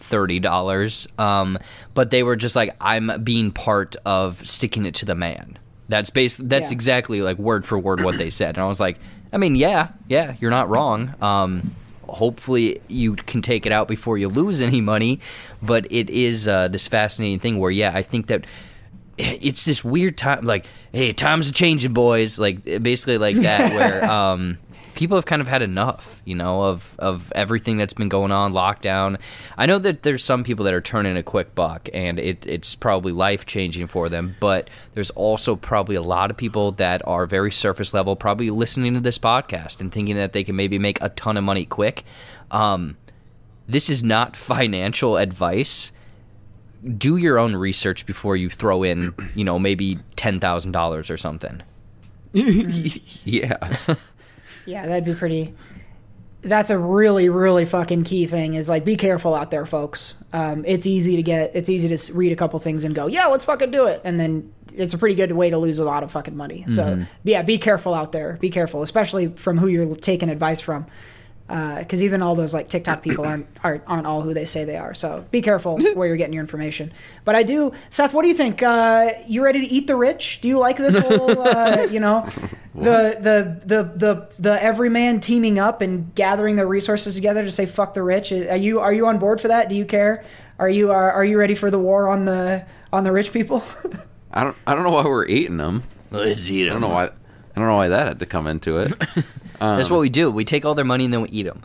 $30, 0.10 1.20
um, 1.20 1.58
but 1.94 2.10
they 2.10 2.24
were 2.24 2.36
just 2.36 2.56
like, 2.56 2.76
I'm 2.82 3.24
being 3.24 3.52
part 3.52 3.96
of 4.06 4.46
sticking 4.48 4.86
it 4.86 4.96
to 4.96 5.06
the 5.06 5.16
man. 5.16 5.58
That's 5.90 6.10
bas- 6.10 6.38
That's 6.38 6.70
Yeah. 6.70 6.74
exactly 6.76 7.22
like 7.22 7.38
word 7.38 7.66
for 7.66 7.78
word 7.78 8.04
what 8.04 8.18
they 8.18 8.30
said. 8.30 8.56
And 8.56 8.64
I 8.64 8.68
was 8.68 8.80
like, 8.80 8.98
I 9.32 9.38
mean, 9.38 9.56
yeah, 9.56 9.90
yeah, 10.08 10.36
you're 10.40 10.52
not 10.52 10.70
wrong. 10.70 11.14
Um, 11.22 11.76
hopefully 12.08 12.80
you 12.88 13.16
can 13.16 13.42
take 13.42 13.66
it 13.66 13.72
out 13.72 13.88
before 13.88 14.18
you 14.18 14.28
lose 14.30 14.62
any 14.62 14.82
money, 14.82 15.20
but 15.62 15.86
it 15.92 16.10
is 16.10 16.48
uh, 16.48 16.68
this 16.68 16.88
fascinating 16.88 17.40
thing 17.40 17.60
where, 17.60 17.72
yeah, 17.72 17.92
I 17.94 18.02
think 18.02 18.28
that 18.28 18.46
it's 19.18 19.66
this 19.66 19.84
weird 19.84 20.18
time 20.18 20.44
like 20.44 20.66
hey 20.92 21.14
times 21.14 21.50
are 21.50 21.54
changing 21.54 21.94
boys. 21.94 22.40
Like 22.40 22.64
basically 22.64 23.18
like 23.18 23.36
that 23.38 23.74
where 23.74 24.04
um 24.12 24.58
people 24.96 25.18
have 25.18 25.26
kind 25.26 25.42
of 25.42 25.48
had 25.48 25.62
enough 25.62 26.22
you 26.26 26.36
know 26.36 26.64
of 26.64 26.96
of 27.00 27.32
everything 27.34 27.78
that's 27.78 27.94
been 27.94 28.10
going 28.10 28.32
on 28.32 28.54
lockdown. 28.54 29.20
I 29.58 29.66
know 29.66 29.80
that 29.80 30.04
there's 30.04 30.24
some 30.24 30.44
people 30.44 30.66
that 30.66 30.74
are 30.74 30.82
turning 30.82 31.18
a 31.18 31.24
quick 31.24 31.56
buck 31.56 31.90
and 31.94 32.20
it, 32.20 32.46
it's 32.48 32.76
probably 32.76 33.12
life 33.12 33.46
changing 33.46 33.88
for 33.88 34.10
them 34.10 34.36
but 34.40 34.70
there's 34.94 35.10
also 35.12 35.56
probably 35.56 35.96
a 35.96 36.02
lot 36.02 36.32
of 36.32 36.38
people 36.38 36.72
that 36.74 37.06
are 37.08 37.26
very 37.26 37.52
surface 37.52 37.94
level 37.94 38.16
probably 38.16 38.50
listening 38.50 38.94
to 38.94 39.00
this 39.00 39.20
podcast 39.20 39.80
and 39.82 39.92
thinking 39.92 40.16
that 40.16 40.34
they 40.34 40.44
can 40.44 40.56
maybe 40.56 40.80
make 40.80 41.02
a 41.02 41.10
ton 41.10 41.38
of 41.38 41.44
money 41.44 41.66
quick. 41.66 42.04
Um 42.52 42.98
this 43.68 43.90
is 43.90 44.04
not 44.04 44.36
financial 44.54 45.18
advice 45.18 45.92
do 46.98 47.18
your 47.18 47.40
own 47.40 47.56
research 47.56 48.06
before 48.06 48.36
you 48.36 48.50
throw 48.50 48.84
in, 48.84 49.14
you 49.36 49.44
know, 49.44 49.58
maybe 49.58 49.98
ten 50.16 50.40
thousand 50.40 50.72
dollars 50.72 51.10
or 51.10 51.18
something. 51.18 51.62
yeah. 52.34 53.58
Yeah, 54.66 54.88
that'd 54.88 55.06
be 55.06 55.14
pretty. 55.14 55.54
That's 56.42 56.72
a 56.72 56.78
really, 56.78 57.30
really 57.30 57.66
fucking 57.66 58.04
key 58.04 58.26
thing. 58.26 58.56
Is 58.56 58.68
like, 58.68 58.84
be 58.84 58.98
careful 58.98 59.34
out 59.34 59.50
there, 59.52 59.66
folks. 59.66 60.22
Um, 60.34 60.66
it's 60.66 60.86
easy 60.86 61.16
to 61.16 61.24
get. 61.24 61.56
It's 61.56 61.70
easy 61.70 61.96
to 61.96 62.14
read 62.14 62.32
a 62.32 62.36
couple 62.36 62.60
things 62.60 62.84
and 62.84 62.94
go, 62.94 63.08
yeah, 63.08 63.28
let's 63.28 63.46
fucking 63.46 63.72
do 63.72 63.86
it, 63.86 64.02
and 64.04 64.20
then 64.20 64.52
it's 64.74 64.94
a 64.94 64.98
pretty 64.98 65.16
good 65.16 65.32
way 65.32 65.50
to 65.50 65.58
lose 65.58 65.80
a 65.80 65.86
lot 65.86 66.04
of 66.04 66.12
fucking 66.12 66.36
money. 66.36 66.66
So 66.68 67.06
yeah, 67.24 67.44
be 67.44 67.58
careful 67.58 67.94
out 67.94 68.12
there. 68.12 68.38
Be 68.42 68.50
careful, 68.50 68.82
especially 68.82 69.28
from 69.28 69.58
who 69.58 69.68
you're 69.68 69.96
taking 69.96 70.30
advice 70.30 70.60
from. 70.60 70.86
Because 71.48 72.02
even 72.02 72.22
all 72.22 72.36
those 72.36 72.54
like 72.54 72.70
TikTok 72.70 73.04
people 73.04 73.26
aren't, 73.26 73.48
aren't 73.64 73.84
aren't 73.86 74.08
all 74.08 74.22
who 74.22 74.34
they 74.34 74.46
say 74.46 74.64
they 74.64 74.78
are. 74.78 74.94
So 74.94 75.26
be 75.30 75.42
careful 75.42 75.78
where 75.94 76.08
you're 76.08 76.18
getting 76.18 76.34
your 76.34 76.42
information. 76.42 76.92
But 77.26 77.36
I 77.36 77.44
do, 77.44 77.74
Seth. 77.90 78.14
What 78.14 78.24
do 78.24 78.30
you 78.30 78.34
think? 78.34 78.64
Uh, 78.64 79.10
you 79.28 79.44
ready 79.44 79.60
to 79.60 79.72
eat 79.72 79.88
the 79.88 79.96
rich? 79.96 80.40
Do 80.42 80.48
you 80.48 80.58
like 80.58 80.78
this 80.78 80.98
whole, 80.98 81.42
uh, 81.42 81.88
you 81.92 82.00
know, 82.00 82.28
the, 82.76 83.18
the 83.20 83.62
the 83.66 83.84
the 83.96 84.30
the 84.40 84.64
everyman 84.64 85.20
teaming 85.20 85.60
up 85.60 85.82
and 85.82 86.14
gathering 86.16 86.56
their 86.56 86.68
resources 86.68 87.16
together 87.16 87.44
to 87.44 87.52
say 87.52 87.66
fuck 87.66 87.94
the 87.94 88.04
rich? 88.04 88.32
Are 88.32 88.56
you 88.56 88.80
are 88.80 88.94
you 88.94 89.08
on 89.08 89.20
board 89.20 89.42
for 89.42 89.50
that? 89.50 89.70
Do 89.70 89.76
you 89.76 89.86
care? 89.86 90.24
Are 90.60 90.70
you 90.70 90.92
are, 90.92 91.12
are 91.12 91.26
you 91.26 91.38
ready 91.38 91.56
for 91.56 91.70
the 91.70 91.80
war 91.80 92.10
on 92.10 92.26
the 92.26 92.66
on 92.92 93.04
the 93.04 93.12
rich 93.12 93.34
people? 93.34 93.64
I 94.32 94.44
don't. 94.44 94.56
I 94.66 94.76
don't 94.76 94.84
know 94.84 94.92
why 94.92 95.04
we're 95.04 95.28
eating 95.28 95.58
them. 95.58 95.84
Let's 96.10 96.50
eat 96.50 96.66
them. 96.66 96.72
I 96.72 96.80
don't 96.80 96.82
know 96.82 96.96
why. 96.96 97.06
I 97.06 97.60
don't 97.60 97.68
know 97.68 97.76
why 97.76 97.90
that 97.90 98.08
had 98.08 98.20
to 98.20 98.26
come 98.26 98.48
into 98.48 98.78
it. 98.78 98.94
That's 99.64 99.90
um, 99.90 99.96
what 99.96 100.02
we 100.02 100.10
do. 100.10 100.30
We 100.30 100.46
take 100.46 100.66
all 100.66 100.76
their 100.76 100.86
money 100.86 101.06
and 101.06 101.14
then 101.14 101.22
we 101.22 101.30
eat 101.30 101.44
them. 101.44 101.64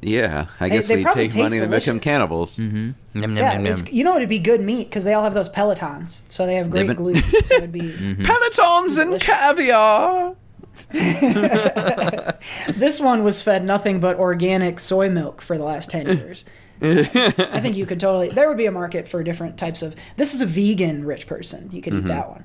Yeah, 0.00 0.46
I 0.60 0.68
guess 0.68 0.86
they 0.86 0.96
we 0.96 1.02
probably 1.02 1.24
take 1.24 1.32
taste 1.32 1.42
money 1.52 1.62
and 1.62 1.70
make 1.70 1.84
them 1.84 1.96
delicious. 1.96 2.04
cannibals. 2.04 2.58
Mm-hmm. 2.58 3.36
yeah, 3.36 3.58
it's, 3.60 3.90
you 3.90 4.04
know 4.04 4.16
it'd 4.16 4.28
be 4.28 4.38
good 4.38 4.60
meat 4.60 4.90
because 4.90 5.04
they 5.04 5.14
all 5.14 5.22
have 5.22 5.32
those 5.32 5.48
pelotons, 5.48 6.20
so 6.28 6.44
they 6.44 6.56
have 6.56 6.70
great 6.70 6.86
They've 6.86 6.96
been- 6.96 7.06
glutes. 7.06 7.46
So 7.46 7.54
it'd 7.56 7.72
be 7.72 7.80
mm-hmm. 7.80 8.22
Pelotons 8.22 8.98
and 8.98 9.20
caviar. 9.20 10.36
this 12.74 13.00
one 13.00 13.24
was 13.24 13.40
fed 13.40 13.64
nothing 13.64 13.98
but 13.98 14.16
organic 14.16 14.78
soy 14.78 15.08
milk 15.08 15.40
for 15.40 15.58
the 15.58 15.64
last 15.64 15.90
10 15.90 16.06
years 16.18 16.44
i 16.82 17.58
think 17.60 17.76
you 17.76 17.84
could 17.84 17.98
totally 17.98 18.28
there 18.28 18.46
would 18.48 18.56
be 18.56 18.66
a 18.66 18.70
market 18.70 19.08
for 19.08 19.24
different 19.24 19.58
types 19.58 19.82
of 19.82 19.96
this 20.16 20.34
is 20.34 20.40
a 20.40 20.46
vegan 20.46 21.04
rich 21.04 21.26
person 21.26 21.68
you 21.72 21.82
could 21.82 21.94
eat 21.94 21.98
mm-hmm. 21.98 22.08
that 22.08 22.28
one 22.28 22.44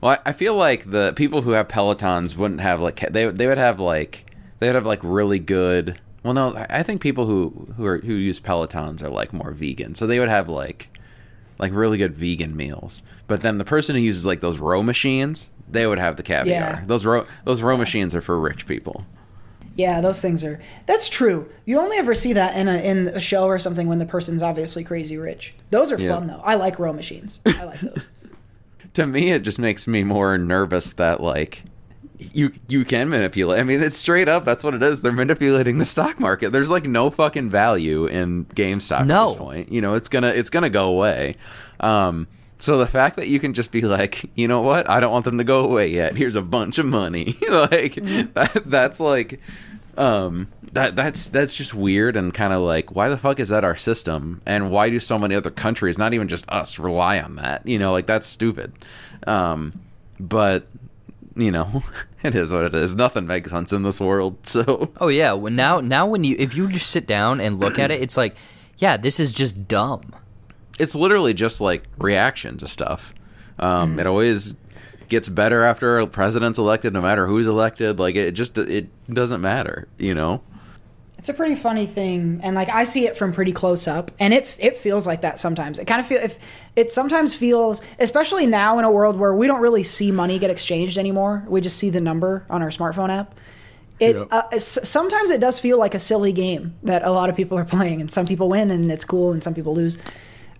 Well, 0.00 0.12
I 0.24 0.30
I 0.30 0.32
feel 0.32 0.54
like 0.54 0.90
the 0.90 1.12
people 1.16 1.42
who 1.42 1.50
have 1.52 1.68
Pelotons 1.68 2.36
wouldn't 2.36 2.60
have 2.60 2.80
like 2.80 3.00
they 3.12 3.26
they 3.26 3.46
would 3.46 3.58
have 3.58 3.78
like 3.80 4.26
they 4.58 4.66
would 4.68 4.74
have 4.74 4.86
like 4.86 5.00
really 5.02 5.38
good. 5.38 5.98
Well, 6.22 6.34
no, 6.34 6.54
I 6.68 6.82
think 6.82 7.00
people 7.00 7.26
who 7.26 7.72
who 7.76 7.84
are 7.86 7.98
who 7.98 8.14
use 8.14 8.40
Pelotons 8.40 9.02
are 9.02 9.08
like 9.10 9.32
more 9.32 9.52
vegan, 9.52 9.94
so 9.94 10.06
they 10.06 10.18
would 10.18 10.28
have 10.28 10.48
like 10.48 10.88
like 11.58 11.72
really 11.72 11.98
good 11.98 12.14
vegan 12.14 12.56
meals. 12.56 13.02
But 13.26 13.42
then 13.42 13.58
the 13.58 13.64
person 13.64 13.94
who 13.96 14.02
uses 14.02 14.24
like 14.26 14.40
those 14.40 14.58
row 14.58 14.82
machines, 14.82 15.50
they 15.68 15.86
would 15.86 15.98
have 15.98 16.16
the 16.16 16.22
caviar. 16.22 16.54
Yeah. 16.60 16.82
Those 16.86 17.04
row 17.06 17.26
those 17.44 17.62
row 17.62 17.76
machines 17.76 18.14
are 18.14 18.20
for 18.22 18.38
rich 18.40 18.66
people. 18.66 19.04
yeah 19.76 20.00
those 20.00 20.20
things 20.20 20.42
are 20.44 20.60
that's 20.84 21.08
true 21.08 21.48
you 21.64 21.78
only 21.78 21.96
ever 21.96 22.12
see 22.14 22.32
that 22.32 22.56
in 22.56 22.66
a 22.68 22.76
in 22.78 23.06
a 23.08 23.20
show 23.20 23.44
or 23.46 23.56
something 23.58 23.86
when 23.86 23.98
the 24.00 24.04
person's 24.04 24.42
obviously 24.42 24.82
crazy 24.82 25.16
rich 25.16 25.54
those 25.70 25.92
are 25.92 25.98
Yeah. 25.98 26.08
fun 26.16 26.26
though 26.26 26.40
i 26.44 26.56
like 26.56 26.78
row 26.80 26.92
machines 26.92 27.40
i 27.46 27.64
like 27.64 27.80
those 27.80 28.08
to 28.94 29.06
me 29.06 29.30
it 29.32 29.40
just 29.42 29.58
makes 29.58 29.86
me 29.86 30.02
more 30.04 30.36
nervous 30.38 30.92
that 30.94 31.20
like 31.22 31.62
you 32.18 32.52
you 32.68 32.84
can 32.84 33.08
manipulate. 33.08 33.60
I 33.60 33.62
mean 33.62 33.80
it's 33.82 33.96
straight 33.96 34.28
up 34.28 34.44
that's 34.44 34.62
what 34.62 34.74
it 34.74 34.82
is. 34.82 35.00
They're 35.00 35.10
manipulating 35.12 35.78
the 35.78 35.84
stock 35.86 36.20
market. 36.20 36.50
There's 36.52 36.70
like 36.70 36.84
no 36.84 37.08
fucking 37.10 37.50
value 37.50 38.06
in 38.06 38.44
gamestop 38.46 39.06
No. 39.06 39.22
at 39.24 39.28
this 39.28 39.38
point. 39.38 39.72
You 39.72 39.80
know 39.80 39.94
it's 39.94 40.08
gonna 40.08 40.28
it's 40.28 40.50
gonna 40.50 40.68
go 40.70 40.88
away. 40.90 41.36
Um 41.80 42.26
so 42.58 42.76
the 42.76 42.86
fact 42.86 43.16
that 43.16 43.28
you 43.28 43.40
can 43.40 43.54
just 43.54 43.72
be 43.72 43.80
like 43.80 44.30
you 44.34 44.48
know 44.48 44.60
what? 44.60 44.88
I 44.90 45.00
don't 45.00 45.12
want 45.12 45.24
them 45.24 45.38
to 45.38 45.44
go 45.44 45.64
away 45.64 45.88
yet. 45.88 46.14
Here's 46.16 46.36
a 46.36 46.42
bunch 46.42 46.78
of 46.78 46.84
money. 46.86 47.36
Like 47.48 47.94
that, 47.94 48.62
that's 48.66 49.00
like 49.00 49.40
um 49.96 50.48
that 50.72 50.94
that's 50.96 51.28
that's 51.28 51.54
just 51.56 51.74
weird 51.74 52.16
and 52.16 52.32
kind 52.32 52.52
of 52.52 52.62
like 52.62 52.94
why 52.94 53.08
the 53.08 53.16
fuck 53.16 53.40
is 53.40 53.48
that 53.48 53.64
our 53.64 53.76
system? 53.76 54.40
And 54.46 54.70
why 54.70 54.88
do 54.90 55.00
so 55.00 55.18
many 55.18 55.34
other 55.34 55.50
countries 55.50 55.98
not 55.98 56.14
even 56.14 56.28
just 56.28 56.48
us 56.48 56.78
rely 56.78 57.20
on 57.20 57.36
that? 57.36 57.66
You 57.66 57.78
know 57.78 57.92
like 57.92 58.06
that's 58.06 58.26
stupid. 58.26 58.72
Um 59.26 59.80
but 60.18 60.66
you 61.36 61.50
know 61.50 61.82
it 62.22 62.34
is 62.34 62.52
what 62.52 62.64
it 62.64 62.74
is. 62.74 62.94
Nothing 62.94 63.26
makes 63.26 63.50
sense 63.50 63.72
in 63.72 63.82
this 63.82 63.98
world 64.00 64.38
so. 64.46 64.92
Oh 65.00 65.08
yeah. 65.08 65.32
Well, 65.32 65.52
now 65.52 65.80
now 65.80 66.06
when 66.06 66.24
you 66.24 66.36
if 66.38 66.54
you 66.54 66.68
just 66.70 66.90
sit 66.90 67.06
down 67.06 67.40
and 67.40 67.60
look 67.60 67.78
at 67.78 67.90
it, 67.90 68.00
it's 68.00 68.16
like, 68.16 68.36
yeah, 68.78 68.96
this 68.96 69.18
is 69.18 69.32
just 69.32 69.66
dumb. 69.66 70.14
it's 70.78 70.94
literally 70.94 71.34
just 71.34 71.60
like 71.60 71.84
reaction 71.98 72.58
to 72.58 72.66
stuff. 72.68 73.12
Um 73.58 73.98
it 73.98 74.06
always 74.06 74.54
gets 75.08 75.28
better 75.28 75.64
after 75.64 75.98
a 75.98 76.06
president's 76.06 76.56
elected 76.60 76.92
no 76.92 77.02
matter 77.02 77.26
who's 77.26 77.48
elected. 77.48 77.98
Like 77.98 78.14
it 78.14 78.32
just 78.32 78.56
it 78.56 78.88
doesn't 79.12 79.40
matter 79.40 79.88
you 79.98 80.14
know 80.14 80.40
It's 81.20 81.28
a 81.28 81.34
pretty 81.34 81.54
funny 81.54 81.84
thing, 81.84 82.40
and 82.42 82.56
like 82.56 82.70
I 82.70 82.84
see 82.84 83.06
it 83.06 83.14
from 83.14 83.34
pretty 83.34 83.52
close 83.52 83.86
up, 83.86 84.10
and 84.18 84.32
it 84.32 84.56
it 84.58 84.78
feels 84.78 85.06
like 85.06 85.20
that 85.20 85.38
sometimes. 85.38 85.78
It 85.78 85.86
kind 85.86 86.00
of 86.00 86.06
feel 86.06 86.18
if 86.18 86.38
it 86.76 86.92
sometimes 86.92 87.34
feels, 87.34 87.82
especially 87.98 88.46
now 88.46 88.78
in 88.78 88.86
a 88.86 88.90
world 88.90 89.18
where 89.18 89.34
we 89.34 89.46
don't 89.46 89.60
really 89.60 89.82
see 89.82 90.12
money 90.12 90.38
get 90.38 90.48
exchanged 90.48 90.96
anymore. 90.96 91.44
We 91.46 91.60
just 91.60 91.76
see 91.76 91.90
the 91.90 92.00
number 92.00 92.46
on 92.48 92.62
our 92.62 92.70
smartphone 92.70 93.10
app. 93.10 93.34
It 93.98 94.16
uh, 94.30 94.58
sometimes 94.58 95.28
it 95.28 95.40
does 95.40 95.60
feel 95.60 95.78
like 95.78 95.94
a 95.94 95.98
silly 95.98 96.32
game 96.32 96.74
that 96.84 97.02
a 97.04 97.10
lot 97.10 97.28
of 97.28 97.36
people 97.36 97.58
are 97.58 97.64
playing, 97.76 98.00
and 98.00 98.10
some 98.10 98.24
people 98.24 98.48
win, 98.48 98.70
and 98.70 98.90
it's 98.90 99.04
cool, 99.04 99.30
and 99.30 99.44
some 99.44 99.52
people 99.52 99.74
lose. 99.74 99.98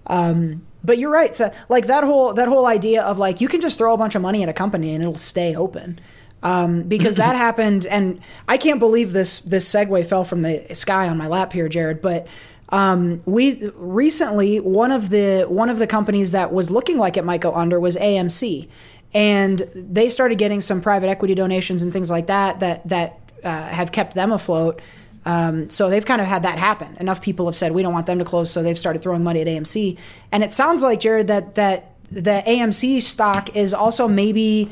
Um, 0.08 0.66
but 0.84 0.98
you're 0.98 1.10
right. 1.10 1.34
So 1.34 1.50
like 1.70 1.86
that 1.86 2.04
whole 2.04 2.34
that 2.34 2.48
whole 2.48 2.66
idea 2.66 3.02
of 3.02 3.18
like 3.18 3.40
you 3.40 3.48
can 3.48 3.62
just 3.62 3.78
throw 3.78 3.94
a 3.94 3.96
bunch 3.96 4.14
of 4.14 4.20
money 4.20 4.42
at 4.42 4.50
a 4.50 4.52
company 4.52 4.92
and 4.92 5.02
it'll 5.02 5.14
stay 5.14 5.54
open. 5.54 5.98
Um, 6.42 6.84
because 6.84 7.16
that 7.16 7.36
happened, 7.46 7.86
and 7.86 8.20
I 8.48 8.56
can't 8.56 8.78
believe 8.78 9.12
this 9.12 9.40
this 9.40 9.68
segue 9.68 10.06
fell 10.06 10.24
from 10.24 10.42
the 10.42 10.64
sky 10.74 11.08
on 11.08 11.16
my 11.16 11.28
lap 11.28 11.52
here, 11.52 11.68
Jared. 11.68 12.00
But 12.00 12.26
um, 12.70 13.22
we 13.26 13.70
recently 13.74 14.60
one 14.60 14.92
of 14.92 15.10
the 15.10 15.44
one 15.48 15.68
of 15.70 15.78
the 15.78 15.86
companies 15.86 16.32
that 16.32 16.52
was 16.52 16.70
looking 16.70 16.98
like 16.98 17.16
it 17.16 17.24
might 17.24 17.40
go 17.40 17.54
under 17.54 17.78
was 17.78 17.96
AMC, 17.96 18.68
and 19.12 19.58
they 19.74 20.08
started 20.08 20.38
getting 20.38 20.60
some 20.60 20.80
private 20.80 21.08
equity 21.08 21.34
donations 21.34 21.82
and 21.82 21.92
things 21.92 22.10
like 22.10 22.28
that 22.28 22.60
that 22.60 22.88
that 22.88 23.18
uh, 23.44 23.66
have 23.68 23.92
kept 23.92 24.14
them 24.14 24.32
afloat. 24.32 24.80
Um, 25.26 25.68
so 25.68 25.90
they've 25.90 26.04
kind 26.04 26.20
of 26.20 26.26
had 26.26 26.44
that 26.44 26.58
happen. 26.58 26.96
Enough 26.98 27.20
people 27.20 27.46
have 27.46 27.54
said 27.56 27.72
we 27.72 27.82
don't 27.82 27.92
want 27.92 28.06
them 28.06 28.18
to 28.18 28.24
close, 28.24 28.50
so 28.50 28.62
they've 28.62 28.78
started 28.78 29.02
throwing 29.02 29.22
money 29.22 29.40
at 29.40 29.46
AMC. 29.46 29.98
And 30.32 30.42
it 30.42 30.52
sounds 30.52 30.82
like 30.82 31.00
Jared 31.00 31.26
that 31.26 31.56
that 31.56 31.92
the 32.10 32.42
AMC 32.46 33.02
stock 33.02 33.54
is 33.56 33.74
also 33.74 34.08
maybe 34.08 34.70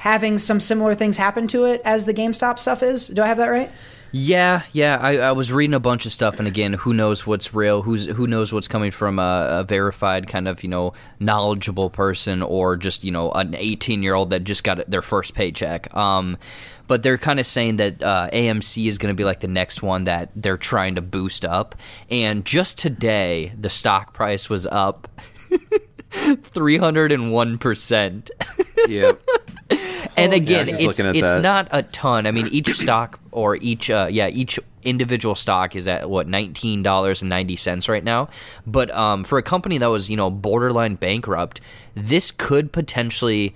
having 0.00 0.38
some 0.38 0.58
similar 0.58 0.94
things 0.94 1.18
happen 1.18 1.46
to 1.46 1.64
it 1.64 1.82
as 1.84 2.06
the 2.06 2.14
GameStop 2.14 2.58
stuff 2.58 2.82
is. 2.82 3.08
Do 3.08 3.22
I 3.22 3.26
have 3.26 3.36
that 3.36 3.48
right? 3.48 3.70
Yeah, 4.12 4.62
yeah. 4.72 4.98
I, 5.00 5.18
I 5.18 5.32
was 5.32 5.52
reading 5.52 5.74
a 5.74 5.78
bunch 5.78 6.06
of 6.06 6.12
stuff, 6.12 6.38
and 6.38 6.48
again, 6.48 6.72
who 6.72 6.94
knows 6.94 7.26
what's 7.26 7.54
real? 7.54 7.82
Who's 7.82 8.06
who 8.06 8.26
knows 8.26 8.52
what's 8.52 8.66
coming 8.66 8.90
from 8.90 9.18
a, 9.18 9.46
a 9.60 9.64
verified 9.64 10.26
kind 10.26 10.48
of 10.48 10.64
you 10.64 10.68
know 10.70 10.94
knowledgeable 11.20 11.90
person, 11.90 12.42
or 12.42 12.76
just 12.76 13.04
you 13.04 13.12
know 13.12 13.30
an 13.32 13.54
18 13.54 14.02
year 14.02 14.14
old 14.14 14.30
that 14.30 14.42
just 14.42 14.64
got 14.64 14.90
their 14.90 15.02
first 15.02 15.34
paycheck. 15.34 15.94
Um, 15.94 16.38
but 16.88 17.04
they're 17.04 17.18
kind 17.18 17.38
of 17.38 17.46
saying 17.46 17.76
that 17.76 18.02
uh, 18.02 18.30
AMC 18.32 18.86
is 18.88 18.98
going 18.98 19.14
to 19.14 19.16
be 19.16 19.24
like 19.24 19.40
the 19.40 19.48
next 19.48 19.80
one 19.80 20.04
that 20.04 20.30
they're 20.34 20.56
trying 20.56 20.96
to 20.96 21.02
boost 21.02 21.44
up. 21.44 21.76
And 22.10 22.44
just 22.44 22.78
today, 22.78 23.52
the 23.56 23.70
stock 23.70 24.12
price 24.12 24.50
was 24.50 24.66
up 24.66 25.08
301 26.10 27.58
percent. 27.58 28.30
yep 28.88 29.20
and 30.16 30.32
again, 30.32 30.66
just 30.66 30.82
it's 30.82 31.00
it's 31.00 31.34
that. 31.34 31.42
not 31.42 31.68
a 31.70 31.82
ton. 31.82 32.26
I 32.26 32.30
mean, 32.30 32.48
each 32.48 32.68
stock 32.74 33.20
or 33.32 33.56
each 33.56 33.90
uh, 33.90 34.08
yeah 34.10 34.28
each 34.28 34.58
individual 34.82 35.34
stock 35.34 35.76
is 35.76 35.86
at 35.88 36.08
what 36.08 36.28
nineteen 36.28 36.82
dollars 36.82 37.22
and 37.22 37.28
ninety 37.28 37.56
cents 37.56 37.88
right 37.88 38.04
now. 38.04 38.28
But 38.66 38.90
um, 38.92 39.24
for 39.24 39.38
a 39.38 39.42
company 39.42 39.78
that 39.78 39.86
was 39.86 40.10
you 40.10 40.16
know 40.16 40.30
borderline 40.30 40.94
bankrupt, 40.96 41.60
this 41.94 42.30
could 42.30 42.72
potentially, 42.72 43.54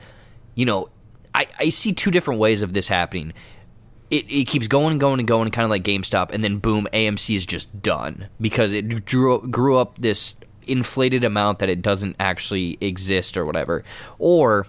you 0.54 0.64
know, 0.64 0.88
I, 1.34 1.46
I 1.58 1.68
see 1.70 1.92
two 1.92 2.10
different 2.10 2.40
ways 2.40 2.62
of 2.62 2.72
this 2.72 2.88
happening. 2.88 3.32
It, 4.10 4.30
it 4.30 4.44
keeps 4.44 4.68
going 4.68 4.92
and 4.92 5.00
going 5.00 5.18
and 5.18 5.26
going, 5.26 5.50
kind 5.50 5.64
of 5.64 5.70
like 5.70 5.82
GameStop, 5.82 6.30
and 6.30 6.44
then 6.44 6.58
boom, 6.58 6.86
AMC 6.92 7.34
is 7.34 7.46
just 7.46 7.82
done 7.82 8.28
because 8.40 8.72
it 8.72 9.04
drew 9.04 9.40
grew 9.48 9.78
up 9.78 9.98
this 9.98 10.36
inflated 10.66 11.24
amount 11.24 11.58
that 11.58 11.68
it 11.68 11.82
doesn't 11.82 12.16
actually 12.18 12.78
exist 12.80 13.36
or 13.36 13.44
whatever, 13.44 13.84
or 14.18 14.66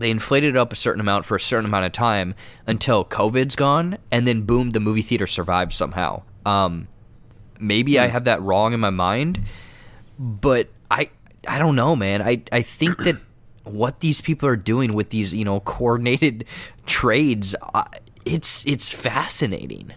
they 0.00 0.10
inflated 0.10 0.56
it 0.56 0.58
up 0.58 0.72
a 0.72 0.76
certain 0.76 1.00
amount 1.00 1.26
for 1.26 1.36
a 1.36 1.40
certain 1.40 1.66
amount 1.66 1.84
of 1.84 1.92
time 1.92 2.34
until 2.66 3.04
COVID's 3.04 3.54
gone, 3.54 3.98
and 4.10 4.26
then 4.26 4.42
boom, 4.42 4.70
the 4.70 4.80
movie 4.80 5.02
theater 5.02 5.26
survived 5.26 5.72
somehow. 5.72 6.22
Um, 6.46 6.88
maybe 7.58 7.98
I 7.98 8.06
have 8.06 8.24
that 8.24 8.40
wrong 8.40 8.72
in 8.72 8.80
my 8.80 8.90
mind, 8.90 9.42
but 10.18 10.68
I 10.90 11.10
I 11.46 11.58
don't 11.58 11.76
know, 11.76 11.94
man. 11.94 12.22
I 12.22 12.42
I 12.50 12.62
think 12.62 12.98
that 13.04 13.16
what 13.64 14.00
these 14.00 14.22
people 14.22 14.48
are 14.48 14.56
doing 14.56 14.92
with 14.92 15.10
these 15.10 15.34
you 15.34 15.44
know 15.44 15.60
coordinated 15.60 16.46
trades, 16.86 17.54
uh, 17.74 17.84
it's 18.24 18.66
it's 18.66 18.92
fascinating. 18.92 19.92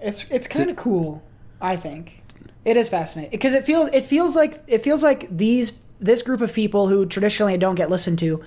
It's 0.00 0.24
it's 0.30 0.46
kind 0.46 0.70
of 0.70 0.76
cool, 0.76 1.22
I 1.60 1.76
think. 1.76 2.22
It 2.64 2.78
is 2.78 2.88
fascinating 2.88 3.32
because 3.32 3.52
it 3.52 3.64
feels 3.64 3.88
it 3.88 4.04
feels 4.04 4.36
like 4.36 4.62
it 4.66 4.82
feels 4.82 5.02
like 5.02 5.28
these 5.30 5.78
this 6.00 6.22
group 6.22 6.40
of 6.40 6.54
people 6.54 6.88
who 6.88 7.04
traditionally 7.04 7.58
don't 7.58 7.74
get 7.74 7.90
listened 7.90 8.18
to 8.20 8.42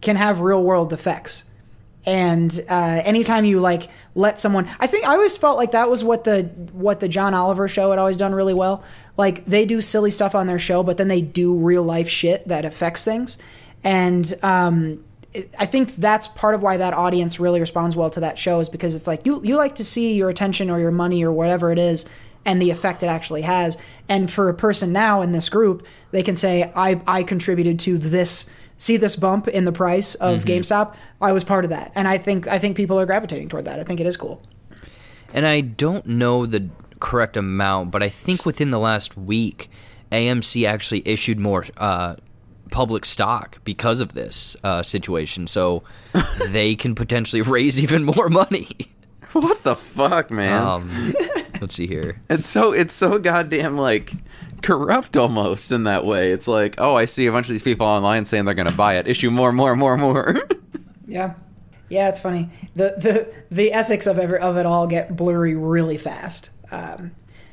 can 0.00 0.16
have 0.16 0.40
real 0.40 0.62
world 0.62 0.92
effects. 0.92 1.44
And 2.06 2.58
uh, 2.68 3.02
anytime 3.04 3.44
you 3.44 3.60
like 3.60 3.88
let 4.14 4.38
someone, 4.38 4.68
I 4.80 4.86
think 4.86 5.06
I 5.06 5.12
always 5.12 5.36
felt 5.36 5.58
like 5.58 5.72
that 5.72 5.90
was 5.90 6.02
what 6.02 6.24
the 6.24 6.44
what 6.72 7.00
the 7.00 7.08
John 7.08 7.34
Oliver 7.34 7.68
show 7.68 7.90
had 7.90 7.98
always 7.98 8.16
done 8.16 8.34
really 8.34 8.54
well. 8.54 8.82
Like 9.16 9.44
they 9.44 9.66
do 9.66 9.80
silly 9.80 10.10
stuff 10.10 10.34
on 10.34 10.46
their 10.46 10.58
show, 10.58 10.82
but 10.82 10.96
then 10.96 11.08
they 11.08 11.20
do 11.20 11.54
real 11.54 11.82
life 11.82 12.08
shit 12.08 12.48
that 12.48 12.64
affects 12.64 13.04
things. 13.04 13.36
And 13.84 14.32
um, 14.42 15.04
I 15.58 15.66
think 15.66 15.96
that's 15.96 16.28
part 16.28 16.54
of 16.54 16.62
why 16.62 16.78
that 16.78 16.94
audience 16.94 17.38
really 17.38 17.60
responds 17.60 17.94
well 17.94 18.10
to 18.10 18.20
that 18.20 18.38
show 18.38 18.60
is 18.60 18.68
because 18.68 18.94
it's 18.94 19.06
like 19.06 19.26
you 19.26 19.42
you 19.44 19.56
like 19.56 19.74
to 19.74 19.84
see 19.84 20.14
your 20.14 20.30
attention 20.30 20.70
or 20.70 20.80
your 20.80 20.90
money 20.90 21.22
or 21.22 21.32
whatever 21.32 21.70
it 21.72 21.78
is 21.78 22.06
and 22.44 22.62
the 22.62 22.70
effect 22.70 23.02
it 23.02 23.08
actually 23.08 23.42
has. 23.42 23.76
And 24.08 24.30
for 24.30 24.48
a 24.48 24.54
person 24.54 24.92
now 24.92 25.20
in 25.20 25.32
this 25.32 25.50
group, 25.50 25.86
they 26.12 26.22
can 26.22 26.36
say 26.36 26.72
I 26.74 27.00
I 27.06 27.22
contributed 27.22 27.80
to 27.80 27.98
this 27.98 28.48
see 28.78 28.96
this 28.96 29.16
bump 29.16 29.46
in 29.48 29.64
the 29.64 29.72
price 29.72 30.14
of 30.14 30.44
GameStop. 30.44 30.94
I 31.20 31.32
was 31.32 31.44
part 31.44 31.64
of 31.64 31.70
that. 31.70 31.92
And 31.94 32.08
I 32.08 32.16
think 32.16 32.46
I 32.48 32.58
think 32.58 32.76
people 32.76 32.98
are 32.98 33.04
gravitating 33.04 33.50
toward 33.50 33.66
that. 33.66 33.78
I 33.78 33.84
think 33.84 34.00
it 34.00 34.06
is 34.06 34.16
cool. 34.16 34.40
And 35.34 35.46
I 35.46 35.60
don't 35.60 36.06
know 36.06 36.46
the 36.46 36.70
correct 37.00 37.36
amount, 37.36 37.90
but 37.90 38.02
I 38.02 38.08
think 38.08 38.46
within 38.46 38.70
the 38.70 38.78
last 38.78 39.16
week, 39.16 39.68
AMC 40.10 40.66
actually 40.66 41.02
issued 41.06 41.38
more 41.38 41.66
uh, 41.76 42.16
public 42.70 43.04
stock 43.04 43.58
because 43.64 44.00
of 44.00 44.14
this 44.14 44.56
uh, 44.64 44.82
situation. 44.82 45.46
So 45.46 45.82
they 46.48 46.74
can 46.74 46.94
potentially 46.94 47.42
raise 47.42 47.78
even 47.78 48.04
more 48.04 48.28
money. 48.28 48.68
What 49.32 49.62
the 49.62 49.76
fuck, 49.76 50.30
man? 50.30 50.66
Um, 50.66 51.14
let's 51.60 51.74
see 51.74 51.86
here. 51.86 52.20
It's 52.30 52.48
so 52.48 52.72
it's 52.72 52.94
so 52.94 53.18
goddamn 53.18 53.76
like 53.76 54.12
corrupt 54.62 55.16
almost 55.16 55.72
in 55.72 55.84
that 55.84 56.04
way. 56.04 56.32
It's 56.32 56.48
like, 56.48 56.76
oh, 56.78 56.94
I 56.96 57.04
see 57.04 57.26
a 57.26 57.32
bunch 57.32 57.46
of 57.46 57.52
these 57.52 57.62
people 57.62 57.86
online 57.86 58.24
saying 58.24 58.44
they're 58.44 58.54
gonna 58.54 58.72
buy 58.72 58.96
it. 58.96 59.08
Issue 59.08 59.30
more, 59.30 59.52
more, 59.52 59.76
more, 59.76 59.96
more. 59.96 60.40
Yeah. 61.10 61.34
Yeah, 61.88 62.10
it's 62.10 62.20
funny. 62.20 62.50
The 62.74 62.94
the 62.98 63.34
the 63.50 63.72
ethics 63.72 64.06
of 64.06 64.18
ever 64.18 64.38
of 64.38 64.58
it 64.58 64.66
all 64.66 64.86
get 64.86 65.16
blurry 65.16 65.54
really 65.54 65.96
fast. 65.96 66.50
Um, 66.70 67.12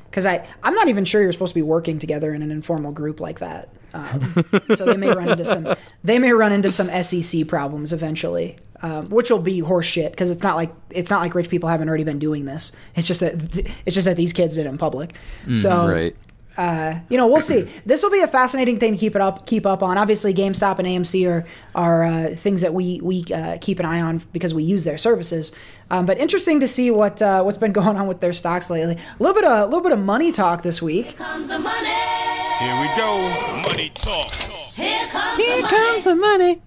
because 0.10 0.26
I 0.26 0.46
I'm 0.62 0.74
not 0.74 0.88
even 0.90 1.06
sure 1.06 1.22
you're 1.22 1.32
supposed 1.32 1.52
to 1.54 1.60
be 1.60 1.62
working 1.62 2.00
together 2.00 2.34
in 2.34 2.42
an 2.42 2.52
informal 2.52 2.92
group 2.92 3.20
like 3.22 3.40
that. 3.40 3.70
Um, 3.94 4.46
so 4.76 4.86
they 4.86 4.98
may 4.98 5.08
run 5.08 5.30
into 5.30 5.46
some 5.46 5.74
they 6.04 6.20
may 6.20 6.34
run 6.34 6.52
into 6.52 6.70
some 6.70 6.90
SEC 7.02 7.48
problems 7.48 7.94
eventually, 7.94 8.58
um, 8.82 9.10
which 9.10 9.30
will 9.30 9.40
be 9.40 9.62
horseshit 9.62 10.12
because 10.12 10.32
it's 10.32 10.44
not 10.44 10.58
like 10.58 10.74
it's 10.90 11.10
not 11.10 11.22
like 11.22 11.34
rich 11.34 11.50
people 11.50 11.70
haven't 11.70 11.88
already 11.88 12.04
been 12.04 12.20
doing 12.20 12.44
this. 12.44 12.74
It's 12.96 13.08
just 13.08 13.22
that 13.22 13.52
th- 13.54 13.72
it's 13.86 13.94
just 13.96 14.06
that 14.06 14.18
these 14.18 14.34
kids 14.34 14.56
did 14.56 14.66
it 14.66 14.70
in 14.70 14.78
public. 14.78 15.16
so 15.56 15.88
right. 15.88 16.16
Uh, 16.58 17.00
you 17.10 17.18
know, 17.18 17.28
we'll 17.28 17.42
see. 17.42 17.70
This 17.86 18.02
will 18.04 18.12
be 18.12 18.22
a 18.22 18.28
fascinating 18.28 18.80
thing 18.80 18.94
to 18.94 18.98
keep 18.98 19.16
it 19.16 19.22
up, 19.22 19.46
keep 19.46 19.66
up 19.66 19.84
on. 19.84 19.98
Obviously, 19.98 20.34
GameStop 20.34 20.80
and 20.80 20.88
AMC 20.88 21.30
are 21.30 21.46
are 21.74 22.04
uh, 22.04 22.28
things 22.30 22.62
that 22.62 22.74
we 22.74 23.00
we 23.02 23.24
uh, 23.34 23.58
keep 23.60 23.80
an 23.80 23.86
eye 23.86 24.02
on 24.02 24.20
because 24.32 24.54
we 24.54 24.64
use 24.64 24.84
their 24.84 24.98
services. 24.98 25.52
Um, 25.90 26.06
but 26.06 26.18
interesting 26.18 26.60
to 26.62 26.68
see 26.68 26.92
what 26.92 27.22
uh, 27.22 27.44
what's 27.44 27.58
been 27.58 27.72
going 27.82 27.98
on 27.98 28.08
with 28.08 28.20
their 28.22 28.34
stocks 28.34 28.70
lately. 28.70 28.96
A 28.96 29.24
little 29.24 29.36
bit 29.36 29.44
of 29.44 29.60
a 29.60 29.66
little 29.66 29.82
bit 29.82 29.92
of 29.92 30.00
money 30.00 30.32
talk 30.32 30.62
this 30.62 30.82
week. 30.82 31.18
comes 31.18 31.48
the 31.48 31.60
money. 31.60 31.90
Here 32.60 32.80
we 32.80 32.88
go. 32.96 33.18
Money 33.70 33.90
talk. 33.94 34.32
Here 34.32 35.06
comes 35.08 35.38
Here 35.38 35.56
the 35.58 35.62
money. 35.64 35.76
comes 35.76 36.04
the 36.06 36.16
money. 36.16 36.62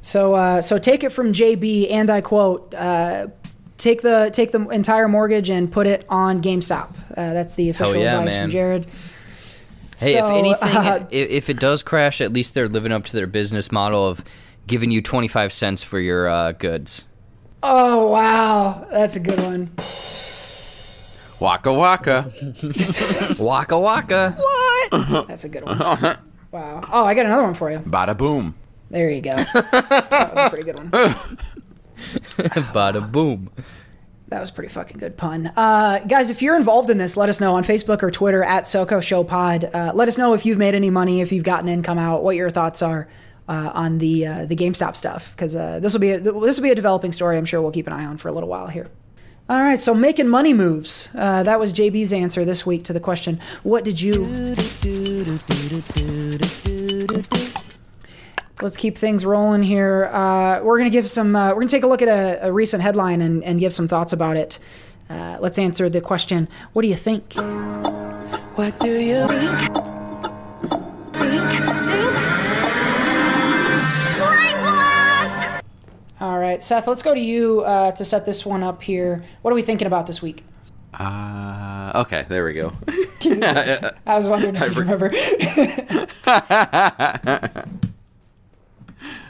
So 0.00 0.34
uh, 0.34 0.60
so 0.62 0.78
take 0.78 1.04
it 1.04 1.10
from 1.10 1.32
JB, 1.32 1.90
and 1.92 2.10
I 2.10 2.20
quote. 2.20 2.74
Uh, 2.74 3.28
Take 3.76 4.02
the 4.02 4.28
take 4.32 4.50
the 4.50 4.68
entire 4.70 5.06
mortgage 5.06 5.50
and 5.50 5.70
put 5.70 5.86
it 5.86 6.04
on 6.08 6.42
GameStop. 6.42 6.88
Uh, 7.12 7.32
that's 7.32 7.54
the 7.54 7.70
official 7.70 7.94
yeah, 7.94 8.18
advice 8.18 8.34
man. 8.34 8.46
from 8.46 8.50
Jared. 8.50 8.86
Hey, 9.98 10.16
if 10.16 10.24
anything, 10.24 10.68
uh, 10.76 11.06
i 11.10 11.14
if 11.14 11.50
it 11.50 11.58
does 11.58 11.82
crash, 11.82 12.20
at 12.20 12.32
least 12.32 12.54
they're 12.54 12.68
living 12.68 12.92
up 12.92 13.04
to 13.06 13.12
their 13.12 13.26
business 13.26 13.72
model 13.72 14.06
of 14.06 14.24
giving 14.66 14.90
you 14.90 15.02
25 15.02 15.52
cents 15.52 15.82
for 15.82 15.98
your 15.98 16.28
uh, 16.28 16.52
goods. 16.52 17.04
Oh 17.62 18.08
wow, 18.08 18.86
that's 18.90 19.16
a 19.16 19.20
good 19.20 19.40
one. 19.40 19.70
Waka 21.40 21.72
waka. 21.72 22.32
Waka 23.38 23.78
waka. 23.78 24.36
What? 24.36 25.26
That's 25.28 25.44
a 25.44 25.48
good 25.48 25.64
one. 25.64 25.78
Wow. 25.78 26.82
Oh, 26.90 27.04
I 27.04 27.14
got 27.14 27.26
another 27.26 27.42
one 27.42 27.54
for 27.54 27.70
you. 27.70 27.78
Bada 27.78 28.16
boom. 28.16 28.54
There 28.90 29.10
you 29.10 29.20
go. 29.20 29.30
that 29.52 30.30
was 30.34 30.46
a 30.46 30.50
pretty 30.50 30.64
good 30.64 30.76
one. 30.76 30.90
Bada 32.72 33.10
boom. 33.12 33.50
That 34.28 34.40
was 34.40 34.50
pretty 34.50 34.68
fucking 34.68 34.98
good 34.98 35.16
pun. 35.16 35.46
Uh, 35.56 36.00
guys, 36.00 36.28
if 36.28 36.42
you're 36.42 36.56
involved 36.56 36.90
in 36.90 36.98
this, 36.98 37.16
let 37.16 37.30
us 37.30 37.40
know 37.40 37.54
on 37.54 37.62
Facebook 37.62 38.02
or 38.02 38.10
Twitter 38.10 38.44
at 38.44 38.64
SoCo 38.64 39.02
Show 39.02 39.24
Pod. 39.24 39.64
Uh, 39.72 39.92
let 39.94 40.06
us 40.06 40.18
know 40.18 40.34
if 40.34 40.44
you've 40.44 40.58
made 40.58 40.74
any 40.74 40.90
money, 40.90 41.22
if 41.22 41.32
you've 41.32 41.44
gotten 41.44 41.66
income 41.66 41.98
out, 41.98 42.22
what 42.22 42.36
your 42.36 42.50
thoughts 42.50 42.82
are 42.82 43.08
uh, 43.48 43.70
on 43.72 43.96
the 43.98 44.26
uh, 44.26 44.44
the 44.44 44.54
GameStop 44.54 44.94
stuff, 44.96 45.32
because 45.34 45.56
uh, 45.56 45.80
this 45.80 45.94
will 45.94 46.00
be 46.00 46.10
a, 46.10 46.20
this 46.20 46.58
will 46.58 46.62
be 46.62 46.70
a 46.70 46.74
developing 46.74 47.12
story. 47.12 47.38
I'm 47.38 47.46
sure 47.46 47.62
we'll 47.62 47.72
keep 47.72 47.86
an 47.86 47.94
eye 47.94 48.04
on 48.04 48.18
for 48.18 48.28
a 48.28 48.32
little 48.32 48.50
while 48.50 48.66
here. 48.66 48.90
All 49.48 49.62
right, 49.62 49.80
so 49.80 49.94
making 49.94 50.28
money 50.28 50.52
moves. 50.52 51.08
Uh, 51.16 51.42
that 51.44 51.58
was 51.58 51.72
JB's 51.72 52.12
answer 52.12 52.44
this 52.44 52.66
week 52.66 52.84
to 52.84 52.92
the 52.92 53.00
question, 53.00 53.40
"What 53.62 53.82
did 53.82 53.98
you?" 53.98 54.26
Let's 58.60 58.76
keep 58.76 58.98
things 58.98 59.24
rolling 59.24 59.62
here. 59.62 60.06
Uh, 60.06 60.60
we're 60.62 60.78
gonna 60.78 60.90
give 60.90 61.08
some. 61.08 61.36
Uh, 61.36 61.50
we're 61.50 61.60
gonna 61.60 61.68
take 61.68 61.84
a 61.84 61.86
look 61.86 62.02
at 62.02 62.08
a, 62.08 62.48
a 62.48 62.52
recent 62.52 62.82
headline 62.82 63.22
and, 63.22 63.44
and 63.44 63.60
give 63.60 63.72
some 63.72 63.86
thoughts 63.86 64.12
about 64.12 64.36
it. 64.36 64.58
Uh, 65.08 65.38
let's 65.40 65.58
answer 65.58 65.88
the 65.88 66.00
question. 66.00 66.48
What 66.72 66.82
do 66.82 66.88
you 66.88 66.96
think? 66.96 67.34
What 67.34 68.78
do 68.80 68.88
you 68.88 69.26
think? 69.28 69.58
think, 71.14 71.50
think? 71.52 72.18
All 76.20 76.38
right, 76.38 76.62
Seth. 76.64 76.88
Let's 76.88 77.02
go 77.02 77.14
to 77.14 77.20
you 77.20 77.60
uh, 77.60 77.92
to 77.92 78.04
set 78.04 78.26
this 78.26 78.44
one 78.44 78.64
up 78.64 78.82
here. 78.82 79.24
What 79.42 79.52
are 79.52 79.54
we 79.54 79.62
thinking 79.62 79.86
about 79.86 80.08
this 80.08 80.20
week? 80.20 80.44
Uh, 80.92 81.92
okay, 81.94 82.26
there 82.28 82.44
we 82.44 82.54
go. 82.54 82.72
I 83.24 84.16
was 84.16 84.28
wondering 84.28 84.56
if 84.56 84.68
you 84.74 84.80
remember. 84.80 85.12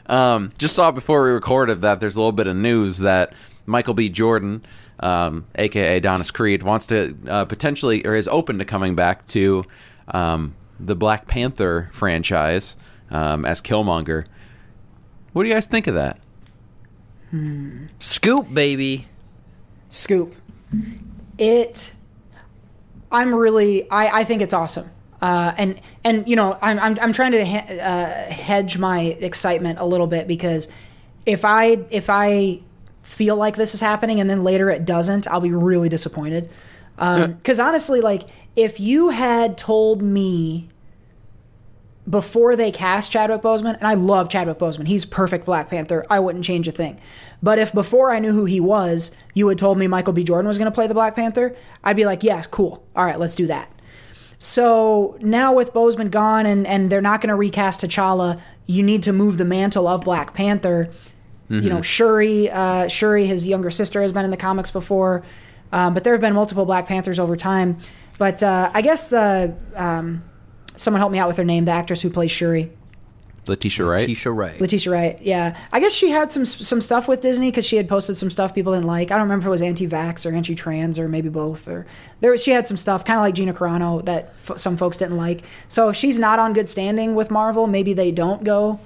Um, 0.08 0.50
just 0.58 0.74
saw 0.74 0.90
before 0.90 1.24
we 1.24 1.30
recorded 1.30 1.82
that 1.82 2.00
there's 2.00 2.16
a 2.16 2.20
little 2.20 2.32
bit 2.32 2.46
of 2.46 2.56
news 2.56 2.98
that 2.98 3.34
Michael 3.66 3.94
B. 3.94 4.08
Jordan, 4.08 4.64
um, 5.00 5.46
aka 5.54 5.98
Adonis 5.98 6.30
Creed, 6.30 6.62
wants 6.62 6.86
to 6.86 7.16
uh, 7.28 7.44
potentially 7.44 8.06
or 8.06 8.14
is 8.14 8.26
open 8.28 8.58
to 8.58 8.64
coming 8.64 8.94
back 8.94 9.26
to 9.28 9.64
um, 10.08 10.54
the 10.80 10.96
Black 10.96 11.26
Panther 11.26 11.90
franchise 11.92 12.76
um, 13.10 13.44
as 13.44 13.60
Killmonger. 13.60 14.24
What 15.32 15.42
do 15.42 15.48
you 15.48 15.54
guys 15.54 15.66
think 15.66 15.86
of 15.86 15.94
that? 15.94 16.18
Scoop, 17.98 18.52
baby. 18.52 19.06
Scoop. 19.90 20.34
It. 21.36 21.92
I'm 23.12 23.34
really. 23.34 23.90
I, 23.90 24.20
I 24.20 24.24
think 24.24 24.42
it's 24.42 24.54
awesome. 24.54 24.90
Uh, 25.20 25.52
and 25.58 25.80
and 26.04 26.28
you 26.28 26.36
know 26.36 26.56
I'm 26.62 26.78
I'm, 26.78 26.98
I'm 27.00 27.12
trying 27.12 27.32
to 27.32 27.44
he- 27.44 27.80
uh, 27.80 28.06
hedge 28.06 28.78
my 28.78 29.00
excitement 29.00 29.78
a 29.80 29.84
little 29.84 30.06
bit 30.06 30.28
because 30.28 30.68
if 31.26 31.44
I 31.44 31.84
if 31.90 32.08
I 32.08 32.60
feel 33.02 33.36
like 33.36 33.56
this 33.56 33.74
is 33.74 33.80
happening 33.80 34.20
and 34.20 34.28
then 34.30 34.44
later 34.44 34.70
it 34.70 34.84
doesn't, 34.84 35.26
I'll 35.26 35.40
be 35.40 35.52
really 35.52 35.88
disappointed. 35.88 36.50
Because 36.96 37.58
honestly, 37.60 38.00
like 38.00 38.24
if 38.54 38.80
you 38.80 39.08
had 39.10 39.56
told 39.58 40.02
me 40.02 40.68
before 42.08 42.56
they 42.56 42.70
cast 42.70 43.12
Chadwick 43.12 43.42
Boseman, 43.42 43.76
and 43.76 43.86
I 43.86 43.94
love 43.94 44.28
Chadwick 44.28 44.58
Boseman. 44.58 44.86
He's 44.86 45.04
perfect 45.04 45.44
Black 45.44 45.68
Panther. 45.68 46.06
I 46.08 46.20
wouldn't 46.20 46.44
change 46.44 46.66
a 46.66 46.72
thing. 46.72 46.98
But 47.42 47.58
if 47.58 47.72
before 47.72 48.10
I 48.10 48.18
knew 48.18 48.32
who 48.32 48.46
he 48.46 48.60
was, 48.60 49.14
you 49.34 49.46
had 49.48 49.58
told 49.58 49.78
me 49.78 49.86
Michael 49.86 50.12
B. 50.14 50.24
Jordan 50.24 50.48
was 50.48 50.58
going 50.58 50.70
to 50.70 50.74
play 50.74 50.86
the 50.86 50.94
Black 50.94 51.14
Panther, 51.14 51.54
I'd 51.84 51.96
be 51.96 52.06
like, 52.06 52.22
yeah, 52.22 52.42
cool. 52.50 52.82
All 52.96 53.04
right, 53.04 53.18
let's 53.18 53.34
do 53.34 53.46
that. 53.48 53.70
So 54.38 55.16
now 55.20 55.52
with 55.52 55.72
Boseman 55.72 56.10
gone 56.10 56.46
and, 56.46 56.66
and 56.66 56.90
they're 56.90 57.00
not 57.00 57.20
going 57.20 57.28
to 57.28 57.34
recast 57.34 57.80
T'Challa, 57.80 58.40
you 58.66 58.82
need 58.82 59.02
to 59.04 59.12
move 59.12 59.36
the 59.36 59.44
mantle 59.44 59.88
of 59.88 60.04
Black 60.04 60.34
Panther. 60.34 60.90
You 61.50 61.70
know, 61.70 61.80
Shuri, 61.80 62.50
uh, 62.50 62.88
Shuri, 62.88 63.24
his 63.24 63.46
younger 63.46 63.70
sister, 63.70 64.02
has 64.02 64.12
been 64.12 64.24
in 64.26 64.30
the 64.30 64.36
comics 64.36 64.70
before, 64.70 65.24
um, 65.72 65.94
but 65.94 66.04
there 66.04 66.12
have 66.12 66.20
been 66.20 66.34
multiple 66.34 66.66
Black 66.66 66.86
Panthers 66.86 67.18
over 67.18 67.36
time. 67.36 67.78
But 68.18 68.42
uh, 68.42 68.70
I 68.74 68.82
guess 68.82 69.08
the 69.08 69.54
um, 69.74 70.22
someone 70.76 71.00
help 71.00 71.10
me 71.10 71.18
out 71.18 71.26
with 71.26 71.38
her 71.38 71.44
name. 71.44 71.64
The 71.64 71.70
actress 71.70 72.02
who 72.02 72.10
plays 72.10 72.30
Shuri. 72.30 72.70
Letitia 73.48 73.84
Wright. 73.84 74.08
Tisha 74.08 74.34
Wright. 74.34 74.60
Letitia 74.60 74.92
Wright, 74.92 75.22
yeah. 75.22 75.58
I 75.72 75.80
guess 75.80 75.92
she 75.92 76.10
had 76.10 76.30
some 76.30 76.44
some 76.44 76.80
stuff 76.80 77.08
with 77.08 77.20
Disney 77.20 77.50
because 77.50 77.66
she 77.66 77.76
had 77.76 77.88
posted 77.88 78.16
some 78.16 78.30
stuff 78.30 78.54
people 78.54 78.72
didn't 78.72 78.86
like. 78.86 79.10
I 79.10 79.16
don't 79.16 79.24
remember 79.24 79.44
if 79.44 79.46
it 79.46 79.50
was 79.50 79.62
anti-vax 79.62 80.30
or 80.30 80.34
anti-trans 80.34 80.98
or 80.98 81.08
maybe 81.08 81.28
both. 81.28 81.66
Or 81.68 81.86
there 82.20 82.30
was, 82.30 82.42
she 82.42 82.50
had 82.50 82.66
some 82.66 82.76
stuff 82.76 83.04
kind 83.04 83.18
of 83.18 83.22
like 83.22 83.34
Gina 83.34 83.54
Carano 83.54 84.04
that 84.04 84.34
f- 84.48 84.58
some 84.58 84.76
folks 84.76 84.98
didn't 84.98 85.16
like. 85.16 85.42
So 85.68 85.88
if 85.88 85.96
she's 85.96 86.18
not 86.18 86.38
on 86.38 86.52
good 86.52 86.68
standing 86.68 87.14
with 87.14 87.30
Marvel, 87.30 87.66
maybe 87.66 87.92
they 87.94 88.10
don't 88.10 88.44
go 88.44 88.80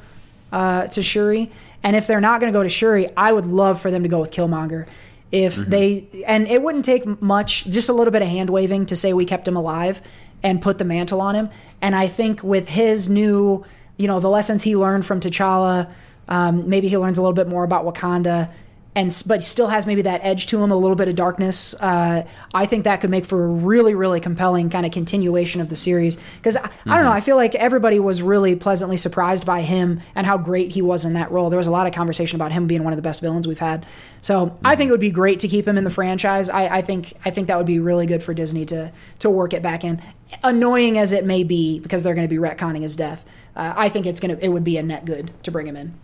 uh, 0.52 0.86
to 0.88 1.02
Shuri. 1.02 1.50
And 1.82 1.96
if 1.96 2.06
they're 2.06 2.20
not 2.20 2.40
going 2.40 2.52
to 2.52 2.56
go 2.56 2.62
to 2.62 2.68
Shuri, 2.68 3.08
I 3.16 3.32
would 3.32 3.46
love 3.46 3.80
for 3.80 3.90
them 3.90 4.02
to 4.04 4.08
go 4.08 4.20
with 4.20 4.30
Killmonger. 4.30 4.86
If 5.32 5.56
they 5.56 6.06
and 6.26 6.46
it 6.46 6.62
wouldn't 6.62 6.84
take 6.84 7.22
much, 7.22 7.64
just 7.64 7.88
a 7.88 7.92
little 7.94 8.12
bit 8.12 8.20
of 8.20 8.28
hand 8.28 8.50
waving 8.50 8.86
to 8.86 8.96
say 8.96 9.14
we 9.14 9.24
kept 9.24 9.48
him 9.48 9.56
alive 9.56 10.02
and 10.42 10.60
put 10.60 10.76
the 10.76 10.84
mantle 10.84 11.22
on 11.22 11.34
him. 11.34 11.48
And 11.80 11.94
I 11.94 12.06
think 12.06 12.42
with 12.42 12.68
his 12.68 13.08
new, 13.08 13.64
you 13.96 14.06
know, 14.06 14.20
the 14.20 14.30
lessons 14.30 14.62
he 14.62 14.76
learned 14.76 15.04
from 15.04 15.20
T'Challa, 15.20 15.90
um, 16.28 16.68
maybe 16.68 16.88
he 16.88 16.96
learns 16.96 17.18
a 17.18 17.22
little 17.22 17.34
bit 17.34 17.48
more 17.48 17.64
about 17.64 17.84
Wakanda, 17.84 18.50
and 18.94 19.22
but 19.26 19.42
still 19.42 19.68
has 19.68 19.86
maybe 19.86 20.02
that 20.02 20.20
edge 20.22 20.46
to 20.46 20.62
him, 20.62 20.70
a 20.70 20.76
little 20.76 20.96
bit 20.96 21.08
of 21.08 21.14
darkness. 21.14 21.74
Uh, 21.74 22.26
I 22.52 22.66
think 22.66 22.84
that 22.84 23.00
could 23.00 23.08
make 23.08 23.24
for 23.24 23.44
a 23.44 23.48
really, 23.48 23.94
really 23.94 24.20
compelling 24.20 24.68
kind 24.68 24.84
of 24.84 24.92
continuation 24.92 25.60
of 25.62 25.70
the 25.70 25.76
series. 25.76 26.18
Because 26.36 26.56
I, 26.56 26.70
I 26.86 26.96
don't 26.96 27.04
know, 27.04 27.12
I 27.12 27.22
feel 27.22 27.36
like 27.36 27.54
everybody 27.54 27.98
was 27.98 28.20
really 28.20 28.54
pleasantly 28.54 28.98
surprised 28.98 29.46
by 29.46 29.62
him 29.62 30.00
and 30.14 30.26
how 30.26 30.36
great 30.36 30.72
he 30.72 30.82
was 30.82 31.06
in 31.06 31.14
that 31.14 31.30
role. 31.30 31.48
There 31.48 31.58
was 31.58 31.68
a 31.68 31.70
lot 31.72 31.86
of 31.86 31.94
conversation 31.94 32.36
about 32.36 32.52
him 32.52 32.66
being 32.66 32.84
one 32.84 32.92
of 32.92 32.98
the 32.98 33.02
best 33.02 33.22
villains 33.22 33.48
we've 33.48 33.58
had. 33.58 33.86
So 34.20 34.58
I 34.62 34.76
think 34.76 34.88
it 34.88 34.90
would 34.90 35.00
be 35.00 35.10
great 35.10 35.40
to 35.40 35.48
keep 35.48 35.66
him 35.66 35.78
in 35.78 35.84
the 35.84 35.90
franchise. 35.90 36.50
I, 36.50 36.76
I 36.76 36.82
think 36.82 37.14
I 37.24 37.30
think 37.30 37.48
that 37.48 37.56
would 37.56 37.66
be 37.66 37.78
really 37.78 38.06
good 38.06 38.22
for 38.22 38.34
Disney 38.34 38.66
to 38.66 38.92
to 39.20 39.30
work 39.30 39.54
it 39.54 39.62
back 39.62 39.84
in. 39.84 40.02
Annoying 40.44 40.98
as 40.98 41.12
it 41.12 41.24
may 41.24 41.44
be, 41.44 41.80
because 41.80 42.04
they're 42.04 42.14
going 42.14 42.28
to 42.28 42.34
be 42.34 42.40
retconning 42.40 42.82
his 42.82 42.96
death. 42.96 43.24
Uh, 43.56 43.72
I 43.76 43.88
think 43.88 44.06
it's 44.06 44.20
gonna 44.20 44.38
it 44.40 44.48
would 44.48 44.64
be 44.64 44.76
a 44.76 44.82
net 44.82 45.04
good 45.04 45.30
to 45.44 45.50
bring 45.50 45.66
him 45.66 45.76
in. 45.76 45.94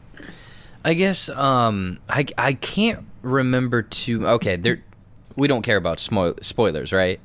I 0.84 0.94
guess 0.94 1.28
um 1.28 1.98
I 2.08 2.26
I 2.36 2.52
can't 2.54 3.04
remember 3.22 3.82
to 3.82 4.26
okay, 4.28 4.56
there 4.56 4.82
we 5.36 5.48
don't 5.48 5.62
care 5.62 5.76
about 5.76 5.98
smo- 5.98 6.42
spoilers, 6.44 6.92
right? 6.92 7.20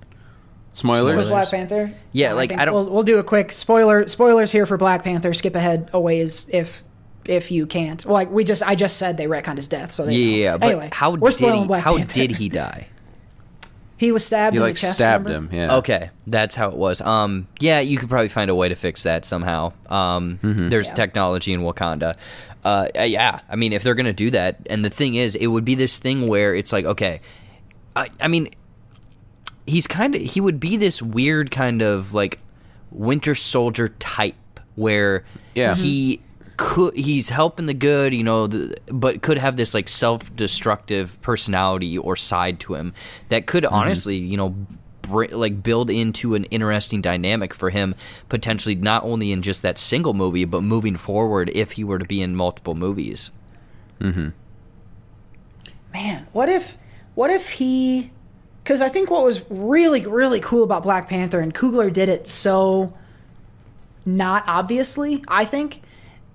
Spoilers. 0.74 1.18
With 1.18 1.28
Black 1.30 1.50
Panther? 1.52 1.94
Yeah, 2.14 2.32
Uh, 2.32 2.36
like, 2.36 2.50
think 2.50 2.62
I 2.62 2.66
don't- 2.66 2.74
We'll, 2.74 2.86
we'll 2.90 3.04
do 3.04 3.20
a 3.20 3.24
quick 3.24 3.52
spoiler. 3.52 4.08
Spoilers 4.08 4.52
here 4.52 4.66
for 4.66 4.76
Black 4.78 5.04
Panther. 5.04 5.32
Skip 5.34 5.56
ahead 5.56 5.90
a 5.94 6.00
ways 6.00 6.50
if 6.52 6.84
if 7.28 7.52
you 7.52 7.66
can't. 7.66 8.04
Well, 8.06 8.14
like 8.16 8.30
we 8.32 8.44
just 8.44 8.64
I 8.64 8.76
just 8.76 8.98
said 8.98 9.18
they 9.18 9.26
retconned 9.28 9.56
his 9.58 9.68
death, 9.68 9.92
so 9.92 10.06
they 10.06 10.12
know. 10.14 10.18
Yeah, 10.38 10.58
but 10.58 10.66
anyway, 10.72 10.90
how 10.92 11.12
we're 11.12 11.30
did 11.32 11.54
he 11.54 11.66
Black 11.68 11.84
how 11.84 11.98
Panther. 11.98 12.14
did 12.14 12.32
he 12.32 12.50
die? 12.64 12.88
He 14.04 14.12
was 14.12 14.26
stabbed 14.26 14.54
He 14.54 14.58
in 14.58 14.64
like 14.64 14.74
the 14.76 14.82
chest. 14.82 14.96
stabbed 14.96 15.26
remember? 15.26 15.56
him. 15.56 15.60
Yeah. 15.70 15.76
Okay, 15.78 16.10
that's 16.28 16.56
how 16.58 16.68
it 16.70 16.76
was. 16.76 17.00
Um, 17.00 17.48
yeah, 17.60 17.80
you 17.80 17.98
could 17.98 18.10
probably 18.10 18.28
find 18.28 18.52
a 18.52 18.56
way 18.56 18.68
to 18.68 18.76
fix 18.76 19.04
that 19.04 19.24
somehow. 19.24 19.72
Um, 19.88 20.40
there's 20.42 20.90
Yeah. 20.90 20.94
technology 20.96 21.54
in 21.54 21.62
Wakanda. 21.62 22.16
Uh, 22.66 22.88
uh, 23.00 23.04
yeah, 23.04 23.40
I 23.50 23.56
mean, 23.56 23.72
if 23.72 23.82
they're 23.84 23.96
gonna 23.96 24.12
do 24.12 24.30
that, 24.32 24.58
and 24.70 24.84
the 24.84 24.90
thing 24.90 25.16
is, 25.16 25.36
it 25.36 25.48
would 25.48 25.64
be 25.64 25.76
this 25.76 25.98
thing 26.00 26.28
where 26.28 26.54
it's 26.54 26.74
like, 26.74 26.84
okay, 26.84 27.22
I, 27.96 28.10
I 28.20 28.28
mean, 28.28 28.50
he's 29.66 29.88
kind 29.88 30.16
of 30.16 30.22
he 30.22 30.42
would 30.42 30.60
be 30.60 30.76
this 30.76 31.02
weird 31.02 31.50
kind 31.52 31.82
of 31.82 32.14
like 32.14 32.40
Winter 32.92 33.36
Soldier 33.36 33.90
type 34.00 34.36
where 34.76 35.24
Yeah. 35.56 35.76
he 35.76 36.20
could 36.58 36.96
he's 36.96 37.30
helping 37.30 37.66
the 37.66 37.74
good, 37.74 38.14
you 38.14 38.24
know, 38.24 38.48
the, 38.48 38.78
but 38.88 39.22
could 39.22 39.38
have 39.38 39.58
this 39.58 39.74
like 39.74 39.88
self-destructive 39.88 41.22
personality 41.22 41.98
or 41.98 42.16
side 42.16 42.60
to 42.62 42.76
him 42.76 42.94
that 43.30 43.48
could 43.48 43.66
honestly, 43.66 44.18
you 44.18 44.38
know, 44.38 44.56
br- 45.02 45.26
like 45.32 45.64
build 45.64 45.90
into 45.90 46.36
an 46.36 46.46
interesting 46.46 47.02
dynamic 47.02 47.54
for 47.54 47.70
him 47.70 47.96
potentially 48.30 48.76
not 48.76 49.04
only 49.04 49.32
in 49.32 49.42
just 49.42 49.62
that 49.62 49.78
single 49.78 50.14
movie 50.14 50.46
but 50.46 50.62
moving 50.62 50.96
forward 50.96 51.52
if 51.54 51.74
he 51.74 51.84
were 51.84 52.00
to 52.00 52.06
be 52.06 52.22
in 52.22 52.36
multiple 52.36 52.76
movies. 52.76 53.32
Hmm. 54.00 54.30
Man, 55.94 56.28
what 56.34 56.50
if 56.50 56.78
what 57.16 57.30
if 57.30 57.50
he 57.50 58.12
because 58.64 58.82
I 58.82 58.90
think 58.90 59.10
what 59.10 59.24
was 59.24 59.44
really 59.50 60.06
really 60.06 60.40
cool 60.40 60.64
about 60.64 60.84
Black 60.84 61.10
Panther 61.10 61.40
and 61.40 61.54
Coogler 61.54 61.92
did 61.92 62.10
it 62.10 62.28
so 62.28 62.94
not 64.06 64.44
obviously, 64.48 65.24
I 65.28 65.46
think, 65.46 65.82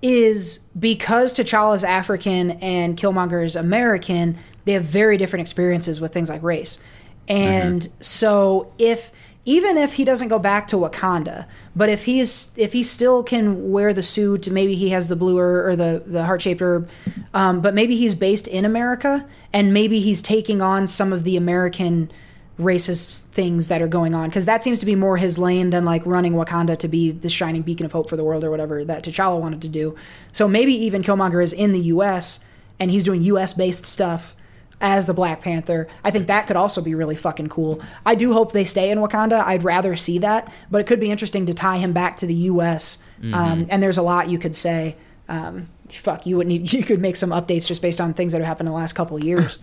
is 0.01 0.59
because 0.77 1.35
T'Challa's 1.35 1.83
African 1.83 2.51
and 2.51 2.97
Killmonger 2.97 3.45
is 3.45 3.55
American, 3.55 4.37
they 4.65 4.73
have 4.73 4.83
very 4.83 5.17
different 5.17 5.41
experiences 5.41 5.99
with 5.99 6.13
things 6.13 6.29
like 6.29 6.41
race. 6.43 6.79
And 7.27 7.87
so 7.99 8.71
if 8.77 9.11
even 9.45 9.77
if 9.77 9.93
he 9.93 10.03
doesn't 10.03 10.27
go 10.27 10.37
back 10.37 10.67
to 10.67 10.75
Wakanda, 10.75 11.47
but 11.75 11.89
if 11.89 12.05
he's 12.05 12.51
if 12.57 12.73
he 12.73 12.83
still 12.83 13.23
can 13.23 13.71
wear 13.71 13.93
the 13.93 14.01
suit, 14.01 14.49
maybe 14.49 14.75
he 14.75 14.89
has 14.89 15.07
the 15.07 15.15
blue 15.15 15.37
or 15.37 15.75
the 15.75 16.03
the 16.05 16.25
heart 16.25 16.41
shaped 16.41 16.61
herb, 16.61 16.89
um, 17.33 17.61
but 17.61 17.73
maybe 17.73 17.95
he's 17.95 18.15
based 18.15 18.47
in 18.47 18.65
America 18.65 19.25
and 19.53 19.73
maybe 19.73 19.99
he's 19.99 20.21
taking 20.21 20.61
on 20.61 20.87
some 20.87 21.13
of 21.13 21.23
the 21.23 21.37
American 21.37 22.11
racist 22.59 23.23
things 23.27 23.69
that 23.69 23.81
are 23.81 23.87
going 23.87 24.13
on 24.13 24.29
because 24.29 24.45
that 24.45 24.61
seems 24.61 24.79
to 24.81 24.85
be 24.85 24.93
more 24.93 25.17
his 25.17 25.37
lane 25.37 25.69
than 25.69 25.85
like 25.85 26.05
running 26.05 26.33
Wakanda 26.33 26.77
to 26.77 26.87
be 26.87 27.11
the 27.11 27.29
shining 27.29 27.61
beacon 27.61 27.85
of 27.85 27.93
hope 27.93 28.09
for 28.09 28.17
the 28.17 28.23
world 28.23 28.43
or 28.43 28.51
whatever 28.51 28.83
that 28.83 29.03
T'Challa 29.03 29.39
wanted 29.39 29.61
to 29.61 29.69
do. 29.69 29.95
So 30.31 30.47
maybe 30.47 30.73
even 30.73 31.01
Killmonger 31.01 31.41
is 31.41 31.53
in 31.53 31.71
the 31.71 31.79
U.S. 31.79 32.43
and 32.79 32.91
he's 32.91 33.05
doing 33.05 33.23
U.S. 33.23 33.53
based 33.53 33.85
stuff 33.85 34.35
as 34.81 35.07
the 35.07 35.13
Black 35.13 35.41
Panther. 35.41 35.87
I 36.03 36.11
think 36.11 36.27
that 36.27 36.47
could 36.47 36.55
also 36.55 36.81
be 36.81 36.95
really 36.95 37.15
fucking 37.15 37.49
cool. 37.49 37.81
I 38.05 38.15
do 38.15 38.33
hope 38.33 38.51
they 38.51 38.65
stay 38.65 38.91
in 38.91 38.99
Wakanda. 38.99 39.43
I'd 39.43 39.63
rather 39.63 39.95
see 39.95 40.19
that, 40.19 40.51
but 40.69 40.81
it 40.81 40.87
could 40.87 40.99
be 40.99 41.11
interesting 41.11 41.45
to 41.47 41.53
tie 41.53 41.77
him 41.77 41.93
back 41.93 42.17
to 42.17 42.25
the 42.25 42.33
U.S. 42.33 43.03
Um, 43.33 43.67
and 43.69 43.81
there's 43.81 43.97
a 43.97 44.01
lot 44.03 44.29
you 44.29 44.37
could 44.37 44.55
say. 44.55 44.95
Um, 45.27 45.69
fuck, 45.89 46.25
you 46.25 46.37
would 46.37 46.47
need 46.47 46.71
you 46.73 46.83
could 46.83 46.99
make 46.99 47.15
some 47.15 47.29
updates 47.29 47.67
just 47.67 47.81
based 47.81 48.01
on 48.01 48.13
things 48.13 48.33
that 48.33 48.39
have 48.39 48.47
happened 48.47 48.67
in 48.67 48.73
the 48.73 48.77
last 48.77 48.93
couple 48.93 49.17
of 49.17 49.23
years. 49.23 49.59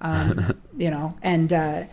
Um, 0.00 0.60
you 0.76 0.90
know, 0.90 1.16
and 1.22 1.52
uh, 1.52 1.84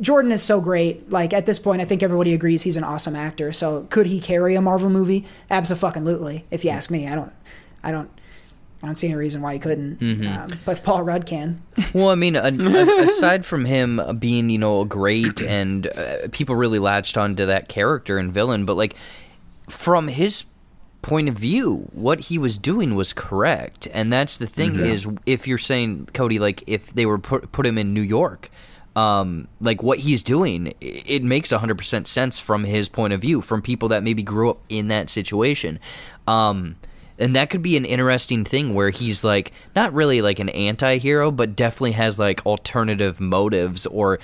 Jordan 0.00 0.32
is 0.32 0.42
so 0.42 0.60
great. 0.60 1.10
Like 1.10 1.32
at 1.32 1.46
this 1.46 1.58
point, 1.58 1.80
I 1.80 1.84
think 1.84 2.02
everybody 2.02 2.34
agrees 2.34 2.62
he's 2.62 2.76
an 2.76 2.84
awesome 2.84 3.16
actor. 3.16 3.52
So 3.52 3.86
could 3.90 4.06
he 4.06 4.20
carry 4.20 4.54
a 4.54 4.60
Marvel 4.60 4.90
movie? 4.90 5.26
Absolutely. 5.50 6.44
If 6.50 6.64
you 6.64 6.70
ask 6.70 6.90
me, 6.90 7.08
I 7.08 7.14
don't, 7.14 7.32
I 7.82 7.90
don't, 7.90 8.10
I 8.82 8.86
don't 8.86 8.96
see 8.96 9.06
any 9.06 9.16
reason 9.16 9.42
why 9.42 9.52
he 9.54 9.58
couldn't. 9.58 10.02
Um, 10.26 10.58
but 10.64 10.78
if 10.78 10.84
Paul 10.84 11.04
Rudd 11.04 11.24
can, 11.24 11.62
Well, 11.94 12.08
I 12.10 12.16
mean, 12.16 12.34
a, 12.34 12.42
a, 12.42 13.04
aside 13.04 13.46
from 13.46 13.64
him 13.64 14.00
being, 14.18 14.50
you 14.50 14.58
know, 14.58 14.84
great 14.84 15.40
and 15.40 15.86
uh, 15.86 16.28
people 16.32 16.56
really 16.56 16.80
latched 16.80 17.16
onto 17.16 17.46
that 17.46 17.68
character 17.68 18.18
and 18.18 18.32
villain, 18.32 18.64
but 18.64 18.76
like 18.76 18.96
from 19.68 20.08
his 20.08 20.46
point 21.00 21.28
of 21.28 21.36
view, 21.36 21.88
what 21.92 22.20
he 22.20 22.38
was 22.38 22.58
doing 22.58 22.94
was 22.94 23.12
correct, 23.12 23.88
and 23.92 24.12
that's 24.12 24.38
the 24.38 24.46
thing 24.46 24.78
is, 24.78 25.08
if 25.26 25.46
you're 25.46 25.58
saying 25.58 26.08
Cody, 26.12 26.38
like 26.38 26.62
if 26.66 26.92
they 26.92 27.06
were 27.06 27.18
put 27.18 27.52
put 27.52 27.66
him 27.66 27.78
in 27.78 27.94
New 27.94 28.02
York. 28.02 28.50
Um, 28.94 29.48
like 29.60 29.82
what 29.82 30.00
he's 30.00 30.22
doing, 30.22 30.74
it 30.80 31.22
makes 31.22 31.50
100% 31.50 32.06
sense 32.06 32.38
from 32.38 32.64
his 32.64 32.90
point 32.90 33.14
of 33.14 33.22
view, 33.22 33.40
from 33.40 33.62
people 33.62 33.88
that 33.88 34.02
maybe 34.02 34.22
grew 34.22 34.50
up 34.50 34.60
in 34.68 34.88
that 34.88 35.08
situation. 35.08 35.80
Um, 36.26 36.76
and 37.18 37.34
that 37.34 37.48
could 37.48 37.62
be 37.62 37.76
an 37.76 37.84
interesting 37.86 38.44
thing 38.44 38.74
where 38.74 38.90
he's 38.90 39.24
like 39.24 39.52
not 39.74 39.94
really 39.94 40.20
like 40.20 40.40
an 40.40 40.48
anti-hero 40.48 41.30
but 41.30 41.54
definitely 41.54 41.92
has 41.92 42.18
like 42.18 42.44
alternative 42.44 43.20
motives 43.20 43.86
or 43.86 44.18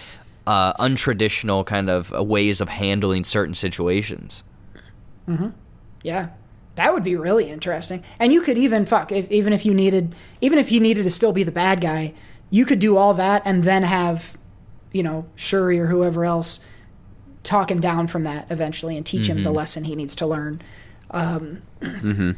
uh, 0.47 0.73
untraditional 0.75 1.65
kind 1.65 1.89
of 1.89 2.13
uh, 2.13 2.23
ways 2.23 2.61
of 2.61 2.69
handling 2.69 3.25
certain 3.25 3.55
situations 3.55 4.43
Mm-hmm. 5.29 5.49
yeah, 6.03 6.31
that 6.77 6.93
would 6.93 7.05
be 7.05 7.15
really 7.15 7.51
interesting. 7.51 8.03
And 8.19 8.33
you 8.33 8.41
could 8.41 8.57
even 8.57 8.87
fuck 8.87 9.13
if, 9.13 9.31
even 9.31 9.53
if 9.53 9.67
you 9.67 9.75
needed, 9.75 10.15
even 10.41 10.59
if 10.59 10.73
you 10.73 10.81
needed 10.81 11.03
to 11.03 11.11
still 11.11 11.33
be 11.33 11.43
the 11.43 11.53
bad 11.53 11.83
guy, 11.83 12.15
you 12.51 12.65
could 12.65 12.79
do 12.79 12.97
all 12.97 13.13
that 13.15 13.43
and 13.45 13.63
then 13.63 13.83
have, 13.83 14.38
you 14.93 15.03
know, 15.03 15.27
Shuri 15.37 15.79
or 15.79 15.87
whoever 15.87 16.25
else 16.25 16.61
talk 17.43 17.71
him 17.71 17.81
down 17.81 18.07
from 18.07 18.25
that 18.25 18.47
eventually 18.51 18.97
and 18.97 19.07
teach 19.07 19.27
him 19.29 19.43
the 19.43 19.51
lesson 19.51 19.85
he 19.85 19.95
needs 19.97 20.15
to 20.17 20.27
learn. 20.27 20.61
Um, 21.11 21.63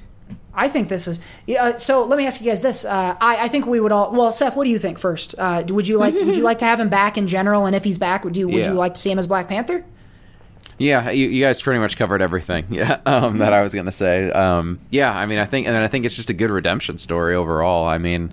I 0.55 0.69
think 0.69 0.89
this 0.89 1.09
is 1.09 1.21
uh, 1.59 1.77
So 1.77 2.05
let 2.05 2.17
me 2.17 2.27
ask 2.27 2.41
you 2.41 2.47
guys 2.47 2.61
this. 2.61 2.85
Uh, 2.85 3.17
I, 3.21 3.45
I 3.45 3.49
think 3.49 3.67
we 3.67 3.81
would 3.81 3.93
all. 3.93 4.13
Well, 4.13 4.31
Seth, 4.33 4.57
what 4.57 4.65
do 4.65 4.71
you 4.71 4.79
think 4.79 4.99
first? 4.99 5.35
Uh, 5.39 5.65
would 5.69 5.89
you 5.89 5.99
like 5.99 6.15
Would 6.15 6.37
you 6.37 6.43
like 6.51 6.59
to 6.59 6.65
have 6.67 6.79
him 6.79 6.89
back 6.89 7.17
in 7.19 7.27
general? 7.27 7.67
And 7.67 7.75
if 7.75 7.83
he's 7.85 7.99
back, 7.99 8.25
would 8.25 8.37
you 8.37 8.47
Would 8.49 8.57
Yeah. 8.67 8.69
you 8.73 8.75
like 8.75 8.95
to 8.95 9.01
see 9.01 9.11
him 9.11 9.19
as 9.19 9.27
Black 9.27 9.49
Panther? 9.49 9.85
Yeah, 10.79 11.11
you, 11.11 11.29
you 11.29 11.45
guys 11.45 11.61
pretty 11.61 11.79
much 11.79 11.97
covered 11.99 12.23
everything. 12.23 12.67
Yeah, 12.71 13.01
um, 13.05 13.39
that 13.39 13.53
I 13.53 13.63
was 13.63 13.75
gonna 13.75 13.93
say. 13.93 14.31
Um, 14.31 14.79
yeah, 14.91 15.17
I 15.17 15.27
mean, 15.27 15.39
I 15.39 15.45
think, 15.45 15.67
and 15.67 15.75
then 15.75 15.83
I 15.83 15.89
think 15.89 16.05
it's 16.07 16.17
just 16.17 16.31
a 16.31 16.35
good 16.35 16.51
redemption 16.51 16.99
story 16.99 17.35
overall. 17.35 17.87
I 17.87 17.99
mean, 17.99 18.33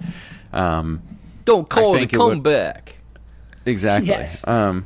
um, 0.53 1.01
don't 1.45 1.67
call 1.67 1.95
it, 1.95 1.99
think 1.99 2.13
it 2.13 2.15
come 2.17 2.29
would- 2.29 2.43
back 2.43 2.96
exactly. 3.67 4.09
Yes. 4.09 4.47
Um, 4.47 4.85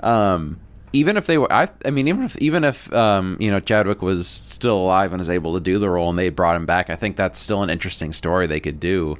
um, 0.00 0.60
even 0.92 1.16
if 1.16 1.26
they 1.26 1.38
were, 1.38 1.52
I, 1.52 1.68
I 1.84 1.90
mean, 1.90 2.08
even 2.08 2.24
if 2.24 2.36
even 2.38 2.64
if 2.64 2.92
um, 2.92 3.36
you 3.38 3.50
know 3.50 3.60
Chadwick 3.60 4.02
was 4.02 4.26
still 4.26 4.78
alive 4.78 5.12
and 5.12 5.20
was 5.20 5.30
able 5.30 5.54
to 5.54 5.60
do 5.60 5.78
the 5.78 5.88
role, 5.88 6.10
and 6.10 6.18
they 6.18 6.30
brought 6.30 6.56
him 6.56 6.66
back, 6.66 6.90
I 6.90 6.96
think 6.96 7.16
that's 7.16 7.38
still 7.38 7.62
an 7.62 7.70
interesting 7.70 8.12
story 8.12 8.46
they 8.46 8.60
could 8.60 8.80
do. 8.80 9.18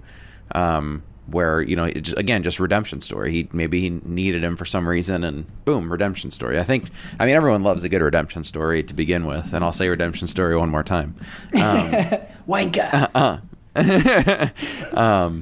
Um, 0.52 1.04
where 1.30 1.62
you 1.62 1.76
know 1.76 1.84
it 1.84 2.00
just, 2.00 2.18
again 2.18 2.42
just 2.42 2.58
redemption 2.58 3.00
story. 3.00 3.30
He 3.30 3.48
maybe 3.52 3.80
he 3.80 3.90
needed 3.90 4.42
him 4.42 4.56
for 4.56 4.64
some 4.64 4.88
reason, 4.88 5.22
and 5.22 5.46
boom, 5.64 5.90
redemption 5.90 6.30
story. 6.30 6.58
I 6.58 6.64
think 6.64 6.90
I 7.18 7.26
mean 7.26 7.36
everyone 7.36 7.62
loves 7.62 7.84
a 7.84 7.88
good 7.88 8.02
redemption 8.02 8.42
story 8.42 8.82
to 8.82 8.94
begin 8.94 9.26
with, 9.26 9.52
and 9.52 9.64
I'll 9.64 9.72
say 9.72 9.88
redemption 9.88 10.26
story 10.26 10.56
one 10.56 10.70
more 10.70 10.82
time. 10.82 11.14
Um, 11.54 11.92
Wanka. 12.48 13.42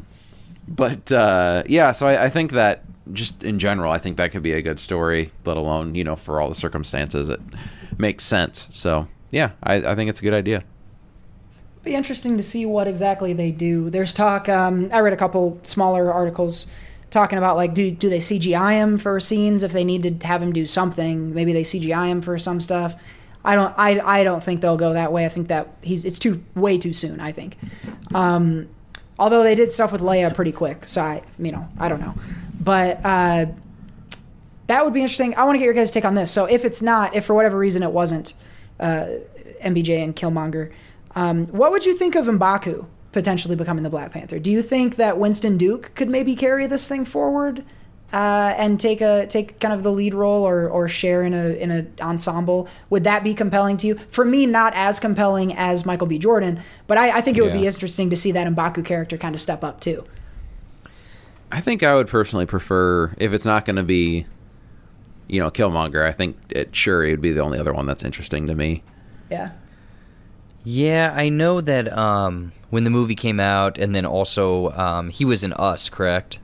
but 0.69 1.13
uh, 1.13 1.63
yeah, 1.67 1.93
so 1.93 2.07
I, 2.07 2.25
I 2.25 2.29
think 2.29 2.53
that 2.53 2.85
just 3.13 3.45
in 3.45 3.59
general, 3.59 3.93
I 3.93 3.99
think 3.99 4.17
that 4.17 4.33
could 4.33 4.43
be 4.43 4.53
a 4.53 4.63
good 4.63 4.79
story. 4.79 5.31
Let 5.45 5.57
alone 5.57 5.95
you 5.95 6.05
know 6.05 6.17
for 6.17 6.41
all 6.41 6.49
the 6.49 6.55
circumstances, 6.55 7.29
it 7.29 7.41
makes 7.97 8.25
sense. 8.25 8.69
So 8.71 9.09
yeah, 9.31 9.51
I, 9.63 9.75
I 9.77 9.95
think 9.95 10.11
it's 10.11 10.21
a 10.21 10.23
good 10.23 10.35
idea. 10.35 10.65
be 11.83 11.95
interesting 11.95 12.37
to 12.37 12.43
see 12.43 12.67
what 12.67 12.89
exactly 12.89 13.33
they 13.33 13.51
do. 13.51 13.91
There's 13.91 14.13
talk. 14.13 14.49
Um, 14.49 14.89
I 14.93 15.01
read 15.01 15.13
a 15.13 15.17
couple 15.17 15.61
smaller 15.65 16.13
articles 16.13 16.67
talking 17.11 17.39
about 17.39 17.57
like 17.57 17.75
do 17.75 17.91
do 17.91 18.11
they 18.11 18.19
CGI 18.19 18.75
him 18.75 18.99
for 18.99 19.19
scenes 19.21 19.63
if 19.63 19.73
they 19.73 19.85
need 19.85 20.03
to 20.03 20.27
have 20.27 20.43
him 20.43 20.53
do 20.53 20.67
something? 20.67 21.35
Maybe 21.35 21.53
they 21.53 21.63
CGI 21.63 22.09
him 22.09 22.23
for 22.23 22.39
some 22.39 22.61
stuff. 22.61 22.97
I 23.45 23.55
don't. 23.55 23.75
I 23.79 24.01
I 24.01 24.25
don't 24.25 24.43
think 24.43 24.61
they'll 24.61 24.77
go 24.77 24.93
that 24.93 25.13
way. 25.13 25.25
I 25.25 25.29
think 25.29 25.49
that 25.49 25.69
he's 25.83 26.05
it's 26.05 26.19
too 26.19 26.43
way 26.55 26.79
too 26.79 26.93
soon. 26.93 27.21
I 27.21 27.33
think. 27.33 27.57
Um, 28.15 28.69
although 29.19 29.43
they 29.43 29.55
did 29.55 29.73
stuff 29.73 29.93
with 29.93 30.01
Leia 30.01 30.35
pretty 30.35 30.53
quick, 30.53 30.85
so 30.87 31.03
I 31.03 31.23
you 31.39 31.53
know 31.53 31.69
I 31.79 31.89
don't 31.89 32.01
know, 32.01 32.15
but. 32.69 33.05
Uh, 33.05 33.47
that 34.69 34.85
would 34.85 34.93
be 34.93 35.01
interesting. 35.01 35.35
I 35.35 35.45
want 35.45 35.55
to 35.55 35.59
get 35.59 35.65
your 35.65 35.75
guys' 35.75 35.91
take 35.91 36.05
on 36.05 36.15
this. 36.15 36.31
So, 36.31 36.45
if 36.45 36.65
it's 36.65 36.83
not, 36.83 37.17
if 37.17 37.25
for 37.25 37.35
whatever 37.35 37.59
reason 37.59 37.83
it 37.83 37.91
wasn't 37.91 38.35
uh, 38.79 39.07
MBJ 39.63 40.05
and 40.05 40.15
Killmonger, 40.15 40.73
um, 41.17 41.47
what 41.47 41.73
would 41.73 41.85
you 41.85 41.97
think 41.97 42.15
of 42.15 42.27
Mbaku 42.27 42.87
potentially 43.13 43.57
becoming 43.57 43.83
the 43.83 43.91
Black 43.91 44.13
Panther? 44.13 44.39
Do 44.39 44.53
you 44.53 44.63
think 44.63 44.97
that 44.97 45.19
Winston 45.19 45.57
Duke 45.57 45.93
could 45.95 46.09
maybe 46.09 46.37
carry 46.37 46.67
this 46.67 46.87
thing 46.87 47.05
forward 47.07 47.65
uh, 48.13 48.55
and 48.57 48.79
take 48.79 49.01
a 49.01 49.27
take 49.27 49.59
kind 49.59 49.73
of 49.73 49.83
the 49.83 49.91
lead 49.91 50.15
role 50.15 50.47
or, 50.47 50.69
or 50.69 50.87
share 50.87 51.23
in 51.23 51.33
a 51.33 51.49
in 51.59 51.71
an 51.71 51.93
ensemble? 52.01 52.69
Would 52.91 53.05
that 53.05 53.25
be 53.25 53.33
compelling 53.33 53.79
to 53.79 53.87
you? 53.87 53.95
For 53.95 54.25
me, 54.25 54.45
not 54.45 54.75
as 54.75 55.01
compelling 55.01 55.55
as 55.55 55.87
Michael 55.87 56.07
B. 56.07 56.19
Jordan, 56.19 56.61
but 56.87 56.99
I, 56.99 57.19
I 57.19 57.21
think 57.23 57.39
it 57.39 57.43
would 57.43 57.55
be 57.55 57.67
interesting 57.67 58.11
to 58.11 58.17
see 58.17 58.33
that 58.33 58.47
Mbaku 58.47 58.85
character 58.85 59.17
kind 59.17 59.35
of 59.35 59.41
step 59.41 59.65
up 59.65 59.81
too. 59.81 60.05
I 61.51 61.61
think 61.61 61.83
I 61.83 61.95
would 61.95 62.09
personally 62.09 62.47
prefer 62.47 63.15
if 63.19 63.33
it's 63.33 63.47
not 63.47 63.65
going 63.65 63.77
to 63.77 63.83
be, 63.83 64.27
you 65.29 65.41
know, 65.41 65.51
Killmonger. 65.51 66.07
I 66.07 66.13
think 66.13 66.37
it 66.51 66.75
sure 66.77 67.05
it 67.05 67.11
would 67.11 67.21
be 67.21 67.33
the 67.33 67.41
only 67.41 67.59
other 67.59 67.73
one 67.73 67.87
that's 67.87 68.05
interesting 68.05 68.47
to 68.47 68.55
me. 68.55 68.83
Yeah. 69.31 69.53
Yeah, 70.65 71.15
I 71.17 71.29
know 71.31 71.61
that 71.61 71.91
um, 71.97 72.53
when 72.71 72.85
the 72.85 72.91
movie 72.91 73.15
came 73.15 73.41
out, 73.41 73.79
and 73.79 73.95
then 73.95 74.05
also 74.05 74.71
um, 74.73 75.09
he 75.09 75.25
was 75.25 75.43
in 75.43 75.53
Us, 75.55 75.89
correct? 75.89 76.39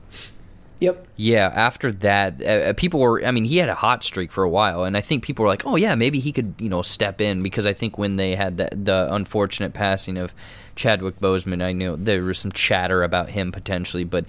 Yep. 0.79 1.07
Yeah, 1.15 1.51
after 1.53 1.91
that, 1.91 2.41
uh, 2.41 2.45
uh, 2.45 2.73
people 2.73 2.99
were. 2.99 3.23
I 3.25 3.31
mean, 3.31 3.45
he 3.45 3.57
had 3.57 3.69
a 3.69 3.75
hot 3.75 4.03
streak 4.03 4.31
for 4.31 4.43
a 4.43 4.49
while, 4.49 4.83
and 4.83 4.97
I 4.97 5.01
think 5.01 5.23
people 5.23 5.43
were 5.43 5.49
like, 5.49 5.65
"Oh 5.65 5.77
yeah, 5.77 5.95
maybe 5.95 6.19
he 6.19 6.31
could, 6.31 6.55
you 6.59 6.67
know, 6.67 6.81
step 6.81 7.21
in." 7.21 7.41
Because 7.43 7.65
I 7.65 7.73
think 7.73 7.97
when 7.97 8.17
they 8.17 8.35
had 8.35 8.57
the, 8.57 8.69
the 8.71 9.07
unfortunate 9.11 9.73
passing 9.73 10.17
of 10.17 10.33
Chadwick 10.75 11.19
Boseman, 11.21 11.63
I 11.63 11.71
know 11.71 11.95
there 11.95 12.23
was 12.23 12.39
some 12.39 12.51
chatter 12.51 13.03
about 13.03 13.29
him 13.29 13.53
potentially, 13.53 14.03
but 14.03 14.25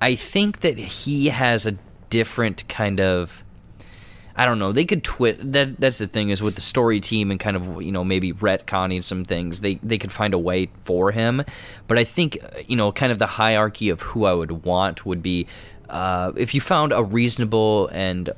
I 0.00 0.14
think 0.14 0.60
that 0.60 0.78
he 0.78 1.28
has 1.28 1.66
a 1.66 1.76
different 2.08 2.68
kind 2.68 3.00
of. 3.00 3.44
I 4.36 4.46
don't 4.46 4.58
know. 4.58 4.72
They 4.72 4.86
could 4.86 5.04
twit. 5.04 5.52
That 5.52 5.78
that's 5.78 5.98
the 5.98 6.06
thing 6.06 6.30
is 6.30 6.42
with 6.42 6.54
the 6.54 6.62
story 6.62 7.00
team 7.00 7.30
and 7.30 7.38
kind 7.38 7.56
of 7.56 7.82
you 7.82 7.92
know 7.92 8.04
maybe 8.04 8.32
retconning 8.32 9.04
some 9.04 9.24
things. 9.24 9.60
They 9.60 9.74
they 9.82 9.98
could 9.98 10.12
find 10.12 10.32
a 10.32 10.38
way 10.38 10.70
for 10.84 11.10
him, 11.10 11.44
but 11.88 11.98
I 11.98 12.04
think 12.04 12.38
you 12.66 12.76
know 12.76 12.92
kind 12.92 13.12
of 13.12 13.18
the 13.18 13.26
hierarchy 13.26 13.90
of 13.90 14.00
who 14.00 14.24
I 14.24 14.32
would 14.32 14.64
want 14.64 15.04
would 15.04 15.22
be 15.22 15.46
uh, 15.90 16.32
if 16.36 16.54
you 16.54 16.60
found 16.60 16.92
a 16.92 17.02
reasonable 17.02 17.88
and 17.88 18.30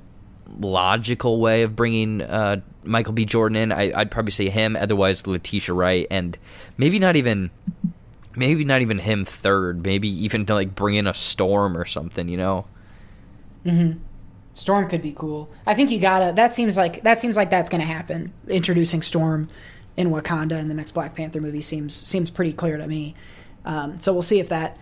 logical 0.59 1.41
way 1.41 1.63
of 1.63 1.77
bringing 1.77 2.23
uh, 2.23 2.61
Michael 2.85 3.13
B. 3.13 3.25
Jordan 3.25 3.57
in. 3.57 3.73
I, 3.73 3.93
I'd 3.99 4.11
probably 4.11 4.33
say 4.33 4.49
him. 4.49 4.77
Otherwise, 4.77 5.27
Letitia 5.27 5.75
Wright, 5.75 6.07
and 6.11 6.37
maybe 6.77 6.99
not 6.99 7.17
even 7.17 7.51
maybe 8.37 8.65
not 8.65 8.83
even 8.83 8.99
him 8.99 9.25
third. 9.25 9.85
Maybe 9.85 10.09
even 10.09 10.47
to 10.47 10.55
like 10.55 10.75
bring 10.75 10.97
in 10.97 11.07
a 11.07 11.15
storm 11.15 11.77
or 11.77 11.85
something. 11.85 12.29
You 12.29 12.37
know. 12.37 12.67
Storm 14.55 14.89
could 14.89 15.01
be 15.01 15.13
cool. 15.13 15.51
I 15.67 15.75
think 15.75 15.91
you 15.91 15.99
gotta. 15.99 16.33
That 16.35 16.53
seems 16.53 16.77
like 16.77 17.03
that 17.05 17.19
seems 17.19 17.37
like 17.37 17.51
that's 17.51 17.71
gonna 17.71 17.85
happen. 17.85 18.33
Introducing 18.49 19.03
Storm 19.03 19.49
in 19.97 20.11
Wakanda 20.11 20.59
in 20.59 20.69
the 20.69 20.75
next 20.75 20.93
Black 20.93 21.15
Panther 21.15 21.41
movie 21.41 21.61
seems 21.61 21.95
seems 21.95 22.31
pretty 22.31 22.53
clear 22.53 22.77
to 22.77 22.87
me. 22.87 23.15
Um, 23.65 23.99
so 24.01 24.13
we'll 24.13 24.23
see 24.23 24.41
if 24.41 24.49
that 24.51 24.77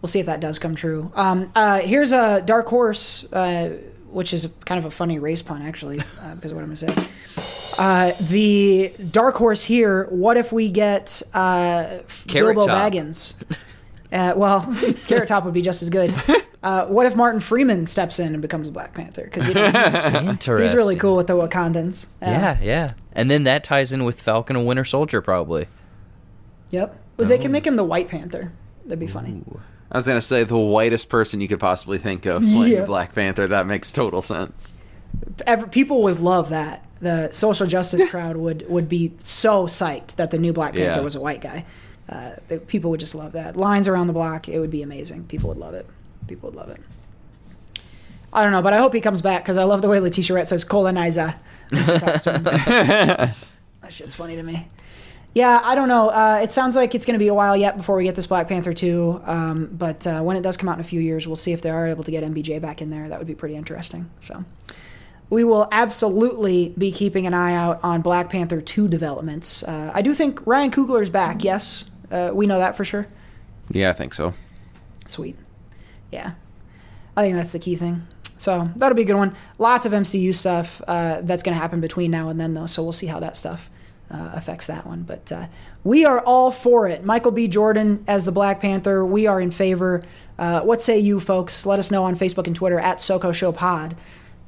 we'll 0.00 0.08
see 0.08 0.20
if 0.20 0.26
that 0.26 0.40
does 0.40 0.58
come 0.58 0.74
true. 0.74 1.10
Um, 1.14 1.50
uh, 1.54 1.78
here's 1.78 2.12
a 2.12 2.40
dark 2.42 2.66
horse, 2.68 3.30
uh, 3.32 3.78
which 4.16 4.32
is 4.32 4.48
kind 4.64 4.78
of 4.78 4.86
a 4.86 4.90
funny 4.90 5.18
race 5.18 5.42
pun 5.42 5.60
actually, 5.60 6.00
uh, 6.22 6.34
because 6.36 6.50
of 6.50 6.56
what 6.56 6.62
I'm 6.64 6.74
gonna 6.74 6.76
say. 6.76 7.76
Uh, 7.78 8.12
the 8.30 8.90
dark 9.10 9.34
horse 9.34 9.62
here. 9.62 10.06
What 10.06 10.38
if 10.38 10.52
we 10.52 10.70
get 10.70 11.20
uh, 11.34 11.98
Carrot 12.26 12.56
Bilbo 12.56 12.66
Top. 12.66 12.92
Baggins? 12.92 13.34
Uh, 14.10 14.32
well, 14.34 14.74
Carrot 15.06 15.28
Top 15.28 15.44
would 15.44 15.52
be 15.52 15.60
just 15.60 15.82
as 15.82 15.90
good. 15.90 16.14
Uh, 16.62 16.86
what 16.86 17.04
if 17.04 17.14
Martin 17.14 17.40
Freeman 17.40 17.84
steps 17.84 18.18
in 18.18 18.32
and 18.32 18.40
becomes 18.40 18.68
a 18.68 18.70
Black 18.70 18.94
Panther? 18.94 19.24
Because 19.24 19.48
you 19.48 19.54
know, 19.54 19.66
he's, 19.70 19.94
Interesting. 19.94 20.62
he's 20.62 20.74
really 20.74 20.96
cool 20.96 21.14
with 21.16 21.26
the 21.26 21.34
Wakandans. 21.34 22.06
Uh, 22.22 22.30
Yeah, 22.30 22.58
yeah. 22.62 22.92
And 23.12 23.30
then 23.30 23.44
that 23.44 23.64
ties 23.64 23.92
in 23.92 24.04
with 24.04 24.18
Falcon 24.20 24.56
and 24.56 24.66
Winter 24.66 24.84
Soldier, 24.84 25.20
probably. 25.20 25.68
Yep. 26.70 26.98
Well, 27.18 27.28
they 27.28 27.36
can 27.38 27.52
make 27.52 27.66
him 27.66 27.76
the 27.76 27.84
White 27.84 28.08
Panther. 28.08 28.50
That'd 28.84 28.98
be 28.98 29.06
funny. 29.06 29.42
I 29.90 29.98
was 29.98 30.06
gonna 30.06 30.20
say 30.20 30.44
the 30.44 30.58
whitest 30.58 31.08
person 31.08 31.40
you 31.40 31.48
could 31.48 31.60
possibly 31.60 31.98
think 31.98 32.26
of 32.26 32.42
playing 32.42 32.72
Yeah. 32.72 32.84
Black 32.84 33.14
Panther. 33.14 33.46
That 33.46 33.66
makes 33.66 33.92
total 33.92 34.20
sense. 34.22 34.74
Ever, 35.46 35.66
people 35.66 36.02
would 36.02 36.20
love 36.20 36.48
that. 36.50 36.84
The 37.00 37.30
social 37.32 37.66
justice 37.66 38.08
crowd 38.10 38.36
would 38.36 38.68
would 38.68 38.88
be 38.88 39.12
so 39.22 39.66
psyched 39.66 40.16
that 40.16 40.30
the 40.30 40.38
new 40.38 40.52
Black 40.52 40.74
Panther 40.74 40.98
Yeah. 41.00 41.04
was 41.04 41.14
a 41.14 41.20
white 41.20 41.40
guy. 41.40 41.64
Uh, 42.08 42.32
the, 42.48 42.58
people 42.60 42.90
would 42.90 43.00
just 43.00 43.14
love 43.14 43.32
that. 43.32 43.56
Lines 43.56 43.88
around 43.88 44.06
the 44.06 44.12
block. 44.12 44.48
It 44.48 44.58
would 44.60 44.70
be 44.70 44.82
amazing. 44.82 45.24
People 45.24 45.48
would 45.48 45.58
love 45.58 45.74
it. 45.74 45.86
People 46.28 46.50
would 46.50 46.56
love 46.56 46.68
it. 46.70 46.80
I 48.32 48.42
don't 48.42 48.52
know, 48.52 48.62
but 48.62 48.72
I 48.72 48.78
hope 48.78 48.92
he 48.92 49.00
comes 49.00 49.22
back 49.22 49.42
because 49.42 49.56
I 49.56 49.64
love 49.64 49.82
the 49.82 49.88
way 49.88 49.98
Letitia 50.00 50.34
Wright 50.36 50.46
says 50.46 50.62
colonizer. 50.64 51.34
when 51.70 51.84
she 51.86 51.98
talks 51.98 52.22
to 52.22 52.32
him. 52.34 52.44
that 52.44 53.34
shit's 53.88 54.14
funny 54.14 54.36
to 54.36 54.42
me. 54.42 54.66
Yeah, 55.36 55.60
I 55.62 55.74
don't 55.74 55.88
know. 55.88 56.08
Uh, 56.08 56.40
it 56.42 56.50
sounds 56.50 56.76
like 56.76 56.94
it's 56.94 57.04
going 57.04 57.12
to 57.12 57.22
be 57.22 57.28
a 57.28 57.34
while 57.34 57.54
yet 57.54 57.76
before 57.76 57.94
we 57.94 58.04
get 58.04 58.14
this 58.14 58.26
Black 58.26 58.48
Panther 58.48 58.72
2. 58.72 59.20
Um, 59.22 59.66
but 59.70 60.06
uh, 60.06 60.22
when 60.22 60.34
it 60.34 60.40
does 60.40 60.56
come 60.56 60.66
out 60.70 60.76
in 60.76 60.80
a 60.80 60.84
few 60.84 60.98
years, 60.98 61.26
we'll 61.26 61.36
see 61.36 61.52
if 61.52 61.60
they 61.60 61.68
are 61.68 61.86
able 61.86 62.04
to 62.04 62.10
get 62.10 62.24
MBJ 62.24 62.58
back 62.62 62.80
in 62.80 62.88
there. 62.88 63.06
That 63.06 63.18
would 63.18 63.26
be 63.26 63.34
pretty 63.34 63.54
interesting. 63.54 64.08
So 64.18 64.46
we 65.28 65.44
will 65.44 65.68
absolutely 65.72 66.72
be 66.78 66.90
keeping 66.90 67.26
an 67.26 67.34
eye 67.34 67.52
out 67.52 67.80
on 67.84 68.00
Black 68.00 68.30
Panther 68.30 68.62
2 68.62 68.88
developments. 68.88 69.62
Uh, 69.62 69.92
I 69.94 70.00
do 70.00 70.14
think 70.14 70.40
Ryan 70.46 70.70
Coogler's 70.70 71.10
back. 71.10 71.44
Yes, 71.44 71.90
uh, 72.10 72.30
we 72.32 72.46
know 72.46 72.58
that 72.58 72.74
for 72.74 72.86
sure. 72.86 73.06
Yeah, 73.68 73.90
I 73.90 73.92
think 73.92 74.14
so. 74.14 74.32
Sweet. 75.06 75.36
Yeah. 76.10 76.32
I 77.14 77.24
think 77.24 77.36
that's 77.36 77.52
the 77.52 77.58
key 77.58 77.76
thing. 77.76 78.06
So 78.38 78.70
that'll 78.74 78.96
be 78.96 79.02
a 79.02 79.04
good 79.04 79.16
one. 79.16 79.36
Lots 79.58 79.84
of 79.84 79.92
MCU 79.92 80.32
stuff 80.32 80.80
uh, 80.88 81.20
that's 81.20 81.42
going 81.42 81.54
to 81.54 81.60
happen 81.60 81.82
between 81.82 82.10
now 82.10 82.30
and 82.30 82.40
then, 82.40 82.54
though. 82.54 82.64
So 82.64 82.82
we'll 82.82 82.92
see 82.92 83.08
how 83.08 83.20
that 83.20 83.36
stuff 83.36 83.68
uh, 84.10 84.30
affects 84.34 84.66
that 84.66 84.86
one. 84.86 85.02
But 85.02 85.30
uh, 85.32 85.46
we 85.84 86.04
are 86.04 86.20
all 86.20 86.50
for 86.50 86.86
it. 86.86 87.04
Michael 87.04 87.32
B. 87.32 87.48
Jordan 87.48 88.04
as 88.06 88.24
the 88.24 88.32
Black 88.32 88.60
Panther. 88.60 89.04
We 89.04 89.26
are 89.26 89.40
in 89.40 89.50
favor. 89.50 90.02
Uh, 90.38 90.60
what 90.60 90.82
say 90.82 90.98
you, 90.98 91.20
folks? 91.20 91.66
Let 91.66 91.78
us 91.78 91.90
know 91.90 92.04
on 92.04 92.14
Facebook 92.14 92.46
and 92.46 92.54
Twitter 92.54 92.78
at 92.78 92.98
SoCo 92.98 93.34
Show 93.34 93.52
Pod 93.52 93.96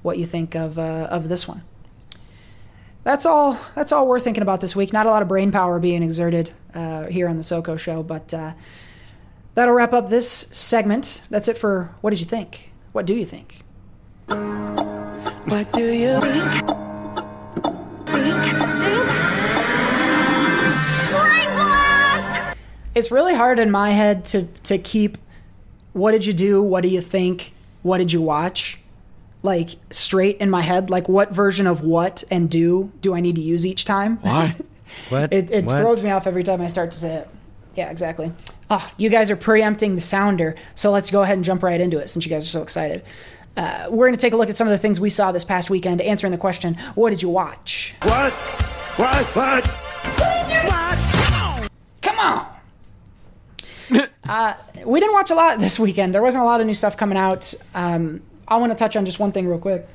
what 0.03 0.19
you 0.19 0.27
think 0.27 0.55
of 0.55 0.79
uh, 0.79 1.09
of 1.11 1.29
this 1.29 1.49
one. 1.49 1.63
That's 3.05 3.25
all. 3.25 3.59
That's 3.75 3.93
all 3.93 4.07
we're 4.07 4.21
thinking 4.21 4.43
about 4.43 4.61
this 4.61 4.77
week. 4.77 4.93
Not 4.93 5.07
a 5.07 5.11
lot 5.11 5.23
of 5.23 5.29
brain 5.29 5.51
power 5.51 5.79
being 5.79 6.03
exerted 6.03 6.51
uh, 6.75 7.07
here 7.07 7.29
on 7.29 7.37
the 7.37 7.43
SoCo 7.43 7.79
Show, 7.79 8.03
but 8.03 8.33
uh, 8.35 8.53
that'll 9.55 9.75
wrap 9.75 9.93
up 9.93 10.11
this 10.11 10.31
segment. 10.31 11.23
That's 11.31 11.49
it 11.49 11.57
for 11.57 11.95
what 12.01 12.11
did 12.11 12.21
you 12.21 12.27
think? 12.27 12.71
What 12.93 13.07
do 13.07 13.15
you 13.15 13.25
think? 13.25 13.63
What 15.47 15.73
do 15.73 15.91
you 15.91 16.21
think? 16.21 16.79
It's 22.99 23.13
really 23.13 23.35
hard 23.35 23.61
in 23.61 23.71
my 23.71 23.93
head 23.93 24.25
to 24.27 24.47
to 24.65 24.77
keep 24.77 25.19
what 25.93 26.11
did 26.13 26.27
you 26.27 26.33
do? 26.33 26.63
What 26.63 26.83
do 26.83 26.89
you 26.89 27.01
think? 27.01 27.55
What 27.83 27.99
did 27.99 28.13
you 28.13 28.21
watch? 28.21 28.79
Like 29.43 29.71
straight 29.91 30.39
in 30.39 30.51
my 30.51 30.63
head. 30.63 30.91
Like 30.91 31.09
what 31.09 31.33
version 31.33 31.69
of 31.69 31.85
what 31.85 32.25
and 32.29 32.51
do 32.51 32.91
do 33.01 33.15
I 33.15 33.21
need 33.21 33.37
to 33.37 33.41
use 33.41 33.65
each 33.65 33.85
time? 33.85 34.17
What? 34.19 34.61
What? 35.11 35.33
It, 35.35 35.51
it 35.51 35.65
What? 35.67 35.79
throws 35.79 36.03
me 36.03 36.11
off 36.11 36.27
every 36.27 36.43
time 36.43 36.63
I 36.63 36.67
start 36.67 36.91
to 36.93 36.99
say 36.99 37.15
it. 37.17 37.29
Yeah, 37.75 37.91
exactly. 37.91 38.33
Oh, 38.71 38.91
you 38.97 39.11
guys 39.11 39.31
are 39.31 39.37
preempting 39.37 39.95
the 39.95 40.01
sounder, 40.01 40.55
so 40.75 40.91
let's 40.91 41.11
go 41.11 41.23
ahead 41.23 41.37
and 41.37 41.45
jump 41.45 41.63
right 41.63 41.79
into 41.81 41.99
it 41.99 42.09
since 42.09 42.25
you 42.25 42.31
guys 42.31 42.47
are 42.47 42.51
so 42.51 42.63
excited. 42.63 43.05
Uh, 43.55 43.87
we're 43.91 44.07
going 44.07 44.17
to 44.17 44.21
take 44.21 44.33
a 44.33 44.37
look 44.37 44.49
at 44.49 44.57
some 44.57 44.67
of 44.67 44.73
the 44.73 44.79
things 44.79 44.99
we 44.99 45.11
saw 45.11 45.31
this 45.31 45.45
past 45.45 45.69
weekend, 45.69 46.01
answering 46.01 46.31
the 46.31 46.39
question, 46.39 46.75
what 46.95 47.11
did 47.11 47.21
you 47.21 47.29
watch? 47.29 47.95
What? 48.03 48.33
What? 48.33 49.27
What? 49.37 49.65
What? 49.67 51.71
Come 52.03 52.19
on! 52.19 52.47
Uh, 54.29 54.55
we 54.85 55.01
didn't 55.01 55.15
watch 55.15 55.31
a 55.31 55.35
lot 55.35 55.59
this 55.59 55.79
weekend. 55.79 56.15
There 56.15 56.23
wasn't 56.23 56.43
a 56.43 56.47
lot 56.47 56.61
of 56.61 56.67
new 56.67 56.75
stuff 56.75 56.97
coming 56.97 57.17
out. 57.17 57.55
Um, 57.75 58.23
I 58.47 58.59
want 58.59 58.73
to 58.73 58.79
touch 58.79 58.97
on 58.97 59.05
just 59.05 59.19
one 59.19 59.33
thing 59.33 59.49
real 59.49 59.59
quick. 59.59 59.89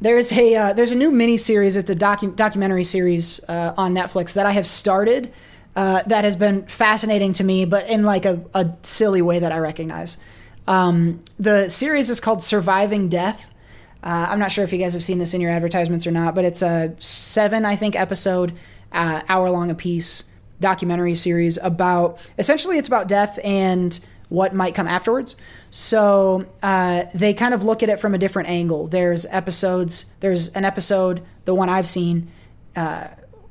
There's 0.00 0.32
a 0.32 0.54
uh, 0.54 0.72
there's 0.72 0.92
a 0.92 0.96
new 0.96 1.10
mini 1.10 1.36
series. 1.36 1.76
It's 1.76 1.90
a 1.90 1.94
docu- 1.94 2.34
documentary 2.34 2.84
series 2.84 3.40
uh, 3.48 3.74
on 3.76 3.94
Netflix 3.94 4.34
that 4.34 4.46
I 4.46 4.52
have 4.52 4.66
started. 4.66 5.32
Uh, 5.76 6.02
that 6.06 6.24
has 6.24 6.36
been 6.36 6.66
fascinating 6.66 7.32
to 7.34 7.44
me, 7.44 7.64
but 7.64 7.86
in 7.86 8.02
like 8.02 8.24
a, 8.24 8.42
a 8.54 8.76
silly 8.82 9.22
way 9.22 9.38
that 9.38 9.52
I 9.52 9.58
recognize. 9.58 10.18
Um, 10.66 11.20
the 11.38 11.68
series 11.68 12.10
is 12.10 12.18
called 12.18 12.42
Surviving 12.42 13.08
Death. 13.08 13.52
Uh, 14.02 14.26
I'm 14.30 14.38
not 14.38 14.50
sure 14.50 14.64
if 14.64 14.72
you 14.72 14.78
guys 14.78 14.94
have 14.94 15.04
seen 15.04 15.18
this 15.18 15.34
in 15.34 15.40
your 15.40 15.50
advertisements 15.50 16.06
or 16.06 16.10
not, 16.10 16.34
but 16.34 16.44
it's 16.44 16.62
a 16.62 16.94
seven, 16.98 17.64
I 17.64 17.76
think, 17.76 17.94
episode, 17.94 18.54
uh, 18.90 19.22
hour 19.28 19.50
long 19.50 19.70
a 19.70 19.74
piece 19.74 20.30
documentary 20.60 21.14
series 21.14 21.58
about 21.58 22.18
essentially 22.38 22.78
it's 22.78 22.88
about 22.88 23.08
death 23.08 23.38
and 23.42 23.98
what 24.28 24.54
might 24.54 24.74
come 24.74 24.86
afterwards. 24.86 25.36
So 25.70 26.46
uh, 26.62 27.04
they 27.14 27.34
kind 27.34 27.52
of 27.52 27.64
look 27.64 27.82
at 27.82 27.88
it 27.88 27.98
from 27.98 28.14
a 28.14 28.18
different 28.18 28.48
angle. 28.48 28.86
There's 28.86 29.26
episodes. 29.26 30.12
There's 30.20 30.48
an 30.48 30.64
episode, 30.64 31.22
the 31.44 31.54
one 31.54 31.68
I've 31.68 31.88
seen, 31.88 32.30
uh, 32.76 33.08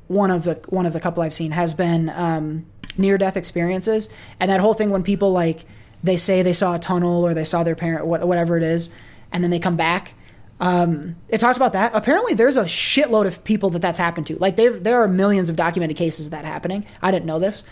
one 0.07 0.31
of 0.31 0.43
the 0.43 0.55
one 0.69 0.85
of 0.85 0.93
the 0.93 0.99
couple 0.99 1.21
I've 1.21 1.33
seen 1.33 1.51
has 1.51 1.73
been 1.73 2.09
um, 2.09 2.65
near 2.97 3.17
death 3.17 3.37
experiences, 3.37 4.09
and 4.39 4.49
that 4.49 4.59
whole 4.59 4.73
thing 4.73 4.89
when 4.89 5.03
people 5.03 5.31
like 5.31 5.65
they 6.03 6.17
say 6.17 6.41
they 6.41 6.53
saw 6.53 6.75
a 6.75 6.79
tunnel 6.79 7.25
or 7.25 7.33
they 7.33 7.43
saw 7.43 7.63
their 7.63 7.75
parent, 7.75 8.05
whatever 8.05 8.57
it 8.57 8.63
is, 8.63 8.89
and 9.31 9.43
then 9.43 9.51
they 9.51 9.59
come 9.59 9.75
back. 9.75 10.13
Um, 10.59 11.15
it 11.29 11.39
talked 11.39 11.57
about 11.57 11.73
that. 11.73 11.91
Apparently, 11.93 12.33
there's 12.33 12.57
a 12.57 12.65
shitload 12.65 13.27
of 13.27 13.43
people 13.43 13.69
that 13.71 13.81
that's 13.81 13.99
happened 13.99 14.27
to. 14.27 14.37
Like, 14.37 14.55
there 14.55 15.01
are 15.01 15.07
millions 15.07 15.49
of 15.49 15.55
documented 15.55 15.97
cases 15.97 16.27
of 16.27 16.31
that 16.31 16.45
happening. 16.45 16.85
I 17.01 17.11
didn't 17.11 17.25
know 17.25 17.39
this, 17.39 17.63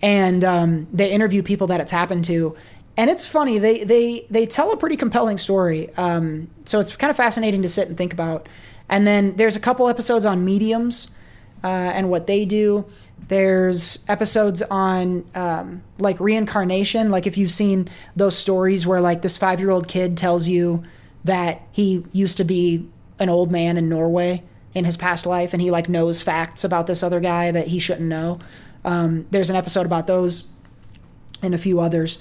and 0.00 0.44
um, 0.44 0.86
they 0.92 1.10
interview 1.10 1.42
people 1.42 1.66
that 1.68 1.80
it's 1.80 1.90
happened 1.90 2.24
to, 2.26 2.56
and 2.96 3.10
it's 3.10 3.26
funny. 3.26 3.58
They 3.58 3.84
they 3.84 4.26
they 4.30 4.46
tell 4.46 4.70
a 4.72 4.76
pretty 4.76 4.96
compelling 4.96 5.38
story. 5.38 5.92
Um, 5.96 6.48
so 6.64 6.80
it's 6.80 6.94
kind 6.96 7.10
of 7.10 7.16
fascinating 7.16 7.62
to 7.62 7.68
sit 7.68 7.88
and 7.88 7.96
think 7.96 8.12
about. 8.12 8.48
And 8.88 9.06
then 9.06 9.36
there's 9.36 9.56
a 9.56 9.60
couple 9.60 9.88
episodes 9.88 10.24
on 10.26 10.44
mediums 10.44 11.10
uh, 11.64 11.66
and 11.66 12.08
what 12.08 12.26
they 12.26 12.44
do. 12.44 12.86
There's 13.28 14.04
episodes 14.08 14.62
on 14.62 15.24
um, 15.34 15.82
like 15.98 16.20
reincarnation. 16.20 17.10
Like 17.10 17.26
if 17.26 17.36
you've 17.36 17.50
seen 17.50 17.88
those 18.14 18.38
stories 18.38 18.86
where 18.86 19.00
like 19.00 19.22
this 19.22 19.36
five 19.36 19.58
year 19.58 19.70
old 19.70 19.88
kid 19.88 20.16
tells 20.16 20.46
you 20.46 20.84
that 21.26 21.62
he 21.72 22.04
used 22.12 22.38
to 22.38 22.44
be 22.44 22.88
an 23.18 23.28
old 23.28 23.50
man 23.50 23.76
in 23.76 23.88
Norway 23.88 24.42
in 24.74 24.84
his 24.84 24.96
past 24.96 25.26
life 25.26 25.52
and 25.52 25.62
he 25.62 25.70
like 25.70 25.88
knows 25.88 26.22
facts 26.22 26.64
about 26.64 26.86
this 26.86 27.02
other 27.02 27.20
guy 27.20 27.50
that 27.50 27.68
he 27.68 27.78
shouldn't 27.78 28.08
know. 28.08 28.38
Um, 28.84 29.26
there's 29.30 29.50
an 29.50 29.56
episode 29.56 29.86
about 29.86 30.06
those 30.06 30.48
and 31.42 31.54
a 31.54 31.58
few 31.58 31.80
others. 31.80 32.18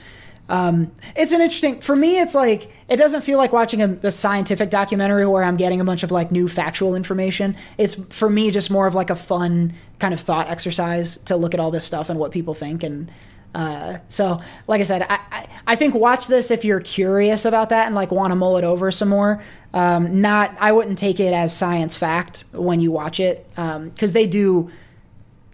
Um, 0.47 0.91
it's 1.15 1.31
an 1.31 1.41
interesting 1.41 1.81
for 1.81 1.95
me. 1.95 2.19
It's 2.19 2.35
like 2.35 2.71
it 2.87 2.97
doesn't 2.97 3.21
feel 3.21 3.37
like 3.37 3.51
watching 3.51 3.81
a, 3.81 3.97
a 4.03 4.11
scientific 4.11 4.69
documentary 4.69 5.25
where 5.25 5.43
I'm 5.43 5.57
getting 5.57 5.81
a 5.81 5.83
bunch 5.83 6.03
of 6.03 6.11
like 6.11 6.31
new 6.31 6.47
factual 6.47 6.95
information. 6.95 7.55
It's 7.77 7.95
for 7.95 8.29
me 8.29 8.51
just 8.51 8.69
more 8.69 8.85
of 8.85 8.93
like 8.93 9.09
a 9.09 9.15
fun 9.15 9.73
kind 9.99 10.13
of 10.13 10.19
thought 10.19 10.47
exercise 10.49 11.17
to 11.25 11.35
look 11.35 11.53
at 11.53 11.59
all 11.59 11.71
this 11.71 11.83
stuff 11.83 12.09
and 12.09 12.19
what 12.19 12.31
people 12.31 12.53
think. 12.53 12.83
And 12.83 13.11
uh, 13.55 13.99
so, 14.09 14.41
like 14.67 14.81
I 14.81 14.83
said, 14.83 15.03
I, 15.03 15.19
I, 15.31 15.47
I 15.65 15.75
think 15.77 15.95
watch 15.95 16.27
this 16.27 16.51
if 16.51 16.65
you're 16.65 16.81
curious 16.81 17.45
about 17.45 17.69
that 17.69 17.85
and 17.85 17.95
like 17.95 18.11
want 18.11 18.31
to 18.31 18.35
mull 18.35 18.57
it 18.57 18.65
over 18.65 18.91
some 18.91 19.07
more. 19.07 19.41
Um, 19.73 20.19
not, 20.19 20.53
I 20.59 20.73
wouldn't 20.73 20.97
take 20.97 21.21
it 21.21 21.33
as 21.33 21.55
science 21.55 21.95
fact 21.95 22.43
when 22.51 22.81
you 22.81 22.91
watch 22.91 23.21
it 23.21 23.47
because 23.55 24.11
they 24.11 24.27
do 24.27 24.69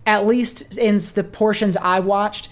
at 0.07 0.25
least 0.25 0.79
in 0.79 0.95
the 1.13 1.23
portions 1.23 1.77
I 1.77 1.99
watched, 1.99 2.49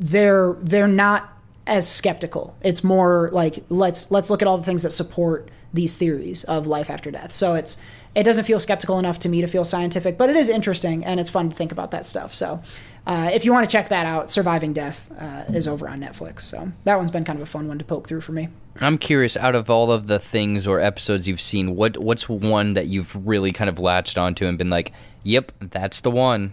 they're 0.00 0.56
they're 0.60 0.88
not 0.88 1.32
as 1.68 1.88
skeptical. 1.88 2.56
It's 2.60 2.82
more 2.82 3.30
like 3.32 3.64
let's 3.68 4.10
let's 4.10 4.30
look 4.30 4.42
at 4.42 4.48
all 4.48 4.58
the 4.58 4.64
things 4.64 4.82
that 4.82 4.90
support 4.90 5.48
these 5.72 5.96
theories 5.96 6.42
of 6.44 6.66
life 6.66 6.90
after 6.90 7.12
death. 7.12 7.30
So 7.30 7.54
it's 7.54 7.76
it 8.14 8.24
doesn't 8.24 8.44
feel 8.44 8.58
skeptical 8.58 8.98
enough 8.98 9.20
to 9.20 9.28
me 9.28 9.40
to 9.40 9.46
feel 9.46 9.62
scientific, 9.62 10.18
but 10.18 10.28
it 10.28 10.34
is 10.34 10.48
interesting 10.48 11.04
and 11.04 11.20
it's 11.20 11.30
fun 11.30 11.50
to 11.50 11.54
think 11.54 11.70
about 11.70 11.92
that 11.92 12.04
stuff. 12.04 12.34
So 12.34 12.60
uh, 13.06 13.30
if 13.32 13.44
you 13.44 13.52
want 13.52 13.64
to 13.64 13.70
check 13.70 13.88
that 13.88 14.06
out, 14.06 14.30
Surviving 14.30 14.72
Death 14.72 15.10
uh, 15.18 15.44
is 15.48 15.66
over 15.66 15.88
on 15.88 16.00
Netflix. 16.00 16.42
So 16.42 16.70
that 16.84 16.96
one's 16.96 17.10
been 17.10 17.24
kind 17.24 17.38
of 17.38 17.42
a 17.42 17.50
fun 17.50 17.68
one 17.68 17.78
to 17.78 17.84
poke 17.84 18.06
through 18.06 18.20
for 18.20 18.32
me. 18.32 18.48
I'm 18.80 18.98
curious, 18.98 19.36
out 19.36 19.54
of 19.54 19.68
all 19.68 19.90
of 19.90 20.06
the 20.06 20.18
things 20.18 20.66
or 20.66 20.80
episodes 20.80 21.26
you've 21.26 21.40
seen, 21.40 21.74
what 21.76 21.96
what's 21.98 22.28
one 22.28 22.74
that 22.74 22.86
you've 22.86 23.26
really 23.26 23.52
kind 23.52 23.68
of 23.68 23.78
latched 23.78 24.16
onto 24.16 24.46
and 24.46 24.56
been 24.56 24.70
like, 24.70 24.92
"Yep, 25.24 25.52
that's 25.60 26.00
the 26.00 26.10
one." 26.10 26.52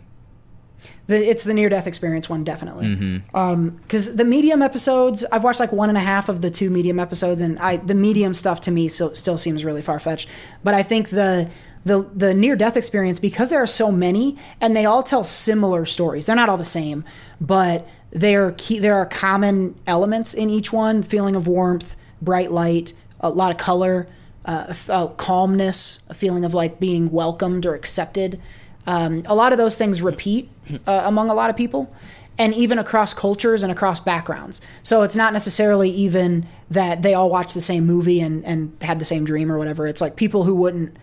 The, 1.07 1.29
it's 1.29 1.43
the 1.43 1.53
near 1.53 1.69
death 1.69 1.87
experience 1.87 2.29
one, 2.29 2.43
definitely. 2.43 3.21
Because 3.31 4.15
the 4.15 4.25
medium 4.25 4.61
episodes, 4.61 5.25
I've 5.31 5.43
watched 5.43 5.59
like 5.59 5.71
one 5.71 5.89
and 5.89 5.97
a 5.97 6.01
half 6.01 6.29
of 6.29 6.41
the 6.41 6.51
two 6.51 6.69
medium 6.69 6.99
episodes, 6.99 7.41
and 7.41 7.57
I 7.59 7.77
the 7.77 7.95
medium 7.95 8.33
stuff 8.33 8.61
to 8.61 8.71
me 8.71 8.87
so, 8.87 9.13
still 9.13 9.37
seems 9.37 9.63
really 9.63 9.81
far 9.81 9.99
fetched. 9.99 10.27
But 10.63 10.73
I 10.73 10.83
think 10.83 11.09
the 11.09 11.49
the 11.87 12.09
the 12.13 12.33
near 12.33 12.55
death 12.55 12.77
experience 12.77 13.19
because 13.19 13.49
there 13.49 13.61
are 13.61 13.67
so 13.67 13.91
many 13.91 14.37
and 14.61 14.75
they 14.75 14.85
all 14.85 15.03
tell 15.03 15.23
similar 15.23 15.85
stories. 15.85 16.25
They're 16.25 16.35
not 16.35 16.49
all 16.49 16.57
the 16.57 16.63
same, 16.63 17.03
but 17.41 17.87
there 18.11 18.51
key, 18.53 18.79
there 18.79 18.95
are 18.95 19.05
common 19.05 19.75
elements 19.87 20.33
in 20.33 20.49
each 20.49 20.71
one: 20.71 21.03
feeling 21.03 21.35
of 21.35 21.47
warmth, 21.47 21.95
bright 22.21 22.51
light, 22.51 22.93
a 23.19 23.29
lot 23.29 23.51
of 23.51 23.57
color, 23.57 24.07
uh, 24.45 25.07
calmness, 25.17 26.01
a 26.09 26.13
feeling 26.13 26.45
of 26.45 26.53
like 26.53 26.79
being 26.79 27.11
welcomed 27.11 27.65
or 27.65 27.73
accepted. 27.73 28.39
Um, 28.85 29.23
a 29.25 29.35
lot 29.35 29.51
of 29.51 29.57
those 29.57 29.77
things 29.77 30.01
repeat 30.01 30.49
uh, 30.87 31.03
among 31.05 31.29
a 31.29 31.33
lot 31.33 31.49
of 31.49 31.57
people 31.57 31.93
and 32.39 32.53
even 32.53 32.77
across 32.77 33.13
cultures 33.13 33.63
and 33.63 33.71
across 33.71 33.99
backgrounds. 33.99 34.61
So 34.83 35.01
it's 35.01 35.15
not 35.15 35.33
necessarily 35.33 35.89
even 35.89 36.47
that 36.69 37.01
they 37.01 37.13
all 37.13 37.29
watched 37.29 37.53
the 37.53 37.61
same 37.61 37.85
movie 37.85 38.21
and, 38.21 38.45
and 38.45 38.77
had 38.81 38.99
the 38.99 39.05
same 39.05 39.25
dream 39.25 39.51
or 39.51 39.57
whatever. 39.57 39.87
It's 39.87 40.01
like 40.01 40.15
people 40.15 40.43
who 40.43 40.55
wouldn't 40.55 40.95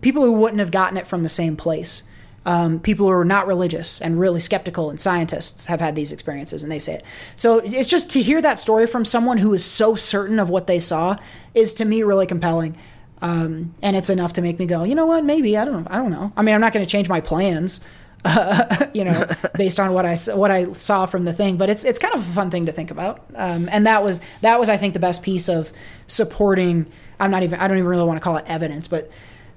people 0.00 0.22
who 0.22 0.32
wouldn't 0.32 0.60
have 0.60 0.70
gotten 0.70 0.96
it 0.96 1.06
from 1.06 1.22
the 1.22 1.28
same 1.28 1.56
place. 1.56 2.02
Um, 2.44 2.80
people 2.80 3.06
who 3.06 3.12
are 3.12 3.24
not 3.24 3.46
religious 3.46 4.00
and 4.00 4.18
really 4.18 4.40
skeptical 4.40 4.90
and 4.90 4.98
scientists 4.98 5.66
have 5.66 5.80
had 5.80 5.94
these 5.94 6.10
experiences 6.10 6.64
and 6.64 6.72
they 6.72 6.80
say 6.80 6.94
it. 6.94 7.04
So 7.36 7.58
it's 7.58 7.88
just 7.88 8.10
to 8.10 8.22
hear 8.22 8.42
that 8.42 8.58
story 8.58 8.88
from 8.88 9.04
someone 9.04 9.38
who 9.38 9.54
is 9.54 9.64
so 9.64 9.94
certain 9.94 10.40
of 10.40 10.50
what 10.50 10.66
they 10.66 10.80
saw 10.80 11.18
is 11.54 11.72
to 11.74 11.84
me 11.84 12.02
really 12.02 12.26
compelling. 12.26 12.76
Um, 13.20 13.72
and 13.80 13.94
it's 13.94 14.10
enough 14.10 14.32
to 14.34 14.42
make 14.42 14.58
me 14.58 14.66
go, 14.66 14.82
you 14.82 14.96
know 14.96 15.06
what? 15.06 15.24
Maybe 15.24 15.56
I 15.56 15.64
don't. 15.64 15.88
I 15.88 15.96
don't 15.96 16.10
know. 16.10 16.32
I 16.36 16.42
mean, 16.42 16.56
I'm 16.56 16.60
not 16.60 16.72
going 16.72 16.84
to 16.84 16.90
change 16.90 17.08
my 17.08 17.20
plans, 17.20 17.80
uh, 18.24 18.86
you 18.92 19.04
know, 19.04 19.24
based 19.54 19.78
on 19.78 19.92
what 19.92 20.04
I 20.04 20.16
what 20.34 20.50
I 20.50 20.72
saw 20.72 21.06
from 21.06 21.24
the 21.24 21.32
thing. 21.32 21.56
But 21.56 21.70
it's 21.70 21.84
it's 21.84 22.00
kind 22.00 22.14
of 22.14 22.28
a 22.28 22.32
fun 22.32 22.50
thing 22.50 22.66
to 22.66 22.72
think 22.72 22.90
about. 22.90 23.24
Um, 23.36 23.68
and 23.70 23.86
that 23.86 24.02
was 24.02 24.20
that 24.40 24.58
was 24.58 24.68
I 24.68 24.76
think 24.76 24.94
the 24.94 25.00
best 25.00 25.22
piece 25.22 25.48
of 25.48 25.72
supporting. 26.08 26.88
I'm 27.20 27.30
not 27.30 27.44
even. 27.44 27.60
I 27.60 27.68
don't 27.68 27.78
even 27.78 27.88
really 27.88 28.02
want 28.02 28.16
to 28.16 28.24
call 28.24 28.36
it 28.38 28.44
evidence, 28.48 28.88
but 28.88 29.08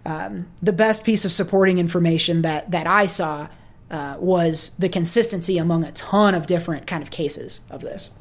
um, 0.05 0.47
the 0.61 0.73
best 0.73 1.03
piece 1.03 1.25
of 1.25 1.31
supporting 1.31 1.77
information 1.77 2.41
that 2.43 2.71
that 2.71 2.87
I 2.87 3.05
saw 3.05 3.47
uh, 3.89 4.15
was 4.19 4.69
the 4.79 4.89
consistency 4.89 5.57
among 5.57 5.83
a 5.83 5.91
ton 5.91 6.33
of 6.35 6.47
different 6.47 6.87
kind 6.87 7.03
of 7.03 7.11
cases 7.11 7.61
of 7.69 7.81
this. 7.81 8.11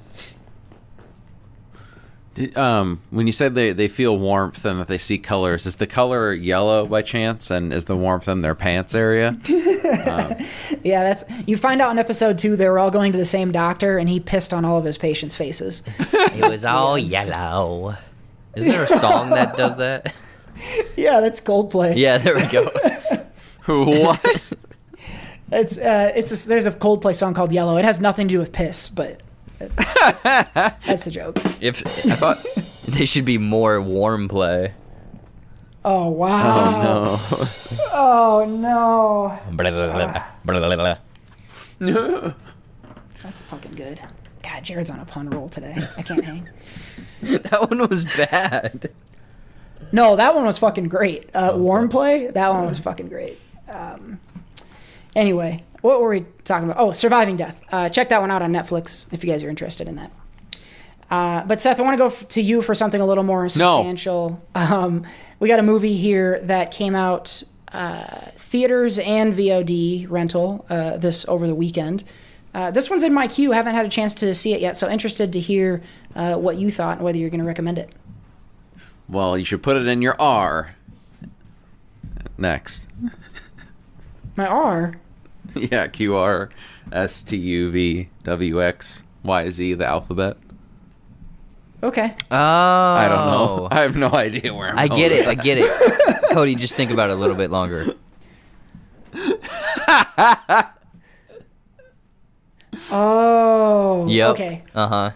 Um, 2.56 3.01
when 3.11 3.28
you 3.28 3.32
said 3.32 3.55
they, 3.55 3.73
they 3.73 3.86
feel 3.86 4.19
warmth 4.19 4.65
and 4.65 4.81
that 4.81 4.89
they 4.89 4.98
see 4.98 5.19
colors, 5.19 5.66
is 5.66 5.77
the 5.77 5.86
color 5.86 6.32
yellow 6.32 6.85
by 6.85 7.02
chance? 7.02 7.48
And 7.48 7.73
is 7.73 7.85
the 7.85 7.97
warmth 7.97 8.27
in 8.27 8.43
their 8.43 8.55
pants 8.55 8.94
area? 8.94 9.39
Yeah, 10.82 11.02
that's 11.02 11.24
you 11.47 11.56
find 11.56 11.81
out 11.81 11.93
in 11.93 11.98
episode 11.98 12.39
two 12.39 12.56
they 12.56 12.69
were 12.69 12.78
all 12.78 12.90
going 12.90 13.12
to 13.12 13.19
the 13.19 13.24
same 13.24 13.52
doctor 13.52 13.97
and 13.97 14.06
he 14.06 14.20
pissed 14.20 14.52
on 14.52 14.66
all 14.66 14.77
of 14.77 14.85
his 14.85 14.98
patients' 14.98 15.35
faces. 15.35 15.82
It 16.12 16.51
was 16.51 16.65
all 16.66 16.98
yellow. 16.98 17.97
Is 18.55 18.66
there 18.66 18.82
a 18.82 18.86
song 18.86 19.31
that 19.31 19.56
does 19.56 19.77
that? 19.77 20.15
yeah, 20.97 21.20
that's 21.20 21.40
Coldplay. 21.40 21.97
Yeah, 21.97 22.18
there 22.18 22.35
we 22.35 22.47
go. 22.47 22.64
what? 23.85 24.52
It's 25.52 25.78
uh, 25.78 26.12
it's 26.14 26.44
a, 26.44 26.48
there's 26.48 26.66
a 26.66 26.72
Coldplay 26.72 27.14
song 27.14 27.35
called 27.35 27.52
Yellow. 27.52 27.76
It 27.76 27.85
has 27.85 28.01
nothing 28.01 28.28
to 28.28 28.35
do 28.35 28.39
with 28.39 28.52
piss, 28.52 28.89
but 28.89 29.20
that's, 29.59 30.22
that's 30.22 31.05
the 31.05 31.10
joke. 31.10 31.39
If 31.60 31.86
I 31.86 32.14
thought 32.14 32.47
they 32.86 33.05
should 33.06 33.24
be 33.24 33.39
more 33.39 33.81
warm 33.81 34.28
play. 34.28 34.74
Oh 35.85 36.10
wow! 36.10 37.18
Oh 37.93 38.47
no. 38.48 39.39
Oh 39.39 39.39
no! 41.81 42.35
That's 43.22 43.43
fucking 43.43 43.74
good. 43.74 44.01
God, 44.43 44.62
Jared's 44.62 44.90
on 44.90 45.01
a 45.01 45.05
pun 45.05 45.31
roll 45.31 45.48
today. 45.48 45.76
I 45.97 46.02
can't 46.02 46.24
hang. 46.24 46.48
That 47.22 47.70
one 47.70 47.89
was 47.89 48.05
bad. 48.05 48.90
No, 49.93 50.16
that 50.16 50.35
one 50.35 50.44
was 50.44 50.59
fucking 50.59 50.89
great. 50.89 51.31
Uh, 51.35 51.55
warm 51.56 51.89
play. 51.89 52.28
That 52.28 52.48
one 52.51 52.66
was 52.66 52.78
fucking 52.78 53.09
great. 53.09 53.39
Um, 53.69 54.20
anyway, 55.15 55.62
what 55.81 56.01
were 56.01 56.09
we 56.11 56.24
talking 56.44 56.69
about? 56.70 56.81
Oh, 56.82 56.93
surviving 56.93 57.36
death. 57.36 57.62
Uh, 57.70 57.89
check 57.89 58.09
that 58.09 58.20
one 58.20 58.31
out 58.31 58.43
on 58.43 58.52
Netflix 58.52 59.12
if 59.12 59.24
you 59.24 59.31
guys 59.31 59.44
are 59.44 59.51
interested 59.51 59.89
in 59.89 59.97
that. 59.97 60.11
Uh, 61.11 61.44
but 61.44 61.61
Seth, 61.61 61.78
I 61.78 61.82
want 61.82 61.94
to 61.94 61.98
go 61.98 62.06
f- 62.06 62.27
to 62.28 62.43
you 62.43 62.62
for 62.62 62.74
something 62.74 63.01
a 63.01 63.06
little 63.06 63.24
more 63.24 63.48
substantial. 63.48 64.43
Um, 64.55 65.06
we 65.39 65.48
got 65.48 65.59
a 65.59 65.62
movie 65.62 65.94
here 65.94 66.40
that 66.44 66.70
came 66.70 66.94
out 66.94 67.43
uh, 67.73 68.31
theaters 68.32 68.98
and 68.98 69.32
VOD 69.35 70.09
rental 70.11 70.65
uh, 70.70 70.97
this 70.97 71.27
over 71.28 71.47
the 71.47 71.55
weekend. 71.55 72.05
Uh, 72.55 72.70
this 72.70 72.89
one's 72.89 73.02
in 73.02 73.12
my 73.12 73.27
queue. 73.27 73.51
Haven't 73.51 73.74
had 73.74 73.85
a 73.85 73.89
chance 73.89 74.15
to 74.15 74.32
see 74.35 74.55
it 74.55 74.61
yet, 74.61 74.77
so 74.77 74.89
interested 74.89 75.32
to 75.32 75.40
hear 75.40 75.82
uh, 76.15 76.36
what 76.36 76.56
you 76.56 76.70
thought 76.70 76.97
and 76.98 77.05
whether 77.05 77.19
you're 77.19 77.31
going 77.31 77.40
to 77.40 77.47
recommend 77.47 77.78
it. 77.78 77.90
Well, 79.09 79.36
you 79.39 79.44
should 79.44 79.62
put 79.62 79.76
it 79.76 79.86
in 79.86 80.02
your 80.02 80.16
R. 80.20 80.74
Next. 82.39 82.89
My 84.36 84.47
R. 84.47 84.94
Yeah, 85.55 85.86
Q 85.86 86.16
R 86.16 86.48
S 86.93 87.22
T 87.22 87.36
U 87.36 87.70
V 87.70 88.09
W 88.24 88.62
X 88.62 89.02
Y 89.22 89.51
Z, 89.51 89.74
the 89.74 89.86
alphabet. 89.86 90.36
Okay. 91.82 92.14
Oh, 92.31 92.36
I 92.36 93.06
don't 93.09 93.26
know. 93.26 93.68
I 93.70 93.82
have 93.82 93.97
no 93.97 94.10
idea 94.10 94.55
where 94.55 94.70
I'm 94.70 94.78
I 94.78 94.89
get 94.89 95.12
with 95.12 95.20
it. 95.20 95.28
I 95.28 95.35
get 95.35 95.59
it. 95.60 96.31
Cody, 96.32 96.55
just 96.55 96.74
think 96.74 96.90
about 96.90 97.10
it 97.10 97.12
a 97.12 97.16
little 97.16 97.36
bit 97.36 97.51
longer. 97.51 97.94
Oh. 102.90 104.06
Yep. 104.09 104.31
Okay. 104.32 104.62
Uh 104.74 104.89
huh. 104.89 105.10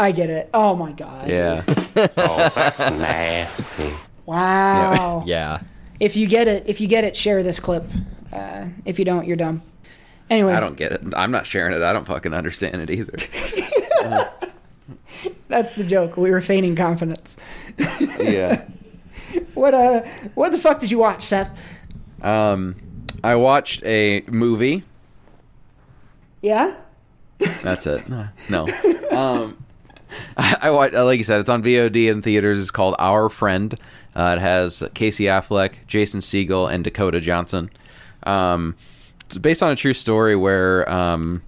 I 0.00 0.12
get 0.12 0.30
it. 0.30 0.48
Oh 0.54 0.74
my 0.74 0.92
god. 0.92 1.28
Yeah. 1.28 1.62
Oh, 1.96 2.48
that's 2.54 2.78
nasty. 2.78 3.92
Wow. 4.24 5.24
Yeah. 5.26 5.60
If 5.98 6.16
you 6.16 6.26
get 6.26 6.48
it, 6.48 6.62
if 6.66 6.80
you 6.80 6.86
get 6.86 7.04
it, 7.04 7.14
share 7.14 7.42
this 7.42 7.60
clip. 7.60 7.84
Uh, 8.32 8.68
if 8.86 8.98
you 8.98 9.04
don't, 9.04 9.26
you're 9.26 9.36
dumb. 9.36 9.60
Anyway, 10.30 10.54
I 10.54 10.60
don't 10.60 10.76
get 10.76 10.92
it. 10.92 11.02
I'm 11.14 11.30
not 11.30 11.46
sharing 11.46 11.74
it. 11.74 11.82
I 11.82 11.92
don't 11.92 12.06
fucking 12.06 12.32
understand 12.32 12.80
it 12.80 12.90
either. 12.90 13.12
that's 15.48 15.74
the 15.74 15.84
joke. 15.84 16.16
We 16.16 16.30
were 16.30 16.40
feigning 16.40 16.74
confidence. 16.76 17.36
yeah. 18.18 18.64
What 19.54 19.74
uh? 19.74 20.00
What 20.34 20.50
the 20.50 20.58
fuck 20.58 20.80
did 20.80 20.90
you 20.90 20.98
watch, 20.98 21.22
Seth? 21.22 21.56
Um, 22.22 22.74
I 23.22 23.36
watched 23.36 23.84
a 23.84 24.22
movie. 24.26 24.82
Yeah. 26.42 26.74
That's 27.62 27.86
it. 27.86 28.02
No. 28.48 28.66
Um, 29.12 29.56
I, 30.36 30.56
I 30.62 30.70
watched, 30.70 30.94
like 30.94 31.18
you 31.18 31.24
said, 31.24 31.40
it's 31.40 31.48
on 31.48 31.62
VOD 31.62 32.10
in 32.10 32.22
theaters. 32.22 32.58
It's 32.58 32.70
called 32.70 32.94
Our 32.98 33.28
Friend. 33.28 33.74
Uh, 34.14 34.34
it 34.36 34.40
has 34.40 34.82
Casey 34.94 35.24
Affleck, 35.24 35.86
Jason 35.86 36.20
Segel, 36.20 36.72
and 36.72 36.82
Dakota 36.82 37.20
Johnson. 37.20 37.70
Um, 38.24 38.76
it's 39.26 39.38
based 39.38 39.62
on 39.62 39.70
a 39.70 39.76
true 39.76 39.94
story 39.94 40.34
where 40.34 40.90
um, 40.90 41.42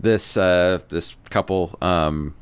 this 0.00 0.36
uh, 0.36 0.80
this 0.88 1.16
couple, 1.30 1.78
um, 1.80 2.34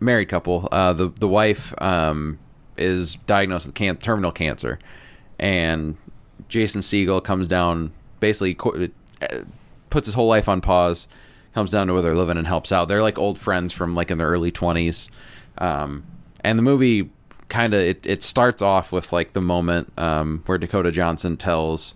married 0.00 0.28
couple, 0.28 0.68
uh, 0.70 0.92
the 0.92 1.08
the 1.08 1.28
wife 1.28 1.72
um, 1.80 2.38
is 2.76 3.16
diagnosed 3.16 3.66
with 3.66 3.74
can- 3.74 3.96
terminal 3.96 4.32
cancer, 4.32 4.78
and 5.38 5.96
Jason 6.48 6.82
Segel 6.82 7.24
comes 7.24 7.48
down, 7.48 7.92
basically 8.20 8.54
co- 8.54 8.88
uh, 9.22 9.38
puts 9.88 10.06
his 10.06 10.14
whole 10.14 10.28
life 10.28 10.48
on 10.48 10.60
pause, 10.60 11.08
comes 11.54 11.70
down 11.70 11.86
to 11.86 11.92
where 11.92 12.02
they're 12.02 12.14
living 12.14 12.36
and 12.36 12.46
helps 12.46 12.72
out. 12.72 12.88
They're 12.88 13.02
like 13.02 13.18
old 13.18 13.38
friends 13.38 13.72
from 13.72 13.94
like 13.94 14.10
in 14.10 14.18
their 14.18 14.28
early 14.28 14.50
twenties, 14.50 15.08
um, 15.58 16.04
and 16.42 16.58
the 16.58 16.62
movie 16.62 17.10
kind 17.48 17.74
of 17.74 17.80
it, 17.80 18.06
it 18.06 18.22
starts 18.22 18.62
off 18.62 18.90
with 18.92 19.12
like 19.12 19.32
the 19.32 19.40
moment 19.40 19.92
um, 19.96 20.42
where 20.46 20.58
Dakota 20.58 20.90
Johnson 20.90 21.36
tells 21.36 21.94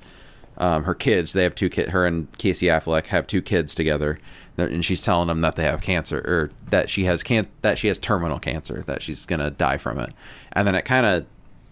um, 0.59 0.85
her 0.85 0.95
kids 0.95 1.33
they 1.33 1.43
have 1.43 1.55
two 1.55 1.69
kid 1.69 1.91
her 1.91 2.07
and 2.07 2.31
Casey 2.39 2.67
Affleck 2.67 3.07
have 3.07 3.27
two 3.27 3.43
kids 3.43 3.75
together, 3.75 4.19
and 4.57 4.85
she's 4.85 5.03
telling 5.03 5.29
them 5.29 5.41
that 5.41 5.57
they 5.57 5.65
have 5.65 5.81
cancer 5.81 6.19
or 6.19 6.51
that 6.71 6.89
she 6.91 7.05
has 7.05 7.23
can 7.23 7.47
that 7.63 7.79
she 7.79 7.89
has 7.89 7.99
terminal 7.99 8.39
cancer 8.39 8.83
that 8.87 9.03
she's 9.03 9.27
gonna 9.27 9.51
die 9.51 9.79
from 9.79 9.99
it, 9.99 10.13
and 10.53 10.67
then 10.67 10.75
it 10.75 10.85
kind 10.85 11.07
of 11.07 11.27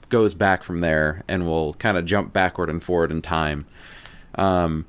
goes 0.09 0.35
back 0.35 0.63
from 0.63 0.79
there 0.79 1.23
and 1.27 1.47
will 1.47 1.75
kind 1.75 1.97
of 1.97 2.05
jump 2.05 2.33
backward 2.33 2.71
and 2.71 2.83
forward 2.83 3.11
in 3.11 3.21
time. 3.21 3.67
Um, 4.37 4.87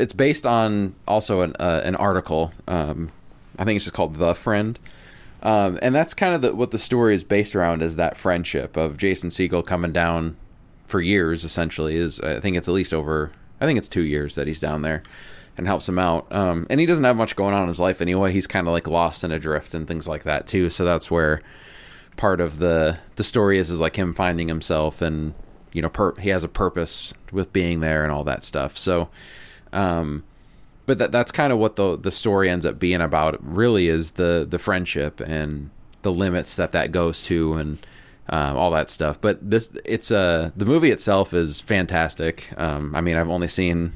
it's 0.00 0.14
based 0.14 0.46
on 0.46 0.94
also 1.06 1.42
an 1.42 1.54
uh, 1.60 1.82
an 1.84 1.96
article. 1.96 2.52
Um, 2.66 3.12
I 3.58 3.64
think 3.64 3.76
it's 3.76 3.84
just 3.84 3.94
called 3.94 4.16
The 4.16 4.34
Friend. 4.34 4.78
Um, 5.42 5.78
and 5.80 5.94
that's 5.94 6.12
kind 6.12 6.34
of 6.34 6.42
the, 6.42 6.54
what 6.54 6.70
the 6.70 6.78
story 6.78 7.14
is 7.14 7.24
based 7.24 7.56
around 7.56 7.82
is 7.82 7.96
that 7.96 8.16
friendship 8.16 8.76
of 8.76 8.98
Jason 8.98 9.30
Segel 9.30 9.64
coming 9.64 9.92
down 9.92 10.36
for 10.86 11.00
years 11.00 11.44
essentially 11.44 11.96
is 11.96 12.20
I 12.20 12.40
think 12.40 12.56
it's 12.56 12.68
at 12.68 12.74
least 12.74 12.92
over 12.92 13.32
I 13.60 13.66
think 13.66 13.78
it's 13.78 13.88
two 13.88 14.02
years 14.02 14.34
that 14.34 14.46
he's 14.46 14.60
down 14.60 14.82
there 14.82 15.02
and 15.56 15.66
helps 15.66 15.88
him 15.88 15.98
out. 15.98 16.30
Um, 16.32 16.66
and 16.70 16.80
he 16.80 16.86
doesn't 16.86 17.04
have 17.04 17.16
much 17.16 17.36
going 17.36 17.54
on 17.54 17.62
in 17.62 17.68
his 17.68 17.80
life 17.80 18.00
anyway. 18.00 18.32
He's 18.32 18.46
kind 18.46 18.66
of 18.66 18.72
like 18.72 18.86
lost 18.86 19.24
in 19.24 19.30
a 19.30 19.38
drift 19.38 19.74
and 19.74 19.86
things 19.86 20.08
like 20.08 20.24
that 20.24 20.46
too. 20.46 20.70
So 20.70 20.84
that's 20.84 21.10
where 21.10 21.42
part 22.16 22.40
of 22.40 22.58
the 22.58 22.98
the 23.16 23.24
story 23.24 23.58
is 23.58 23.70
is 23.70 23.80
like 23.80 23.96
him 23.96 24.12
finding 24.12 24.48
himself 24.48 25.00
and 25.00 25.32
you 25.72 25.80
know 25.80 25.88
per- 25.88 26.14
he 26.16 26.30
has 26.30 26.44
a 26.44 26.48
purpose 26.48 27.14
with 27.32 27.52
being 27.52 27.80
there 27.80 28.02
and 28.02 28.12
all 28.12 28.24
that 28.24 28.44
stuff. 28.44 28.76
So 28.76 29.08
um, 29.72 30.24
but 30.86 30.98
that 30.98 31.12
that's 31.12 31.30
kind 31.30 31.52
of 31.52 31.58
what 31.58 31.76
the 31.76 31.96
the 31.96 32.10
story 32.10 32.50
ends 32.50 32.66
up 32.66 32.78
being 32.78 33.00
about. 33.00 33.38
Really, 33.42 33.88
is 33.88 34.12
the 34.12 34.46
the 34.48 34.58
friendship 34.58 35.20
and 35.20 35.70
the 36.02 36.12
limits 36.12 36.54
that 36.56 36.72
that 36.72 36.92
goes 36.92 37.22
to 37.24 37.54
and 37.54 37.78
um, 38.28 38.56
all 38.56 38.70
that 38.70 38.90
stuff. 38.90 39.20
But 39.20 39.50
this 39.50 39.76
it's 39.84 40.10
uh, 40.10 40.50
the 40.56 40.64
movie 40.64 40.90
itself 40.90 41.34
is 41.34 41.60
fantastic. 41.60 42.50
Um, 42.56 42.94
I 42.94 43.00
mean, 43.00 43.16
I've 43.16 43.28
only 43.28 43.48
seen. 43.48 43.92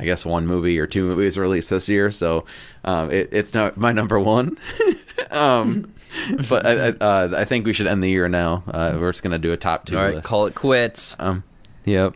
I 0.00 0.04
guess 0.04 0.24
one 0.24 0.46
movie 0.46 0.78
or 0.78 0.86
two 0.86 1.04
movies 1.08 1.36
released 1.36 1.70
this 1.70 1.88
year, 1.88 2.12
so 2.12 2.44
um, 2.84 3.10
it, 3.10 3.30
it's 3.32 3.52
not 3.52 3.76
my 3.76 3.90
number 3.90 4.20
one. 4.20 4.56
um, 5.32 5.92
but 6.48 6.64
I, 6.64 6.70
I, 6.70 6.88
uh, 6.90 7.34
I 7.38 7.44
think 7.44 7.66
we 7.66 7.72
should 7.72 7.88
end 7.88 8.00
the 8.00 8.08
year 8.08 8.28
now. 8.28 8.62
Uh, 8.68 8.96
we're 9.00 9.10
just 9.10 9.24
gonna 9.24 9.40
do 9.40 9.52
a 9.52 9.56
top 9.56 9.86
two 9.86 9.98
All 9.98 10.04
right, 10.04 10.14
list. 10.14 10.26
call 10.26 10.46
it 10.46 10.54
quits. 10.54 11.16
Um, 11.18 11.42
yep. 11.84 12.14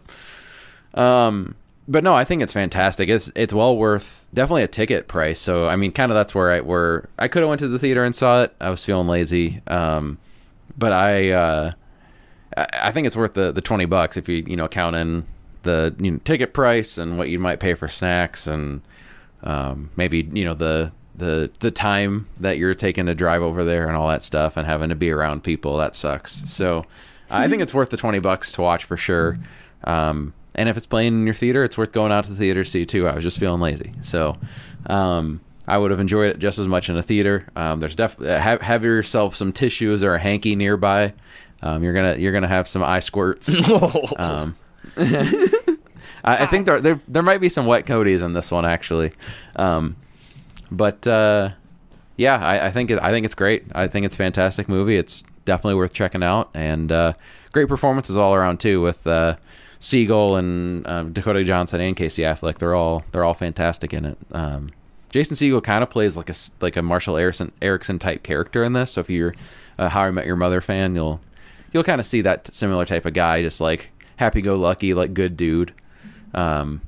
Um, 0.94 1.56
but 1.88 2.04
no, 2.04 2.14
I 2.14 2.24
think 2.24 2.42
it's 2.42 2.52
fantastic. 2.52 3.08
It's 3.08 3.30
it's 3.34 3.52
well 3.52 3.76
worth 3.76 4.26
definitely 4.32 4.62
a 4.62 4.68
ticket 4.68 5.08
price. 5.08 5.40
So 5.40 5.66
I 5.66 5.76
mean, 5.76 5.92
kind 5.92 6.12
of 6.12 6.16
that's 6.16 6.34
where 6.34 6.52
I 6.52 6.60
where 6.60 7.08
I 7.18 7.28
could 7.28 7.42
have 7.42 7.48
went 7.48 7.60
to 7.60 7.68
the 7.68 7.78
theater 7.78 8.04
and 8.04 8.14
saw 8.14 8.42
it. 8.42 8.54
I 8.60 8.70
was 8.70 8.84
feeling 8.84 9.08
lazy. 9.08 9.60
Um, 9.66 10.18
but 10.76 10.92
I 10.92 11.30
uh, 11.30 11.72
I 12.56 12.92
think 12.92 13.06
it's 13.06 13.16
worth 13.16 13.34
the 13.34 13.52
the 13.52 13.60
twenty 13.60 13.84
bucks 13.84 14.16
if 14.16 14.28
you 14.28 14.44
you 14.46 14.56
know 14.56 14.68
count 14.68 14.96
in 14.96 15.26
the 15.62 15.94
you 15.98 16.12
know, 16.12 16.20
ticket 16.24 16.54
price 16.54 16.98
and 16.98 17.18
what 17.18 17.28
you 17.28 17.38
might 17.38 17.60
pay 17.60 17.74
for 17.74 17.88
snacks 17.88 18.46
and 18.46 18.82
um, 19.42 19.90
maybe 19.96 20.28
you 20.32 20.44
know 20.44 20.54
the 20.54 20.92
the 21.16 21.50
the 21.60 21.70
time 21.70 22.28
that 22.40 22.58
you're 22.58 22.74
taking 22.74 23.06
to 23.06 23.14
drive 23.14 23.42
over 23.42 23.64
there 23.64 23.86
and 23.88 23.96
all 23.96 24.08
that 24.08 24.24
stuff 24.24 24.56
and 24.56 24.66
having 24.66 24.88
to 24.88 24.94
be 24.94 25.10
around 25.10 25.42
people 25.42 25.76
that 25.78 25.96
sucks. 25.96 26.42
So 26.50 26.84
I 27.30 27.48
think 27.48 27.62
it's 27.62 27.74
worth 27.74 27.90
the 27.90 27.96
twenty 27.96 28.20
bucks 28.20 28.52
to 28.52 28.62
watch 28.62 28.84
for 28.84 28.96
sure. 28.96 29.38
Um, 29.84 30.32
and 30.54 30.68
if 30.68 30.76
it's 30.76 30.86
playing 30.86 31.14
in 31.14 31.26
your 31.26 31.34
theater, 31.34 31.64
it's 31.64 31.78
worth 31.78 31.92
going 31.92 32.12
out 32.12 32.24
to 32.24 32.30
the 32.30 32.36
theater 32.36 32.64
to 32.64 32.68
see 32.68 32.84
too. 32.84 33.08
I 33.08 33.14
was 33.14 33.24
just 33.24 33.38
feeling 33.38 33.60
lazy, 33.60 33.92
so 34.02 34.36
um, 34.86 35.40
I 35.66 35.78
would 35.78 35.90
have 35.90 36.00
enjoyed 36.00 36.30
it 36.30 36.38
just 36.38 36.58
as 36.58 36.68
much 36.68 36.88
in 36.88 36.96
a 36.96 37.02
theater. 37.02 37.46
Um, 37.56 37.80
there's 37.80 37.94
definitely 37.94 38.34
have, 38.38 38.60
have 38.60 38.84
yourself 38.84 39.34
some 39.34 39.52
tissues 39.52 40.02
or 40.02 40.14
a 40.14 40.18
hanky 40.18 40.56
nearby. 40.56 41.14
Um, 41.62 41.82
you're 41.82 41.94
gonna 41.94 42.16
you're 42.16 42.32
gonna 42.32 42.48
have 42.48 42.66
some 42.68 42.82
eye 42.82 43.00
squirts. 43.00 43.48
um, 44.18 44.56
I, 44.96 46.44
I 46.44 46.46
think 46.46 46.66
there, 46.66 46.80
there 46.80 47.00
there 47.08 47.22
might 47.22 47.40
be 47.40 47.48
some 47.48 47.66
wet 47.66 47.86
coaties 47.86 48.22
in 48.22 48.32
this 48.32 48.50
one 48.50 48.64
actually, 48.64 49.12
um, 49.56 49.96
but 50.70 51.06
uh, 51.06 51.50
yeah, 52.16 52.36
I, 52.36 52.66
I 52.66 52.70
think 52.70 52.90
it, 52.90 52.98
I 53.00 53.10
think 53.10 53.24
it's 53.24 53.34
great. 53.34 53.64
I 53.74 53.86
think 53.86 54.04
it's 54.06 54.14
a 54.14 54.18
fantastic 54.18 54.68
movie. 54.68 54.96
It's 54.96 55.22
definitely 55.44 55.76
worth 55.76 55.92
checking 55.92 56.22
out, 56.22 56.50
and 56.54 56.90
uh, 56.90 57.12
great 57.52 57.68
performances 57.68 58.16
all 58.16 58.34
around 58.34 58.58
too 58.58 58.82
with 58.82 59.06
uh, 59.06 59.36
Segel 59.82 60.38
and 60.38 60.86
um, 60.86 61.12
Dakota 61.12 61.42
Johnson 61.42 61.80
and 61.80 61.96
Casey 61.96 62.22
Affleck. 62.22 62.58
They're 62.58 62.74
all 62.74 63.04
they're 63.10 63.24
all 63.24 63.34
fantastic 63.34 63.92
in 63.92 64.04
it. 64.04 64.18
Um, 64.30 64.70
Jason 65.10 65.36
Segel 65.36 65.62
kind 65.62 65.82
of 65.82 65.90
plays 65.90 66.16
like 66.16 66.30
a 66.30 66.34
like 66.60 66.76
a 66.76 66.82
Marshall 66.82 67.16
Eriksen, 67.16 67.50
Eriksen 67.60 67.98
type 67.98 68.22
character 68.22 68.62
in 68.62 68.74
this. 68.74 68.92
So 68.92 69.00
if 69.00 69.10
you're 69.10 69.34
a 69.78 69.88
How 69.88 70.02
I 70.02 70.10
Met 70.12 70.24
Your 70.24 70.36
Mother 70.36 70.60
fan, 70.60 70.94
you'll 70.94 71.20
you'll 71.72 71.82
kind 71.82 72.00
of 72.00 72.06
see 72.06 72.20
that 72.20 72.54
similar 72.54 72.84
type 72.84 73.04
of 73.06 73.12
guy, 73.12 73.42
just 73.42 73.60
like 73.60 73.90
happy 74.16 74.40
go 74.40 74.54
lucky, 74.54 74.94
like 74.94 75.14
good 75.14 75.36
dude. 75.36 75.74
Um, 76.32 76.80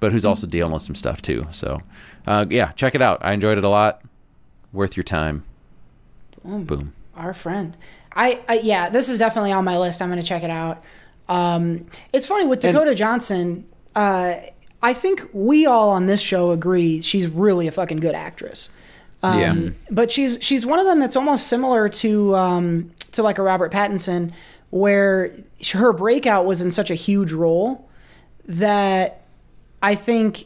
but 0.00 0.10
who's 0.10 0.24
also 0.24 0.46
dealing 0.46 0.72
with 0.72 0.82
some 0.82 0.94
stuff 0.94 1.20
too. 1.20 1.46
So, 1.50 1.82
uh, 2.26 2.46
yeah, 2.48 2.72
check 2.72 2.94
it 2.94 3.02
out. 3.02 3.18
I 3.20 3.34
enjoyed 3.34 3.58
it 3.58 3.64
a 3.64 3.68
lot. 3.68 4.02
Worth 4.72 4.96
your 4.96 5.04
time. 5.04 5.44
Boom. 6.42 6.94
Our 7.14 7.34
friend. 7.34 7.76
I, 8.14 8.40
I 8.48 8.60
yeah, 8.60 8.88
this 8.88 9.08
is 9.10 9.18
definitely 9.18 9.52
on 9.52 9.64
my 9.64 9.78
list. 9.78 10.00
I'm 10.00 10.08
going 10.08 10.20
to 10.20 10.26
check 10.26 10.42
it 10.42 10.50
out. 10.50 10.82
Um, 11.28 11.86
it's 12.12 12.26
funny 12.26 12.46
with 12.46 12.60
Dakota 12.60 12.94
Johnson. 12.94 13.66
Uh, 13.94 14.36
I 14.82 14.92
think 14.94 15.28
we 15.32 15.66
all 15.66 15.90
on 15.90 16.06
this 16.06 16.20
show 16.20 16.50
agree 16.52 17.00
she's 17.00 17.26
really 17.26 17.66
a 17.66 17.72
fucking 17.72 17.98
good 17.98 18.14
actress. 18.14 18.70
Um, 19.22 19.38
Yeah. 19.40 19.70
But 19.90 20.12
she's 20.12 20.38
she's 20.40 20.64
one 20.66 20.78
of 20.78 20.86
them 20.86 21.00
that's 21.00 21.16
almost 21.16 21.46
similar 21.48 21.88
to 21.88 22.36
um, 22.36 22.90
to 23.12 23.22
like 23.22 23.38
a 23.38 23.42
Robert 23.42 23.72
Pattinson, 23.72 24.32
where 24.70 25.32
her 25.72 25.92
breakout 25.92 26.44
was 26.46 26.60
in 26.60 26.70
such 26.70 26.90
a 26.90 26.94
huge 26.94 27.32
role 27.32 27.88
that 28.46 29.22
I 29.82 29.94
think 29.94 30.44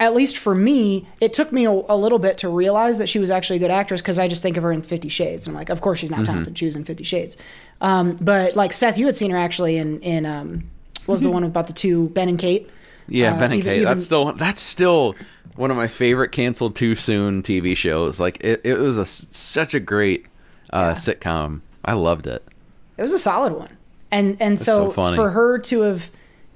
at 0.00 0.14
least 0.14 0.38
for 0.38 0.54
me, 0.54 1.06
it 1.20 1.32
took 1.32 1.52
me 1.52 1.66
a, 1.66 1.70
a 1.70 1.96
little 1.96 2.18
bit 2.18 2.38
to 2.38 2.48
realize 2.48 2.98
that 2.98 3.08
she 3.08 3.18
was 3.20 3.30
actually 3.30 3.56
a 3.56 3.58
good 3.60 3.70
actress 3.70 4.00
because 4.00 4.18
I 4.18 4.26
just 4.26 4.42
think 4.42 4.56
of 4.56 4.62
her 4.64 4.72
in 4.72 4.82
Fifty 4.82 5.08
Shades. 5.08 5.46
And 5.46 5.54
I'm 5.54 5.60
like, 5.60 5.68
of 5.68 5.80
course 5.80 5.98
she's 6.00 6.10
not 6.10 6.24
talented. 6.24 6.56
She 6.58 6.64
was 6.64 6.74
in 6.74 6.84
Fifty 6.84 7.04
Shades. 7.04 7.36
Um, 7.80 8.16
but 8.20 8.56
like 8.56 8.72
Seth, 8.72 8.98
you 8.98 9.06
had 9.06 9.14
seen 9.14 9.30
her 9.30 9.36
actually 9.38 9.76
in 9.76 10.00
in 10.00 10.26
um, 10.26 10.70
what 11.06 11.12
was 11.14 11.22
the 11.22 11.30
one 11.30 11.44
about 11.44 11.66
the 11.68 11.72
two 11.74 12.08
Ben 12.08 12.28
and 12.28 12.38
Kate. 12.38 12.68
Yeah, 13.08 13.34
Uh, 13.34 13.38
Ben 13.40 13.42
and 13.44 13.54
even- 13.54 13.64
Kate. 13.64 13.76
even- 13.82 13.84
That's 13.84 14.04
still 14.04 14.32
that's 14.32 14.60
still 14.60 15.14
one 15.56 15.70
of 15.70 15.76
my 15.76 15.86
favorite 15.88 16.30
canceled 16.32 16.76
too 16.76 16.94
soon 16.94 17.42
TV 17.42 17.76
shows. 17.76 18.18
Like 18.20 18.38
it, 18.42 18.60
it 18.64 18.78
was 18.78 18.96
a 18.98 19.04
such 19.04 19.74
a 19.74 19.80
great 19.80 20.26
uh, 20.72 20.92
sitcom. 20.92 21.60
I 21.84 21.92
loved 21.94 22.26
it. 22.26 22.42
It 22.96 23.02
was 23.02 23.12
a 23.12 23.18
solid 23.18 23.52
one. 23.52 23.76
And 24.10 24.36
and 24.40 24.58
so, 24.58 24.92
so 24.92 25.14
for 25.14 25.30
her 25.30 25.58
to 25.58 25.80
have 25.82 26.10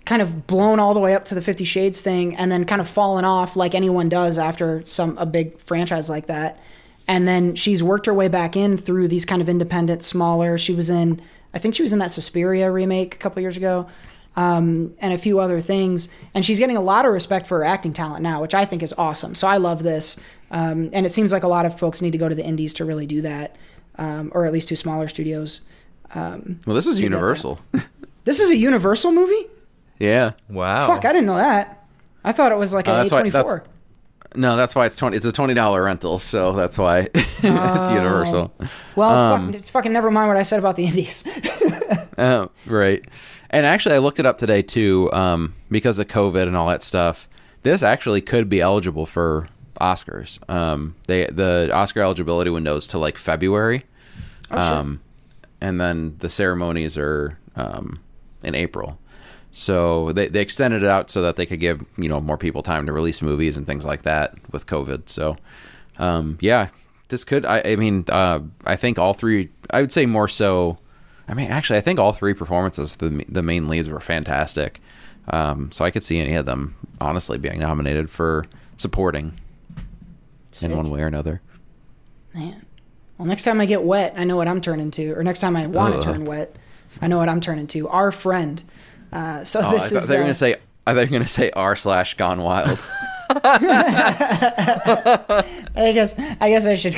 kind 0.04 0.20
of 0.20 0.46
blown 0.46 0.78
all 0.78 0.94
the 0.94 1.00
way 1.00 1.14
up 1.14 1.24
to 1.26 1.34
the 1.34 1.40
50 1.40 1.64
shades 1.64 2.02
thing 2.02 2.36
and 2.36 2.52
then 2.52 2.64
kind 2.64 2.80
of 2.80 2.88
fallen 2.88 3.24
off 3.24 3.56
like 3.56 3.74
anyone 3.74 4.08
does 4.08 4.38
after 4.38 4.84
some 4.84 5.16
a 5.18 5.26
big 5.26 5.58
franchise 5.60 6.10
like 6.10 6.26
that. 6.26 6.60
And 7.06 7.28
then 7.28 7.54
she's 7.54 7.82
worked 7.82 8.06
her 8.06 8.14
way 8.14 8.28
back 8.28 8.56
in 8.56 8.76
through 8.76 9.08
these 9.08 9.24
kind 9.24 9.42
of 9.42 9.48
independent 9.48 10.02
smaller. 10.02 10.58
She 10.58 10.74
was 10.74 10.90
in 10.90 11.20
I 11.52 11.58
think 11.58 11.74
she 11.74 11.82
was 11.82 11.92
in 11.92 12.00
that 12.00 12.10
Suspiria 12.10 12.70
remake 12.70 13.14
a 13.14 13.18
couple 13.18 13.40
years 13.40 13.56
ago. 13.56 13.88
Um, 14.36 14.94
and 14.98 15.12
a 15.12 15.18
few 15.18 15.38
other 15.38 15.60
things. 15.60 16.08
And 16.34 16.44
she's 16.44 16.58
getting 16.58 16.76
a 16.76 16.80
lot 16.80 17.04
of 17.04 17.12
respect 17.12 17.46
for 17.46 17.58
her 17.58 17.64
acting 17.64 17.92
talent 17.92 18.20
now, 18.20 18.42
which 18.42 18.52
I 18.52 18.64
think 18.64 18.82
is 18.82 18.92
awesome. 18.98 19.36
So 19.36 19.46
I 19.46 19.58
love 19.58 19.84
this. 19.84 20.18
Um, 20.50 20.90
and 20.92 21.06
it 21.06 21.12
seems 21.12 21.30
like 21.30 21.44
a 21.44 21.48
lot 21.48 21.66
of 21.66 21.78
folks 21.78 22.02
need 22.02 22.10
to 22.10 22.18
go 22.18 22.28
to 22.28 22.34
the 22.34 22.44
indies 22.44 22.74
to 22.74 22.84
really 22.84 23.06
do 23.06 23.22
that, 23.22 23.54
um, 23.96 24.32
or 24.34 24.44
at 24.44 24.52
least 24.52 24.70
to 24.70 24.76
smaller 24.76 25.06
studios. 25.06 25.60
Well, 26.66 26.74
this 26.74 26.88
is. 26.88 27.00
Universal. 27.00 27.60
This 28.24 28.40
is 28.40 28.50
a 28.50 28.56
Universal 28.56 29.12
movie? 29.12 29.50
Yeah. 29.98 30.32
Wow. 30.48 30.86
Fuck, 30.86 31.04
I 31.04 31.12
didn't 31.12 31.26
know 31.26 31.36
that. 31.36 31.84
I 32.24 32.32
thought 32.32 32.52
it 32.52 32.58
was 32.58 32.72
like 32.74 32.88
Uh, 32.88 32.92
an 32.92 32.98
that's 33.08 33.12
why- 33.12 33.22
A24. 33.22 33.32
that's- 33.32 33.68
No, 34.36 34.56
that's 34.56 34.74
why 34.74 34.86
it's 34.86 34.96
twenty. 34.96 35.16
It's 35.16 35.26
a 35.26 35.32
twenty 35.32 35.54
dollar 35.54 35.84
rental, 35.84 36.18
so 36.18 36.52
that's 36.54 36.76
why 36.78 37.08
it's 37.14 37.42
Universal. 37.44 38.52
Well, 38.96 39.10
Um, 39.10 39.52
fuck, 39.52 39.62
fucking 39.64 39.92
never 39.92 40.10
mind 40.10 40.28
what 40.28 40.36
I 40.36 40.42
said 40.42 40.58
about 40.58 40.76
the 40.76 40.84
indies. 40.86 41.24
Oh, 42.16 42.50
right. 42.66 43.04
And 43.50 43.66
actually, 43.66 43.96
I 43.96 43.98
looked 43.98 44.20
it 44.20 44.26
up 44.26 44.38
today 44.38 44.62
too, 44.62 45.10
um, 45.12 45.52
because 45.68 45.98
of 45.98 46.06
COVID 46.06 46.46
and 46.46 46.56
all 46.56 46.68
that 46.68 46.84
stuff. 46.84 47.28
This 47.62 47.82
actually 47.82 48.20
could 48.20 48.48
be 48.48 48.60
eligible 48.60 49.04
for 49.04 49.48
Oscars. 49.80 50.38
Um, 50.48 50.94
they 51.08 51.26
the 51.26 51.70
Oscar 51.74 52.02
eligibility 52.02 52.50
window 52.50 52.76
is 52.76 52.86
to 52.88 52.98
like 52.98 53.16
February, 53.16 53.82
um, 54.52 55.00
and 55.60 55.80
then 55.80 56.14
the 56.20 56.30
ceremonies 56.30 56.96
are 56.96 57.36
um, 57.56 57.98
in 58.44 58.54
April. 58.54 58.96
So 59.56 60.10
they 60.10 60.26
they 60.26 60.40
extended 60.40 60.82
it 60.82 60.88
out 60.88 61.12
so 61.12 61.22
that 61.22 61.36
they 61.36 61.46
could 61.46 61.60
give 61.60 61.84
you 61.96 62.08
know 62.08 62.20
more 62.20 62.36
people 62.36 62.64
time 62.64 62.86
to 62.86 62.92
release 62.92 63.22
movies 63.22 63.56
and 63.56 63.64
things 63.64 63.84
like 63.84 64.02
that 64.02 64.34
with 64.50 64.66
COVID. 64.66 65.08
So 65.08 65.36
um, 65.96 66.38
yeah, 66.40 66.68
this 67.06 67.22
could. 67.22 67.46
I, 67.46 67.62
I 67.64 67.76
mean, 67.76 68.04
uh, 68.08 68.40
I 68.66 68.74
think 68.74 68.98
all 68.98 69.14
three. 69.14 69.50
I 69.70 69.80
would 69.80 69.92
say 69.92 70.06
more 70.06 70.26
so. 70.26 70.78
I 71.28 71.34
mean, 71.34 71.52
actually, 71.52 71.78
I 71.78 71.82
think 71.82 72.00
all 72.00 72.12
three 72.12 72.34
performances, 72.34 72.96
the 72.96 73.24
the 73.28 73.42
main 73.42 73.68
leads 73.68 73.88
were 73.88 74.00
fantastic. 74.00 74.80
Um, 75.28 75.70
so 75.70 75.84
I 75.84 75.92
could 75.92 76.02
see 76.02 76.18
any 76.18 76.34
of 76.34 76.46
them 76.46 76.74
honestly 77.00 77.38
being 77.38 77.60
nominated 77.60 78.10
for 78.10 78.46
supporting 78.76 79.38
in 80.62 80.76
one 80.76 80.90
way 80.90 81.00
or 81.00 81.06
another. 81.06 81.40
Man. 82.34 82.66
Well, 83.18 83.28
next 83.28 83.44
time 83.44 83.60
I 83.60 83.66
get 83.66 83.84
wet, 83.84 84.14
I 84.16 84.24
know 84.24 84.36
what 84.36 84.48
I'm 84.48 84.60
turning 84.60 84.90
to. 84.92 85.12
Or 85.12 85.22
next 85.22 85.38
time 85.38 85.54
I 85.54 85.66
want 85.66 85.94
to 85.94 86.00
turn 86.00 86.24
wet, 86.24 86.56
I 87.00 87.06
know 87.06 87.18
what 87.18 87.28
I'm 87.28 87.40
turning 87.40 87.68
to. 87.68 87.88
Our 87.88 88.10
friend. 88.10 88.62
Uh, 89.14 89.44
so 89.44 89.60
Oh, 89.64 89.70
this 89.70 89.86
I 89.86 89.94
thought 89.94 90.02
is. 90.02 90.08
They're 90.08 90.18
uh, 90.20 90.24
gonna 90.24 90.34
say. 90.34 90.56
I 90.86 90.92
thought 90.92 91.00
you 91.00 91.06
were 91.06 91.18
gonna 91.18 91.28
say 91.28 91.50
r 91.52 91.76
slash 91.76 92.14
gone 92.16 92.42
wild. 92.42 92.78
I 95.76 95.92
guess 95.94 96.14
I 96.40 96.48
guess 96.50 96.66
I 96.66 96.74
should 96.74 96.94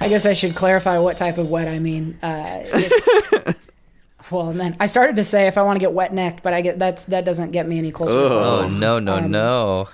I 0.00 0.08
guess 0.08 0.26
I 0.26 0.32
should 0.32 0.54
clarify 0.54 0.98
what 0.98 1.16
type 1.16 1.38
of 1.38 1.48
wet 1.50 1.68
I 1.68 1.78
mean. 1.78 2.18
Uh, 2.22 2.62
if- 2.64 3.70
well, 4.30 4.50
and 4.50 4.58
then 4.60 4.76
I 4.80 4.86
started 4.86 5.16
to 5.16 5.24
say 5.24 5.46
if 5.46 5.56
I 5.58 5.62
want 5.62 5.76
to 5.76 5.80
get 5.80 5.92
wet 5.92 6.12
necked, 6.12 6.42
but 6.42 6.52
I 6.52 6.60
get 6.62 6.78
that's 6.78 7.04
that 7.06 7.24
doesn't 7.24 7.50
get 7.52 7.68
me 7.68 7.78
any 7.78 7.92
closer. 7.92 8.14
to 8.14 8.18
Oh 8.34 8.68
no 8.68 8.98
no 8.98 9.16
Um, 9.18 9.30
no. 9.30 9.88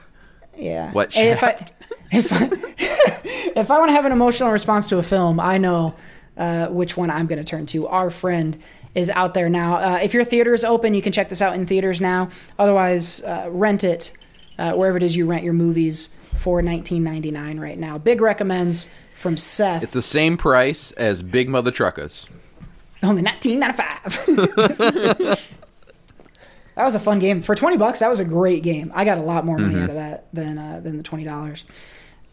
Yeah. 0.57 0.91
Wet 0.93 1.17
And 1.17 1.29
if 1.29 1.43
I 1.45 1.67
if 2.13 2.33
I 2.33 2.49
if 3.61 3.71
I 3.71 3.79
want 3.79 3.89
to 3.91 3.93
have 3.93 4.05
an 4.07 4.13
emotional 4.13 4.51
response 4.51 4.89
to 4.89 4.99
a 4.99 5.03
film, 5.03 5.39
I 5.39 5.59
know 5.59 5.95
uh, 6.39 6.69
which 6.69 6.97
one 6.97 7.11
I'm 7.11 7.27
going 7.27 7.39
to 7.39 7.45
turn 7.45 7.67
to. 7.67 7.87
Our 7.89 8.11
friend 8.11 8.57
is 8.95 9.11
out 9.11 9.35
there 9.35 9.49
now. 9.49 9.75
Uh, 9.75 9.99
if 10.03 10.15
your 10.15 10.25
theater 10.25 10.55
is 10.55 10.65
open, 10.65 10.95
you 10.95 11.03
can 11.03 11.13
check 11.13 11.29
this 11.29 11.43
out 11.43 11.55
in 11.55 11.67
theaters 11.67 12.01
now. 12.01 12.31
Otherwise, 12.59 13.23
uh, 13.23 13.49
rent 13.51 13.85
it 13.85 14.13
uh, 14.59 14.73
wherever 14.73 14.97
it 14.97 15.03
is 15.03 15.17
you 15.17 15.27
rent 15.27 15.45
your 15.45 15.53
movies 15.53 16.11
for 16.35 16.63
19.99 16.63 17.61
right 17.61 17.79
now. 17.79 17.99
Big 17.99 18.21
recommends 18.21 18.91
from 19.15 19.37
Seth. 19.37 19.83
it's 19.83 19.93
the 19.93 20.01
same 20.01 20.37
price 20.37 20.93
as 20.93 21.23
Big 21.23 21.49
Mother 21.49 21.71
Truckers. 21.71 22.31
Only 23.03 23.23
19.95. 23.23 25.37
that 26.75 26.85
was 26.85 26.95
a 26.95 27.01
fun 27.01 27.19
game 27.19 27.43
for 27.43 27.55
20 27.55 27.77
bucks. 27.77 28.01
That 28.01 28.09
was 28.09 28.21
a 28.21 28.25
great 28.25 28.63
game. 28.63 28.91
I 28.95 29.05
got 29.05 29.19
a 29.19 29.23
lot 29.23 29.45
more 29.45 29.59
money 29.59 29.81
out 29.81 29.91
of 29.91 29.97
that 29.97 30.33
than 30.33 30.59
uh, 30.59 30.81
than 30.81 30.97
the 30.97 31.03
20 31.03 31.25
dollars. 31.25 31.65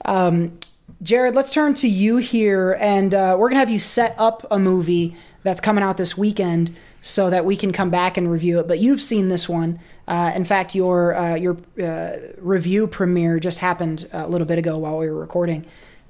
Um, 0.05 0.59
Jared, 1.01 1.35
let's 1.35 1.51
turn 1.53 1.73
to 1.75 1.87
you 1.87 2.17
here, 2.17 2.77
and 2.79 3.13
uh, 3.13 3.35
we're 3.37 3.49
gonna 3.49 3.59
have 3.59 3.69
you 3.69 3.79
set 3.79 4.15
up 4.17 4.45
a 4.49 4.57
movie 4.57 5.15
that's 5.43 5.61
coming 5.61 5.83
out 5.83 5.97
this 5.97 6.17
weekend 6.17 6.75
so 7.01 7.29
that 7.29 7.45
we 7.45 7.55
can 7.55 7.71
come 7.71 7.91
back 7.91 8.17
and 8.17 8.31
review 8.31 8.59
it. 8.59 8.67
But 8.67 8.79
you've 8.79 9.01
seen 9.01 9.29
this 9.29 9.47
one. 9.47 9.79
Uh, 10.07 10.31
in 10.35 10.43
fact, 10.45 10.73
your 10.73 11.15
uh, 11.15 11.35
your 11.35 11.57
uh, 11.81 12.17
review 12.37 12.87
premiere 12.87 13.39
just 13.39 13.59
happened 13.59 14.07
a 14.11 14.27
little 14.27 14.47
bit 14.47 14.57
ago 14.57 14.77
while 14.77 14.97
we 14.97 15.07
were 15.07 15.19
recording, 15.19 15.65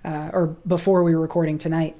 uh, 0.06 0.30
or 0.32 0.56
before 0.68 1.04
we 1.04 1.14
were 1.14 1.22
recording 1.22 1.58
tonight. 1.58 1.98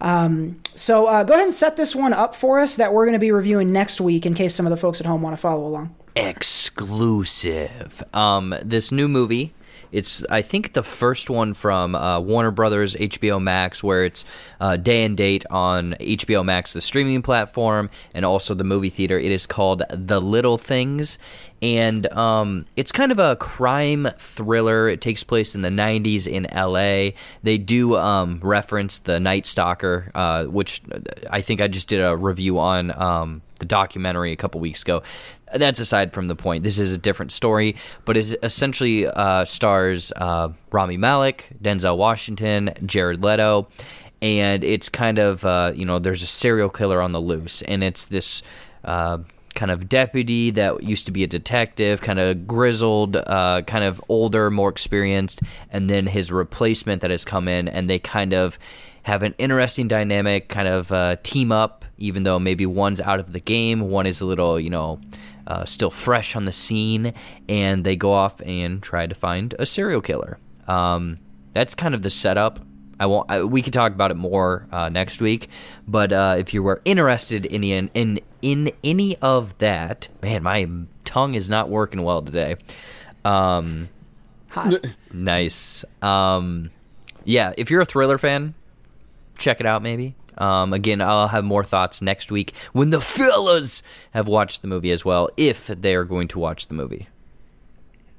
Um, 0.00 0.60
so 0.74 1.06
uh, 1.06 1.24
go 1.24 1.34
ahead 1.34 1.44
and 1.44 1.54
set 1.54 1.76
this 1.76 1.94
one 1.94 2.12
up 2.12 2.34
for 2.34 2.60
us 2.60 2.76
that 2.76 2.92
we're 2.92 3.06
to 3.14 3.18
be 3.18 3.32
reviewing 3.32 3.70
next 3.70 4.00
week 4.00 4.26
in 4.26 4.34
case 4.34 4.54
some 4.54 4.66
of 4.66 4.70
the 4.70 4.76
folks 4.76 5.00
at 5.00 5.06
home 5.06 5.22
want 5.22 5.34
to 5.34 5.40
follow 5.40 5.66
along. 5.66 5.94
exclusive. 6.16 8.02
Um, 8.12 8.54
this 8.62 8.92
new 8.92 9.08
movie. 9.08 9.54
It's 9.94 10.26
I 10.26 10.42
think 10.42 10.72
the 10.72 10.82
first 10.82 11.30
one 11.30 11.54
from 11.54 11.94
uh, 11.94 12.18
Warner 12.18 12.50
Brothers 12.50 12.96
HBO 12.96 13.40
Max, 13.40 13.82
where 13.82 14.04
it's 14.04 14.24
uh, 14.60 14.76
day 14.76 15.04
and 15.04 15.16
date 15.16 15.44
on 15.50 15.94
HBO 16.00 16.44
Max, 16.44 16.72
the 16.72 16.80
streaming 16.80 17.22
platform, 17.22 17.88
and 18.12 18.24
also 18.24 18.54
the 18.54 18.64
movie 18.64 18.90
theater. 18.90 19.16
It 19.16 19.30
is 19.30 19.46
called 19.46 19.84
The 19.90 20.20
Little 20.20 20.58
Things, 20.58 21.20
and 21.62 22.12
um, 22.12 22.66
it's 22.76 22.90
kind 22.90 23.12
of 23.12 23.20
a 23.20 23.36
crime 23.36 24.08
thriller. 24.18 24.88
It 24.88 25.00
takes 25.00 25.22
place 25.22 25.54
in 25.54 25.60
the 25.60 25.68
'90s 25.68 26.26
in 26.26 26.48
LA. 26.52 27.16
They 27.44 27.56
do 27.56 27.96
um, 27.96 28.40
reference 28.42 28.98
the 28.98 29.20
Night 29.20 29.46
Stalker, 29.46 30.10
uh, 30.12 30.46
which 30.46 30.82
I 31.30 31.40
think 31.40 31.60
I 31.60 31.68
just 31.68 31.88
did 31.88 32.00
a 32.00 32.16
review 32.16 32.58
on. 32.58 32.90
Um, 33.00 33.42
the 33.60 33.66
documentary 33.66 34.32
a 34.32 34.36
couple 34.36 34.60
weeks 34.60 34.82
ago. 34.82 35.02
That's 35.54 35.80
aside 35.80 36.12
from 36.12 36.26
the 36.26 36.36
point. 36.36 36.64
This 36.64 36.78
is 36.78 36.92
a 36.92 36.98
different 36.98 37.32
story, 37.32 37.76
but 38.04 38.16
it 38.16 38.34
essentially 38.42 39.06
uh, 39.06 39.44
stars 39.44 40.12
uh, 40.16 40.50
Rami 40.72 40.96
Malek, 40.96 41.50
Denzel 41.62 41.96
Washington, 41.96 42.74
Jared 42.84 43.22
Leto, 43.22 43.68
and 44.20 44.64
it's 44.64 44.88
kind 44.88 45.18
of 45.18 45.44
uh, 45.44 45.72
you 45.74 45.84
know 45.84 45.98
there's 45.98 46.22
a 46.22 46.26
serial 46.26 46.68
killer 46.68 47.00
on 47.00 47.12
the 47.12 47.20
loose, 47.20 47.62
and 47.62 47.82
it's 47.84 48.06
this. 48.06 48.42
Uh, 48.84 49.18
kind 49.54 49.70
of 49.70 49.88
deputy 49.88 50.50
that 50.50 50.82
used 50.82 51.06
to 51.06 51.12
be 51.12 51.22
a 51.22 51.28
detective, 51.28 52.00
kind 52.00 52.18
of 52.18 52.44
grizzled, 52.44 53.16
uh, 53.16 53.62
kind 53.68 53.84
of 53.84 54.02
older, 54.08 54.50
more 54.50 54.68
experienced, 54.68 55.42
and 55.70 55.88
then 55.88 56.08
his 56.08 56.32
replacement 56.32 57.00
that 57.02 57.10
has 57.12 57.24
come 57.24 57.46
in, 57.46 57.68
and 57.68 57.88
they 57.88 58.00
kind 58.00 58.34
of 58.34 58.58
have 59.04 59.22
an 59.22 59.34
interesting 59.38 59.86
dynamic, 59.86 60.48
kind 60.48 60.66
of 60.66 60.90
uh, 60.90 61.16
team 61.22 61.52
up, 61.52 61.84
even 61.98 62.24
though 62.24 62.38
maybe 62.38 62.66
one's 62.66 63.00
out 63.00 63.20
of 63.20 63.32
the 63.32 63.40
game, 63.40 63.80
one 63.82 64.06
is 64.06 64.20
a 64.20 64.26
little, 64.26 64.58
you 64.58 64.70
know, 64.70 64.98
uh, 65.46 65.64
still 65.64 65.90
fresh 65.90 66.36
on 66.36 66.44
the 66.44 66.52
scene, 66.52 67.12
and 67.48 67.84
they 67.84 67.96
go 67.96 68.12
off 68.12 68.40
and 68.42 68.82
try 68.82 69.06
to 69.06 69.14
find 69.14 69.54
a 69.58 69.66
serial 69.66 70.00
killer. 70.00 70.38
Um, 70.66 71.18
that's 71.52 71.74
kind 71.74 71.94
of 71.94 72.02
the 72.02 72.10
setup. 72.10 72.60
I 72.98 73.06
won't. 73.06 73.30
I, 73.30 73.42
we 73.42 73.62
can 73.62 73.72
talk 73.72 73.92
about 73.92 74.10
it 74.10 74.14
more 74.14 74.66
uh, 74.70 74.88
next 74.88 75.20
week. 75.20 75.48
But 75.86 76.12
uh, 76.12 76.36
if 76.38 76.54
you 76.54 76.62
were 76.62 76.80
interested 76.84 77.46
in, 77.46 77.64
in 77.64 77.90
in 77.94 78.20
in 78.42 78.72
any 78.82 79.16
of 79.16 79.56
that, 79.58 80.08
man, 80.22 80.42
my 80.42 80.68
tongue 81.04 81.34
is 81.34 81.50
not 81.50 81.68
working 81.68 82.02
well 82.02 82.22
today. 82.22 82.56
Um, 83.24 83.88
nice. 85.12 85.84
Um, 86.02 86.70
yeah, 87.24 87.52
if 87.56 87.70
you're 87.70 87.80
a 87.80 87.86
thriller 87.86 88.18
fan, 88.18 88.54
check 89.38 89.60
it 89.60 89.66
out. 89.66 89.82
Maybe. 89.82 90.14
Um, 90.38 90.72
again, 90.72 91.00
I'll 91.00 91.28
have 91.28 91.44
more 91.44 91.64
thoughts 91.64 92.02
next 92.02 92.30
week 92.30 92.52
when 92.72 92.90
the 92.90 93.00
fellas 93.00 93.82
have 94.12 94.26
watched 94.26 94.62
the 94.62 94.68
movie 94.68 94.90
as 94.90 95.04
well, 95.04 95.30
if 95.36 95.66
they 95.66 95.94
are 95.94 96.04
going 96.04 96.28
to 96.28 96.38
watch 96.38 96.66
the 96.68 96.74
movie. 96.74 97.08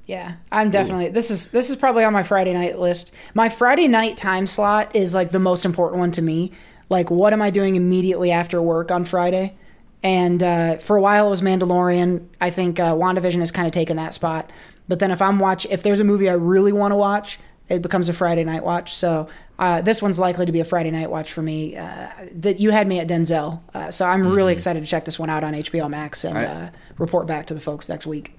Yeah, 0.05 0.35
I'm 0.51 0.69
definitely. 0.69 1.09
This 1.09 1.31
is 1.31 1.49
this 1.49 1.69
is 1.69 1.75
probably 1.75 2.03
on 2.03 2.13
my 2.13 2.21
Friday 2.21 2.53
night 2.53 2.77
list. 2.77 3.11
My 3.33 3.49
Friday 3.49 3.87
night 3.87 4.17
time 4.17 4.45
slot 4.45 4.95
is 4.95 5.15
like 5.15 5.31
the 5.31 5.39
most 5.39 5.65
important 5.65 5.99
one 5.99 6.11
to 6.11 6.21
me. 6.21 6.51
Like, 6.89 7.09
what 7.09 7.33
am 7.33 7.41
I 7.41 7.49
doing 7.49 7.75
immediately 7.75 8.31
after 8.31 8.61
work 8.61 8.91
on 8.91 9.05
Friday? 9.05 9.55
And 10.03 10.43
uh, 10.43 10.77
for 10.77 10.95
a 10.95 11.01
while, 11.01 11.25
it 11.25 11.29
was 11.31 11.41
Mandalorian. 11.41 12.27
I 12.39 12.51
think 12.51 12.79
uh, 12.79 12.93
WandaVision 12.93 13.39
has 13.39 13.51
kind 13.51 13.65
of 13.65 13.71
taken 13.71 13.97
that 13.97 14.13
spot. 14.13 14.51
But 14.87 14.99
then 14.99 15.09
if 15.09 15.19
I'm 15.19 15.39
watch, 15.39 15.65
if 15.71 15.81
there's 15.81 15.99
a 15.99 16.03
movie 16.03 16.29
I 16.29 16.33
really 16.33 16.71
want 16.71 16.91
to 16.91 16.95
watch, 16.95 17.39
it 17.69 17.81
becomes 17.81 18.07
a 18.07 18.13
Friday 18.13 18.43
night 18.43 18.63
watch. 18.63 18.93
So 18.93 19.27
uh, 19.57 19.82
this 19.82 20.02
one's 20.02 20.19
likely 20.19 20.45
to 20.45 20.52
be 20.52 20.60
a 20.60 20.65
Friday 20.65 20.91
night 20.91 21.10
watch 21.10 21.32
for 21.32 21.41
me. 21.41 21.77
Uh, 21.77 22.07
that 22.34 22.60
you 22.60 22.72
had 22.72 22.88
me 22.88 22.99
at 22.99 23.07
Denzel, 23.07 23.61
uh, 23.73 23.91
so 23.91 24.06
I'm 24.06 24.27
really 24.27 24.53
excited 24.53 24.82
to 24.82 24.88
check 24.88 25.06
this 25.06 25.18
one 25.18 25.30
out 25.30 25.44
on 25.44 25.53
HBO 25.53 25.90
Max 25.90 26.23
and 26.23 26.38
uh, 26.38 26.69
report 26.98 27.27
back 27.27 27.48
to 27.48 27.53
the 27.53 27.61
folks 27.61 27.88
next 27.88 28.06
week. 28.06 28.38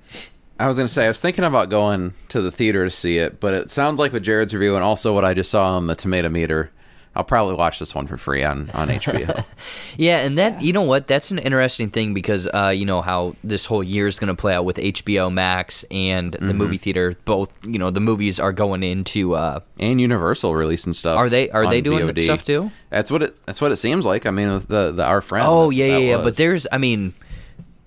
I 0.59 0.67
was 0.67 0.77
gonna 0.77 0.89
say 0.89 1.05
I 1.05 1.09
was 1.09 1.21
thinking 1.21 1.45
about 1.45 1.69
going 1.69 2.15
to 2.29 2.41
the 2.41 2.51
theater 2.51 2.85
to 2.85 2.91
see 2.91 3.19
it, 3.19 3.41
but 3.41 3.55
it 3.55 3.71
sounds 3.71 3.99
like 3.99 4.13
with 4.13 4.23
Jared's 4.23 4.55
review 4.55 4.75
and 4.75 4.85
also 4.85 5.13
what 5.13 5.25
I 5.25 5.35
just 5.35 5.51
saw 5.51 5.77
on 5.77 5.87
the 5.87 5.95
Tomato 5.95 6.29
Meter, 6.29 6.71
I'll 7.17 7.25
probably 7.25 7.55
watch 7.55 7.79
this 7.79 7.95
one 7.95 8.07
for 8.07 8.17
free 8.17 8.45
on 8.45 8.71
on 8.75 8.89
HBO. 8.89 9.45
Yeah, 9.99 10.19
and 10.19 10.37
that 10.37 10.61
you 10.63 10.73
know 10.75 10.83
what? 10.83 11.07
That's 11.09 11.31
an 11.31 11.39
interesting 11.39 11.89
thing 11.89 12.13
because 12.13 12.47
uh, 12.53 12.69
you 12.69 12.85
know 12.85 13.01
how 13.01 13.35
this 13.43 13.65
whole 13.65 13.83
year 13.83 14.07
is 14.07 14.19
going 14.19 14.29
to 14.29 14.35
play 14.35 14.53
out 14.55 14.65
with 14.67 14.77
HBO 14.77 15.33
Max 15.33 15.85
and 15.91 16.33
the 16.35 16.39
Mm-hmm. 16.39 16.59
movie 16.59 16.77
theater. 16.79 17.15
Both, 17.25 17.67
you 17.67 17.79
know, 17.79 17.91
the 17.91 18.01
movies 18.01 18.39
are 18.39 18.53
going 18.53 18.83
into. 18.83 19.35
Uh, 19.35 19.61
and 19.79 20.01
Universal 20.01 20.55
releasing 20.55 20.93
stuff. 20.93 21.17
Are 21.19 21.29
they- 21.31 21.49
are 21.51 21.67
they 21.67 21.81
doing 21.81 22.07
VOD. 22.09 22.21
stuff 22.21 22.45
too? 22.45 22.71
That's 22.91 23.11
what 23.11 23.23
it. 23.23 23.37
That's 23.47 23.61
what 23.61 23.73
it 23.73 23.77
seems 23.77 24.05
like. 24.05 24.27
I 24.27 24.31
mean, 24.31 24.53
with 24.53 24.69
the 24.69 24.93
the 24.93 25.05
our 25.05 25.21
friend. 25.23 25.47
oh 25.49 25.71
that- 25.71 25.75
yeah, 25.77 25.85
yeah, 25.87 25.99
that 25.99 26.05
yeah. 26.05 26.17
But 26.23 26.37
there's, 26.37 26.67
I 26.71 26.77
mean, 26.79 27.15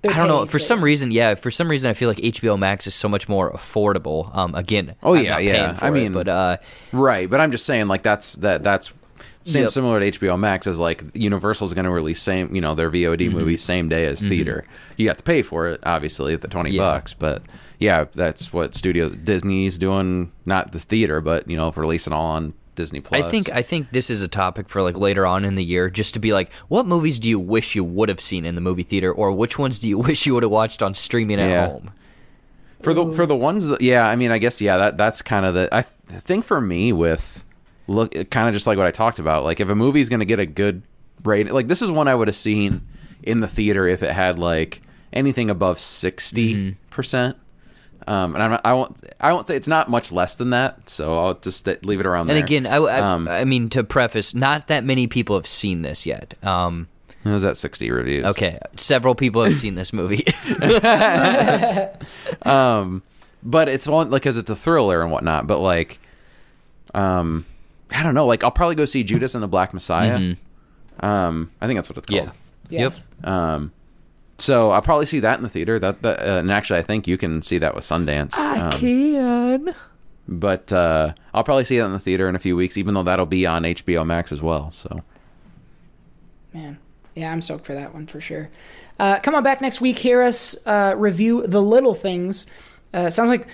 They're 0.02 0.12
I 0.12 0.18
don't 0.18 0.28
know. 0.28 0.46
For 0.48 0.54
but- 0.58 0.62
some 0.64 0.84
reason, 0.84 1.12
yeah. 1.12 1.36
For 1.36 1.52
some 1.52 1.70
reason, 1.70 1.90
I 1.90 1.94
feel 1.94 2.10
like 2.10 2.18
HBO 2.18 2.58
Max 2.58 2.88
is 2.88 2.96
so 2.96 3.08
much 3.08 3.30
more 3.30 3.52
affordable. 3.52 4.36
Um, 4.36 4.56
again. 4.56 4.96
Oh, 5.04 5.14
I'm 5.14 5.24
yeah, 5.24 5.30
not 5.32 5.44
yeah. 5.44 5.54
paying 5.54 5.76
for 5.76 5.86
I 5.86 5.88
it, 5.88 5.92
mean- 5.92 6.14
but 6.14 6.28
uh, 6.28 6.58
Right, 6.92 7.30
but 7.30 7.40
I'm 7.40 7.52
just 7.52 7.66
saying, 7.66 7.88
like 7.88 8.02
that's 8.04 8.34
that 8.36 8.64
that's 8.64 8.92
same 9.44 9.64
Yep. 9.64 9.72
similar 9.72 10.00
to 10.00 10.12
HBO 10.20 10.38
Max 10.38 10.68
as 10.68 10.80
like 10.80 11.04
Universal's 11.16 11.74
going 11.74 11.86
to 11.86 11.92
release 11.92 12.22
same 12.22 12.54
you 12.54 12.62
know 12.62 12.76
their 12.76 12.90
VOD 12.92 13.28
Mm-hmm. 13.28 13.38
movies 13.38 13.64
same 13.64 13.88
day 13.90 14.06
as 14.06 14.26
theater. 14.26 14.66
You 14.98 15.06
got 15.08 15.18
to 15.18 15.24
pay 15.24 15.42
for 15.42 15.68
it, 15.68 15.80
obviously, 15.86 16.34
at 16.34 16.42
the 16.42 16.48
twenty 16.48 16.72
Yeah. 16.72 16.82
bucks. 16.84 17.14
But 17.14 17.44
yeah, 17.80 18.06
that's 18.14 18.52
what 18.54 18.76
Studio 18.76 19.10
Disney's 19.10 19.78
doing. 19.78 20.32
Not 20.46 20.72
the 20.74 20.80
theater, 20.80 21.22
but 21.22 21.50
you 21.50 21.56
know, 21.58 21.72
releasing 21.72 22.14
all 22.14 22.26
on 22.32 22.54
Disney 22.76 23.00
Plus. 23.02 23.24
I 23.24 23.30
think 23.30 23.50
I 23.50 23.62
think 23.62 23.92
this 23.92 24.10
is 24.10 24.22
a 24.22 24.28
topic 24.28 24.70
for 24.70 24.82
like 24.82 24.98
later 24.98 25.26
on 25.26 25.46
in 25.46 25.56
the 25.56 25.64
year, 25.64 25.90
just 25.90 26.14
to 26.14 26.20
be 26.20 26.32
like, 26.34 26.52
what 26.68 26.86
movies 26.86 27.18
do 27.20 27.28
you 27.30 27.40
wish 27.40 27.76
you 27.76 27.84
would 27.84 28.10
have 28.10 28.22
seen 28.22 28.46
in 28.46 28.56
the 28.56 28.62
movie 28.62 28.84
theater, 28.84 29.12
or 29.12 29.32
which 29.32 29.58
ones 29.58 29.80
do 29.80 29.88
you 29.90 29.98
wish 30.10 30.26
you 30.26 30.34
would 30.34 30.44
have 30.44 30.52
watched 30.52 30.82
on 30.82 30.94
streaming 30.94 31.40
at 31.40 31.50
Yeah. 31.50 31.68
home? 31.68 31.92
for 32.82 32.94
the 32.94 33.12
for 33.12 33.26
the 33.26 33.36
ones 33.36 33.66
that 33.68 33.82
yeah, 33.82 34.08
I 34.08 34.16
mean, 34.16 34.32
I 34.32 34.38
guess 34.38 34.62
yeah, 34.62 34.78
that 34.78 34.98
that's 34.98 35.22
kind 35.22 35.46
of 35.46 35.54
the 35.54 35.68
I 35.74 35.82
th- 36.10 36.22
think 36.24 36.46
for 36.46 36.62
me 36.62 36.94
with 36.94 37.44
look 37.90 38.14
kind 38.30 38.48
of 38.48 38.54
just 38.54 38.68
like 38.68 38.78
what 38.78 38.88
I 38.88 38.92
talked 38.92 39.20
about. 39.20 39.44
Like 39.44 39.60
if 39.60 39.68
a 39.70 39.76
movie's 39.76 40.08
going 40.10 40.20
to 40.20 40.26
get 40.26 40.40
a 40.40 40.46
good 40.46 40.84
rating, 41.24 41.52
like 41.54 41.68
this 41.68 41.82
is 41.82 41.92
one 41.92 42.08
I 42.08 42.16
would 42.16 42.28
have 42.28 42.36
seen 42.36 42.88
in 43.24 43.40
the 43.42 43.48
theater 43.48 43.88
if 43.88 44.04
it 44.04 44.12
had 44.12 44.40
like 44.40 44.82
anything 45.12 45.50
above 45.50 45.80
60 45.80 46.78
percent. 46.92 47.36
Um, 48.08 48.34
and 48.34 48.42
I'm 48.42 48.52
not, 48.52 48.62
I 48.64 48.74
won't 48.74 49.04
I 49.20 49.34
won't 49.34 49.48
say 49.48 49.56
it's 49.56 49.68
not 49.68 49.90
much 49.90 50.12
less 50.12 50.36
than 50.36 50.52
that, 50.52 50.90
so 50.90 51.18
I'll 51.20 51.34
just 51.36 51.66
st- 51.66 51.86
leave 51.86 52.00
it 52.00 52.06
around 52.06 52.30
And 52.30 52.38
there. 52.38 52.44
again, 52.44 52.66
I, 52.66 52.78
I, 52.78 53.00
Um, 53.02 53.28
I 53.28 53.44
mean 53.44 53.70
to 53.72 53.84
preface, 53.84 54.34
not 54.34 54.68
that 54.68 54.84
many 54.86 55.06
people 55.08 55.36
have 55.36 55.46
seen 55.46 55.82
this 55.82 56.06
yet. 56.06 56.34
Um, 56.42 56.88
it 57.26 57.30
was 57.30 57.44
at 57.44 57.58
60 57.58 57.92
reviews. 57.92 58.26
okay, 58.26 58.58
several 58.78 59.14
people 59.16 59.44
have 59.44 59.54
seen 59.54 59.76
this 59.76 59.92
movie. 59.92 60.24
but 63.44 63.70
it's 63.70 63.88
one 63.88 64.10
like 64.10 64.22
because 64.24 64.38
it's 64.38 64.50
a 64.50 64.56
thriller 64.56 65.02
and 65.02 65.12
whatnot. 65.12 65.46
But 65.48 65.60
like, 65.60 66.00
um, 66.94 67.46
I 67.92 68.04
don't 68.04 68.14
know. 68.16 68.26
Like 68.26 68.44
I'll 68.44 68.52
probably 68.52 68.76
go 68.76 68.86
see 68.86 69.04
Judas 69.06 69.36
and 69.36 69.44
the 69.44 69.48
Black 69.48 69.74
Messiah. 69.74 70.36
Um, 71.00 71.52
I 71.62 71.68
think 71.68 71.78
that's 71.78 71.90
what 71.90 71.98
it's 71.98 72.08
called. 72.08 72.26
yeah. 72.26 72.32
Yeah. 72.70 72.82
Yep. 72.82 73.28
Um, 73.28 73.72
so 74.38 74.72
I'll 74.72 74.82
probably 74.82 75.06
see 75.06 75.20
that 75.22 75.38
in 75.38 75.44
the 75.44 75.50
theater. 75.50 75.80
That, 75.80 76.02
that 76.04 76.20
uh, 76.20 76.40
and 76.40 76.52
actually, 76.52 76.80
I 76.80 76.84
think 76.84 77.08
you 77.08 77.18
can 77.18 77.42
see 77.42 77.58
that 77.58 77.76
with 77.76 77.84
Sundance. 77.84 78.36
Um, 78.38 78.72
can. 78.72 79.76
but 80.28 80.72
uh, 80.72 81.14
I'll 81.34 81.44
probably 81.44 81.66
see 81.66 81.78
that 81.78 81.86
in 81.86 81.92
the 81.92 82.00
theater 82.00 82.30
in 82.30 82.36
a 82.36 82.40
few 82.40 82.56
weeks, 82.56 82.78
even 82.78 82.94
though 82.94 83.04
that'll 83.04 83.26
be 83.26 83.46
on 83.46 83.64
HBO 83.64 84.06
Max 84.06 84.32
as 84.32 84.42
well. 84.42 84.72
So 84.72 85.02
Man. 86.54 86.78
Yeah, 87.16 87.32
I'm 87.32 87.42
stoked 87.42 87.66
for 87.66 87.74
that 87.74 87.94
one 87.94 88.08
for 88.08 88.22
sure. 88.22 88.50
Uh, 88.98 89.20
come 89.20 89.36
on 89.36 89.44
back 89.44 89.62
next 89.62 89.82
week. 89.82 89.98
Hear 90.00 90.22
us 90.22 90.56
uh, 90.66 90.94
review 90.96 91.46
the 91.46 91.62
little 91.62 91.94
things. 91.94 92.48
Uh, 92.94 93.10
sounds 93.10 93.30
like 93.30 93.48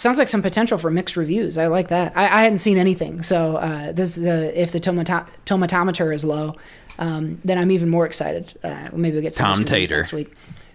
sounds 0.00 0.18
like 0.18 0.28
some 0.28 0.42
potential 0.42 0.78
for 0.78 0.90
mixed 0.90 1.16
reviews. 1.16 1.58
I 1.58 1.66
like 1.66 1.88
that. 1.88 2.16
I, 2.16 2.24
I 2.24 2.42
hadn't 2.42 2.58
seen 2.58 2.78
anything, 2.78 3.22
so 3.22 3.56
uh, 3.56 3.92
this 3.92 4.14
the 4.14 4.58
if 4.60 4.72
the 4.72 4.80
tomato- 4.80 5.26
tomatometer 5.44 6.14
is 6.14 6.24
low, 6.24 6.56
um, 6.98 7.38
then 7.44 7.58
I'm 7.58 7.70
even 7.70 7.90
more 7.90 8.06
excited. 8.06 8.52
Uh, 8.64 8.88
maybe 8.92 9.14
we'll 9.14 9.22
get 9.22 9.34
some 9.34 9.44
Tom 9.46 9.58
mixed 9.58 9.72
reviews 9.72 9.88
Tater. 9.88 10.00
next 10.00 10.12
week. 10.12 10.32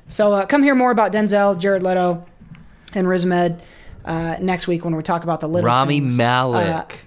So 0.10 0.34
uh, 0.34 0.45
come 0.45 0.61
hear 0.61 0.76
more 0.76 0.91
about 0.91 1.11
Denzel, 1.11 1.60
Jared 1.60 1.81
Leto, 1.81 2.26
and 2.93 3.07
Riz 3.07 3.26
Ahmed 3.26 3.61
uh, 4.06 4.38
next 4.39 4.68
week 4.68 4.85
when 4.85 4.95
we 4.95 5.02
talk 5.02 5.23
about 5.23 5.41
the 5.41 5.49
little 5.49 5.68
Rami 5.68 6.02
things. 6.02 6.18
Malek. 6.18 6.93
Uh, 6.93 6.97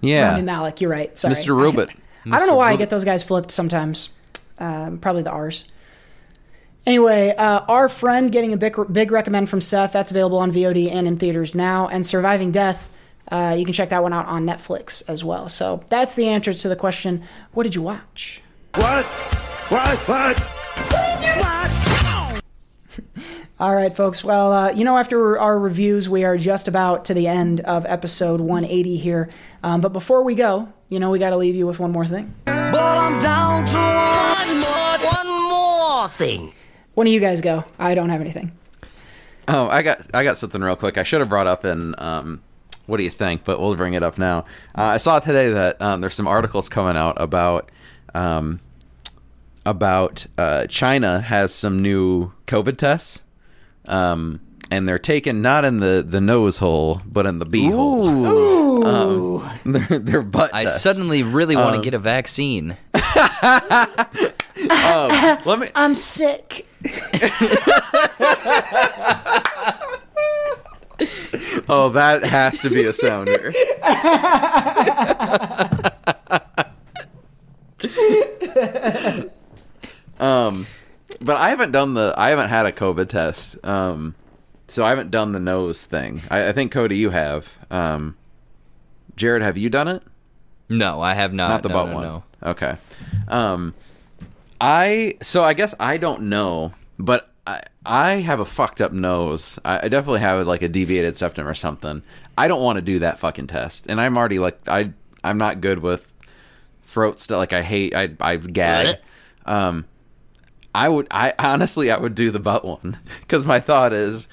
yeah, 0.00 0.30
Rami 0.30 0.42
Malek, 0.42 0.80
you're 0.80 0.90
right. 0.90 1.16
Sorry, 1.16 1.34
Mr. 1.34 1.58
Robot. 1.58 1.90
I 2.30 2.38
don't 2.38 2.46
know 2.46 2.56
why 2.56 2.72
I 2.72 2.76
get 2.76 2.90
those 2.90 3.04
guys 3.04 3.22
flipped 3.22 3.50
sometimes. 3.50 4.10
Um, 4.58 4.98
probably 4.98 5.22
the 5.22 5.30
R's. 5.30 5.64
Anyway, 6.88 7.34
uh, 7.36 7.60
our 7.68 7.86
friend 7.86 8.32
getting 8.32 8.54
a 8.54 8.56
big, 8.56 8.74
big 8.90 9.10
recommend 9.10 9.50
from 9.50 9.60
Seth. 9.60 9.92
That's 9.92 10.10
available 10.10 10.38
on 10.38 10.50
VOD 10.50 10.90
and 10.90 11.06
in 11.06 11.18
theaters 11.18 11.54
now. 11.54 11.86
And 11.86 12.06
Surviving 12.06 12.50
Death, 12.50 12.88
uh, 13.30 13.54
you 13.58 13.66
can 13.66 13.74
check 13.74 13.90
that 13.90 14.02
one 14.02 14.14
out 14.14 14.24
on 14.24 14.46
Netflix 14.46 15.02
as 15.06 15.22
well. 15.22 15.50
So 15.50 15.82
that's 15.90 16.14
the 16.14 16.28
answer 16.28 16.54
to 16.54 16.66
the 16.66 16.76
question: 16.76 17.22
What 17.52 17.64
did 17.64 17.74
you 17.74 17.82
watch? 17.82 18.40
What? 18.76 19.04
What? 19.04 19.98
What? 20.08 20.38
What? 21.36 22.42
All 23.60 23.74
right, 23.74 23.94
folks. 23.94 24.24
Well, 24.24 24.50
uh, 24.50 24.70
you 24.70 24.84
know, 24.84 24.96
after 24.96 25.38
our 25.38 25.58
reviews, 25.58 26.08
we 26.08 26.24
are 26.24 26.38
just 26.38 26.68
about 26.68 27.04
to 27.04 27.12
the 27.12 27.26
end 27.26 27.60
of 27.60 27.84
episode 27.84 28.40
180 28.40 28.96
here. 28.96 29.28
Um, 29.62 29.82
but 29.82 29.92
before 29.92 30.24
we 30.24 30.34
go, 30.34 30.72
you 30.88 31.00
know, 31.00 31.10
we 31.10 31.18
got 31.18 31.30
to 31.30 31.36
leave 31.36 31.54
you 31.54 31.66
with 31.66 31.80
one 31.80 31.92
more 31.92 32.06
thing. 32.06 32.34
But 32.46 32.80
I'm 32.80 33.18
down 33.18 33.66
to 33.66 33.76
one 33.76 34.60
more, 34.60 34.98
one 35.12 35.50
more 35.50 36.08
thing. 36.08 36.54
When 36.98 37.04
do 37.06 37.12
you 37.12 37.20
guys 37.20 37.40
go? 37.40 37.62
I 37.78 37.94
don't 37.94 38.08
have 38.08 38.20
anything. 38.20 38.50
Oh, 39.46 39.68
I 39.68 39.82
got 39.82 40.00
I 40.12 40.24
got 40.24 40.36
something 40.36 40.60
real 40.60 40.74
quick. 40.74 40.98
I 40.98 41.04
should 41.04 41.20
have 41.20 41.28
brought 41.28 41.46
up 41.46 41.64
in 41.64 41.94
um, 41.96 42.42
what 42.86 42.96
do 42.96 43.04
you 43.04 43.10
think? 43.10 43.44
But 43.44 43.60
we'll 43.60 43.76
bring 43.76 43.94
it 43.94 44.02
up 44.02 44.18
now. 44.18 44.46
Uh, 44.76 44.82
I 44.82 44.96
saw 44.96 45.20
today 45.20 45.48
that 45.52 45.80
um, 45.80 46.00
there's 46.00 46.16
some 46.16 46.26
articles 46.26 46.68
coming 46.68 46.96
out 46.96 47.14
about 47.20 47.70
um, 48.16 48.58
about 49.64 50.26
uh, 50.36 50.66
China 50.66 51.20
has 51.20 51.54
some 51.54 51.80
new 51.80 52.32
COVID 52.48 52.76
tests, 52.78 53.22
um, 53.86 54.40
and 54.68 54.88
they're 54.88 54.98
taken 54.98 55.40
not 55.40 55.64
in 55.64 55.78
the, 55.78 56.04
the 56.04 56.20
nose 56.20 56.58
hole 56.58 57.00
but 57.06 57.26
in 57.26 57.38
the 57.38 57.46
bee 57.46 57.70
hole. 57.70 58.84
Um, 58.84 59.48
they're, 59.64 59.98
they're 60.00 60.22
butt 60.22 60.50
I 60.52 60.64
tests. 60.64 60.82
suddenly 60.82 61.22
really 61.22 61.54
want 61.54 61.76
Um, 61.76 61.80
to 61.80 61.84
get 61.86 61.94
a 61.94 62.00
vaccine. 62.00 62.76
let 65.44 65.58
me 65.60 65.68
I'm 65.76 65.94
sick. 65.94 66.64
Oh, 71.70 71.90
that 71.90 72.24
has 72.24 72.60
to 72.60 72.70
be 72.70 72.84
a 72.84 72.94
sounder. 72.94 73.48
um, 80.18 80.66
but 81.20 81.36
I 81.36 81.50
haven't 81.50 81.72
done 81.72 81.92
the. 81.94 82.14
I 82.16 82.30
haven't 82.30 82.48
had 82.48 82.64
a 82.64 82.72
COVID 82.72 83.08
test. 83.08 83.62
Um, 83.66 84.14
so 84.66 84.84
I 84.84 84.90
haven't 84.90 85.10
done 85.10 85.32
the 85.32 85.40
nose 85.40 85.84
thing. 85.84 86.22
I, 86.30 86.48
I 86.48 86.52
think 86.52 86.72
Cody, 86.72 86.96
you 86.96 87.10
have. 87.10 87.58
Um, 87.70 88.16
Jared, 89.16 89.42
have 89.42 89.58
you 89.58 89.68
done 89.68 89.88
it? 89.88 90.02
No, 90.70 91.02
I 91.02 91.14
have 91.14 91.34
not. 91.34 91.50
Not 91.50 91.62
the 91.62 91.68
no, 91.68 91.74
butt 91.74 91.88
no, 91.88 91.94
one. 91.94 92.02
no. 92.02 92.24
Okay. 92.42 92.76
Um, 93.28 93.74
I 94.60 95.14
so 95.22 95.44
I 95.44 95.54
guess 95.54 95.74
I 95.78 95.96
don't 95.96 96.22
know, 96.22 96.72
but 96.98 97.30
I 97.46 97.62
I 97.86 98.12
have 98.14 98.40
a 98.40 98.44
fucked 98.44 98.80
up 98.80 98.92
nose. 98.92 99.58
I, 99.64 99.84
I 99.84 99.88
definitely 99.88 100.20
have 100.20 100.46
like 100.46 100.62
a 100.62 100.68
deviated 100.68 101.16
septum 101.16 101.46
or 101.46 101.54
something. 101.54 102.02
I 102.36 102.48
don't 102.48 102.62
want 102.62 102.76
to 102.76 102.82
do 102.82 102.98
that 103.00 103.18
fucking 103.18 103.46
test, 103.46 103.86
and 103.88 104.00
I'm 104.00 104.16
already 104.16 104.38
like 104.38 104.58
I 104.68 104.92
I'm 105.24 105.38
not 105.38 105.60
good 105.60 105.78
with 105.80 106.12
throat 106.82 107.18
stuff. 107.20 107.38
Like 107.38 107.52
I 107.52 107.62
hate 107.62 107.94
I 107.94 108.10
I 108.20 108.36
gag. 108.36 108.98
Um, 109.46 109.86
I 110.74 110.88
would 110.88 111.06
I 111.10 111.34
honestly 111.38 111.90
I 111.90 111.98
would 111.98 112.14
do 112.14 112.30
the 112.30 112.38
butt 112.40 112.64
one 112.64 112.98
because 113.20 113.46
my 113.46 113.60
thought 113.60 113.92
is 113.92 114.28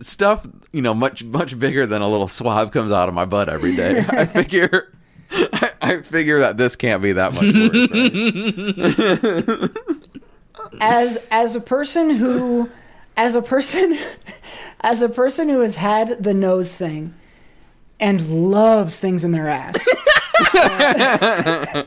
stuff 0.00 0.46
you 0.72 0.82
know 0.82 0.94
much 0.94 1.24
much 1.24 1.58
bigger 1.58 1.86
than 1.86 2.02
a 2.02 2.08
little 2.08 2.28
swab 2.28 2.72
comes 2.72 2.92
out 2.92 3.08
of 3.08 3.14
my 3.14 3.24
butt 3.24 3.48
every 3.48 3.74
day. 3.76 4.04
I 4.08 4.24
figure. 4.26 4.92
I, 5.86 6.02
figure 6.02 6.40
that 6.40 6.56
this 6.56 6.76
can't 6.76 7.02
be 7.02 7.12
that 7.12 7.34
much 7.34 7.42
worse. 7.42 9.48
Right? 9.48 9.70
as 10.80 11.24
as 11.30 11.56
a 11.56 11.60
person 11.60 12.10
who 12.10 12.70
as 13.16 13.34
a 13.34 13.42
person 13.42 13.98
as 14.80 15.02
a 15.02 15.08
person 15.08 15.48
who 15.48 15.60
has 15.60 15.76
had 15.76 16.22
the 16.22 16.34
nose 16.34 16.76
thing 16.76 17.14
and 17.98 18.50
loves 18.50 19.00
things 19.00 19.24
in 19.24 19.32
their 19.32 19.48
ass 19.48 19.88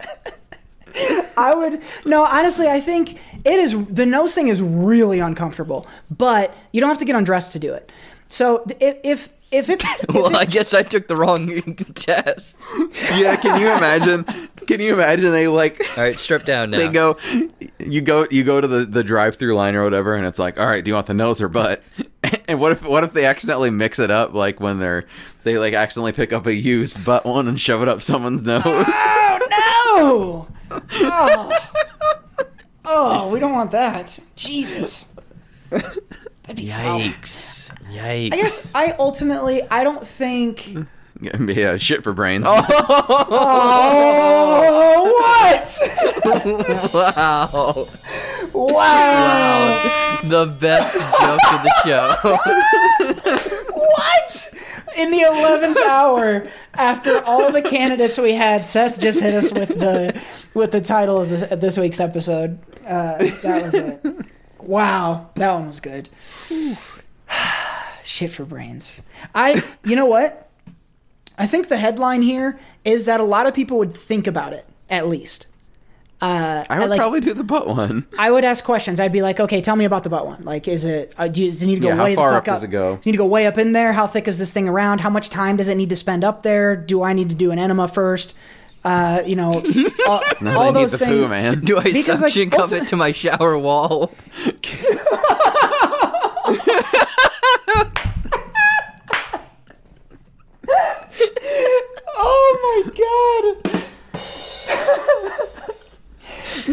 I 1.38 1.54
would 1.56 1.82
no 2.06 2.26
honestly 2.26 2.68
I 2.68 2.80
think 2.80 3.20
it 3.46 3.60
is 3.60 3.86
the 3.86 4.06
nose 4.06 4.34
thing 4.34 4.48
is 4.48 4.62
really 4.62 5.20
uncomfortable 5.20 5.88
but 6.10 6.56
you 6.72 6.82
don't 6.82 6.90
have 6.90 6.98
to 7.00 7.06
get 7.06 7.16
undressed 7.16 7.54
to 7.54 7.60
do 7.60 7.74
it 7.74 7.92
so 8.28 8.66
if 8.80 8.98
if 9.04 9.30
if 9.52 9.70
it's 9.70 9.86
if 10.04 10.14
Well, 10.14 10.36
I 10.36 10.46
guess 10.46 10.74
I 10.74 10.84
took 10.84 11.08
the 11.08 11.16
wrong 11.16 11.62
test. 11.96 12.68
yeah, 13.16 13.36
can 13.36 13.60
you 13.60 13.68
imagine? 13.68 14.24
Can 14.68 14.80
you 14.80 14.94
imagine 14.94 15.32
they 15.32 15.48
like 15.48 15.82
All 15.98 16.04
right, 16.04 16.20
strip 16.20 16.44
down 16.46 16.72
now. 16.72 16.78
they 16.78 16.90
go 16.90 17.18
you 17.80 18.02
go 18.02 18.28
you 18.30 18.44
go 18.44 18.62
to 18.62 18.68
the, 18.68 18.86
the 18.86 19.04
drive 19.04 19.36
through 19.38 19.56
line 19.56 19.76
or 19.76 19.84
whatever 19.84 20.14
and 20.16 20.26
it's 20.26 20.40
like, 20.40 20.60
all 20.60 20.68
right, 20.68 20.84
do 20.84 20.90
you 20.90 20.96
want 20.96 21.08
the 21.08 21.14
nose 21.14 21.42
or 21.42 21.50
butt? 21.50 21.84
And 22.50 22.60
what 22.60 22.72
if 22.74 22.86
what 22.86 23.04
if 23.04 23.14
they 23.14 23.26
accidentally 23.26 23.70
mix 23.70 23.98
it 24.00 24.10
up 24.12 24.34
like 24.34 24.60
when 24.60 24.80
they're 24.80 25.06
they 25.44 25.58
like 25.60 25.74
accidentally 25.76 26.12
pick 26.14 26.34
up 26.34 26.48
a 26.48 26.54
used 26.54 27.06
butt 27.06 27.24
one 27.24 27.48
and 27.48 27.62
shove 27.62 27.82
it 27.84 27.88
up 27.88 28.02
someone's 28.02 28.42
nose? 28.42 28.64
Oh 28.66 30.48
no! 30.70 30.80
Oh, 31.02 31.50
oh 32.86 33.30
we 33.30 33.40
don't 33.40 33.54
want 33.54 33.72
that. 33.72 34.20
Jesus. 34.36 35.08
That'd 36.50 36.66
be 36.66 36.72
foul. 36.72 37.00
Yikes! 37.00 37.70
Yikes! 37.92 38.34
I 38.34 38.36
guess 38.36 38.72
I 38.74 38.96
ultimately 38.98 39.62
I 39.70 39.84
don't 39.84 40.06
think. 40.06 40.76
yeah, 41.22 41.78
shit 41.78 42.04
for 42.04 42.12
brains. 42.12 42.44
Oh, 42.48 42.64
what? 45.22 45.80
wow! 46.96 47.88
Wow! 48.52 50.20
The 50.24 50.48
best 50.60 50.96
joke 50.96 51.54
of 51.54 51.62
the 51.62 51.72
show. 51.86 52.16
What? 53.76 54.54
In 54.98 55.12
the 55.12 55.22
eleventh 55.22 55.78
hour, 55.88 56.48
after 56.74 57.24
all 57.26 57.52
the 57.52 57.62
candidates 57.62 58.18
we 58.18 58.34
had, 58.34 58.68
Seth 58.68 59.00
just 59.00 59.22
hit 59.22 59.36
us 59.36 59.54
with 59.54 59.70
the 59.70 60.20
with 60.56 60.72
the 60.72 60.82
title 60.82 61.22
of 61.22 61.30
this 61.30 61.42
this 61.42 61.78
week's 61.78 62.00
episode. 62.00 62.58
Uh, 62.88 63.20
that 63.44 63.62
was 63.66 63.76
it. 63.76 64.02
Wow, 64.70 65.32
that 65.34 65.52
one 65.52 65.66
was 65.66 65.80
good. 65.80 66.10
Shit 68.04 68.30
for 68.30 68.46
brains. 68.46 69.02
I, 69.34 69.64
you 69.84 69.96
know 69.96 70.06
what? 70.06 70.48
I 71.40 71.48
think 71.48 71.70
the 71.70 71.78
headline 71.78 72.22
here 72.22 72.60
is 72.86 73.06
that 73.06 73.20
a 73.20 73.24
lot 73.24 73.48
of 73.48 73.56
people 73.56 73.80
would 73.80 73.98
think 73.98 74.28
about 74.28 74.54
it 74.54 74.68
at 74.88 75.08
least. 75.08 75.48
Uh, 76.22 76.66
I 76.70 76.78
would 76.78 76.92
like, 76.92 77.00
probably 77.00 77.20
do 77.20 77.34
the 77.34 77.44
butt 77.44 77.68
one. 77.68 78.06
I 78.20 78.30
would 78.30 78.44
ask 78.44 78.64
questions. 78.64 79.00
I'd 79.00 79.12
be 79.12 79.24
like, 79.24 79.40
okay, 79.40 79.60
tell 79.60 79.76
me 79.76 79.86
about 79.86 80.04
the 80.04 80.10
butt 80.10 80.28
one. 80.28 80.44
Like, 80.44 80.68
is 80.68 80.86
it? 80.86 81.16
Uh, 81.18 81.28
do 81.28 81.44
you, 81.44 81.50
does 81.50 81.64
it 81.64 81.66
need 81.66 81.76
to 81.76 81.82
go 81.82 81.88
Yeah, 81.88 81.96
how 81.96 82.14
far 82.14 82.36
up 82.36 82.46
does 82.46 82.62
it 82.62 82.68
go? 82.68 82.98
Does 82.98 83.00
it 83.00 83.06
need 83.08 83.14
to 83.14 83.18
go 83.18 83.26
way 83.26 83.48
up 83.48 83.58
in 83.58 83.72
there? 83.72 83.94
How 83.94 84.06
thick 84.06 84.28
is 84.28 84.38
this 84.38 84.54
thing 84.54 84.70
around? 84.70 85.02
How 85.02 85.10
much 85.10 85.30
time 85.30 85.58
does 85.58 85.68
it 85.68 85.76
need 85.76 85.90
to 85.90 85.96
spend 85.96 86.24
up 86.24 86.44
there? 86.44 86.76
Do 86.76 87.02
I 87.02 87.14
need 87.14 87.30
to 87.30 87.36
do 87.36 87.50
an 87.50 87.58
enema 87.58 87.88
first? 87.88 88.36
Uh, 88.90 89.22
you 89.24 89.36
know, 89.36 89.64
all, 90.08 90.24
all 90.48 90.72
those 90.72 90.94
the 90.94 90.98
things. 90.98 91.28
poo, 91.28 91.30
man. 91.30 91.60
Do 91.64 91.78
I 91.78 91.84
Because, 91.84 92.24
like, 92.24 92.32
suction 92.32 92.50
cup 92.50 92.70
ulti- 92.70 92.82
it 92.82 92.88
to 92.88 92.96
my 92.96 93.12
shower 93.12 93.56
wall? 93.56 94.12
Oh 102.22 102.84
my 102.86 102.92
god. 103.64 103.80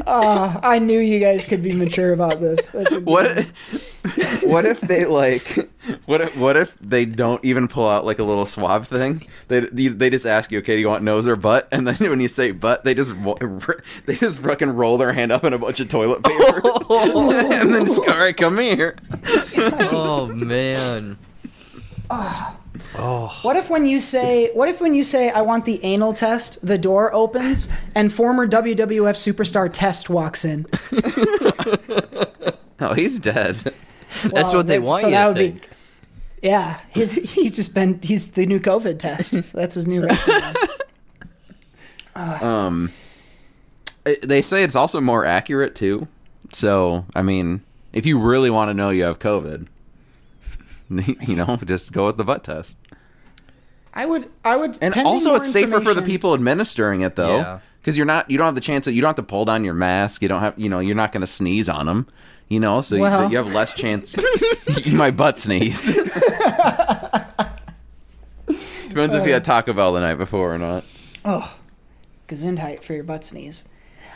Ah, 0.06 0.60
I 0.62 0.78
knew 0.78 0.98
you 0.98 1.18
guys 1.20 1.46
could 1.46 1.62
be 1.62 1.72
mature 1.72 2.12
about 2.12 2.40
this. 2.40 2.68
That's 2.68 2.92
a 2.92 2.94
good 2.96 3.06
What? 3.06 3.26
If, 3.26 4.42
what 4.44 4.64
if 4.64 4.80
they 4.80 5.04
like? 5.04 5.70
What 6.06 6.20
if 6.20 6.36
what 6.36 6.56
if 6.56 6.76
they 6.80 7.04
don't 7.04 7.44
even 7.44 7.68
pull 7.68 7.88
out 7.88 8.04
like 8.04 8.18
a 8.18 8.24
little 8.24 8.46
swab 8.46 8.84
thing? 8.84 9.26
They 9.48 9.60
they 9.60 10.10
just 10.10 10.26
ask 10.26 10.50
you, 10.50 10.58
okay, 10.58 10.74
do 10.74 10.80
you 10.80 10.88
want 10.88 11.02
nose 11.02 11.26
or 11.26 11.36
butt? 11.36 11.68
And 11.72 11.86
then 11.86 11.96
when 12.10 12.20
you 12.20 12.28
say 12.28 12.50
butt, 12.52 12.84
they 12.84 12.94
just 12.94 13.14
they 14.06 14.16
just 14.16 14.40
fucking 14.40 14.70
roll 14.70 14.98
their 14.98 15.12
hand 15.12 15.32
up 15.32 15.44
in 15.44 15.52
a 15.52 15.58
bunch 15.58 15.80
of 15.80 15.88
toilet 15.88 16.22
paper, 16.22 16.60
and 16.90 17.74
then 17.74 17.86
just 17.86 18.04
go, 18.04 18.12
all 18.12 18.18
right, 18.18 18.36
come 18.36 18.58
here. 18.58 18.96
Oh 19.90 20.26
man! 20.26 21.18
What 22.98 23.56
if 23.56 23.68
when 23.70 23.86
you 23.86 24.00
say 24.00 24.50
what 24.54 24.68
if 24.68 24.80
when 24.80 24.94
you 24.94 25.02
say 25.02 25.30
I 25.30 25.42
want 25.42 25.64
the 25.64 25.82
anal 25.84 26.12
test, 26.14 26.64
the 26.66 26.78
door 26.78 27.12
opens 27.14 27.68
and 27.94 28.12
former 28.12 28.46
WWF 28.48 29.16
superstar 29.16 29.68
Test 29.72 30.08
walks 30.10 30.44
in? 30.44 30.66
Oh, 32.78 32.92
he's 32.92 33.18
dead. 33.18 33.56
That's 34.22 34.32
Well, 34.32 34.56
what 34.56 34.66
they 34.66 34.78
want 34.78 35.00
so 35.00 35.08
you 35.08 35.14
that 35.14 35.22
to 35.24 35.28
would 35.28 35.36
think. 35.38 35.62
be 36.40 36.46
Yeah, 36.48 36.78
he, 36.90 37.06
he's 37.06 37.56
just 37.56 37.72
been 37.74 37.98
he's 38.02 38.32
the 38.32 38.44
new 38.44 38.60
COVID 38.60 38.98
test. 38.98 39.32
That's 39.54 39.76
his 39.76 39.86
new 39.86 40.02
wrestling 40.02 40.40
name. 40.40 40.54
Um, 42.42 42.92
they 44.22 44.40
say 44.40 44.62
it's 44.62 44.74
also 44.76 45.00
more 45.02 45.26
accurate 45.26 45.74
too. 45.74 46.08
So, 46.52 47.04
I 47.14 47.20
mean, 47.22 47.60
if 47.92 48.06
you 48.06 48.18
really 48.18 48.48
want 48.48 48.70
to 48.70 48.74
know 48.74 48.88
you 48.90 49.04
have 49.04 49.18
COVID, 49.18 49.66
you 51.28 51.36
know, 51.36 51.56
just 51.64 51.92
go 51.92 52.06
with 52.06 52.16
the 52.16 52.24
butt 52.24 52.42
test. 52.44 52.74
I 53.96 54.04
would 54.06 54.28
I 54.44 54.54
would 54.56 54.78
And 54.82 54.94
also, 54.98 55.34
it's 55.36 55.50
safer 55.50 55.80
for 55.80 55.94
the 55.94 56.02
people 56.02 56.34
administering 56.34 57.00
it, 57.00 57.16
though, 57.16 57.38
Yeah. 57.38 57.58
because 57.80 57.96
you're 57.96 58.06
not 58.06 58.30
you 58.30 58.36
don't 58.36 58.44
have 58.44 58.54
the 58.54 58.60
chance 58.60 58.84
that 58.84 58.92
you 58.92 59.00
don't 59.00 59.08
have 59.08 59.16
to 59.16 59.22
pull 59.22 59.46
down 59.46 59.64
your 59.64 59.72
mask. 59.74 60.20
You 60.20 60.28
don't 60.28 60.42
have 60.42 60.52
you 60.58 60.68
know 60.68 60.78
you're 60.80 60.94
not 60.94 61.12
going 61.12 61.22
to 61.22 61.26
sneeze 61.26 61.68
on 61.70 61.86
them. 61.86 62.06
You 62.48 62.60
know, 62.60 62.80
so 62.82 62.94
you- 62.96 63.02
Well. 63.02 63.30
you, 63.30 63.38
have 63.38 63.52
less 63.52 63.74
chance. 63.74 64.14
my 64.92 65.10
butt 65.10 65.36
sneeze. 65.38 65.86
Depends 68.88 69.14
if 69.14 69.26
you 69.26 69.32
had 69.32 69.42
Taco 69.44 69.72
Bell 69.72 69.92
the 69.94 70.00
night 70.00 70.14
before 70.14 70.54
or 70.54 70.58
not. 70.58 70.84
Oh, 71.24 71.56
Gesundheit 72.28 72.82
for 72.84 72.92
your 72.94 73.02
butt 73.02 73.24
sneeze. 73.24 73.68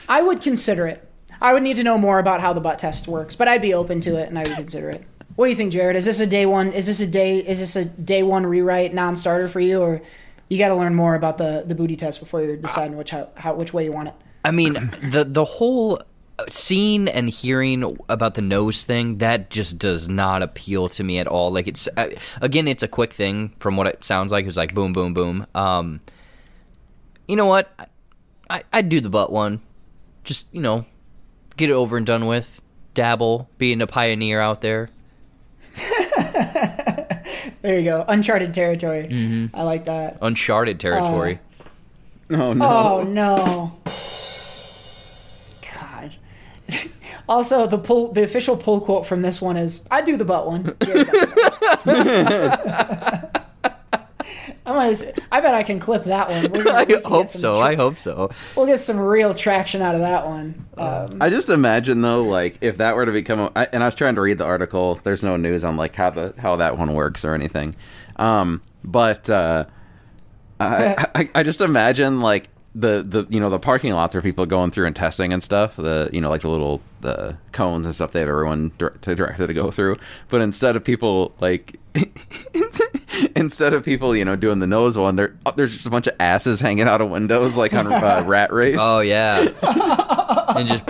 I 0.08 0.22
would 0.22 0.40
consider 0.40 0.86
it. 0.86 1.06
I 1.40 1.52
would 1.52 1.62
need 1.62 1.76
to 1.76 1.82
know 1.82 1.98
more 1.98 2.18
about 2.18 2.40
how 2.40 2.52
the 2.52 2.60
butt 2.60 2.78
test 2.78 3.08
works, 3.08 3.34
but 3.34 3.48
I'd 3.48 3.62
be 3.62 3.74
open 3.74 4.00
to 4.02 4.16
it 4.16 4.28
and 4.28 4.38
I 4.38 4.42
would 4.44 4.54
consider 4.54 4.90
it. 4.90 5.04
What 5.40 5.46
do 5.46 5.50
you 5.52 5.56
think, 5.56 5.72
Jared? 5.72 5.96
Is 5.96 6.04
this 6.04 6.20
a 6.20 6.26
day 6.26 6.44
one? 6.44 6.70
Is 6.74 6.86
this 6.86 7.00
a 7.00 7.06
day? 7.06 7.38
Is 7.38 7.60
this 7.60 7.74
a 7.74 7.86
day 7.86 8.22
one 8.22 8.44
rewrite 8.44 8.92
non-starter 8.92 9.48
for 9.48 9.58
you, 9.58 9.80
or 9.80 10.02
you 10.50 10.58
got 10.58 10.68
to 10.68 10.74
learn 10.74 10.94
more 10.94 11.14
about 11.14 11.38
the 11.38 11.62
the 11.64 11.74
booty 11.74 11.96
test 11.96 12.20
before 12.20 12.42
you're 12.42 12.58
deciding 12.58 12.98
which 12.98 13.08
how, 13.08 13.30
how 13.36 13.54
which 13.54 13.72
way 13.72 13.86
you 13.86 13.90
want 13.90 14.08
it? 14.08 14.14
I 14.44 14.50
mean, 14.50 14.74
the 15.02 15.24
the 15.26 15.46
whole 15.46 16.02
seeing 16.50 17.08
and 17.08 17.30
hearing 17.30 17.96
about 18.10 18.34
the 18.34 18.42
nose 18.42 18.84
thing 18.84 19.16
that 19.16 19.48
just 19.48 19.78
does 19.78 20.10
not 20.10 20.42
appeal 20.42 20.90
to 20.90 21.02
me 21.02 21.18
at 21.18 21.26
all. 21.26 21.50
Like 21.50 21.68
it's 21.68 21.88
uh, 21.96 22.10
again, 22.42 22.68
it's 22.68 22.82
a 22.82 22.88
quick 22.88 23.14
thing 23.14 23.54
from 23.60 23.78
what 23.78 23.86
it 23.86 24.04
sounds 24.04 24.32
like. 24.32 24.44
It's 24.44 24.58
like 24.58 24.74
boom, 24.74 24.92
boom, 24.92 25.14
boom. 25.14 25.46
Um, 25.54 26.02
you 27.26 27.36
know 27.36 27.46
what? 27.46 27.72
I, 27.78 27.86
I 28.50 28.62
I'd 28.74 28.90
do 28.90 29.00
the 29.00 29.08
butt 29.08 29.32
one. 29.32 29.62
Just 30.22 30.48
you 30.52 30.60
know, 30.60 30.84
get 31.56 31.70
it 31.70 31.72
over 31.72 31.96
and 31.96 32.04
done 32.04 32.26
with. 32.26 32.60
Dabble, 32.92 33.48
being 33.56 33.80
a 33.80 33.86
pioneer 33.86 34.42
out 34.42 34.60
there. 34.60 34.90
There 37.62 37.78
you 37.78 37.84
go, 37.84 38.04
uncharted 38.08 38.54
territory. 38.54 39.04
Mm-hmm. 39.04 39.54
I 39.54 39.62
like 39.62 39.84
that. 39.84 40.16
Uncharted 40.22 40.80
territory. 40.80 41.38
Oh 42.30 42.54
no! 42.54 42.66
Oh 42.66 43.02
no. 43.02 43.72
God. 45.74 46.16
Also, 47.28 47.66
the 47.68 47.78
pull, 47.78 48.10
the 48.12 48.24
official 48.24 48.56
pull 48.56 48.80
quote 48.80 49.06
from 49.06 49.22
this 49.22 49.40
one 49.40 49.56
is, 49.56 49.82
"I 49.88 50.02
do 50.02 50.16
the 50.16 50.24
butt 50.24 50.48
one." 50.48 50.64
I'm 54.70 54.76
gonna. 54.76 54.90
s- 54.90 55.12
I 55.32 55.40
bet 55.40 55.54
I 55.54 55.62
can 55.62 55.78
clip 55.80 56.04
that 56.04 56.28
one. 56.30 56.52
We're 56.52 56.64
gonna, 56.64 56.76
I 56.78 56.84
we 56.84 56.92
can 56.94 57.02
get 57.02 57.06
hope 57.06 57.26
so. 57.28 57.56
tra- 57.56 57.66
I 57.66 57.74
hope 57.74 57.98
so. 57.98 58.30
We'll 58.56 58.66
get 58.66 58.78
some 58.78 58.98
real 58.98 59.34
traction 59.34 59.82
out 59.82 59.94
of 59.94 60.00
that 60.00 60.26
one. 60.26 60.66
Um, 60.78 61.18
I 61.20 61.28
just 61.30 61.48
imagine 61.48 62.02
though, 62.02 62.22
like 62.24 62.58
if 62.60 62.78
that 62.78 62.96
were 62.96 63.04
to 63.06 63.12
become, 63.12 63.40
a, 63.40 63.52
I, 63.56 63.66
and 63.72 63.82
I 63.82 63.86
was 63.86 63.94
trying 63.94 64.14
to 64.14 64.20
read 64.20 64.38
the 64.38 64.44
article. 64.46 65.00
There's 65.02 65.22
no 65.22 65.36
news 65.36 65.64
on 65.64 65.76
like 65.76 65.94
how 65.96 66.10
the 66.10 66.34
how 66.38 66.56
that 66.56 66.78
one 66.78 66.94
works 66.94 67.24
or 67.24 67.34
anything. 67.34 67.74
Um, 68.16 68.62
but 68.84 69.28
uh, 69.28 69.64
I, 70.58 71.06
I 71.14 71.28
I 71.36 71.42
just 71.42 71.60
imagine 71.60 72.20
like 72.20 72.48
the 72.74 73.02
the 73.06 73.26
you 73.28 73.40
know 73.40 73.50
the 73.50 73.58
parking 73.58 73.92
lots 73.92 74.14
where 74.14 74.22
people 74.22 74.46
going 74.46 74.70
through 74.70 74.86
and 74.86 74.94
testing 74.94 75.32
and 75.32 75.42
stuff. 75.42 75.76
The 75.76 76.08
you 76.12 76.20
know 76.20 76.30
like 76.30 76.42
the 76.42 76.48
little 76.50 76.80
the 77.00 77.36
cones 77.52 77.84
and 77.86 77.94
stuff 77.94 78.12
they 78.12 78.20
have 78.20 78.28
everyone 78.28 78.70
dir- 78.78 78.90
to 79.00 79.14
directed 79.14 79.48
to 79.48 79.54
go 79.54 79.70
through. 79.70 79.96
But 80.28 80.40
instead 80.42 80.76
of 80.76 80.84
people 80.84 81.34
like. 81.40 81.76
Instead 83.36 83.72
of 83.72 83.84
people, 83.84 84.16
you 84.16 84.24
know, 84.24 84.36
doing 84.36 84.58
the 84.58 84.66
nose 84.66 84.96
one, 84.96 85.16
there 85.16 85.36
there's 85.56 85.74
just 85.74 85.86
a 85.86 85.90
bunch 85.90 86.06
of 86.06 86.14
asses 86.20 86.60
hanging 86.60 86.88
out 86.88 87.00
of 87.00 87.10
windows, 87.10 87.56
like 87.56 87.74
on 87.74 87.92
uh, 87.92 88.22
Rat 88.26 88.52
Race. 88.52 88.78
Oh 88.78 89.00
yeah, 89.00 89.48
and 90.56 90.68
just 90.68 90.84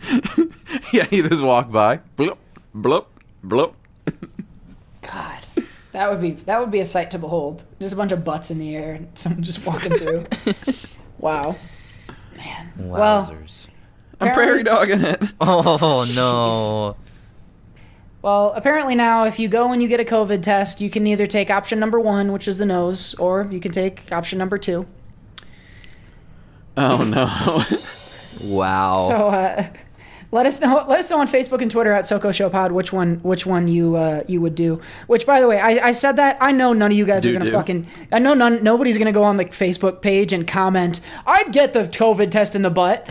Yeah, 0.92 1.04
he 1.04 1.22
just 1.22 1.42
walk 1.42 1.70
by, 1.70 2.00
bloop, 2.16 2.38
bloop, 2.74 3.06
bloop. 3.44 3.74
God, 5.02 5.44
that 5.92 6.10
would 6.10 6.20
be 6.20 6.32
that 6.32 6.60
would 6.60 6.70
be 6.70 6.80
a 6.80 6.84
sight 6.84 7.10
to 7.12 7.18
behold. 7.18 7.64
Just 7.78 7.92
a 7.92 7.96
bunch 7.96 8.12
of 8.12 8.24
butts 8.24 8.50
in 8.50 8.58
the 8.58 8.74
air, 8.74 8.94
and 8.94 9.08
someone 9.16 9.42
just 9.42 9.64
walking 9.64 9.92
through. 9.92 10.26
wow. 11.18 11.56
Man. 12.36 12.72
Well. 12.76 13.36
I'm 14.22 14.34
prairie 14.34 14.62
dogging 14.62 15.00
it. 15.00 15.22
Oh 15.40 16.06
no. 16.14 16.96
Well, 18.22 18.52
apparently 18.54 18.94
now, 18.94 19.24
if 19.24 19.38
you 19.38 19.48
go 19.48 19.72
and 19.72 19.80
you 19.80 19.88
get 19.88 19.98
a 20.00 20.04
COVID 20.04 20.42
test, 20.42 20.80
you 20.80 20.90
can 20.90 21.06
either 21.06 21.26
take 21.26 21.50
option 21.50 21.80
number 21.80 21.98
one, 21.98 22.32
which 22.32 22.46
is 22.46 22.58
the 22.58 22.66
nose, 22.66 23.14
or 23.14 23.48
you 23.50 23.60
can 23.60 23.72
take 23.72 24.12
option 24.12 24.38
number 24.38 24.58
two. 24.58 24.86
Oh 26.76 27.02
no. 27.04 27.64
Wow. 28.42 28.94
So 29.06 29.16
uh, 29.28 29.66
let 30.30 30.46
us 30.46 30.60
know. 30.62 30.84
Let 30.88 31.00
us 31.00 31.10
know 31.10 31.20
on 31.20 31.28
Facebook 31.28 31.60
and 31.60 31.70
Twitter 31.70 31.92
at 31.92 32.04
SoCo 32.04 32.32
Show 32.32 32.48
Pod 32.48 32.72
which 32.72 32.90
one 32.90 33.16
which 33.16 33.44
one 33.44 33.68
you 33.68 33.96
uh, 33.96 34.22
you 34.26 34.40
would 34.40 34.54
do. 34.54 34.80
Which, 35.08 35.26
by 35.26 35.40
the 35.42 35.48
way, 35.48 35.60
I, 35.60 35.88
I 35.88 35.92
said 35.92 36.12
that. 36.16 36.38
I 36.40 36.52
know 36.52 36.72
none 36.72 36.90
of 36.92 36.96
you 36.96 37.04
guys 37.04 37.26
are 37.26 37.32
gonna 37.34 37.44
do. 37.44 37.52
fucking. 37.52 37.86
I 38.12 38.18
know 38.18 38.32
none. 38.32 38.62
Nobody's 38.64 38.96
gonna 38.96 39.12
go 39.12 39.24
on 39.24 39.36
the 39.36 39.44
Facebook 39.44 40.00
page 40.00 40.32
and 40.32 40.46
comment. 40.46 41.00
I'd 41.26 41.52
get 41.52 41.74
the 41.74 41.82
COVID 41.84 42.30
test 42.30 42.54
in 42.54 42.62
the 42.62 42.70
butt. 42.70 43.06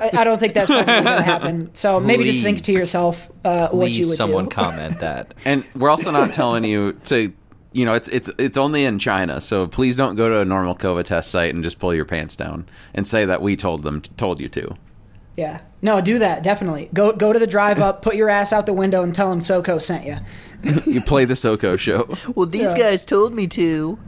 I, 0.00 0.10
I 0.20 0.24
don't 0.24 0.38
think 0.38 0.54
that's 0.54 0.68
probably 0.70 0.84
going 0.86 1.04
to 1.04 1.22
happen. 1.22 1.74
So 1.74 2.00
maybe 2.00 2.24
just 2.24 2.42
think 2.42 2.62
to 2.64 2.72
yourself 2.72 3.30
uh, 3.44 3.68
what 3.68 3.90
you 3.90 3.96
Please, 3.98 4.08
would 4.08 4.16
someone 4.16 4.44
do. 4.44 4.50
comment 4.50 4.98
that. 5.00 5.34
And 5.44 5.64
we're 5.74 5.90
also 5.90 6.10
not 6.10 6.32
telling 6.32 6.64
you 6.64 6.92
to, 7.04 7.32
you 7.72 7.84
know, 7.84 7.94
it's 7.94 8.08
it's 8.08 8.30
it's 8.38 8.56
only 8.56 8.84
in 8.84 8.98
China, 8.98 9.40
so 9.40 9.66
please 9.66 9.96
don't 9.96 10.14
go 10.16 10.28
to 10.28 10.38
a 10.40 10.44
normal 10.44 10.74
COVID 10.76 11.04
test 11.04 11.30
site 11.30 11.54
and 11.54 11.62
just 11.64 11.78
pull 11.78 11.94
your 11.94 12.04
pants 12.04 12.36
down 12.36 12.66
and 12.94 13.06
say 13.08 13.24
that 13.24 13.42
we 13.42 13.56
told 13.56 13.82
them 13.82 14.00
told 14.02 14.40
you 14.40 14.48
to. 14.50 14.76
Yeah. 15.36 15.60
No, 15.80 16.00
do 16.02 16.18
that 16.18 16.42
definitely. 16.42 16.90
Go 16.92 17.12
go 17.12 17.32
to 17.32 17.38
the 17.38 17.46
drive 17.46 17.78
up, 17.80 18.02
put 18.02 18.14
your 18.14 18.28
ass 18.28 18.52
out 18.52 18.66
the 18.66 18.72
window, 18.74 19.02
and 19.02 19.14
tell 19.14 19.30
them 19.30 19.40
SoCo 19.40 19.80
sent 19.80 20.04
you. 20.06 20.18
You 20.86 21.00
play 21.00 21.24
the 21.24 21.34
SoCo 21.34 21.78
show. 21.86 22.14
Well, 22.34 22.46
these 22.46 22.74
Yeah. 22.76 22.90
guys 22.90 23.04
told 23.04 23.34
me 23.34 23.46
to. 23.48 23.98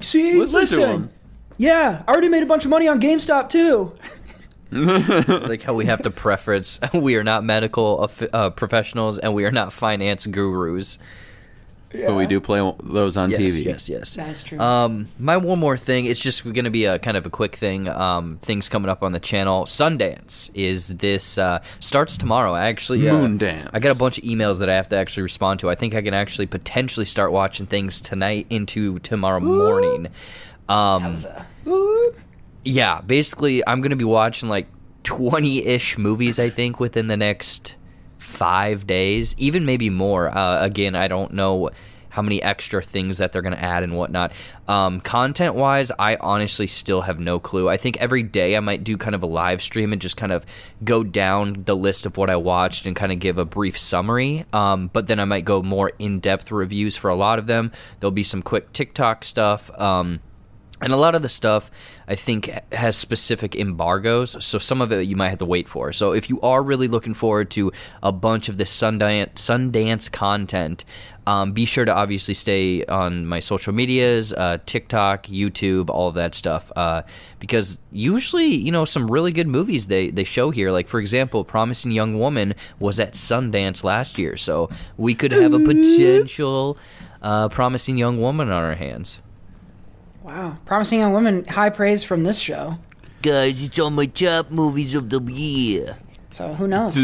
See, 0.00 0.34
Listen 0.34 0.78
to 0.78 0.86
'em. 0.86 1.10
Yeah, 1.56 2.02
I 2.06 2.10
already 2.12 2.28
made 2.28 2.44
a 2.44 2.46
bunch 2.46 2.64
of 2.64 2.70
money 2.70 2.86
on 2.86 3.00
GameStop 3.00 3.48
too. 3.48 3.92
like 4.70 5.62
how 5.62 5.74
we 5.74 5.86
have 5.86 6.02
to 6.02 6.10
preference 6.10 6.78
we 6.94 7.16
are 7.16 7.24
not 7.24 7.42
medical 7.44 8.10
uh, 8.32 8.50
professionals 8.50 9.18
and 9.18 9.34
we 9.34 9.44
are 9.44 9.50
not 9.50 9.72
finance 9.72 10.26
gurus. 10.26 10.98
But 11.90 12.16
we 12.16 12.26
do 12.26 12.38
play 12.38 12.60
those 12.82 13.16
on 13.16 13.30
yes 13.30 13.40
TV. 13.40 13.64
yes 13.64 13.88
yes. 13.88 14.14
That's 14.14 14.42
true. 14.42 14.58
um 14.60 15.08
my 15.18 15.38
one 15.38 15.58
more 15.58 15.78
thing 15.78 16.04
it's 16.04 16.20
just 16.20 16.44
going 16.44 16.66
to 16.66 16.70
be 16.70 16.84
a 16.84 16.98
kind 16.98 17.16
of 17.16 17.24
a 17.24 17.30
quick 17.30 17.56
thing 17.56 17.88
um 17.88 18.38
things 18.42 18.68
coming 18.68 18.90
up 18.90 19.02
on 19.02 19.12
the 19.12 19.20
channel. 19.20 19.64
Sundance 19.64 20.50
is 20.54 20.88
this 20.98 21.38
uh 21.38 21.62
starts 21.80 22.18
tomorrow. 22.18 22.52
I 22.52 22.66
actually 22.66 23.08
uh, 23.08 23.14
Moondance. 23.14 23.70
i 23.72 23.78
got 23.78 23.96
a 23.96 23.98
bunch 23.98 24.18
of 24.18 24.24
emails 24.24 24.58
that 24.58 24.68
i 24.68 24.74
have 24.74 24.90
to 24.90 24.96
actually 24.96 25.22
respond 25.22 25.60
to. 25.60 25.70
I 25.70 25.76
think 25.76 25.94
i 25.94 26.02
can 26.02 26.12
actually 26.12 26.46
potentially 26.46 27.06
start 27.06 27.32
watching 27.32 27.64
things 27.64 28.02
tonight 28.02 28.46
into 28.50 28.98
tomorrow 28.98 29.40
morning. 29.40 30.08
Um 30.68 31.16
yeah, 32.68 33.00
basically, 33.00 33.66
I'm 33.66 33.80
gonna 33.80 33.96
be 33.96 34.04
watching 34.04 34.50
like 34.50 34.66
20-ish 35.04 35.96
movies. 35.96 36.38
I 36.38 36.50
think 36.50 36.78
within 36.78 37.06
the 37.06 37.16
next 37.16 37.76
five 38.18 38.86
days, 38.86 39.34
even 39.38 39.64
maybe 39.64 39.88
more. 39.88 40.28
Uh, 40.28 40.62
again, 40.62 40.94
I 40.94 41.08
don't 41.08 41.32
know 41.32 41.70
how 42.10 42.20
many 42.20 42.42
extra 42.42 42.82
things 42.82 43.18
that 43.18 43.32
they're 43.32 43.40
gonna 43.40 43.56
add 43.56 43.84
and 43.84 43.96
whatnot. 43.96 44.32
Um, 44.66 45.00
content-wise, 45.00 45.90
I 45.98 46.16
honestly 46.16 46.66
still 46.66 47.02
have 47.02 47.18
no 47.18 47.38
clue. 47.38 47.70
I 47.70 47.78
think 47.78 47.96
every 48.02 48.22
day 48.22 48.54
I 48.54 48.60
might 48.60 48.84
do 48.84 48.98
kind 48.98 49.14
of 49.14 49.22
a 49.22 49.26
live 49.26 49.62
stream 49.62 49.94
and 49.94 50.02
just 50.02 50.18
kind 50.18 50.32
of 50.32 50.44
go 50.84 51.02
down 51.02 51.62
the 51.64 51.76
list 51.76 52.04
of 52.04 52.18
what 52.18 52.28
I 52.28 52.36
watched 52.36 52.86
and 52.86 52.94
kind 52.94 53.12
of 53.12 53.18
give 53.18 53.38
a 53.38 53.46
brief 53.46 53.78
summary. 53.78 54.44
Um, 54.52 54.90
but 54.92 55.06
then 55.06 55.20
I 55.20 55.24
might 55.24 55.46
go 55.46 55.62
more 55.62 55.92
in-depth 55.98 56.50
reviews 56.50 56.98
for 56.98 57.08
a 57.08 57.14
lot 57.14 57.38
of 57.38 57.46
them. 57.46 57.72
There'll 57.98 58.10
be 58.10 58.24
some 58.24 58.42
quick 58.42 58.74
TikTok 58.74 59.24
stuff. 59.24 59.70
Um, 59.80 60.20
and 60.80 60.92
a 60.92 60.96
lot 60.96 61.14
of 61.14 61.22
the 61.22 61.28
stuff 61.28 61.70
I 62.06 62.14
think 62.14 62.50
has 62.72 62.96
specific 62.96 63.56
embargoes, 63.56 64.36
so 64.44 64.58
some 64.58 64.80
of 64.80 64.92
it 64.92 65.06
you 65.06 65.16
might 65.16 65.30
have 65.30 65.38
to 65.38 65.44
wait 65.44 65.68
for. 65.68 65.92
So 65.92 66.12
if 66.12 66.30
you 66.30 66.40
are 66.40 66.62
really 66.62 66.88
looking 66.88 67.14
forward 67.14 67.50
to 67.52 67.72
a 68.02 68.12
bunch 68.12 68.48
of 68.48 68.58
this 68.58 68.74
Sundance 68.74 69.34
Sundance 69.34 70.10
content, 70.10 70.84
um, 71.26 71.52
be 71.52 71.66
sure 71.66 71.84
to 71.84 71.94
obviously 71.94 72.32
stay 72.34 72.84
on 72.86 73.26
my 73.26 73.40
social 73.40 73.74
medias, 73.74 74.32
uh, 74.32 74.58
TikTok, 74.64 75.24
YouTube, 75.24 75.90
all 75.90 76.08
of 76.08 76.14
that 76.14 76.34
stuff, 76.34 76.70
uh, 76.76 77.02
because 77.40 77.80
usually 77.90 78.46
you 78.46 78.70
know 78.70 78.84
some 78.84 79.10
really 79.10 79.32
good 79.32 79.48
movies 79.48 79.88
they 79.88 80.10
they 80.10 80.24
show 80.24 80.50
here. 80.50 80.70
Like 80.70 80.88
for 80.88 81.00
example, 81.00 81.44
Promising 81.44 81.90
Young 81.90 82.18
Woman 82.18 82.54
was 82.78 83.00
at 83.00 83.14
Sundance 83.14 83.82
last 83.82 84.16
year, 84.16 84.36
so 84.36 84.70
we 84.96 85.14
could 85.14 85.32
have 85.32 85.52
a 85.52 85.58
potential 85.58 86.78
uh, 87.20 87.48
Promising 87.48 87.98
Young 87.98 88.20
Woman 88.20 88.50
on 88.50 88.62
our 88.62 88.76
hands. 88.76 89.20
Wow, 90.28 90.58
promising 90.66 91.00
young 91.00 91.12
Woman, 91.12 91.46
High 91.46 91.70
praise 91.70 92.04
from 92.04 92.22
this 92.22 92.38
show. 92.38 92.78
Guys, 93.22 93.62
it's 93.62 93.78
on 93.78 93.94
my 93.94 94.06
top 94.06 94.50
movies 94.50 94.94
of 94.94 95.08
the 95.08 95.20
year. 95.20 95.96
So 96.30 96.54
who 96.54 96.68
knows? 96.68 96.94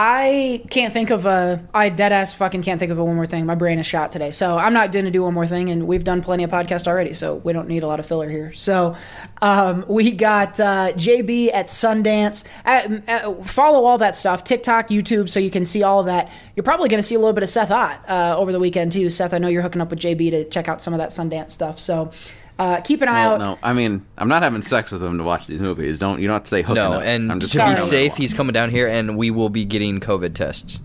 I 0.00 0.62
can't 0.70 0.92
think 0.92 1.10
of 1.10 1.26
a. 1.26 1.66
I 1.74 1.88
dead 1.88 2.12
ass 2.12 2.32
fucking 2.32 2.62
can't 2.62 2.78
think 2.78 2.92
of 2.92 2.98
a 2.98 3.04
one 3.04 3.16
more 3.16 3.26
thing. 3.26 3.44
My 3.46 3.56
brain 3.56 3.80
is 3.80 3.86
shot 3.86 4.12
today, 4.12 4.30
so 4.30 4.56
I'm 4.56 4.72
not 4.72 4.92
going 4.92 5.06
to 5.06 5.10
do 5.10 5.24
one 5.24 5.34
more 5.34 5.44
thing. 5.44 5.70
And 5.70 5.88
we've 5.88 6.04
done 6.04 6.22
plenty 6.22 6.44
of 6.44 6.50
podcast 6.50 6.86
already, 6.86 7.14
so 7.14 7.34
we 7.34 7.52
don't 7.52 7.66
need 7.66 7.82
a 7.82 7.88
lot 7.88 7.98
of 7.98 8.06
filler 8.06 8.30
here. 8.30 8.52
So 8.52 8.94
um, 9.42 9.84
we 9.88 10.12
got 10.12 10.60
uh, 10.60 10.92
JB 10.92 11.52
at 11.52 11.66
Sundance. 11.66 12.46
Uh, 12.64 13.00
uh, 13.10 13.42
follow 13.42 13.86
all 13.86 13.98
that 13.98 14.14
stuff: 14.14 14.44
TikTok, 14.44 14.86
YouTube, 14.86 15.28
so 15.28 15.40
you 15.40 15.50
can 15.50 15.64
see 15.64 15.82
all 15.82 15.98
of 15.98 16.06
that. 16.06 16.30
You're 16.54 16.62
probably 16.62 16.88
going 16.88 17.00
to 17.00 17.06
see 17.06 17.16
a 17.16 17.18
little 17.18 17.34
bit 17.34 17.42
of 17.42 17.48
Seth 17.48 17.72
Ott 17.72 18.08
uh, 18.08 18.36
over 18.38 18.52
the 18.52 18.60
weekend 18.60 18.92
too. 18.92 19.10
Seth, 19.10 19.34
I 19.34 19.38
know 19.38 19.48
you're 19.48 19.62
hooking 19.62 19.80
up 19.80 19.90
with 19.90 19.98
JB 19.98 20.30
to 20.30 20.44
check 20.44 20.68
out 20.68 20.80
some 20.80 20.94
of 20.94 20.98
that 20.98 21.10
Sundance 21.10 21.50
stuff. 21.50 21.80
So 21.80 22.12
uh, 22.58 22.80
keep 22.82 23.00
an 23.02 23.08
eye 23.08 23.26
Well, 23.26 23.34
out. 23.34 23.38
no, 23.40 23.58
I 23.62 23.72
mean, 23.72 24.04
I'm 24.16 24.28
not 24.28 24.42
having 24.42 24.62
sex 24.62 24.90
with 24.92 25.02
him 25.02 25.18
to 25.18 25.24
watch 25.24 25.46
these 25.46 25.60
movies. 25.60 25.98
Don't 25.98 26.20
you 26.20 26.26
don't 26.26 26.34
have 26.34 26.42
to 26.44 26.48
say 26.48 26.62
hooking 26.62 26.76
No, 26.82 26.94
up. 26.94 27.02
and 27.02 27.30
I'm 27.30 27.40
just 27.40 27.54
to 27.54 27.68
be 27.68 27.76
safe, 27.76 28.16
he's 28.16 28.34
coming 28.34 28.52
down 28.52 28.70
here, 28.70 28.88
and 28.88 29.16
we 29.16 29.30
will 29.30 29.50
be 29.50 29.64
getting 29.64 30.00
COVID 30.00 30.34
tests. 30.34 30.80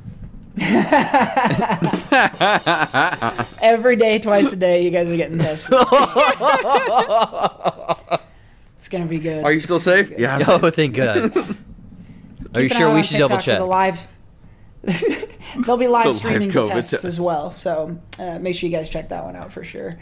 Every 3.61 3.95
day, 3.95 4.19
twice 4.19 4.53
a 4.53 4.55
day, 4.55 4.83
you 4.83 4.91
guys 4.91 5.09
are 5.09 5.17
getting 5.17 5.39
tested. 5.39 5.73
it's 8.75 8.87
gonna 8.87 9.05
be 9.05 9.19
good. 9.19 9.43
Are 9.43 9.51
you 9.51 9.59
still 9.61 9.79
safe? 9.79 10.11
Yeah. 10.17 10.35
I'm 10.35 10.43
safe. 10.43 10.63
Oh, 10.63 10.69
thank 10.69 10.95
God. 10.95 11.17
Are 12.55 12.61
you 12.61 12.69
Keep 12.69 12.71
an 12.71 12.77
eye 12.77 12.79
sure 12.79 12.93
we 12.93 13.03
should 13.03 13.17
double 13.17 13.37
TikTok 13.37 13.39
for 13.39 13.45
check? 13.45 13.59
The 13.59 13.65
live. 13.65 14.07
They'll 15.65 15.77
be 15.77 15.87
live 15.87 16.05
live 16.05 16.15
streaming 16.15 16.49
the 16.51 16.63
tests 16.63 16.91
tests. 16.91 17.05
as 17.05 17.19
well, 17.19 17.51
so 17.51 17.97
uh, 18.19 18.39
make 18.39 18.55
sure 18.55 18.69
you 18.69 18.75
guys 18.75 18.89
check 18.89 19.09
that 19.09 19.23
one 19.23 19.35
out 19.35 19.51
for 19.51 19.63
sure. 19.63 19.97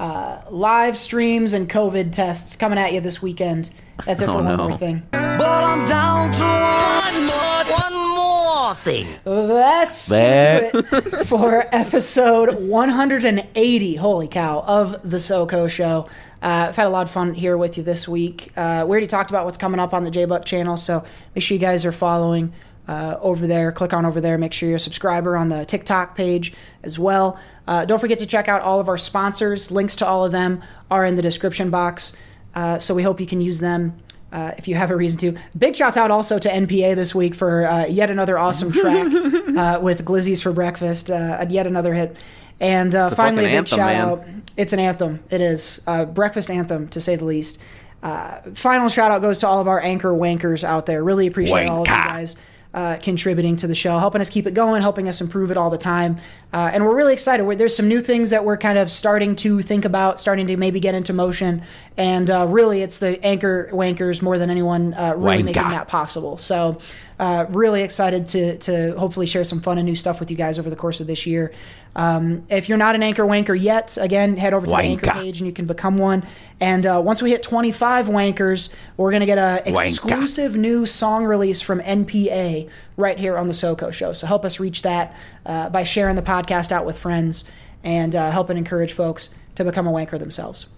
Uh, 0.00 0.40
live 0.50 0.96
streams 0.96 1.52
and 1.52 1.68
COVID 1.68 2.10
tests 2.10 2.56
coming 2.56 2.78
at 2.78 2.94
you 2.94 3.00
this 3.02 3.20
weekend. 3.20 3.68
That's 4.06 4.22
it 4.22 4.26
for 4.26 4.30
Oh, 4.32 4.34
one 4.36 4.44
no. 4.44 4.68
more 4.68 4.78
thing. 4.78 5.02
But 5.10 5.20
I'm 5.42 5.84
down 5.84 6.32
to 6.32 6.42
one 6.42 7.26
more, 7.26 7.64
one 8.00 8.16
more 8.16 8.74
thing. 8.74 9.06
That's 9.24 10.10
gonna 10.10 10.70
it 10.72 11.26
for 11.26 11.66
episode 11.72 12.54
180. 12.66 13.94
Holy 13.96 14.26
cow! 14.28 14.60
Of 14.66 15.08
the 15.08 15.18
SoCo 15.18 15.68
Show. 15.68 16.08
Uh, 16.42 16.68
I've 16.70 16.76
had 16.76 16.86
a 16.86 16.90
lot 16.90 17.02
of 17.02 17.10
fun 17.10 17.34
here 17.34 17.58
with 17.58 17.76
you 17.76 17.82
this 17.84 18.08
week. 18.08 18.50
Uh, 18.56 18.84
we 18.86 18.90
already 18.92 19.06
talked 19.06 19.28
about 19.30 19.44
what's 19.44 19.58
coming 19.58 19.78
up 19.80 19.92
on 19.92 20.04
the 20.04 20.10
J 20.10 20.24
Buck 20.24 20.46
channel, 20.46 20.78
so 20.78 21.04
make 21.34 21.42
sure 21.44 21.54
you 21.54 21.60
guys 21.60 21.84
are 21.84 21.92
following 21.92 22.54
uh, 22.90 23.16
over 23.22 23.46
there. 23.46 23.70
Click 23.70 23.94
on 23.94 24.04
over 24.04 24.20
there. 24.20 24.36
Make 24.36 24.52
sure 24.52 24.68
you're 24.68 24.76
a 24.76 24.80
subscriber 24.80 25.36
on 25.36 25.48
the 25.48 25.64
TikTok 25.64 26.16
page 26.16 26.52
as 26.82 26.98
well. 26.98 27.38
Uh, 27.68 27.84
don't 27.84 28.00
forget 28.00 28.18
to 28.18 28.26
check 28.26 28.48
out 28.48 28.62
all 28.62 28.80
of 28.80 28.88
our 28.88 28.98
sponsors. 28.98 29.70
Links 29.70 29.94
to 29.96 30.06
all 30.06 30.24
of 30.24 30.32
them 30.32 30.60
are 30.90 31.04
in 31.04 31.14
the 31.14 31.22
description 31.22 31.70
box. 31.70 32.16
Uh, 32.52 32.80
so 32.80 32.92
we 32.92 33.04
hope 33.04 33.20
you 33.20 33.28
can 33.28 33.40
use 33.40 33.60
them 33.60 33.96
uh, 34.32 34.52
if 34.58 34.66
you 34.66 34.74
have 34.74 34.90
a 34.90 34.96
reason 34.96 35.20
to. 35.20 35.38
Big 35.56 35.76
shouts 35.76 35.96
out 35.96 36.10
also 36.10 36.40
to 36.40 36.48
NPA 36.48 36.96
this 36.96 37.14
week 37.14 37.36
for 37.36 37.64
uh, 37.64 37.86
yet 37.86 38.10
another 38.10 38.36
awesome 38.36 38.72
track 38.72 39.06
uh, 39.56 39.78
with 39.80 40.04
Glizzy's 40.04 40.42
for 40.42 40.50
Breakfast, 40.50 41.12
uh, 41.12 41.46
yet 41.48 41.68
another 41.68 41.94
hit. 41.94 42.18
And 42.58 42.92
uh, 42.96 43.10
finally, 43.10 43.44
a 43.44 43.46
big 43.46 43.54
anthem, 43.54 43.78
shout 43.78 43.92
man. 43.92 44.00
out. 44.00 44.24
It's 44.56 44.72
an 44.72 44.80
anthem. 44.80 45.22
It 45.30 45.40
is. 45.40 45.78
Breakfast 46.12 46.50
anthem, 46.50 46.88
to 46.88 47.00
say 47.00 47.14
the 47.14 47.24
least. 47.24 47.62
Uh, 48.02 48.40
final 48.54 48.88
shout 48.88 49.12
out 49.12 49.20
goes 49.20 49.38
to 49.38 49.46
all 49.46 49.60
of 49.60 49.68
our 49.68 49.80
anchor 49.80 50.10
wankers 50.10 50.64
out 50.64 50.86
there. 50.86 51.04
Really 51.04 51.28
appreciate 51.28 51.68
all 51.68 51.82
of 51.82 51.86
you 51.86 51.94
guys 51.94 52.36
uh, 52.72 52.96
contributing 53.02 53.56
to 53.56 53.66
the 53.66 53.74
show, 53.74 53.98
helping 53.98 54.20
us 54.20 54.30
keep 54.30 54.46
it 54.46 54.54
going, 54.54 54.80
helping 54.80 55.08
us 55.08 55.20
improve 55.20 55.50
it 55.50 55.56
all 55.56 55.70
the 55.70 55.78
time. 55.78 56.16
Uh, 56.52 56.70
and 56.72 56.84
we're 56.84 56.94
really 56.94 57.12
excited. 57.12 57.44
We're, 57.44 57.56
there's 57.56 57.76
some 57.76 57.88
new 57.88 58.00
things 58.00 58.30
that 58.30 58.44
we're 58.44 58.56
kind 58.56 58.78
of 58.78 58.90
starting 58.90 59.34
to 59.36 59.60
think 59.60 59.84
about, 59.84 60.20
starting 60.20 60.46
to 60.46 60.56
maybe 60.56 60.78
get 60.78 60.94
into 60.94 61.12
motion. 61.12 61.62
And 61.96 62.30
uh, 62.30 62.46
really, 62.48 62.82
it's 62.82 62.98
the 62.98 63.22
anchor 63.24 63.70
wankers 63.72 64.22
more 64.22 64.38
than 64.38 64.50
anyone 64.50 64.94
uh, 64.94 65.14
really 65.16 65.42
making 65.42 65.62
that 65.62 65.88
possible. 65.88 66.38
So, 66.38 66.78
uh, 67.20 67.44
really 67.50 67.82
excited 67.82 68.24
to 68.24 68.56
to 68.58 68.98
hopefully 68.98 69.26
share 69.26 69.44
some 69.44 69.60
fun 69.60 69.76
and 69.76 69.86
new 69.86 69.94
stuff 69.94 70.20
with 70.20 70.30
you 70.30 70.36
guys 70.36 70.58
over 70.58 70.70
the 70.70 70.76
course 70.76 71.02
of 71.02 71.06
this 71.06 71.26
year. 71.26 71.52
Um, 71.94 72.46
if 72.48 72.68
you're 72.68 72.78
not 72.78 72.94
an 72.94 73.02
anchor 73.02 73.24
wanker 73.24 73.60
yet, 73.60 73.98
again, 74.00 74.38
head 74.38 74.54
over 74.54 74.66
to 74.66 74.70
the 74.70 74.78
anchor 74.78 75.10
page 75.10 75.38
and 75.38 75.46
you 75.46 75.52
can 75.52 75.66
become 75.66 75.98
one. 75.98 76.24
And 76.60 76.86
uh, 76.86 77.02
once 77.04 77.20
we 77.20 77.30
hit 77.30 77.42
25 77.42 78.06
wankers, 78.06 78.72
we're 78.96 79.12
gonna 79.12 79.26
get 79.26 79.36
an 79.36 79.60
exclusive 79.66 80.56
new 80.56 80.86
song 80.86 81.26
release 81.26 81.60
from 81.60 81.80
NPA 81.80 82.70
right 82.96 83.18
here 83.18 83.36
on 83.36 83.46
the 83.46 83.52
SoCo 83.52 83.92
Show. 83.92 84.14
So 84.14 84.26
help 84.26 84.46
us 84.46 84.58
reach 84.58 84.80
that 84.82 85.14
uh, 85.44 85.68
by 85.68 85.84
sharing 85.84 86.16
the 86.16 86.22
podcast 86.22 86.72
out 86.72 86.86
with 86.86 86.98
friends 86.98 87.44
and 87.84 88.16
uh, 88.16 88.30
helping 88.30 88.56
encourage 88.56 88.94
folks 88.94 89.28
to 89.56 89.64
become 89.64 89.86
a 89.86 89.92
wanker 89.92 90.18
themselves. 90.18 90.68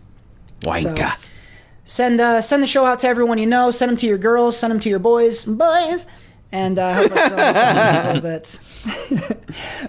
Wanka. 0.63 1.17
Send 1.85 2.21
uh, 2.21 2.41
send 2.41 2.63
the 2.63 2.67
show 2.67 2.85
out 2.85 3.01
to 3.01 3.09
everyone 3.09 3.39
you 3.39 3.47
know. 3.47 3.71
Send 3.71 3.91
them 3.91 3.97
to 3.99 4.07
your 4.07 4.19
girls. 4.19 4.57
Send 4.57 4.71
them 4.71 4.81
to 4.81 4.89
your 4.89 5.01
boys, 5.01 5.45
boys, 5.45 6.07
and 6.53 6.79
uh, 6.79 6.93
help 6.93 7.13
us 7.13 7.29
grow 7.29 7.39
a 7.39 8.07
little 8.07 8.23
bit. 8.31 8.47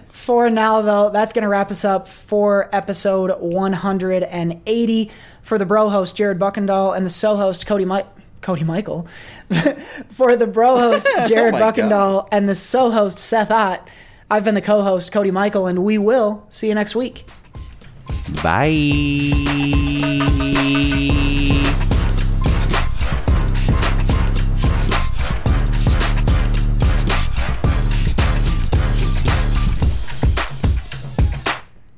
for 0.10 0.50
now, 0.50 0.82
though, 0.82 1.10
that's 1.10 1.34
going 1.34 1.44
to 1.44 1.50
wrap 1.50 1.70
us 1.72 1.84
up 1.86 2.08
for 2.08 2.70
episode 2.74 3.32
180. 3.40 5.12
For 5.44 5.58
the 5.58 5.66
bro 5.66 5.90
host 5.90 6.16
Jared 6.16 6.40
Buckendahl 6.40 6.96
and 6.96 7.06
the 7.06 7.10
so 7.10 7.36
host 7.36 7.66
Cody 7.68 7.84
Mi- 7.86 8.04
Cody 8.42 8.64
Michael. 8.64 9.08
for 10.10 10.36
the 10.38 10.48
bro 10.48 10.78
host 10.78 11.06
Jared 11.28 11.54
Oh 11.56 11.60
my 11.60 11.72
Buckendahl 11.72 12.28
and 12.32 12.48
the 12.48 12.56
so 12.56 12.92
host 12.92 13.18
Seth 13.18 13.52
Ott. 13.52 13.88
I've 14.32 14.46
been 14.46 14.56
the 14.56 14.62
co 14.62 14.82
host 14.82 15.12
Cody 15.12 15.32
Michael, 15.32 15.68
and 15.68 15.84
we 15.84 15.98
will 15.98 16.46
see 16.50 16.70
you 16.70 16.76
next 16.76 16.96
week. 16.96 17.26
Bye. 18.42 19.32